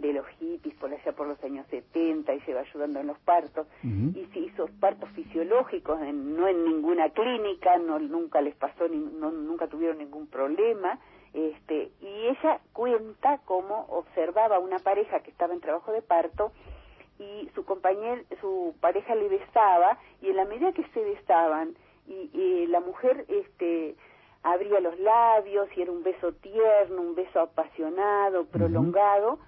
de 0.00 0.12
los 0.12 0.26
hippies 0.38 0.74
por 0.76 0.92
allá 0.92 1.12
por 1.12 1.26
los 1.26 1.42
años 1.44 1.66
70 1.70 2.34
y 2.34 2.40
lleva 2.46 2.60
ayudando 2.60 3.00
en 3.00 3.06
los 3.08 3.18
partos. 3.20 3.66
Y 4.16 4.26
se 4.32 4.38
hizo 4.40 4.68
partos 4.80 5.08
fisiológicos 5.10 6.00
en- 6.02 6.36
no 6.36 6.48
en 6.48 6.64
ninguna 6.64 7.10
clínica 7.10 7.78
no 7.78 7.98
nunca 7.98 8.40
les 8.40 8.54
pasó 8.56 8.88
ni, 8.88 8.96
no, 8.98 9.30
nunca 9.30 9.66
tuvieron 9.68 9.98
ningún 9.98 10.26
problema. 10.26 10.98
Este 11.32 11.90
y 12.00 12.26
ella 12.26 12.60
cuenta 12.72 13.38
cómo 13.44 13.86
observaba 13.90 14.58
una 14.58 14.78
pareja 14.80 15.20
que 15.20 15.30
estaba 15.30 15.54
en 15.54 15.60
trabajo 15.60 15.92
de 15.92 16.02
parto 16.02 16.50
y 17.20 17.48
su 17.54 17.64
compañero 17.64 18.22
su 18.40 18.74
pareja 18.80 19.14
le 19.14 19.28
besaba 19.28 19.98
y 20.22 20.28
en 20.30 20.36
la 20.36 20.44
medida 20.46 20.72
que 20.72 20.84
se 20.94 21.00
besaban 21.04 21.74
y, 22.08 22.30
y 22.32 22.66
la 22.66 22.80
mujer 22.80 23.26
este 23.28 23.94
abría 24.42 24.80
los 24.80 24.98
labios 24.98 25.68
y 25.76 25.82
era 25.82 25.92
un 25.92 26.02
beso 26.02 26.32
tierno 26.32 27.00
un 27.02 27.14
beso 27.14 27.40
apasionado 27.40 28.46
prolongado 28.46 29.38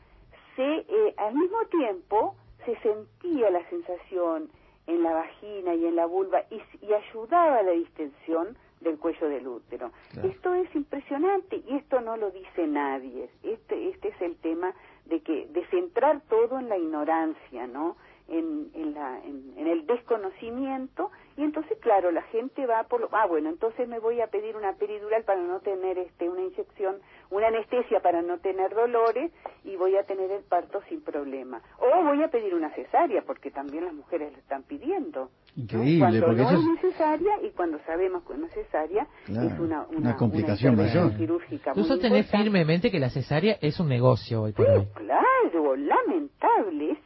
se 0.56 0.62
eh, 0.62 1.14
al 1.16 1.34
mismo 1.34 1.58
tiempo 1.70 2.34
se 2.64 2.76
sentía 2.80 3.50
la 3.50 3.68
sensación 3.68 4.50
en 4.86 5.02
la 5.02 5.12
vagina 5.12 5.74
y 5.74 5.86
en 5.86 5.96
la 5.96 6.06
vulva 6.06 6.42
y, 6.50 6.60
y 6.84 6.92
ayudaba 6.92 7.58
a 7.58 7.62
la 7.62 7.72
distensión 7.72 8.56
del 8.80 8.98
cuello 8.98 9.28
del 9.28 9.46
útero. 9.46 9.92
Claro. 10.10 10.28
Esto 10.28 10.54
es 10.54 10.74
impresionante 10.74 11.62
y 11.68 11.76
esto 11.76 12.00
no 12.00 12.16
lo 12.16 12.30
dice 12.30 12.66
nadie. 12.66 13.28
Este, 13.42 13.88
este 13.90 14.08
es 14.08 14.20
el 14.20 14.36
tema 14.36 14.74
de 15.06 15.20
que 15.20 15.46
de 15.46 15.64
centrar 15.66 16.20
todo 16.28 16.58
en 16.58 16.68
la 16.68 16.78
ignorancia, 16.78 17.66
¿no? 17.66 17.96
En, 18.28 18.70
en, 18.74 18.94
la, 18.94 19.18
en, 19.24 19.54
en 19.56 19.66
el 19.66 19.86
desconocimiento 19.86 21.10
y 21.36 21.42
entonces 21.42 21.78
claro 21.80 22.10
la 22.10 22.22
gente 22.22 22.66
va 22.66 22.84
por 22.84 23.00
lo 23.00 23.08
ah 23.12 23.26
bueno 23.26 23.48
entonces 23.48 23.88
me 23.88 23.98
voy 23.98 24.20
a 24.20 24.26
pedir 24.26 24.56
una 24.56 24.74
peridural 24.74 25.24
para 25.24 25.40
no 25.40 25.60
tener 25.60 25.98
este 25.98 26.28
una 26.28 26.42
inyección 26.42 26.96
una 27.30 27.48
anestesia 27.48 28.00
para 28.00 28.22
no 28.22 28.38
tener 28.38 28.74
dolores 28.74 29.32
y 29.64 29.76
voy 29.76 29.96
a 29.96 30.04
tener 30.04 30.30
el 30.30 30.42
parto 30.44 30.80
sin 30.88 31.02
problema 31.02 31.62
o 31.78 32.04
voy 32.04 32.22
a 32.22 32.28
pedir 32.28 32.54
una 32.54 32.70
cesárea 32.70 33.22
porque 33.22 33.50
también 33.50 33.84
las 33.84 33.94
mujeres 33.94 34.32
lo 34.32 34.38
están 34.38 34.62
pidiendo 34.64 35.12
¿no? 35.22 35.30
Increíble, 35.54 35.98
cuando 35.98 36.26
porque 36.26 36.42
no 36.42 36.48
eso 36.48 36.58
es 36.58 36.64
es 36.64 36.82
necesaria 36.82 37.42
y 37.42 37.50
cuando 37.50 37.78
sabemos 37.80 38.22
que 38.24 38.32
es 38.32 38.38
necesaria 38.38 39.06
Claro, 39.26 39.48
es 39.48 39.58
una, 39.58 39.86
una 39.88 39.98
una, 39.98 40.16
complicación 40.16 40.76
mayor. 40.76 41.16
quirúrgica 41.16 41.72
Tú 41.72 41.84
sostenés 41.84 42.30
firmemente 42.30 42.90
que 42.90 42.98
la 42.98 43.10
cesárea 43.10 43.58
es 43.60 43.78
un 43.78 43.88
negocio 43.88 44.42
hoy 44.42 44.52
por 44.52 44.68
hoy. 44.68 44.86
Claro, 44.94 45.76
lamentable, 45.76 46.98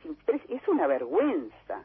es 0.49 0.69
una 0.69 0.87
vergüenza. 0.87 1.85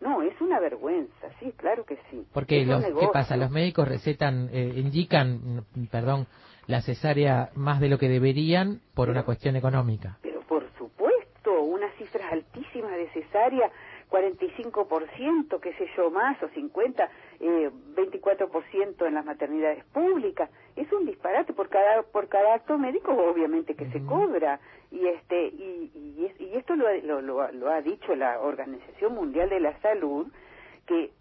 No, 0.00 0.22
es 0.22 0.40
una 0.40 0.58
vergüenza, 0.58 1.28
sí, 1.38 1.52
claro 1.56 1.84
que 1.84 1.96
sí. 2.10 2.26
Porque 2.32 2.64
los, 2.64 2.82
¿qué 2.84 3.08
pasa? 3.12 3.36
Los 3.36 3.50
médicos 3.50 3.86
recetan, 3.86 4.48
eh, 4.50 4.72
indican, 4.76 5.64
mm, 5.74 5.86
perdón, 5.90 6.26
la 6.66 6.80
cesárea 6.80 7.50
más 7.54 7.80
de 7.80 7.88
lo 7.88 7.98
que 7.98 8.08
deberían 8.08 8.80
por 8.94 9.10
una 9.10 9.24
cuestión 9.24 9.56
económica. 9.56 10.18
Pero 10.22 10.40
por 10.42 10.64
supuesto, 10.78 11.62
unas 11.62 11.94
cifras 11.96 12.32
altísimas 12.32 12.92
de 12.92 13.08
cesárea, 13.10 13.70
45%, 14.10 15.60
qué 15.60 15.72
sé 15.74 15.88
yo, 15.96 16.10
más, 16.10 16.42
o 16.42 16.48
50, 16.48 17.08
eh, 17.40 17.70
24% 17.94 19.06
en 19.06 19.14
las 19.14 19.24
maternidades 19.24 19.84
públicas. 19.86 20.50
Es 20.76 20.90
un 20.92 21.06
disparate 21.06 21.52
por 21.52 21.68
cada 21.68 22.02
por 22.02 22.28
cada 22.28 22.54
acto 22.54 22.78
médico, 22.78 23.12
obviamente 23.12 23.74
que 23.74 23.90
se 23.90 24.04
cobra. 24.04 24.60
Y 24.90 25.06
este 25.06 25.46
y, 25.48 25.90
y, 26.18 26.26
es- 26.26 26.40
y 26.40 26.54
esto 26.56 26.74
lo, 26.76 26.86
ha- 26.88 26.94
lo, 27.02 27.20
lo, 27.20 27.50
lo 27.52 27.70
ha 27.70 27.80
dicho 27.82 28.14
la 28.14 28.40
Organización 28.40 29.14
Mundial 29.14 29.48
de 29.48 29.60
la 29.60 29.78
Salud, 29.80 30.26
que 30.86 31.12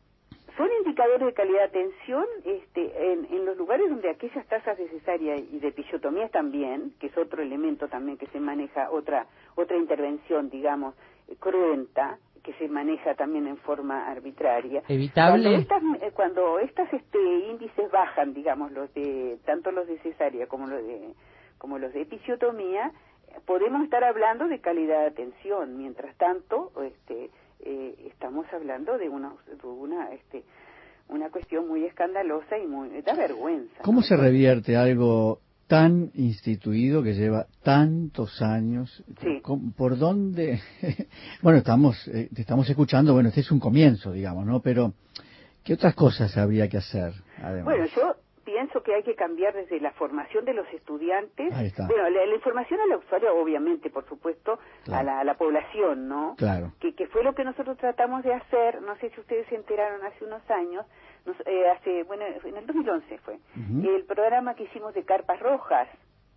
son 0.57 0.67
indicadores 0.79 1.25
de 1.27 1.33
calidad 1.33 1.59
de 1.59 1.65
atención 1.79 2.25
este, 2.43 3.11
en, 3.13 3.25
en 3.31 3.45
los 3.45 3.55
lugares 3.57 3.89
donde 3.89 4.09
aquellas 4.09 4.45
tasas 4.47 4.77
de 4.77 4.89
cesárea 4.89 5.37
y 5.37 5.59
de 5.59 5.67
episiotomías 5.69 6.31
también, 6.31 6.93
que 6.99 7.07
es 7.07 7.17
otro 7.17 7.41
elemento 7.41 7.87
también 7.87 8.17
que 8.17 8.27
se 8.27 8.39
maneja, 8.39 8.89
otra, 8.91 9.27
otra 9.55 9.77
intervención, 9.77 10.49
digamos, 10.49 10.95
cruenta, 11.39 12.17
que 12.49 12.65
se 12.65 12.67
maneja 12.67 13.13
también 13.13 13.45
en 13.45 13.57
forma 13.57 14.09
arbitraria. 14.09 14.81
Evitable. 14.87 15.43
Cuando 15.43 15.59
estas, 15.59 15.83
eh, 16.01 16.11
cuando 16.15 16.59
estas 16.59 16.93
este, 16.93 17.19
índices 17.47 17.91
bajan, 17.91 18.33
digamos, 18.33 18.71
los 18.71 18.91
de, 18.95 19.37
tanto 19.45 19.71
los 19.71 19.87
de 19.87 19.99
cesárea 19.99 20.47
como 20.47 20.65
los 20.65 20.83
de, 20.83 21.13
como 21.59 21.77
los 21.77 21.93
de 21.93 22.01
episiotomía, 22.01 22.91
podemos 23.45 23.83
estar 23.83 24.03
hablando 24.03 24.47
de 24.47 24.59
calidad 24.61 25.01
de 25.01 25.07
atención. 25.07 25.77
Mientras 25.77 26.17
tanto, 26.17 26.71
este, 26.81 27.29
eh, 27.59 27.95
estamos 28.07 28.47
hablando 28.51 28.97
de 28.97 29.09
una, 29.09 29.31
de 29.45 29.67
una, 29.67 30.11
este, 30.11 30.43
una 31.07 31.29
cuestión 31.29 31.67
muy 31.67 31.85
escandalosa 31.85 32.57
y 32.57 32.65
muy 32.65 32.99
da 33.01 33.13
vergüenza. 33.13 33.83
¿Cómo 33.83 33.99
¿no? 33.99 34.07
se 34.07 34.17
revierte 34.17 34.75
algo 34.75 35.39
tan 35.69 36.09
instituido 36.15 37.03
que 37.03 37.13
lleva 37.13 37.45
tantos 37.61 38.41
años? 38.41 39.03
Sí. 39.21 39.39
¿Cómo- 39.43 39.71
¿Por 39.73 39.99
dónde? 39.99 40.59
bueno, 41.43 41.59
estamos, 41.59 42.07
eh, 42.07 42.27
te 42.33 42.41
estamos 42.41 42.67
escuchando, 42.67 43.13
bueno, 43.13 43.29
este 43.29 43.41
es 43.41 43.51
un 43.51 43.59
comienzo, 43.59 44.11
digamos, 44.11 44.47
¿no? 44.47 44.61
Pero, 44.61 44.93
¿qué 45.63 45.75
otras 45.75 45.93
cosas 45.93 46.35
habría 46.37 46.67
que 46.67 46.77
hacer, 46.77 47.13
además? 47.37 47.65
Bueno, 47.65 47.85
yo 47.95 48.15
pienso 48.59 48.83
que 48.83 48.93
hay 48.93 49.03
que 49.03 49.15
cambiar 49.15 49.53
desde 49.53 49.79
la 49.79 49.91
formación 49.93 50.43
de 50.43 50.53
los 50.53 50.67
estudiantes. 50.73 51.53
Ahí 51.53 51.67
está. 51.67 51.87
Bueno, 51.87 52.09
la, 52.09 52.25
la 52.25 52.35
información 52.35 52.77
al 52.81 52.97
usuario, 52.97 53.33
obviamente, 53.41 53.89
por 53.89 54.05
supuesto, 54.07 54.59
Claro. 54.83 54.99
a, 54.99 55.03
la, 55.03 55.19
a 55.21 55.23
la 55.23 55.35
población, 55.35 56.09
¿no? 56.09 56.35
Claro. 56.37 56.73
Que, 56.81 56.93
que 56.93 57.07
fue 57.07 57.23
lo 57.23 57.33
que 57.33 57.45
nosotros 57.45 57.77
tratamos 57.77 58.21
de 58.23 58.33
hacer, 58.33 58.81
no 58.81 58.97
sé 58.97 59.11
si 59.11 59.19
ustedes 59.21 59.47
se 59.47 59.55
enteraron 59.55 60.05
hace 60.05 60.25
unos 60.25 60.41
años, 60.51 60.85
nos- 61.25 61.39
eh, 61.45 61.69
hace, 61.69 62.03
bueno, 62.03 62.25
en 62.25 62.57
el 62.57 62.65
2011 62.67 63.17
fue, 63.19 63.35
Ujú. 63.55 63.89
el 63.95 64.03
programa 64.05 64.55
que 64.55 64.63
hicimos 64.63 64.93
de 64.93 65.03
carpas 65.05 65.39
rojas. 65.39 65.87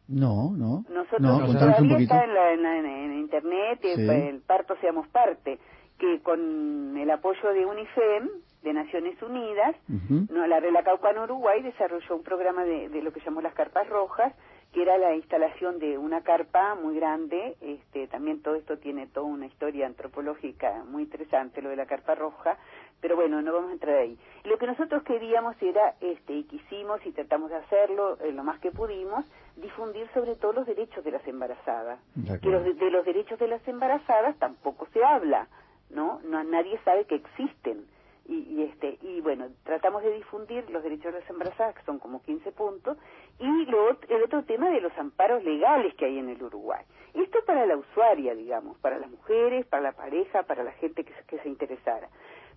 No, 0.06 0.52
no. 0.56 0.84
Nosotros 0.90 1.20
no, 1.20 1.46
todavía 1.58 1.98
está 1.98 2.22
en, 2.24 2.34
la- 2.34 2.52
en 2.52 2.62
la- 2.62 2.78
en- 2.78 3.12
internet, 3.18 3.80
Sí. 3.82 4.08
el 4.08 4.40
parto 4.42 4.76
seamos 4.80 5.08
parte, 5.08 5.58
que 5.98 6.20
con 6.22 6.96
el 6.96 7.10
apoyo 7.10 7.52
de 7.52 7.66
UNIFEM, 7.66 8.28
de 8.62 8.72
Naciones 8.72 9.20
Unidas, 9.22 9.74
Ujú. 9.88 10.26
no, 10.32 10.46
la 10.46 10.60
Rela 10.60 10.82
Caucana 10.84 11.24
Uruguay 11.24 11.62
desarrolló 11.62 12.16
un 12.16 12.22
programa 12.22 12.64
de, 12.64 12.88
de 12.88 13.02
lo 13.02 13.12
que 13.12 13.20
llamó 13.20 13.40
las 13.40 13.54
carpas 13.54 13.88
rojas, 13.88 14.32
que 14.72 14.82
era 14.82 14.96
la 14.96 15.14
instalación 15.14 15.78
de 15.78 15.98
una 15.98 16.22
carpa 16.22 16.74
muy 16.76 16.94
grande. 16.96 17.56
Este, 17.60 18.06
también 18.06 18.40
todo 18.40 18.54
esto 18.54 18.78
tiene 18.78 19.06
toda 19.06 19.26
una 19.26 19.44
historia 19.46 19.86
antropológica 19.86 20.82
muy 20.88 21.02
interesante, 21.02 21.60
lo 21.60 21.68
de 21.68 21.76
la 21.76 21.84
carpa 21.86 22.14
roja. 22.14 22.56
Pero 23.02 23.16
bueno, 23.16 23.42
no 23.42 23.52
vamos 23.52 23.70
a 23.70 23.72
entrar 23.74 23.96
ahí. 23.98 24.16
Lo 24.44 24.56
que 24.58 24.66
nosotros 24.66 25.02
queríamos 25.02 25.56
era, 25.60 25.94
este, 26.00 26.32
y 26.34 26.44
quisimos 26.44 27.04
y 27.04 27.10
tratamos 27.12 27.50
de 27.50 27.56
hacerlo 27.56 28.16
eh, 28.20 28.32
lo 28.32 28.44
más 28.44 28.60
que 28.60 28.70
pudimos, 28.70 29.24
difundir 29.56 30.08
sobre 30.14 30.36
todo 30.36 30.52
los 30.54 30.66
derechos 30.66 31.04
de 31.04 31.10
las 31.10 31.26
embarazadas. 31.26 31.98
De 32.14 32.38
Que 32.40 32.48
los 32.48 32.64
de 32.64 32.90
los 32.90 33.04
derechos 33.04 33.38
de 33.40 33.48
las 33.48 33.66
embarazadas 33.68 34.36
tampoco 34.38 34.86
se 34.94 35.04
habla, 35.04 35.48
¿no? 35.90 36.20
no 36.24 36.42
nadie 36.44 36.78
sabe 36.84 37.04
que 37.04 37.16
existen 37.16 37.84
y, 38.26 38.34
y 38.54 38.62
este 38.64 38.98
y 39.02 39.20
bueno 39.20 39.46
tratamos 39.64 40.02
de 40.02 40.12
difundir 40.12 40.68
los 40.70 40.82
derechos 40.82 41.12
de 41.12 41.20
las 41.20 41.30
embarazadas 41.30 41.74
que 41.74 41.82
son 41.82 41.98
como 41.98 42.22
15 42.22 42.52
puntos 42.52 42.96
y 43.38 43.66
lo, 43.66 43.90
el 44.08 44.22
otro 44.22 44.44
tema 44.44 44.70
de 44.70 44.80
los 44.80 44.96
amparos 44.98 45.42
legales 45.44 45.94
que 45.94 46.04
hay 46.06 46.18
en 46.18 46.28
el 46.28 46.42
Uruguay. 46.42 46.84
Esto 47.14 47.38
para 47.44 47.66
la 47.66 47.76
usuaria 47.76 48.34
digamos 48.34 48.78
para 48.78 48.98
las 48.98 49.10
mujeres 49.10 49.66
para 49.66 49.82
la 49.82 49.92
pareja 49.92 50.44
para 50.44 50.62
la 50.62 50.72
gente 50.72 51.04
que, 51.04 51.12
que 51.26 51.38
se 51.40 51.48
interesara. 51.48 52.08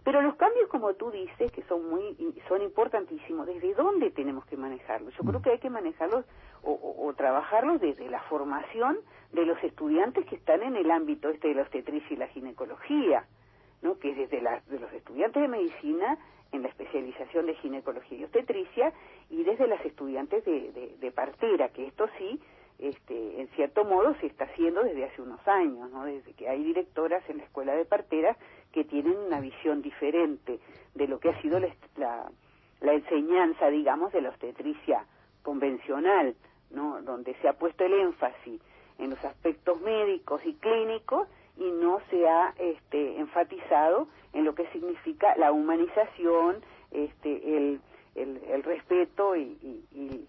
Pero 0.03 0.21
los 0.21 0.35
cambios 0.35 0.69
como 0.69 0.93
tú 0.93 1.09
dices 1.09 1.51
que 1.51 1.63
son 1.63 1.89
muy 1.89 2.15
son 2.47 2.61
importantísimos 2.61 3.47
desde 3.47 3.73
dónde 3.73 4.11
tenemos 4.11 4.45
que 4.45 4.57
manejarlos 4.57 5.13
yo 5.17 5.23
creo 5.23 5.41
que 5.41 5.49
hay 5.51 5.59
que 5.59 5.69
manejarlos 5.71 6.25
o, 6.63 6.71
o- 6.71 7.07
o 7.07 7.13
trabajarlos 7.15 7.81
desde 7.81 8.09
la 8.09 8.21
formación 8.23 8.97
de 9.33 9.45
los 9.45 9.61
estudiantes 9.63 10.25
que 10.27 10.35
están 10.35 10.61
en 10.61 10.75
el 10.75 10.91
ámbito 10.91 11.29
este 11.29 11.47
de 11.49 11.55
la 11.55 11.61
obstetricia 11.63 12.13
y 12.13 12.17
la 12.17 12.27
ginecología 12.27 13.25
¿no? 13.81 13.97
que 13.99 14.11
es 14.11 14.17
desde 14.17 14.41
la- 14.41 14.61
de 14.67 14.79
los 14.79 14.91
estudiantes 14.93 15.41
de 15.41 15.47
medicina 15.47 16.17
en 16.51 16.61
la 16.61 16.69
especialización 16.69 17.45
de 17.47 17.55
ginecología 17.55 18.17
y 18.19 18.23
obstetricia 18.23 18.93
y 19.29 19.43
desde 19.43 19.67
las 19.67 19.83
estudiantes 19.85 20.43
de, 20.45 20.71
de- 20.99 21.11
partera, 21.11 21.69
que 21.69 21.87
esto 21.87 22.07
sí, 22.17 22.39
este, 22.79 23.39
en 23.41 23.47
cierto 23.49 23.83
modo 23.85 24.15
se 24.19 24.27
está 24.27 24.45
haciendo 24.45 24.83
desde 24.83 25.05
hace 25.05 25.21
unos 25.21 25.45
años, 25.47 25.89
¿no? 25.91 26.03
desde 26.05 26.33
que 26.33 26.47
hay 26.49 26.63
directoras 26.63 27.27
en 27.29 27.37
la 27.37 27.43
escuela 27.43 27.73
de 27.73 27.85
parteras 27.85 28.37
que 28.73 28.83
tienen 28.83 29.17
una 29.17 29.39
visión 29.39 29.81
diferente 29.81 30.59
de 30.93 31.07
lo 31.07 31.19
que 31.19 31.29
ha 31.29 31.41
sido 31.41 31.59
la, 31.59 31.69
la, 31.97 32.29
la 32.81 32.93
enseñanza, 32.93 33.69
digamos, 33.69 34.11
de 34.13 34.21
la 34.21 34.29
obstetricia 34.29 35.05
convencional, 35.43 36.35
¿no? 36.71 37.01
donde 37.01 37.33
se 37.35 37.47
ha 37.47 37.53
puesto 37.53 37.85
el 37.85 37.93
énfasis 37.93 38.61
en 38.99 39.09
los 39.09 39.23
aspectos 39.25 39.79
médicos 39.81 40.41
y 40.45 40.53
clínicos 40.55 41.27
y 41.57 41.71
no 41.81 41.99
se 42.09 42.27
ha 42.27 42.53
este, 42.59 43.19
enfatizado 43.19 44.07
en 44.33 44.43
lo 44.45 44.55
que 44.55 44.67
significa 44.73 45.35
la 45.37 45.51
humanización, 45.51 46.57
este, 46.91 47.57
el, 47.57 47.81
el, 48.15 48.41
el 48.49 48.63
respeto 48.63 49.35
y, 49.35 49.57
y, 49.61 49.83
y- 49.93 50.25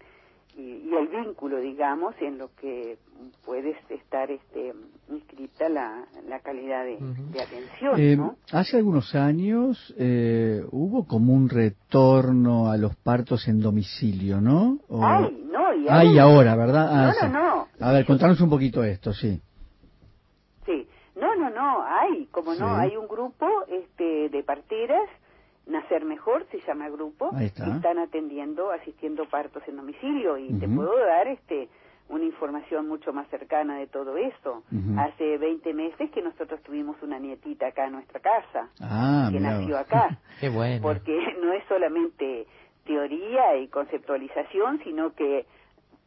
el 0.59 1.07
vínculo, 1.09 1.59
digamos, 1.59 2.15
en 2.19 2.39
lo 2.39 2.49
que 2.59 2.97
puede 3.45 3.75
estar 3.89 4.31
este, 4.31 4.73
inscrita 5.09 5.69
la, 5.69 6.05
la 6.27 6.39
calidad 6.39 6.83
de, 6.83 6.97
de 6.99 7.41
atención, 7.41 7.99
Eh, 7.99 8.15
¿no? 8.17 8.37
Hace 8.51 8.77
algunos 8.77 9.13
años 9.13 9.93
eh, 9.99 10.63
hubo 10.71 11.05
como 11.05 11.33
un 11.33 11.49
retorno 11.49 12.71
a 12.71 12.77
los 12.77 12.95
partos 12.95 13.47
en 13.47 13.59
domicilio, 13.61 14.41
¿no? 14.41 14.79
O- 14.89 15.03
Ay, 15.05 15.45
no, 15.51 15.73
y 15.75 15.87
Ah, 15.89 16.01
ahora- 16.01 16.23
ahora, 16.23 16.55
¿verdad? 16.55 16.87
Ah, 16.91 17.13
No, 17.21 17.27
no, 17.29 17.39
no. 17.39 17.67
A 17.79 17.91
ver, 17.91 18.05
contanos 18.07 18.41
un 18.41 18.49
poquito 18.49 18.83
esto. 18.83 19.13
Sí, 19.13 19.39
no, 21.57 21.83
hay, 21.83 22.25
como 22.31 22.53
no, 22.55 22.75
hay 22.75 22.95
un 22.97 23.07
grupo 23.07 23.47
este, 23.67 24.29
de 24.29 24.43
parteras, 24.43 25.09
Nacer 25.65 26.05
Mejor 26.05 26.45
se 26.51 26.59
llama 26.65 26.87
grupo, 26.89 27.29
Ahí 27.35 27.47
está. 27.47 27.65
que 27.65 27.71
están 27.71 27.99
atendiendo, 27.99 28.71
asistiendo 28.71 29.25
partos 29.25 29.63
en 29.67 29.75
domicilio 29.77 30.37
y 30.37 30.53
te 30.59 30.67
puedo 30.67 30.97
dar 31.05 31.27
este 31.27 31.67
una 32.09 32.23
información 32.23 32.87
mucho 32.87 33.11
más 33.11 33.27
cercana 33.27 33.77
de 33.79 33.87
todo 33.87 34.15
eso. 34.15 34.63
Hace 34.97 35.37
20 35.37 35.73
meses 35.73 36.09
que 36.11 36.21
nosotros 36.21 36.61
tuvimos 36.63 36.95
una 37.01 37.19
nietita 37.19 37.67
acá 37.67 37.87
en 37.87 37.93
nuestra 37.93 38.21
casa, 38.21 38.69
Ah, 38.81 39.27
que 39.29 39.41
nació 39.41 39.75
vos. 39.75 39.85
acá, 39.85 40.17
Qué 40.39 40.47
bueno. 40.47 40.81
porque 40.81 41.11
no 41.43 41.51
es 41.51 41.63
solamente 41.67 42.47
teoría 42.85 43.57
y 43.57 43.67
conceptualización, 43.67 44.79
sino 44.85 45.13
que 45.15 45.45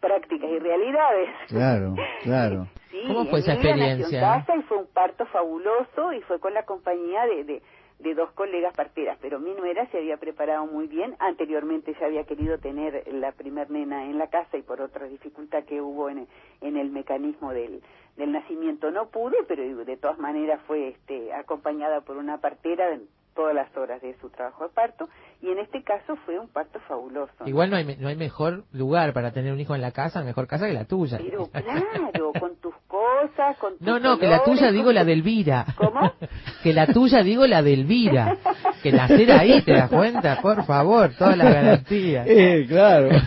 prácticas 0.01 0.51
y 0.51 0.59
realidades. 0.59 1.29
Claro, 1.49 1.95
claro. 2.23 2.67
Sí, 2.91 3.03
¿Cómo 3.07 3.27
fue 3.27 3.41
esa 3.41 3.55
experiencia? 3.55 4.21
casa 4.21 4.57
y 4.57 4.63
fue 4.63 4.79
un 4.79 4.87
parto 4.89 5.27
fabuloso 5.27 6.13
y 6.13 6.21
fue 6.23 6.41
con 6.41 6.55
la 6.55 6.65
compañía 6.65 7.25
de, 7.27 7.45
de, 7.45 7.63
de 8.01 8.15
dos 8.15 8.31
colegas 8.33 8.75
parteras, 8.75 9.19
pero 9.21 9.39
mi 9.39 9.55
nuera 9.55 9.87
se 9.91 9.99
había 9.99 10.17
preparado 10.17 10.67
muy 10.67 10.87
bien. 10.89 11.15
Anteriormente 11.21 11.95
ya 12.01 12.07
había 12.07 12.25
querido 12.25 12.59
tener 12.59 13.05
la 13.13 13.33
primer 13.33 13.71
nena 13.71 14.07
en 14.07 14.19
la 14.19 14.29
casa 14.29 14.57
y 14.57 14.63
por 14.63 14.81
otra 14.81 15.07
dificultad 15.07 15.65
que 15.65 15.81
hubo 15.81 16.09
en, 16.09 16.27
en 16.63 16.77
el 16.77 16.91
mecanismo 16.91 17.53
del, 17.53 17.83
del 18.17 18.33
nacimiento 18.33 18.91
no 18.91 19.09
pudo, 19.11 19.37
pero 19.47 19.63
de 19.85 19.97
todas 19.97 20.19
maneras 20.19 20.61
fue 20.67 20.89
este, 20.89 21.33
acompañada 21.33 22.01
por 22.01 22.17
una 22.17 22.39
partera 22.39 22.89
todas 23.35 23.55
las 23.55 23.75
horas 23.77 24.01
de 24.03 24.17
su 24.21 24.29
trabajo 24.31 24.65
de 24.65 24.71
parto 24.71 25.09
y 25.43 25.49
en 25.49 25.59
este 25.59 25.83
caso 25.83 26.17
fue 26.27 26.39
un 26.39 26.49
parto 26.49 26.79
fabuloso. 26.81 27.33
¿no? 27.41 27.49
Igual 27.49 27.71
no 27.71 27.77
hay, 27.77 27.97
no 27.99 28.09
hay 28.09 28.17
mejor 28.17 28.65
lugar 28.73 29.13
para 29.13 29.33
tener 29.33 29.53
un 29.53 29.61
hijo 29.61 29.75
en 29.75 29.81
la 29.81 29.93
casa, 29.93 30.23
mejor 30.23 30.47
casa 30.47 30.67
que 30.67 30.73
la 30.75 30.85
tuya. 30.85 31.19
Pero 31.19 31.47
claro, 31.51 32.33
con 32.39 32.57
tus 32.57 32.75
cosas, 32.87 33.57
con 33.59 33.79
tus 33.79 33.87
No, 33.87 33.99
no, 33.99 34.19
que 34.19 34.27
la 34.27 34.43
tuya 34.43 34.71
digo 34.71 34.87
con 34.87 34.95
la 34.95 35.05
de 35.05 35.13
Elvira. 35.13 35.67
¿Cómo? 35.77 36.13
Que 36.63 36.75
la 36.75 36.87
tuya 36.87 37.23
digo 37.23 37.47
la 37.47 37.63
de 37.63 37.73
Elvira. 37.73 38.37
Que 38.83 38.93
nacer 38.93 39.31
ahí, 39.33 39.63
¿te 39.63 39.73
das 39.73 39.89
cuenta? 39.89 40.41
Por 40.43 40.63
favor, 40.65 41.11
todas 41.17 41.37
las 41.39 41.55
garantías. 41.55 42.27
Eh, 42.29 42.67
claro. 42.69 43.09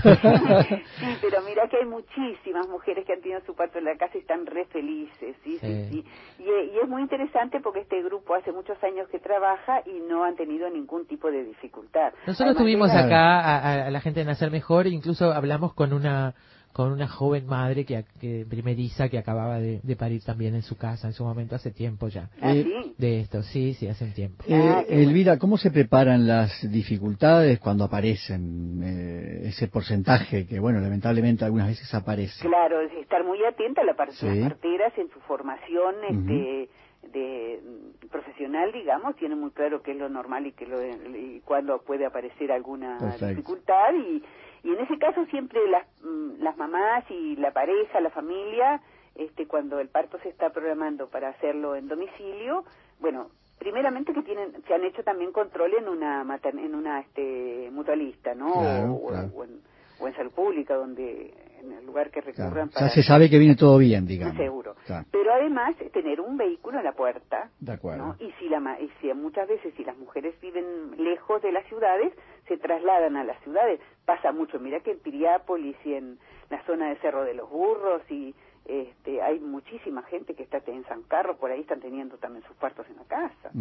Sí, 1.04 1.18
pero 1.22 1.42
mira 1.42 1.68
que 1.68 1.78
hay 1.78 1.86
muchísimas 1.86 2.68
mujeres 2.68 3.06
que 3.06 3.14
han 3.14 3.22
tenido 3.22 3.42
su 3.46 3.56
parto 3.56 3.80
en 3.80 3.86
la 3.86 3.98
casa 3.98 4.18
y 4.18 4.20
están 4.20 4.46
re 4.46 4.66
felices, 4.66 5.36
sí, 5.44 5.58
sí, 5.60 5.60
Sí. 5.60 5.86
sí. 5.92 6.06
Y, 6.40 6.44
y 6.76 6.80
es 6.82 6.88
muy 6.88 7.02
interesante 7.02 7.60
porque 7.60 7.82
este 7.82 8.02
grupo 8.04 8.36
hace 8.36 8.52
muchos 8.52 8.82
años 8.84 9.08
que 9.10 9.20
trabaja 9.20 9.82
y 9.86 9.93
no 10.02 10.24
han 10.24 10.36
tenido 10.36 10.70
ningún 10.70 11.06
tipo 11.07 11.30
de 11.32 11.44
dificultad. 11.44 12.11
Nosotros 12.28 12.56
Además, 12.56 12.57
tuvimos 12.57 12.91
acá 12.91 13.40
a, 13.40 13.86
a- 13.88 13.91
la 13.91 14.02
gente 14.02 14.20
de 14.22 14.26
Nacer 14.26 14.52
Mejor, 14.52 14.88
incluso 14.88 15.32
hablamos 15.32 15.74
con 15.74 15.94
una 15.94 16.34
con 16.74 16.91
una 16.91 17.07
joven 17.07 17.45
madre 17.45 17.86
que, 17.86 18.03
que 18.20 18.48
primeriza 18.49 19.07
que 19.07 19.20
acababa 19.20 19.60
de, 19.60 19.80
de 19.84 19.95
parir 19.95 20.24
también 20.24 20.56
en 20.56 20.64
su 20.64 20.76
casa 20.76 21.06
en 21.06 21.14
su 21.14 21.24
momento 21.24 21.53
hace 21.56 21.70
tiempo 21.70 22.07
ya 22.07 22.32
¿Ah, 22.41 22.52
Eh, 22.52 22.64
sí? 22.64 22.95
de 22.98 23.20
esto 23.20 23.44
sí 23.44 23.76
sí 23.76 23.88
hace 23.88 24.06
un 24.06 24.14
tiempo 24.14 24.44
Eh, 24.48 24.56
Ah, 24.60 24.84
qué 24.88 25.03
Elvira, 25.03 25.38
¿cómo 25.38 25.57
se 25.60 25.70
preparan 25.70 26.26
las 26.26 26.49
dificultades 26.72 27.60
cuando 27.60 27.84
aparecen 27.84 28.82
eh, 28.84 29.49
ese 29.49 29.68
porcentaje 29.68 30.48
que, 30.48 30.60
bueno, 30.60 30.80
lamentablemente 30.80 31.45
algunas 31.45 31.68
veces 31.68 31.94
aparece? 31.94 32.41
Claro, 32.48 32.82
es 32.82 32.91
estar 32.94 33.24
muy 33.24 33.38
atenta 33.45 33.82
a 33.82 33.86
la 33.86 33.94
parte 33.95 34.14
Sí. 34.14 34.26
las 34.26 34.49
parteras 34.49 34.94
en 34.98 35.10
su 35.10 35.20
formación 35.28 35.94
este, 36.10 36.70
de 37.12 37.62
mm, 37.64 38.08
profesional, 38.08 38.72
digamos, 38.72 39.16
tienen 39.16 39.40
muy 39.40 39.52
claro 39.52 39.82
qué 39.82 39.92
es 39.92 39.98
lo 39.98 40.10
normal 40.10 40.48
y, 40.48 40.52
qué 40.54 40.66
lo, 40.66 40.82
y 40.82 41.42
cuándo 41.46 41.82
puede 41.82 42.06
aparecer 42.06 42.52
alguna 42.52 42.98
Perfecto. 43.00 43.28
dificultad 43.28 43.94
y, 43.94 44.24
y 44.64 44.70
en 44.70 44.80
ese 44.80 44.98
caso 44.98 45.26
siempre 45.26 45.60
las, 45.70 45.86
mm, 46.04 46.42
las 46.42 46.58
mamás 46.58 47.04
y 47.10 47.36
la 47.36 47.52
pareja, 47.52 48.00
la 48.00 48.10
familia, 48.10 48.82
este, 49.16 49.48
cuando 49.48 49.80
el 49.80 49.90
parto 49.90 50.18
se 50.20 50.30
está 50.30 50.52
programando 50.52 51.08
para 51.08 51.30
hacerlo 51.30 51.76
en 51.76 51.88
domicilio, 51.88 52.64
bueno, 53.00 53.30
primeramente 53.60 54.14
que 54.14 54.24
tienen, 54.24 54.54
se 54.68 54.74
han 54.74 54.84
hecho 54.84 55.04
también 55.04 55.32
control 55.32 55.74
en 55.76 55.88
una 55.88 56.26
en 56.44 56.76
una 56.76 57.00
este, 57.00 57.70
mutualista, 57.72 58.34
¿no? 58.34 58.52
Claro, 58.54 58.94
o, 58.94 59.08
claro. 59.08 59.30
o 59.36 59.44
en, 59.44 59.62
o 60.00 60.08
en 60.08 60.16
salud 60.16 60.32
pública, 60.32 60.76
donde 60.76 61.34
en 61.64 61.72
el 61.73 61.85
lugar 61.85 62.11
que 62.11 62.22
Claro. 62.22 62.49
recurran 62.49 62.69
Ya 62.69 62.73
para 62.73 62.90
se 62.90 63.03
sabe 63.03 63.30
que 63.30 63.38
viene 63.40 63.56
todo 63.56 63.77
bien, 63.77 64.06
digamos. 64.06 64.38
seguro. 64.38 64.76
Claro. 64.85 65.06
Pero 65.11 65.34
además 65.34 65.76
tener 65.91 66.19
un 66.22 66.38
vehículo 66.38 66.77
en 66.80 66.84
la 66.84 66.94
puerta, 66.94 67.49
De 67.60 67.72
acuerdo. 67.73 68.06
¿no? 68.07 68.15
Y 68.19 68.31
si 68.40 68.49
la 68.49 68.60
y 68.80 68.90
si 69.02 69.14
muchas 69.14 69.48
veces 69.48 69.73
si 69.76 69.84
las 69.84 69.98
mujeres 69.98 70.40
viven 70.41 70.95
lejos 70.98 71.41
de 71.41 71.52
las 71.52 71.65
ciudades, 71.68 72.14
se 72.48 72.57
trasladan 72.57 73.15
a 73.18 73.23
las 73.23 73.41
ciudades. 73.44 73.80
Pasa 74.06 74.31
mucho, 74.31 74.60
mira 74.60 74.80
que 74.81 74.91
en 74.91 74.99
Piriápolis 74.99 75.76
y 75.85 75.94
en 75.94 76.19
la 76.49 76.64
zona 76.65 76.90
de 76.90 76.95
Cerro 76.98 77.23
de 77.23 77.34
los 77.34 77.49
Burros 77.49 78.02
y 78.11 78.35
este, 78.65 79.22
hay 79.22 79.40
muchísima 79.40 80.03
gente 80.03 80.35
que 80.35 80.44
está 80.44 80.60
en 80.68 80.85
San 80.85 81.03
Carlos, 81.03 81.35
por 81.38 81.52
ahí 81.52 81.61
están 81.61 81.81
teniendo 81.81 82.18
también 82.18 82.45
sus 82.45 82.56
partos 82.57 82.85
en 82.90 82.95
la 82.98 83.03
casa. 83.03 83.52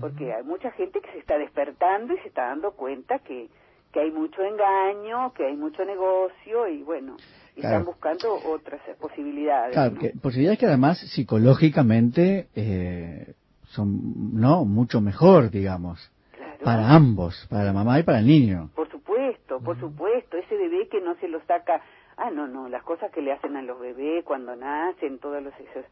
Porque 0.00 0.32
hay 0.34 0.42
mucha 0.42 0.70
gente 0.72 1.00
que 1.00 1.10
se 1.12 1.18
está 1.18 1.38
despertando 1.38 2.12
y 2.14 2.18
se 2.18 2.28
está 2.28 2.46
dando 2.48 2.72
cuenta 2.72 3.18
que, 3.20 3.48
que 3.94 4.00
hay 4.00 4.10
mucho 4.10 4.42
engaño, 4.42 5.32
que 5.34 5.46
hay 5.46 5.56
mucho 5.56 5.84
negocio 5.84 6.66
y 6.66 6.82
bueno, 6.82 7.16
y 7.54 7.60
Claro. 7.60 7.76
están 7.76 7.86
buscando 7.86 8.34
otras 8.52 8.80
posibilidades. 9.00 9.72
Claro, 9.72 9.92
¿no? 9.92 10.00
que 10.00 10.10
posibilidades 10.20 10.58
que 10.58 10.66
además 10.66 10.98
psicológicamente 10.98 12.48
eh, 12.56 13.34
son, 13.68 14.34
no, 14.34 14.64
mucho 14.64 15.00
mejor, 15.00 15.48
digamos, 15.50 16.10
Claro. 16.36 16.64
para 16.64 16.90
ambos, 16.92 17.46
para 17.48 17.62
la 17.62 17.72
mamá 17.72 18.00
y 18.00 18.02
para 18.02 18.18
el 18.18 18.26
niño. 18.26 18.70
Por 18.74 18.90
supuesto, 18.90 19.60
por 19.60 19.78
supuesto, 19.78 20.36
ese 20.38 20.56
bebé 20.56 20.88
que 20.88 21.00
no 21.00 21.14
se 21.20 21.28
lo 21.28 21.40
saca, 21.46 21.80
ah, 22.16 22.30
no, 22.32 22.48
no, 22.48 22.68
las 22.68 22.82
cosas 22.82 23.12
que 23.12 23.22
le 23.22 23.30
hacen 23.30 23.54
a 23.56 23.62
los 23.62 23.78
bebés 23.78 24.24
cuando 24.24 24.56
nacen, 24.56 25.20
todos 25.20 25.40
los 25.40 25.54
esos, 25.54 25.84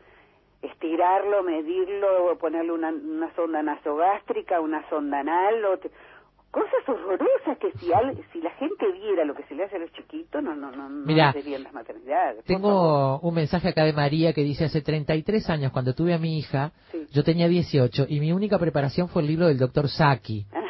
estirarlo, 0.61 1.45
medirlo, 1.45 2.37
ponerle 2.39 2.73
una, 2.73 2.89
una 2.91 3.33
sonda 3.35 3.63
nasogástrica, 3.63 4.61
una 4.61 4.89
sonda 4.89 5.21
anal, 5.21 5.65
o 5.67 5.79
te- 5.79 5.91
cosas 6.53 6.87
horrorosas 6.87 7.59
que 7.59 7.73
si 7.79 7.93
al- 7.93 8.17
si 8.33 8.41
la 8.41 8.51
gente 8.53 8.93
viera 8.93 9.25
lo 9.25 9.35
que 9.35 9.43
se 9.45 9.55
le 9.57 9.65
hace 9.65 9.77
a 9.77 9.79
los 9.81 9.91
chiquitos, 9.93 10.41
no, 10.43 10.55
no, 10.55 10.71
no, 10.71 10.89
no 10.89 11.07
Mirá, 11.07 11.33
serían 11.33 11.65
las 11.65 11.73
maternidades. 11.73 12.45
Tengo 12.45 13.19
un 13.21 13.35
mensaje 13.35 13.69
acá 13.71 13.85
de 13.85 13.93
María 13.93 14.33
que 14.33 14.43
dice, 14.45 14.67
hace 14.67 14.83
33 14.83 15.49
años 15.51 15.73
cuando 15.73 15.95
tuve 15.95 16.15
a 16.15 16.19
mi 16.19 16.39
hija, 16.39 16.71
Sí. 16.93 17.07
yo 17.11 17.25
tenía 17.25 17.49
18 17.49 18.07
y 18.09 18.21
mi 18.21 18.33
única 18.33 18.59
preparación 18.59 19.09
fue 19.09 19.23
el 19.23 19.29
libro 19.29 19.49
del 19.49 19.59
doctor 19.59 19.89
Saki. 19.89 20.47
Ah. 20.53 20.62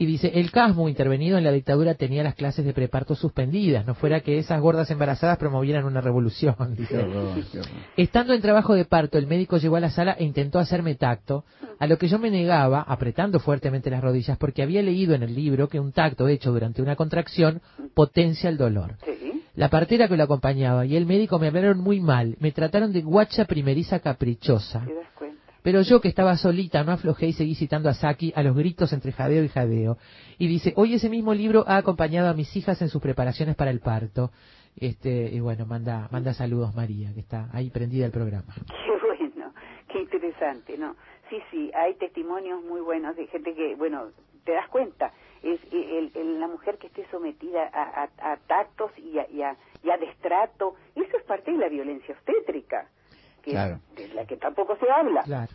Y 0.00 0.06
dice, 0.06 0.32
el 0.32 0.50
CASMU 0.50 0.88
intervenido 0.88 1.36
en 1.36 1.44
la 1.44 1.52
dictadura 1.52 1.92
tenía 1.92 2.22
las 2.22 2.34
clases 2.34 2.64
de 2.64 2.72
preparto 2.72 3.14
suspendidas, 3.14 3.86
no 3.86 3.94
fuera 3.94 4.20
que 4.20 4.38
esas 4.38 4.58
gordas 4.58 4.90
embarazadas 4.90 5.36
promovieran 5.36 5.84
una 5.84 6.00
revolución. 6.00 6.56
dice. 6.74 6.94
Qué 6.94 6.96
horror, 6.96 7.34
qué 7.52 7.58
horror. 7.58 7.72
Estando 7.98 8.32
en 8.32 8.40
trabajo 8.40 8.74
de 8.74 8.86
parto, 8.86 9.18
el 9.18 9.26
médico 9.26 9.58
llegó 9.58 9.76
a 9.76 9.80
la 9.80 9.90
sala 9.90 10.12
e 10.12 10.24
intentó 10.24 10.58
hacerme 10.58 10.94
tacto, 10.94 11.44
a 11.78 11.86
lo 11.86 11.98
que 11.98 12.08
yo 12.08 12.18
me 12.18 12.30
negaba, 12.30 12.80
apretando 12.80 13.40
fuertemente 13.40 13.90
las 13.90 14.00
rodillas, 14.00 14.38
porque 14.38 14.62
había 14.62 14.80
leído 14.80 15.14
en 15.14 15.22
el 15.22 15.34
libro 15.34 15.68
que 15.68 15.78
un 15.78 15.92
tacto 15.92 16.28
hecho 16.28 16.50
durante 16.50 16.80
una 16.80 16.96
contracción 16.96 17.60
potencia 17.92 18.48
el 18.48 18.56
dolor. 18.56 18.96
Sí. 19.04 19.44
La 19.54 19.68
partera 19.68 20.08
que 20.08 20.16
lo 20.16 20.22
acompañaba 20.22 20.86
y 20.86 20.96
el 20.96 21.04
médico 21.04 21.38
me 21.38 21.48
hablaron 21.48 21.78
muy 21.78 22.00
mal, 22.00 22.36
me 22.40 22.52
trataron 22.52 22.94
de 22.94 23.02
guacha 23.02 23.44
primeriza 23.44 23.98
caprichosa. 23.98 24.82
¿Te 24.86 24.94
das 24.94 25.10
cuenta? 25.14 25.29
Pero 25.62 25.82
yo 25.82 26.00
que 26.00 26.08
estaba 26.08 26.36
solita 26.36 26.82
no 26.84 26.92
aflojé 26.92 27.26
y 27.28 27.32
seguí 27.32 27.54
citando 27.54 27.88
a 27.88 27.94
Saki 27.94 28.32
a 28.34 28.42
los 28.42 28.56
gritos 28.56 28.92
entre 28.92 29.12
jadeo 29.12 29.44
y 29.44 29.48
jadeo. 29.48 29.98
Y 30.38 30.46
dice, 30.48 30.72
hoy 30.76 30.94
ese 30.94 31.08
mismo 31.10 31.34
libro 31.34 31.64
ha 31.66 31.76
acompañado 31.76 32.28
a 32.28 32.34
mis 32.34 32.54
hijas 32.56 32.80
en 32.82 32.88
sus 32.88 33.02
preparaciones 33.02 33.56
para 33.56 33.70
el 33.70 33.80
parto. 33.80 34.30
Este, 34.76 35.30
y 35.32 35.40
bueno, 35.40 35.66
manda, 35.66 36.08
manda 36.10 36.32
saludos 36.32 36.74
María, 36.74 37.12
que 37.12 37.20
está 37.20 37.48
ahí 37.52 37.70
prendida 37.70 38.06
el 38.06 38.12
programa. 38.12 38.54
Qué 38.66 39.06
bueno, 39.06 39.52
qué 39.88 40.00
interesante, 40.00 40.78
¿no? 40.78 40.94
Sí, 41.28 41.36
sí, 41.50 41.70
hay 41.74 41.94
testimonios 41.94 42.62
muy 42.64 42.80
buenos 42.80 43.16
de 43.16 43.26
gente 43.26 43.54
que, 43.54 43.74
bueno, 43.74 44.08
te 44.44 44.52
das 44.52 44.68
cuenta, 44.68 45.12
es 45.42 45.60
el, 45.72 46.10
el- 46.14 46.40
la 46.40 46.46
mujer 46.48 46.78
que 46.78 46.86
esté 46.88 47.06
sometida 47.10 47.64
a, 47.72 48.04
a- 48.04 48.32
a 48.32 48.36
tactos 48.46 48.92
y 48.98 49.18
a, 49.18 49.26
y, 49.30 49.42
y 49.86 49.90
a 49.90 49.96
destrato, 49.98 50.74
eso 50.94 51.16
es 51.16 51.24
parte 51.24 51.50
de 51.52 51.58
la 51.58 51.68
violencia 51.68 52.14
obstétrica, 52.14 52.88
que 53.42 53.50
Claro. 53.52 53.80
de 53.96 54.08
la 54.14 54.24
que 54.26 54.36
tampoco 54.36 54.76
se 54.78 54.86
habla. 54.90 55.22
Claro. 55.22 55.52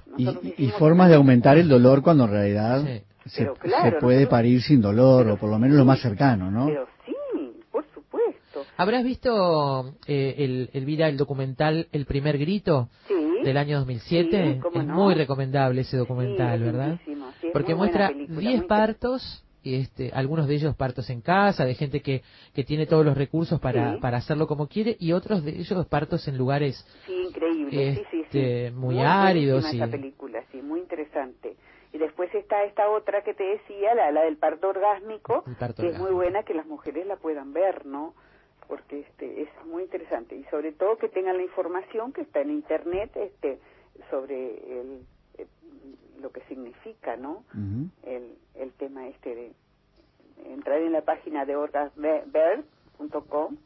Y, 0.57 0.67
formas 0.77 1.09
de 1.09 1.15
aumentar 1.15 1.57
el 1.57 1.67
dolor 1.69 2.01
cuando 2.01 2.25
en 2.25 2.31
realidad 2.31 2.81
Sí. 2.85 3.01
se, 3.29 3.41
Pero 3.43 3.53
claro, 3.55 3.83
se 3.85 3.91
puede 4.01 4.17
nosotros- 4.19 4.29
parir 4.37 4.61
sin 4.61 4.81
dolor, 4.81 5.23
pero 5.23 5.33
o 5.35 5.37
por 5.37 5.49
lo 5.49 5.57
menos 5.59 5.77
lo 5.77 5.85
más 5.85 5.99
cercano, 6.01 6.51
¿no? 6.51 6.67
Pero 6.67 6.87
sí, 7.05 7.13
por 7.71 7.85
supuesto. 7.93 8.63
¿Habrás 8.77 9.03
visto, 9.03 9.93
eh, 10.07 10.35
el, 10.39 10.69
Elvira, 10.73 11.07
el 11.09 11.17
documental 11.17 11.87
El 11.91 12.05
primer 12.05 12.37
grito 12.37 12.89
Sí. 13.07 13.13
del 13.43 13.57
año 13.57 13.79
2007? 13.79 14.53
Sí, 14.55 14.59
cómo 14.59 14.81
es 14.81 14.87
no. 14.87 14.93
muy 14.95 15.13
recomendable 15.15 15.81
ese 15.81 15.97
documental, 15.97 16.59
Sí, 16.59 16.65
es 16.65 16.71
¿verdad? 16.71 16.99
es 17.07 17.51
Porque 17.53 17.73
muestra 17.75 18.09
película, 18.09 18.39
10 18.39 18.59
muy 18.59 18.67
partos, 18.67 19.44
este, 19.65 20.11
algunos 20.13 20.47
de 20.47 20.55
ellos 20.55 20.75
partos 20.75 21.09
en 21.09 21.21
casa, 21.21 21.65
de 21.65 21.73
gente 21.75 22.01
que, 22.01 22.21
que 22.53 22.63
tiene 22.63 22.85
todos 22.85 23.05
los 23.05 23.17
recursos 23.17 23.59
para, 23.59 23.93
Sí. 23.95 23.99
para 24.01 24.17
hacerlo 24.17 24.45
como 24.47 24.67
quiere, 24.67 24.95
y 24.99 25.11
otros 25.13 25.43
de 25.43 25.51
ellos 25.51 25.85
partos 25.87 26.27
en 26.27 26.37
lugares 26.37 26.85
Sí, 27.05 27.13
increíble, 27.29 27.95
sí, 27.95 28.01
sí, 28.11 28.25
sí. 28.31 28.39
Este, 28.39 28.71
muy 28.71 28.95
buenísima 28.95 29.27
áridos 29.29 29.65
esa 29.73 29.87
y- 29.87 29.89
película, 29.91 30.43
sí, 30.51 30.61
muy 30.61 30.79
interesante. 30.81 31.55
Y 31.93 31.97
después 31.97 32.33
está 32.35 32.63
esta 32.65 32.89
otra 32.89 33.23
que 33.23 33.33
te 33.33 33.43
decía, 33.43 33.95
la, 33.95 34.11
la 34.11 34.23
del 34.23 34.37
parto 34.37 34.67
orgásmico, 34.69 35.45
parto 35.57 35.81
que 35.81 35.89
es 35.89 35.97
muy 35.97 36.11
buena 36.11 36.43
que 36.43 36.53
las 36.53 36.65
mujeres 36.65 37.05
la 37.07 37.15
puedan 37.15 37.53
ver, 37.53 37.85
¿no? 37.85 38.13
Porque 38.67 38.99
este 39.01 39.43
es 39.43 39.49
muy 39.65 39.83
interesante 39.83 40.35
y 40.35 40.43
sobre 40.45 40.73
todo 40.73 40.97
que 40.97 41.07
tengan 41.07 41.37
la 41.37 41.43
información 41.43 42.11
que 42.11 42.21
está 42.21 42.41
en 42.41 42.49
internet 42.51 43.11
este 43.15 43.59
sobre 44.09 44.55
el, 44.81 45.05
eh, 45.37 45.45
lo 46.21 46.31
que 46.31 46.41
significa, 46.41 47.15
¿no? 47.17 47.43
El, 48.03 48.37
el 48.55 48.71
tema 48.73 49.07
este 49.07 49.33
de 49.35 49.51
entrar 50.45 50.81
en 50.81 50.91
la 50.91 51.01
página 51.01 51.45
de 51.45 51.55
orgasbird.com 51.55 53.57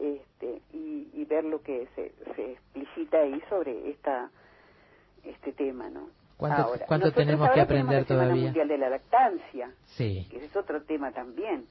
este, 0.00 0.62
y, 0.72 1.08
y 1.12 1.24
ver 1.26 1.44
lo 1.44 1.62
que 1.62 1.86
se, 1.94 2.12
se 2.34 2.52
explicita 2.52 3.18
ahí 3.20 3.40
sobre 3.48 3.90
esta 3.90 4.30
este 5.24 5.52
tema, 5.52 5.88
¿no? 5.90 6.08
¿Cuánto- 6.36 6.62
Ahora, 6.62 6.86
cuánto 6.86 7.12
tenemos 7.12 7.46
que 7.50 7.60
ahora 7.60 7.66
tenemos 7.68 7.94
aprender 7.94 8.18
la 8.18 8.24
todavía? 8.24 8.44
Mundial 8.46 8.68
de 8.68 8.78
la 8.78 8.90
Lactancia, 8.90 9.70
Sí. 9.84 10.26
que 10.30 10.38
ese 10.38 10.46
es 10.46 10.56
otro 10.56 10.82
tema 10.82 11.12
también. 11.12 11.66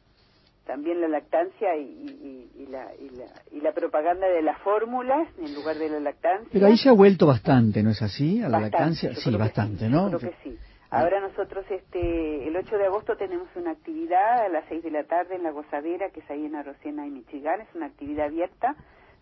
También 0.71 1.01
la 1.01 1.09
lactancia 1.09 1.75
y, 1.75 1.81
y- 1.83 2.49
y 2.63 2.65
la, 2.67 2.95
y, 2.95 3.09
la, 3.09 3.25
y 3.51 3.59
la 3.59 3.73
propaganda 3.73 4.25
de 4.25 4.41
las 4.41 4.57
fórmulas 4.59 5.27
en 5.37 5.53
lugar 5.53 5.77
de 5.77 5.89
la 5.89 5.99
lactancia. 5.99 6.47
Pero 6.53 6.67
ahí 6.67 6.77
se 6.77 6.87
ha 6.87 6.93
vuelto 6.93 7.27
bastante, 7.27 7.83
¿no 7.83 7.89
es 7.89 8.01
así? 8.01 8.39
A 8.41 8.47
la 8.47 8.59
Bastante, 8.61 8.77
lactancia. 8.77 9.15
Sí, 9.15 9.35
bastante, 9.35 9.85
sí, 9.87 9.91
¿no? 9.91 10.07
creo 10.07 10.19
que 10.31 10.33
sí. 10.43 10.57
Ahora 10.89 11.19
nosotros, 11.19 11.65
este, 11.69 12.47
el 12.47 12.55
8 12.55 12.77
de 12.77 12.85
agosto 12.85 13.17
tenemos 13.17 13.49
una 13.55 13.71
actividad 13.71 14.45
a 14.45 14.47
las 14.47 14.63
6 14.69 14.81
de 14.81 14.91
la 14.91 15.03
tarde 15.03 15.35
en 15.35 15.43
La 15.43 15.51
Gozadera, 15.51 16.09
que 16.11 16.21
es 16.21 16.31
ahí 16.31 16.45
en 16.45 16.55
Arocena 16.55 17.05
y 17.05 17.09
Michigan. 17.11 17.59
Es 17.59 17.67
una 17.75 17.87
actividad 17.87 18.27
abierta 18.27 18.73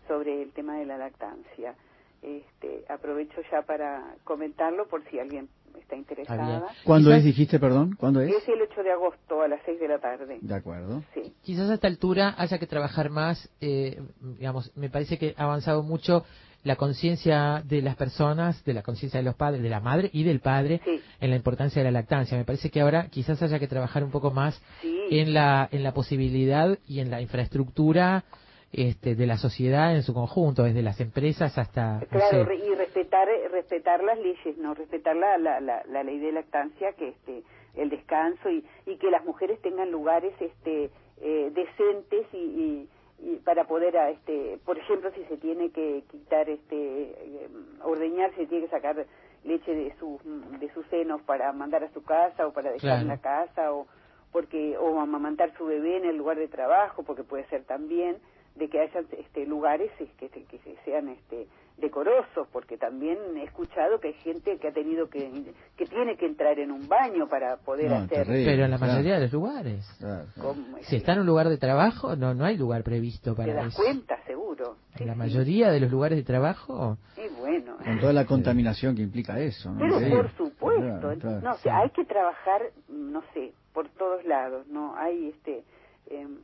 sobre 0.06 0.42
el 0.42 0.52
tema 0.52 0.76
de 0.76 0.86
la 0.86 0.98
lactancia. 0.98 1.74
Este, 2.22 2.84
aprovecho 2.88 3.40
ya 3.50 3.62
para 3.62 4.04
comentarlo 4.22 4.86
por 4.86 5.02
si 5.10 5.18
alguien 5.18 5.48
está 5.78 5.96
interesada. 5.96 6.66
¿Cuándo 6.84 7.10
Quizás- 7.10 7.18
es, 7.20 7.24
dijiste, 7.24 7.58
perdón? 7.58 7.94
¿Cuándo 7.98 8.20
es? 8.20 8.32
Es 8.32 8.48
el 8.48 8.60
8 8.62 8.82
de 8.82 8.92
agosto 8.92 9.42
a 9.42 9.48
las 9.48 9.60
6 9.64 9.78
de 9.80 9.88
la 9.88 9.98
tarde. 9.98 10.38
De 10.40 10.54
acuerdo. 10.54 11.02
Sí. 11.14 11.32
Quizás 11.42 11.70
a 11.70 11.74
esta 11.74 11.86
altura 11.88 12.34
haya 12.38 12.58
que 12.58 12.66
trabajar 12.66 13.10
más, 13.10 13.48
eh, 13.60 14.00
digamos, 14.20 14.70
me 14.76 14.90
parece 14.90 15.18
que 15.18 15.34
ha 15.36 15.44
avanzado 15.44 15.82
mucho 15.82 16.24
la 16.62 16.76
conciencia 16.76 17.62
de 17.66 17.80
las 17.80 17.96
personas, 17.96 18.62
de 18.66 18.74
la 18.74 18.82
conciencia 18.82 19.18
de 19.18 19.24
los 19.24 19.34
padres, 19.34 19.62
de 19.62 19.70
la 19.70 19.80
madre 19.80 20.10
y 20.12 20.24
del 20.24 20.40
padre 20.40 20.82
Sí. 20.84 21.00
en 21.18 21.30
la 21.30 21.36
importancia 21.36 21.82
de 21.82 21.90
la 21.90 22.00
lactancia. 22.00 22.36
Me 22.36 22.44
parece 22.44 22.70
que 22.70 22.82
ahora 22.82 23.06
quizás 23.08 23.40
haya 23.42 23.58
que 23.58 23.66
trabajar 23.66 24.04
un 24.04 24.10
poco 24.10 24.30
más 24.30 24.60
Sí. 24.82 24.94
en 25.10 25.32
la 25.32 25.68
en 25.72 25.82
la 25.82 25.94
posibilidad 25.94 26.78
y 26.86 27.00
en 27.00 27.10
la 27.10 27.22
infraestructura 27.22 28.24
este, 28.72 29.14
de 29.16 29.26
la 29.26 29.36
sociedad 29.36 29.94
en 29.94 30.02
su 30.02 30.14
conjunto, 30.14 30.62
desde 30.62 30.82
las 30.82 31.00
empresas 31.00 31.58
hasta 31.58 32.00
no 32.00 32.06
Claro, 32.06 32.46
sé, 32.46 32.54
y 32.54 32.74
respetar 32.74 33.28
respetar 33.50 34.02
las 34.04 34.18
leyes, 34.18 34.56
no 34.58 34.74
respetar 34.74 35.16
la, 35.16 35.38
la, 35.38 35.60
la, 35.60 35.82
la 35.88 36.02
ley 36.04 36.18
de 36.18 36.32
lactancia, 36.32 36.92
que 36.92 37.08
este 37.08 37.42
el 37.74 37.88
descanso 37.90 38.50
y, 38.50 38.64
y 38.86 38.96
que 38.96 39.10
las 39.10 39.24
mujeres 39.24 39.60
tengan 39.62 39.90
lugares 39.90 40.32
este 40.40 40.90
eh, 41.20 41.50
decentes 41.54 42.26
y, 42.32 42.36
y, 42.36 42.88
y 43.20 43.36
para 43.44 43.64
poder 43.64 43.96
a, 43.96 44.10
este 44.10 44.58
por 44.64 44.78
ejemplo 44.78 45.10
si 45.14 45.24
se 45.24 45.36
tiene 45.36 45.70
que 45.70 46.02
quitar 46.10 46.48
este 46.48 46.74
eh, 46.76 47.48
ordeñar 47.84 48.34
se 48.34 48.46
tiene 48.46 48.64
que 48.64 48.70
sacar 48.70 49.06
leche 49.44 49.74
de 49.74 49.94
sus 49.98 50.20
de 50.58 50.72
sus 50.72 50.84
senos 50.86 51.22
para 51.22 51.52
mandar 51.52 51.84
a 51.84 51.92
su 51.92 52.02
casa 52.02 52.46
o 52.46 52.52
para 52.52 52.72
dejar 52.72 53.02
en 53.02 53.08
la 53.08 53.18
casa 53.18 53.72
o 53.72 53.86
porque 54.32 54.76
o 54.78 55.00
amamantar 55.00 55.52
su 55.56 55.66
bebé 55.66 55.96
en 55.98 56.06
el 56.06 56.16
lugar 56.16 56.38
de 56.38 56.48
trabajo 56.48 57.02
porque 57.04 57.22
puede 57.24 57.44
ser 57.48 57.64
también 57.64 58.16
de 58.56 58.68
que 58.68 58.80
haya 58.80 59.00
este 59.18 59.46
lugares 59.46 59.90
es, 60.00 60.10
que, 60.18 60.28
se- 60.28 60.44
que 60.44 60.58
se- 60.58 60.76
sean 60.84 61.08
este 61.08 61.46
decorosos 61.78 62.46
porque 62.52 62.76
también 62.76 63.16
he 63.38 63.44
escuchado 63.44 64.00
que 64.00 64.08
hay 64.08 64.14
gente 64.14 64.58
que 64.58 64.68
ha 64.68 64.72
tenido 64.72 65.08
que 65.08 65.30
que 65.78 65.86
tiene 65.86 66.16
que 66.18 66.26
entrar 66.26 66.58
en 66.58 66.70
un 66.70 66.86
baño 66.88 67.26
para 67.26 67.56
poder 67.56 67.88
No, 67.90 67.96
hacer 67.96 68.26
terrible. 68.26 68.44
pero 68.44 68.64
en 68.66 68.70
la 68.72 68.76
claro. 68.76 68.92
mayoría 68.92 69.14
de 69.14 69.20
los 69.22 69.32
lugares. 69.32 69.96
Claro, 69.98 70.26
claro. 70.34 70.48
como- 70.50 70.78
Si 70.82 70.96
está 70.96 71.12
en 71.14 71.20
un 71.20 71.26
lugar 71.26 71.48
de 71.48 71.56
trabajo, 71.56 72.16
no 72.16 72.34
no 72.34 72.44
hay 72.44 72.58
lugar 72.58 72.82
previsto 72.82 73.30
te 73.30 73.36
para 73.36 73.54
das 73.54 73.66
eso. 73.68 73.82
cuenta 73.82 74.22
seguro 74.26 74.76
Sí, 74.96 75.04
En 75.04 75.06
la 75.06 75.14
sí. 75.14 75.18
mayoría 75.20 75.70
de 75.70 75.80
los 75.80 75.90
lugares 75.90 76.18
de 76.18 76.24
trabajo, 76.24 76.98
y 77.16 77.34
bueno 77.40 77.76
Con 77.82 77.98
toda 78.00 78.12
la 78.12 78.26
contaminación 78.26 78.94
que 78.94 79.02
implica 79.02 79.40
eso, 79.40 79.70
¿no? 79.70 79.78
pero 79.78 79.98
Sí. 80.00 80.10
por 80.10 80.30
supuesto 80.36 81.00
Claro, 81.00 81.18
claro. 81.18 81.40
no 81.40 81.52
o 81.52 81.58
sea, 81.58 81.78
hay 81.78 81.90
que 81.90 82.04
trabajar 82.04 82.60
no 82.88 83.22
sé 83.32 83.52
por 83.72 83.88
todos 83.90 84.22
lados 84.26 84.66
no 84.66 84.94
hay 84.96 85.28
este 85.28 85.64
em, 86.10 86.38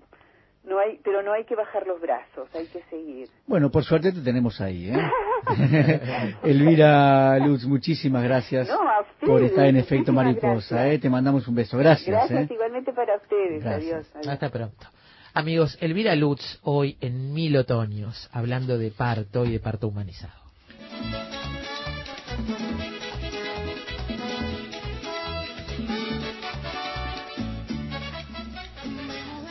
no 0.67 0.79
hay 0.79 0.99
pero 1.03 1.23
no 1.23 1.33
hay 1.33 1.45
que 1.45 1.55
bajar 1.55 1.87
los 1.87 2.01
brazos 2.01 2.49
hay 2.55 2.67
que 2.67 2.83
seguir 2.91 3.29
Bueno, 3.47 3.71
por 3.71 3.85
suerte 3.85 4.13
te 4.13 4.21
tenemos 4.21 4.61
ahí, 4.61 4.91
¿eh? 4.91 5.11
Elvira 6.43 7.39
Lutz, 7.39 7.65
muchísimas 7.65 8.23
gracias 8.25 8.69
No, 8.69 8.75
a 8.89 9.01
ustedes, 9.01 9.29
por 9.31 9.43
estar 9.43 9.67
en 9.67 9.77
Efecto 9.77 10.13
Mariposa. 10.13 10.89
¿eh? 10.89 10.99
Te 10.99 11.09
mandamos 11.09 11.47
un 11.47 11.55
beso. 11.55 11.79
Gracias, 11.79 12.09
gracias 12.09 12.51
¿eh? 12.51 12.55
igualmente 12.55 12.93
para 12.93 13.17
ustedes 13.17 13.65
adiós, 13.65 14.07
adiós. 14.15 14.29
hasta 14.29 14.49
pronto. 14.51 14.87
Amigos, 15.35 15.77
Elvira 15.81 16.15
Lutz 16.17 16.59
hoy 16.63 16.97
en 17.01 17.33
Mil 17.35 17.57
Otoños, 17.57 18.29
hablando 18.33 18.79
de 18.79 18.91
parto 18.91 19.45
y 19.45 19.53
de 19.53 19.61
parto 19.61 19.89
humanizado. 19.89 20.33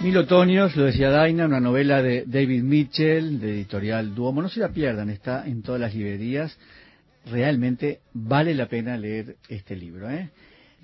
Mil 0.06 0.18
Otoños, 0.18 0.76
lo 0.76 0.84
decía 0.84 1.10
Daina, 1.10 1.48
una 1.48 1.60
novela 1.60 2.00
de 2.04 2.26
David 2.28 2.62
Mitchell, 2.62 3.40
de 3.40 3.56
editorial 3.56 4.14
Duomo. 4.14 4.40
No 4.40 4.50
se 4.50 4.60
la 4.60 4.70
pierdan, 4.70 5.10
está 5.10 5.48
en 5.48 5.64
todas 5.64 5.82
las 5.82 5.96
librerías. 5.96 6.56
Realmente 7.26 8.02
vale 8.14 8.54
la 8.54 8.68
pena 8.68 8.98
leer 8.98 9.38
este 9.50 9.76
libro, 9.76 10.08
¿eh? 10.12 10.30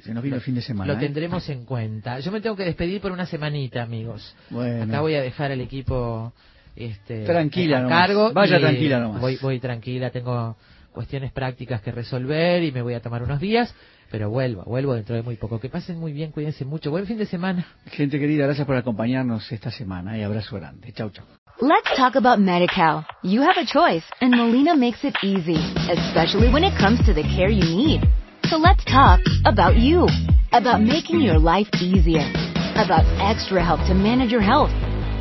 Se 0.01 0.11
nos 0.11 0.23
vino 0.23 0.37
el 0.37 0.41
fin 0.41 0.55
de 0.55 0.63
semana. 0.63 0.91
Lo 0.91 0.97
¿eh? 0.97 1.03
tendremos 1.03 1.47
en 1.49 1.65
cuenta. 1.65 2.19
Yo 2.19 2.31
me 2.31 2.41
tengo 2.41 2.55
que 2.55 2.65
despedir 2.65 2.99
por 2.99 3.11
una 3.11 3.27
semanita, 3.27 3.83
amigos. 3.83 4.35
Bueno. 4.49 4.85
Acá 4.85 5.01
voy 5.01 5.13
a 5.13 5.21
dejar 5.21 5.51
al 5.51 5.61
equipo 5.61 6.33
este, 6.75 7.23
Tranquila 7.23 7.77
a 7.77 7.81
nomás. 7.83 8.07
cargo. 8.07 8.33
Vaya 8.33 8.57
y 8.57 8.61
tranquila 8.61 8.99
nomás. 9.01 9.21
Voy, 9.21 9.37
voy 9.39 9.59
tranquila, 9.59 10.09
tengo 10.09 10.57
cuestiones 10.93 11.31
prácticas 11.31 11.79
que 11.81 11.91
resolver 11.91 12.63
y 12.63 12.71
me 12.71 12.81
voy 12.81 12.95
a 12.95 13.01
tomar 13.01 13.21
unos 13.21 13.39
días, 13.39 13.71
pero 14.11 14.29
vuelvo, 14.29 14.63
vuelvo 14.65 14.93
dentro 14.93 15.15
de 15.15 15.23
muy 15.23 15.37
poco. 15.37 15.59
Que 15.59 15.69
pasen 15.69 15.99
muy 15.99 16.11
bien, 16.11 16.31
cuídense 16.31 16.65
mucho. 16.65 16.91
Buen 16.91 17.07
fin 17.07 17.17
de 17.17 17.25
semana. 17.25 17.65
Gente 17.87 18.19
querida, 18.19 18.45
gracias 18.45 18.67
por 18.67 18.75
acompañarnos 18.75 19.49
esta 19.51 19.71
semana 19.71 20.17
y 20.17 20.23
abrazo 20.23 20.57
grande. 20.57 20.91
Chau, 20.93 21.09
chau. 21.09 21.25
Let's 21.61 21.95
talk 21.95 22.15
about 22.15 22.39
MediCal. 22.39 23.05
You 23.23 23.41
have 23.41 23.57
a 23.57 23.65
choice, 23.65 24.03
and 24.19 24.35
Molina 24.35 24.75
makes 24.75 25.03
it 25.03 25.15
easy, 25.23 25.59
especially 25.91 26.51
when 26.51 26.63
it 26.63 26.73
comes 26.79 26.99
to 27.05 27.13
the 27.13 27.23
care 27.23 27.49
you 27.49 27.63
need. 27.63 28.01
So 28.49 28.57
let's 28.57 28.83
talk 28.85 29.19
about 29.45 29.77
you, 29.77 30.07
about 30.51 30.81
making 30.81 31.21
your 31.21 31.37
life 31.37 31.69
easier, 31.79 32.25
about 32.75 33.05
extra 33.21 33.63
help 33.63 33.79
to 33.87 33.93
manage 33.93 34.31
your 34.31 34.41
health. 34.41 34.71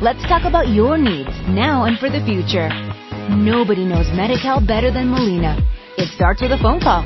Let's 0.01 0.23
talk 0.23 0.43
about 0.43 0.67
your 0.67 0.97
needs 0.97 1.29
now 1.47 1.85
and 1.85 1.99
for 1.99 2.09
the 2.09 2.25
future. 2.25 2.69
Nobody 3.29 3.85
knows 3.85 4.07
MediCal 4.07 4.65
better 4.65 4.91
than 4.91 5.09
Molina. 5.09 5.55
It 5.97 6.09
starts 6.15 6.41
with 6.41 6.51
a 6.51 6.57
phone 6.57 6.81
call. 6.81 7.05